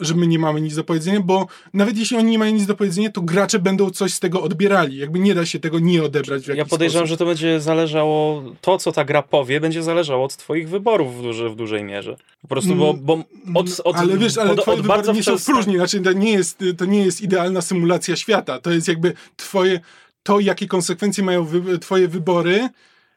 że 0.00 0.14
my 0.14 0.26
nie 0.26 0.38
mamy 0.38 0.60
nic 0.60 0.74
do 0.76 0.84
powiedzenia, 0.84 1.20
bo 1.20 1.46
nawet 1.74 1.96
jeśli 1.98 2.16
oni 2.16 2.30
nie 2.30 2.38
mają 2.38 2.52
nic 2.54 2.66
do 2.66 2.74
powiedzenia, 2.74 3.10
to 3.10 3.20
gracze 3.20 3.58
będą 3.58 3.90
coś 3.90 4.12
z 4.14 4.20
tego 4.20 4.42
odbierali. 4.42 4.96
Jakby 4.96 5.18
nie 5.18 5.34
da 5.34 5.46
się 5.46 5.60
tego 5.60 5.78
nie 5.78 6.02
odebrać 6.02 6.42
w 6.44 6.46
jakiś 6.48 6.58
Ja 6.58 6.64
podejrzewam, 6.64 7.06
sposób. 7.06 7.18
że 7.18 7.24
to 7.24 7.26
będzie 7.26 7.60
zależało, 7.60 8.42
to 8.60 8.78
co 8.78 8.92
ta 8.92 9.04
gra 9.04 9.22
powie, 9.22 9.60
będzie 9.60 9.82
zależało 9.82 10.24
od 10.24 10.36
twoich 10.36 10.68
wyborów 10.68 11.18
w, 11.18 11.22
duży, 11.22 11.48
w 11.50 11.56
dużej 11.56 11.84
mierze. 11.84 12.16
Po 12.42 12.48
prostu, 12.48 12.74
bo, 12.74 12.94
bo 12.94 13.24
od, 13.54 13.80
od, 13.84 13.96
ale 13.96 14.18
wiesz, 14.18 14.38
ale 14.38 14.50
od, 14.50 14.62
twoje 14.62 14.76
od 14.78 14.82
wybory 14.82 14.96
bardzo 14.98 15.12
nie 15.12 15.22
są 15.22 15.36
próżni, 15.38 15.76
znaczy 15.76 16.00
to 16.00 16.12
nie, 16.12 16.32
jest, 16.32 16.64
to 16.78 16.84
nie 16.84 17.04
jest 17.04 17.20
idealna 17.20 17.60
symulacja 17.62 18.16
świata, 18.16 18.60
to 18.60 18.70
jest 18.70 18.88
jakby 18.88 19.12
twoje, 19.36 19.80
to 20.22 20.40
jakie 20.40 20.66
konsekwencje 20.66 21.24
mają 21.24 21.44
wy, 21.44 21.78
twoje 21.78 22.08
wybory 22.08 22.68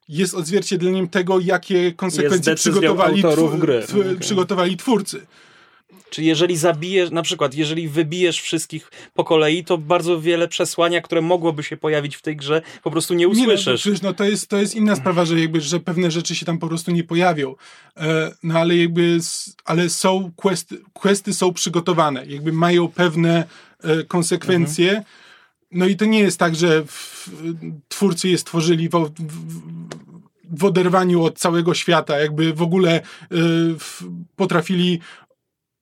jest 0.09 0.33
odzwierciedleniem 0.35 1.07
tego, 1.07 1.39
jakie 1.39 1.91
konsekwencje 1.91 2.55
przygotowali, 2.55 3.23
tw- 3.23 3.59
gry. 3.59 3.81
tw- 3.81 3.99
Okej. 4.01 4.17
przygotowali 4.19 4.77
twórcy. 4.77 5.25
Czy 6.09 6.23
jeżeli 6.23 6.57
zabijesz, 6.57 7.11
na 7.11 7.21
przykład, 7.21 7.55
jeżeli 7.55 7.87
wybijesz 7.87 8.41
wszystkich 8.41 8.91
po 9.13 9.23
kolei, 9.23 9.63
to 9.63 9.77
bardzo 9.77 10.21
wiele 10.21 10.47
przesłania, 10.47 11.01
które 11.01 11.21
mogłoby 11.21 11.63
się 11.63 11.77
pojawić 11.77 12.15
w 12.15 12.21
tej 12.21 12.35
grze, 12.35 12.61
po 12.83 12.91
prostu 12.91 13.13
nie 13.13 13.25
Nie, 13.25 13.47
no, 13.47 13.53
usłyszysz. 13.53 14.01
no, 14.01 14.13
to, 14.13 14.23
jest, 14.23 14.47
to 14.47 14.57
jest 14.57 14.75
inna 14.75 14.95
sprawa, 14.95 15.25
że, 15.25 15.39
jakby, 15.39 15.61
że 15.61 15.79
pewne 15.79 16.11
rzeczy 16.11 16.35
się 16.35 16.45
tam 16.45 16.57
po 16.57 16.67
prostu 16.67 16.91
nie 16.91 17.03
pojawią. 17.03 17.55
E, 17.97 18.31
no 18.43 18.59
ale 18.59 18.77
jakby, 18.77 19.19
ale 19.65 19.89
są 19.89 20.31
questy, 20.35 20.77
questy 20.93 21.33
są 21.33 21.53
przygotowane, 21.53 22.25
jakby 22.25 22.51
mają 22.51 22.87
pewne 22.87 23.43
e, 23.83 24.03
konsekwencje. 24.03 25.03
No 25.71 25.85
i 25.85 25.95
to 25.95 26.05
nie 26.05 26.19
jest 26.19 26.39
tak, 26.39 26.55
że 26.55 26.85
w, 26.85 27.29
twórcy 27.87 28.29
je 28.29 28.37
stworzyli 28.37 28.89
w, 28.89 28.91
w, 28.91 29.61
w 30.57 30.63
oderwaniu 30.63 31.23
od 31.23 31.39
całego 31.39 31.73
świata, 31.73 32.19
jakby 32.19 32.53
w 32.53 32.61
ogóle 32.61 33.01
w, 33.79 34.03
potrafili 34.35 34.99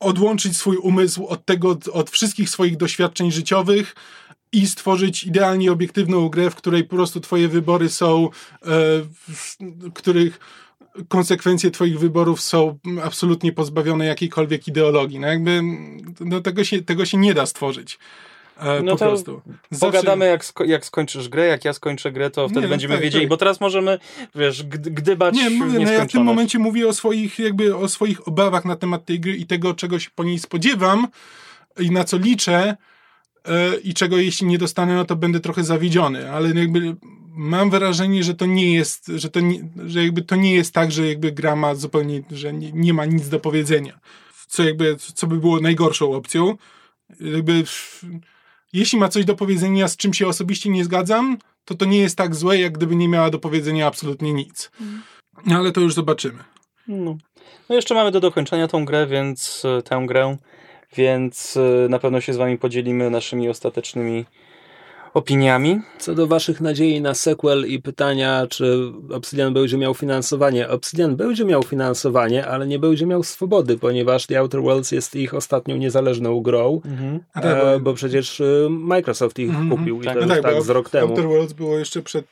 odłączyć 0.04 0.58
swój 0.58 0.78
umysł 0.78 1.26
od 1.26 1.46
tego, 1.46 1.78
od 1.94 2.10
wszystkich 2.10 2.50
swoich 2.50 2.78
doświadczeń 2.78 3.32
życiowych 3.32 3.96
i 4.52 4.68
stworzyć 4.68 5.24
idealnie 5.24 5.72
obiektywną 5.72 6.30
grę, 6.30 6.50
w 6.50 6.56
której 6.56 6.84
po 6.84 6.96
prostu 6.96 7.20
twoje 7.20 7.48
wybory 7.48 7.90
są, 7.90 8.26
e, 8.26 8.68
w 9.28 9.58
których 9.94 10.40
konsekwencje 11.08 11.72
twoich 11.72 12.00
wyborów 12.00 12.42
są 12.42 12.78
absolutnie 13.04 13.54
pozbawione 13.54 14.06
jakiejkolwiek 14.06 14.68
ideologii. 14.68 15.20
No 15.20 15.28
jakby 15.28 15.62
no 16.20 16.42
tego, 16.42 16.64
się, 16.64 16.82
tego 16.82 17.06
się 17.06 17.18
nie 17.18 17.34
da 17.34 17.46
stworzyć. 17.46 18.00
E, 18.60 18.82
No 18.84 18.92
po 18.92 18.98
to 18.98 19.06
prostu. 19.06 19.42
Zawsze- 19.72 19.86
Pogadamy, 19.86 20.26
jak, 20.26 20.44
sko- 20.46 20.66
jak 20.66 20.86
skończysz 20.86 21.30
grę, 21.30 21.46
jak 21.48 21.66
ja 21.66 21.74
skończę 21.74 22.12
grę, 22.12 22.30
to 22.30 22.50
wtedy 22.50 22.62
no 22.62 22.68
będziemy 22.70 22.94
tak, 22.94 23.04
wiedzieli, 23.04 23.26
tak. 23.26 23.30
bo 23.30 23.38
teraz 23.38 23.62
możemy, 23.62 24.00
wiesz, 24.36 24.64
gd- 24.64 24.90
gdybać 24.92 25.36
Nie, 25.36 25.50
mówię, 25.50 25.80
no 25.80 25.92
ja 25.92 26.06
w 26.06 26.12
tym 26.12 26.24
momencie 26.24 26.60
mówię 26.60 26.88
o 26.88 26.94
swoich, 26.94 27.40
jakby 27.40 27.76
o 27.76 27.90
swoich 27.90 28.28
obawach 28.28 28.66
na 28.66 28.76
temat 28.76 29.06
tej 29.06 29.20
gry 29.20 29.36
i 29.36 29.46
tego, 29.46 29.74
czego 29.74 30.00
się 30.00 30.10
po 30.16 30.24
niej 30.24 30.40
spodziewam 30.40 31.08
i 31.80 31.92
na 31.92 32.04
co 32.04 32.18
liczę 32.18 32.78
e, 33.46 33.76
i 33.76 33.94
czego 33.94 34.18
jeśli 34.18 34.48
nie 34.48 34.58
dostanę, 34.58 34.96
no 34.96 35.06
to 35.06 35.16
będę 35.16 35.40
trochę 35.40 35.64
zawiedziony, 35.64 36.32
ale 36.32 36.50
jakby 36.50 36.96
mam 37.36 37.70
wrażenie, 37.70 38.24
że 38.24 38.34
to 38.34 38.46
nie 38.46 38.74
jest, 38.74 39.08
że 39.16 39.30
to 39.30 39.40
nie, 39.40 39.70
że 39.86 40.04
jakby 40.04 40.22
to 40.22 40.36
nie 40.36 40.56
jest 40.56 40.74
tak, 40.74 40.92
że 40.92 41.08
jakby 41.08 41.32
gra 41.32 41.56
ma 41.56 41.76
zupełnie, 41.76 42.22
że 42.32 42.54
nie, 42.54 42.72
nie 42.72 42.94
ma 42.94 43.06
nic 43.06 43.30
do 43.30 43.40
powiedzenia. 43.40 44.00
Co 44.48 44.64
jakby, 44.64 44.96
co 45.14 45.28
by 45.28 45.38
było 45.38 45.60
najgorszą 45.60 46.14
opcją. 46.14 46.58
Jakby 47.20 47.64
jeśli 48.74 49.00
ma 49.00 49.10
coś 49.10 49.26
do 49.26 49.36
powiedzenia, 49.36 49.88
z 49.88 49.98
czym 49.98 50.14
się 50.14 50.28
osobiście 50.28 50.70
nie 50.70 50.84
zgadzam, 50.84 51.38
to 51.66 51.76
to 51.76 51.86
nie 51.86 52.00
jest 52.00 52.18
tak 52.18 52.36
złe, 52.36 52.60
jak 52.60 52.74
gdyby 52.74 52.96
nie 52.96 53.10
miała 53.10 53.30
do 53.30 53.40
powiedzenia 53.40 53.88
absolutnie 53.88 54.34
nic. 54.34 54.72
No 55.46 55.58
ale 55.58 55.72
to 55.72 55.82
już 55.82 55.94
zobaczymy. 55.94 56.44
No. 56.88 57.18
no 57.70 57.76
jeszcze 57.76 57.96
mamy 57.96 58.12
do 58.12 58.20
dokończenia 58.20 58.68
tą 58.68 58.86
grę, 58.86 59.08
więc 59.08 59.64
e, 59.66 59.82
tę 59.82 60.04
grę, 60.08 60.38
więc 60.96 61.58
e, 61.58 61.90
na 61.90 62.00
pewno 62.00 62.22
się 62.22 62.34
z 62.34 62.38
wami 62.38 62.58
podzielimy 62.58 63.10
naszymi 63.10 63.50
ostatecznymi 63.50 64.26
opiniami. 65.14 65.80
Co 66.00 66.16
do 66.16 66.28
waszych 66.28 66.62
nadziei 66.62 67.02
na 67.02 67.14
sequel 67.14 67.66
i 67.68 67.82
pytania, 67.82 68.48
czy 68.50 68.78
Obsidian 69.14 69.54
będzie 69.54 69.78
miał 69.78 69.94
finansowanie. 69.94 70.70
Obsidian 70.70 71.16
będzie 71.16 71.46
miał 71.46 71.64
finansowanie, 71.64 72.48
ale 72.48 72.68
nie 72.68 72.80
będzie 72.80 73.06
miał 73.06 73.24
swobody, 73.24 73.78
ponieważ 73.78 74.28
The 74.28 74.40
Outer 74.40 74.62
Worlds 74.62 74.92
jest 74.92 75.16
ich 75.16 75.34
ostatnią 75.34 75.76
niezależną 75.78 76.42
grą, 76.42 76.82
A 77.34 77.42
tak, 77.42 77.58
e, 77.64 77.80
bo- 77.80 77.94
przecież 77.94 78.42
e, 78.42 78.46
Microsoft 78.70 79.40
ich 79.40 79.50
Mhm, 79.50 79.70
kupił 79.70 80.02
i 80.02 80.06
tak. 80.06 80.20
to 80.20 80.26
No 80.26 80.36
już 80.36 80.44
tak, 80.44 80.54
tak, 80.54 80.64
z 80.64 80.70
rok 80.70 80.90
temu. 80.90 81.10
Outer 81.10 81.28
Worlds 81.28 81.54
było 81.54 81.78
jeszcze 81.78 82.02
przed. 82.02 82.26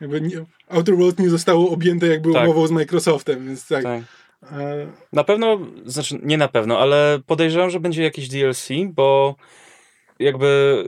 Jakby 0.00 0.20
nie, 0.20 0.44
Outer 0.68 0.96
Worlds 0.96 1.18
nie 1.18 1.30
zostało 1.30 1.70
objęte 1.70 2.06
jakby 2.06 2.32
Tak. 2.32 2.44
umową 2.44 2.66
z 2.66 2.70
Microsoftem, 2.70 3.46
więc 3.46 3.68
tak. 3.68 3.82
Tak. 3.84 4.02
E, 4.52 4.86
Na 5.12 5.24
pewno, 5.24 5.58
znaczy 5.86 6.18
nie 6.22 6.38
na 6.38 6.48
pewno, 6.48 6.78
ale 6.78 7.18
podejrzewam, 7.26 7.70
że 7.70 7.80
będzie 7.80 8.02
jakieś 8.02 8.28
DLC, 8.28 8.68
bo 8.94 9.34
jakby 10.18 10.84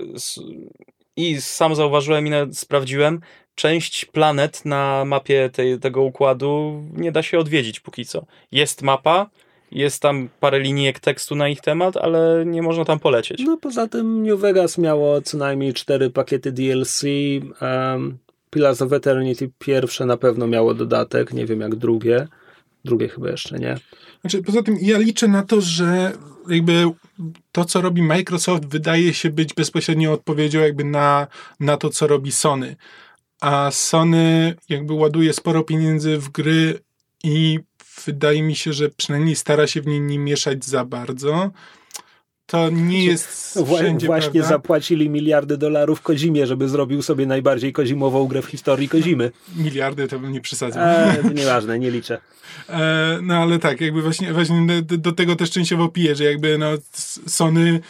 i 1.17 1.41
sam 1.41 1.75
zauważyłem 1.75 2.27
i 2.27 2.31
sprawdziłem, 2.53 3.21
część 3.55 4.05
planet 4.05 4.65
na 4.65 5.05
mapie 5.05 5.51
tej, 5.53 5.79
tego 5.79 6.03
układu 6.03 6.83
nie 6.93 7.13
da 7.13 7.23
się 7.23 7.39
odwiedzić 7.39 7.81
póki 7.81 8.05
co. 8.05 8.25
Jest 8.53 8.83
mapa, 8.83 9.31
jest 9.73 10.03
tam 10.03 10.29
parę 10.41 10.61
linijek 10.61 11.01
tekstu 11.01 11.35
na 11.35 11.49
ich 11.49 11.61
temat, 11.61 11.97
ale 11.97 12.45
nie 12.47 12.63
można 12.63 12.85
tam 12.85 12.99
polecieć. 12.99 13.43
No 13.45 13.57
poza 13.57 13.89
tym 13.89 14.23
New 14.23 14.41
Vegas 14.41 14.79
miało 14.79 15.23
co 15.23 15.39
najmniej 15.39 15.75
cztery 15.75 16.11
pakiety 16.11 16.53
DLC. 16.53 17.03
Um, 17.61 18.19
Pillars 18.51 18.83
of 18.83 18.93
Eternity 18.93 19.51
pierwsze 19.59 20.07
na 20.07 20.17
pewno 20.17 20.47
miało 20.47 20.75
dodatek, 20.75 21.33
nie 21.33 21.47
wiem 21.47 21.61
jak 21.61 21.77
drugie. 21.77 22.29
Drugie 22.85 23.09
chyba 23.09 23.31
jeszcze 23.31 23.59
nie. 23.59 23.77
Znaczy, 24.21 24.43
poza 24.43 24.63
tym 24.63 24.77
ja 24.81 24.99
liczę 24.99 25.29
na 25.29 25.43
to, 25.43 25.61
że 25.61 26.13
jakby 26.49 26.85
to, 27.53 27.65
co 27.65 27.81
robi 27.81 28.03
Microsoft, 28.03 28.67
wydaje 28.67 29.15
się 29.15 29.31
być 29.31 29.55
bezpośrednią 29.55 30.13
odpowiedzią 30.13 30.61
jakby 30.61 30.85
na, 30.85 31.27
na 31.61 31.77
to, 31.77 31.91
co 31.91 32.07
robi 32.07 32.33
Sony. 32.33 32.77
A 33.41 33.71
Sony 33.71 34.55
jakby 34.69 34.93
ładuje 34.93 35.33
sporo 35.33 35.63
pieniędzy 35.63 36.19
w 36.19 36.29
gry 36.29 36.81
i 37.25 37.59
wydaje 38.07 38.43
mi 38.43 38.57
się, 38.57 38.73
że 38.73 38.89
przynajmniej 38.89 39.37
stara 39.37 39.67
się 39.67 39.83
w 39.83 39.87
nie 39.87 40.01
nie 40.01 40.19
mieszać 40.19 40.65
za 40.65 40.85
bardzo. 40.85 41.51
To 42.51 42.71
nie 42.71 43.05
jest 43.05 43.59
wszędzie, 43.77 44.07
właśnie 44.07 44.31
prawda? 44.31 44.49
zapłacili 44.49 45.11
miliardy 45.11 45.57
dolarów 45.57 46.03
Kozimie, 46.03 46.47
żeby 46.47 46.69
zrobił 46.69 47.03
sobie 47.03 47.27
najbardziej 47.27 47.73
kozimową 47.73 48.27
grę 48.27 48.43
w 48.43 48.47
historii 48.47 48.89
Kozimy. 48.89 49.31
Miliardy 49.57 50.09
to 50.09 50.19
bym 50.19 50.33
nie 50.33 50.41
przesadził. 50.41 50.81
E, 50.83 51.17
nieważne, 51.35 51.79
nie 51.79 51.91
liczę. 51.91 52.21
E, 52.69 53.19
no 53.23 53.35
ale 53.35 53.59
tak, 53.59 53.81
jakby 53.81 54.03
właśnie, 54.03 54.33
właśnie 54.33 54.83
do, 54.83 54.99
do 54.99 55.13
tego 55.13 55.37
też 55.37 55.51
częściowo 55.51 55.89
piję, 55.89 56.17
że 56.17 56.25
jakby 56.25 56.59
no 56.59 56.71
Sony 57.27 57.81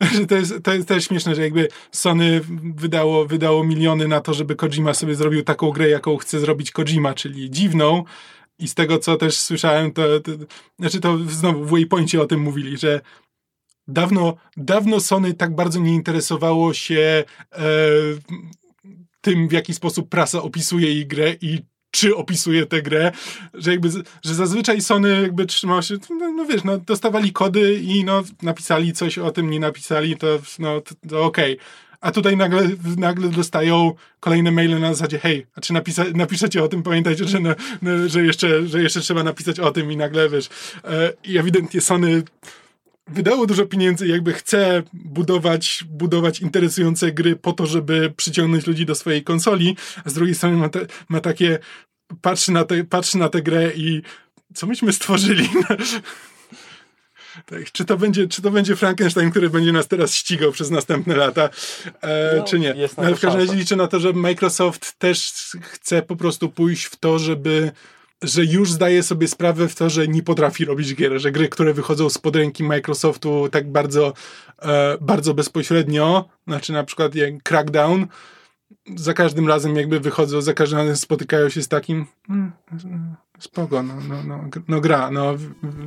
że 0.14 0.26
to 0.26 0.34
jest, 0.34 0.54
to 0.62 0.74
jest 0.74 0.88
też 0.88 1.04
śmieszne, 1.04 1.34
że 1.34 1.42
jakby 1.42 1.68
Sony 1.92 2.40
wydało, 2.76 3.26
wydało 3.26 3.64
miliony 3.64 4.08
na 4.08 4.20
to, 4.20 4.34
żeby 4.34 4.56
Kojima 4.56 4.94
sobie 4.94 5.14
zrobił 5.14 5.42
taką 5.42 5.70
grę, 5.70 5.88
jaką 5.88 6.16
chce 6.16 6.40
zrobić 6.40 6.70
Kojima, 6.70 7.14
czyli 7.14 7.50
dziwną. 7.50 8.04
I 8.58 8.68
z 8.68 8.74
tego, 8.74 8.98
co 8.98 9.16
też 9.16 9.38
słyszałem, 9.38 9.92
to, 9.92 10.20
to 10.20 10.32
znaczy 10.78 11.00
to 11.00 11.18
znowu 11.18 11.64
w 11.64 11.70
Waypoincie 11.70 12.22
o 12.22 12.26
tym 12.26 12.40
mówili, 12.40 12.76
że 12.76 13.00
dawno, 13.88 14.36
dawno 14.56 15.00
Sony 15.00 15.34
tak 15.34 15.54
bardzo 15.54 15.80
nie 15.80 15.94
interesowało 15.94 16.74
się 16.74 17.24
e, 17.52 17.66
tym, 19.20 19.48
w 19.48 19.52
jaki 19.52 19.74
sposób 19.74 20.08
prasa 20.08 20.42
opisuje 20.42 20.94
jej 20.94 21.06
grę 21.06 21.34
i 21.40 21.62
czy 21.90 22.16
opisuje 22.16 22.66
tę 22.66 22.82
grę, 22.82 23.12
że 23.54 23.70
jakby, 23.70 23.88
że 24.24 24.34
zazwyczaj 24.34 24.80
Sony 24.80 25.22
jakby 25.22 25.46
trzymało 25.46 25.82
się, 25.82 25.94
no, 26.10 26.32
no 26.32 26.44
wiesz, 26.44 26.64
no 26.64 26.78
dostawali 26.78 27.32
kody 27.32 27.80
i 27.82 28.04
no 28.04 28.22
napisali 28.42 28.92
coś 28.92 29.18
o 29.18 29.30
tym, 29.30 29.50
nie 29.50 29.60
napisali, 29.60 30.16
to 30.16 30.38
no 30.58 30.80
to, 30.80 30.94
to 31.08 31.24
okej. 31.24 31.52
Okay. 31.54 31.66
A 32.00 32.12
tutaj 32.12 32.36
nagle, 32.36 32.68
nagle 32.96 33.28
dostają 33.28 33.92
kolejne 34.20 34.50
maile 34.50 34.80
na 34.80 34.94
zasadzie, 34.94 35.18
hej, 35.18 35.46
a 35.54 35.60
czy 35.60 35.72
napisa, 35.72 36.04
napiszecie 36.14 36.62
o 36.62 36.68
tym, 36.68 36.82
pamiętajcie, 36.82 37.24
że, 37.24 37.38
że, 38.06 38.24
jeszcze, 38.24 38.66
że 38.66 38.82
jeszcze 38.82 39.00
trzeba 39.00 39.22
napisać 39.22 39.60
o 39.60 39.70
tym 39.70 39.92
i 39.92 39.96
nagle, 39.96 40.28
wiesz, 40.28 40.48
e, 40.84 41.12
i 41.24 41.38
ewidentnie 41.38 41.80
Sony 41.80 42.22
wydało 43.06 43.46
dużo 43.46 43.66
pieniędzy 43.66 44.06
jakby 44.06 44.32
chce 44.32 44.82
budować, 44.92 45.84
budować 45.88 46.40
interesujące 46.40 47.12
gry 47.12 47.36
po 47.36 47.52
to, 47.52 47.66
żeby 47.66 48.12
przyciągnąć 48.16 48.66
ludzi 48.66 48.86
do 48.86 48.94
swojej 48.94 49.24
konsoli, 49.24 49.76
a 50.04 50.10
z 50.10 50.14
drugiej 50.14 50.34
strony 50.34 50.56
ma, 50.56 50.68
te, 50.68 50.80
ma 51.08 51.20
takie, 51.20 51.58
patrzy 52.20 52.52
na, 52.52 52.64
te, 52.64 52.84
patrzy 52.84 53.18
na 53.18 53.28
tę 53.28 53.42
grę 53.42 53.72
i 53.74 54.02
co 54.54 54.66
myśmy 54.66 54.92
stworzyli? 54.92 55.48
Tak, 57.46 57.72
czy, 57.72 57.84
to 57.84 57.96
będzie, 57.96 58.28
czy 58.28 58.42
to 58.42 58.50
będzie 58.50 58.76
Frankenstein, 58.76 59.30
który 59.30 59.50
będzie 59.50 59.72
nas 59.72 59.88
teraz 59.88 60.14
ścigał 60.14 60.52
przez 60.52 60.70
następne 60.70 61.16
lata, 61.16 61.48
e, 62.00 62.34
no, 62.36 62.44
czy 62.44 62.58
nie? 62.58 62.74
No, 62.74 63.04
ale 63.04 63.16
w 63.16 63.20
każdym 63.20 63.40
razie 63.40 63.54
liczę 63.54 63.76
na 63.76 63.88
to, 63.88 64.00
że 64.00 64.12
Microsoft 64.12 64.98
też 64.98 65.32
chce 65.60 66.02
po 66.02 66.16
prostu 66.16 66.48
pójść 66.48 66.84
w 66.84 66.96
to, 66.96 67.18
żeby 67.18 67.72
że 68.22 68.44
już 68.44 68.72
zdaje 68.72 69.02
sobie 69.02 69.28
sprawę 69.28 69.68
w 69.68 69.74
to, 69.74 69.90
że 69.90 70.08
nie 70.08 70.22
potrafi 70.22 70.64
robić 70.64 70.94
gier, 70.94 71.20
że 71.20 71.32
gry, 71.32 71.48
które 71.48 71.74
wychodzą 71.74 72.10
spod 72.10 72.36
ręki 72.36 72.64
Microsoftu 72.64 73.48
tak 73.48 73.72
bardzo, 73.72 74.12
e, 74.62 74.98
bardzo 75.00 75.34
bezpośrednio, 75.34 76.28
znaczy 76.46 76.72
na 76.72 76.84
przykład 76.84 77.14
jak 77.14 77.42
Crackdown, 77.42 78.06
za 78.96 79.14
każdym 79.14 79.48
razem 79.48 79.76
jakby 79.76 80.00
wychodzą, 80.00 80.40
za 80.40 80.52
każdym 80.52 80.78
razem 80.78 80.96
spotykają 80.96 81.48
się 81.48 81.62
z 81.62 81.68
takim 81.68 82.06
hmm, 82.26 82.52
spoko, 83.38 83.82
no, 83.82 83.94
no, 84.08 84.22
no, 84.22 84.40
no 84.68 84.80
gra, 84.80 85.10
no 85.10 85.34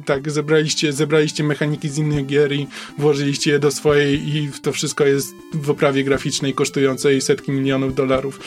tak, 0.06 0.32
zebraliście, 0.32 0.94
zebraliście 0.94 1.44
mechaniki 1.44 1.90
z 1.90 1.98
innych 1.98 2.26
gier 2.26 2.54
i 2.54 2.68
włożyliście 2.98 3.52
je 3.52 3.60
do 3.60 3.72
swojej 3.72 4.36
i 4.36 4.52
to 4.62 4.72
wszystko 4.72 5.06
jest 5.06 5.34
w 5.54 5.70
oprawie 5.70 6.04
graficznej 6.04 6.54
kosztującej 6.54 7.22
setki 7.22 7.52
milionów 7.52 7.96
dolarów. 7.96 8.40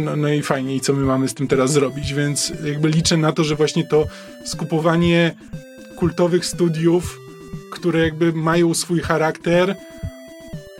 No, 0.00 0.16
no 0.16 0.28
i 0.28 0.42
fajnie, 0.42 0.76
i 0.76 0.80
co 0.80 0.92
my 0.92 1.04
mamy 1.04 1.28
z 1.28 1.34
tym 1.34 1.48
teraz 1.48 1.72
zrobić, 1.72 2.14
więc 2.14 2.52
jakby 2.64 2.88
liczę 2.88 3.16
na 3.16 3.32
to, 3.32 3.44
że 3.44 3.56
właśnie 3.56 3.84
to 3.84 4.06
skupowanie 4.44 5.34
kultowych 5.96 6.46
studiów, 6.46 7.20
które 7.70 8.00
jakby 8.00 8.32
mają 8.32 8.74
swój 8.74 9.00
charakter, 9.00 9.76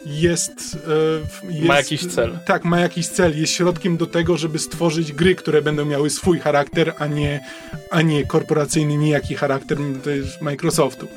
jest, 0.06 0.78
e, 1.44 1.52
jest, 1.52 1.66
Ma 1.66 1.76
jakiś 1.76 2.06
cel. 2.06 2.38
Tak, 2.46 2.64
ma 2.64 2.80
jakiś 2.80 3.08
cel. 3.08 3.40
Jest 3.40 3.52
środkiem 3.52 3.96
do 3.96 4.06
tego, 4.06 4.36
żeby 4.36 4.58
stworzyć 4.58 5.12
gry, 5.12 5.34
które 5.34 5.62
będą 5.62 5.84
miały 5.84 6.10
swój 6.10 6.38
charakter, 6.38 6.94
a 6.98 7.06
nie, 7.06 7.40
a 7.90 8.02
nie 8.02 8.24
korporacyjny, 8.26 8.96
nijaki 8.96 9.34
charakter 9.34 9.78
Microsoftu. 10.40 11.08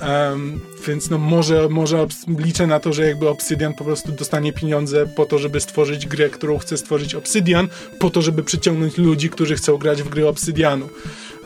Um, 0.00 0.60
więc 0.86 1.10
no 1.10 1.18
może, 1.18 1.68
może 1.68 2.06
liczę 2.38 2.66
na 2.66 2.80
to, 2.80 2.92
że 2.92 3.06
jakby 3.06 3.28
Obsidian 3.28 3.74
po 3.74 3.84
prostu 3.84 4.12
dostanie 4.12 4.52
pieniądze 4.52 5.06
po 5.06 5.26
to, 5.26 5.38
żeby 5.38 5.60
stworzyć 5.60 6.06
grę, 6.06 6.30
którą 6.30 6.58
chce 6.58 6.76
stworzyć 6.76 7.14
Obsidian, 7.14 7.68
po 7.98 8.10
to, 8.10 8.22
żeby 8.22 8.42
przyciągnąć 8.42 8.98
ludzi, 8.98 9.30
którzy 9.30 9.54
chcą 9.56 9.76
grać 9.76 10.02
w 10.02 10.08
gry 10.08 10.28
Obsidianu. 10.28 10.88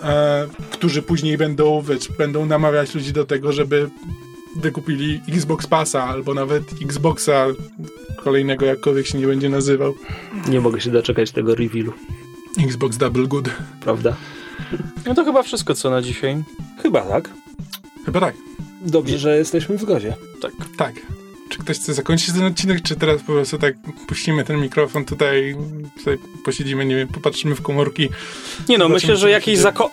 E, 0.02 0.46
którzy 0.70 1.02
później 1.02 1.38
będą, 1.38 1.82
wiesz, 1.82 2.08
będą 2.18 2.46
namawiać 2.46 2.94
ludzi 2.94 3.12
do 3.12 3.24
tego, 3.24 3.52
żeby 3.52 3.90
wykupili 4.56 5.20
Xbox 5.28 5.66
Passa 5.66 6.04
albo 6.04 6.34
nawet 6.34 6.62
Xboxa 6.82 7.46
kolejnego, 8.16 8.66
jakkolwiek 8.66 9.06
się 9.06 9.18
nie 9.18 9.26
będzie 9.26 9.48
nazywał. 9.48 9.94
Nie 10.48 10.60
mogę 10.60 10.80
się 10.80 10.90
doczekać 10.90 11.30
tego 11.30 11.54
revealu. 11.54 11.92
Xbox 12.64 12.96
Double 12.96 13.26
Good. 13.26 13.50
Prawda? 13.80 14.16
No 15.06 15.14
to 15.14 15.24
chyba 15.24 15.42
wszystko, 15.42 15.74
co 15.74 15.90
na 15.90 16.02
dzisiaj. 16.02 16.44
Chyba 16.82 17.00
tak. 17.00 17.30
Chyba 18.04 18.20
tak. 18.20 18.34
Dobrze, 18.82 19.18
że 19.18 19.36
jesteśmy 19.36 19.78
w 19.78 19.80
zgodzie. 19.80 20.14
Tak. 20.42 20.52
Tak. 20.76 20.94
Czy 21.48 21.58
ktoś 21.58 21.78
chce 21.78 21.94
zakończyć 21.94 22.34
ten 22.34 22.44
odcinek, 22.44 22.82
czy 22.82 22.96
teraz 22.96 23.20
po 23.20 23.32
prostu 23.32 23.58
tak 23.58 23.74
puścimy 24.06 24.44
ten 24.44 24.60
mikrofon 24.60 25.04
tutaj, 25.04 25.56
tutaj 25.98 26.18
posiedzimy, 26.44 26.84
nie 26.84 26.96
wiem, 26.96 27.08
popatrzymy 27.08 27.54
w 27.54 27.62
komórki. 27.62 28.08
Nie 28.68 28.78
no, 28.78 28.88
myślę, 28.88 29.16
że 29.16 29.30
jakiś 29.30 29.58
zako 29.58 29.90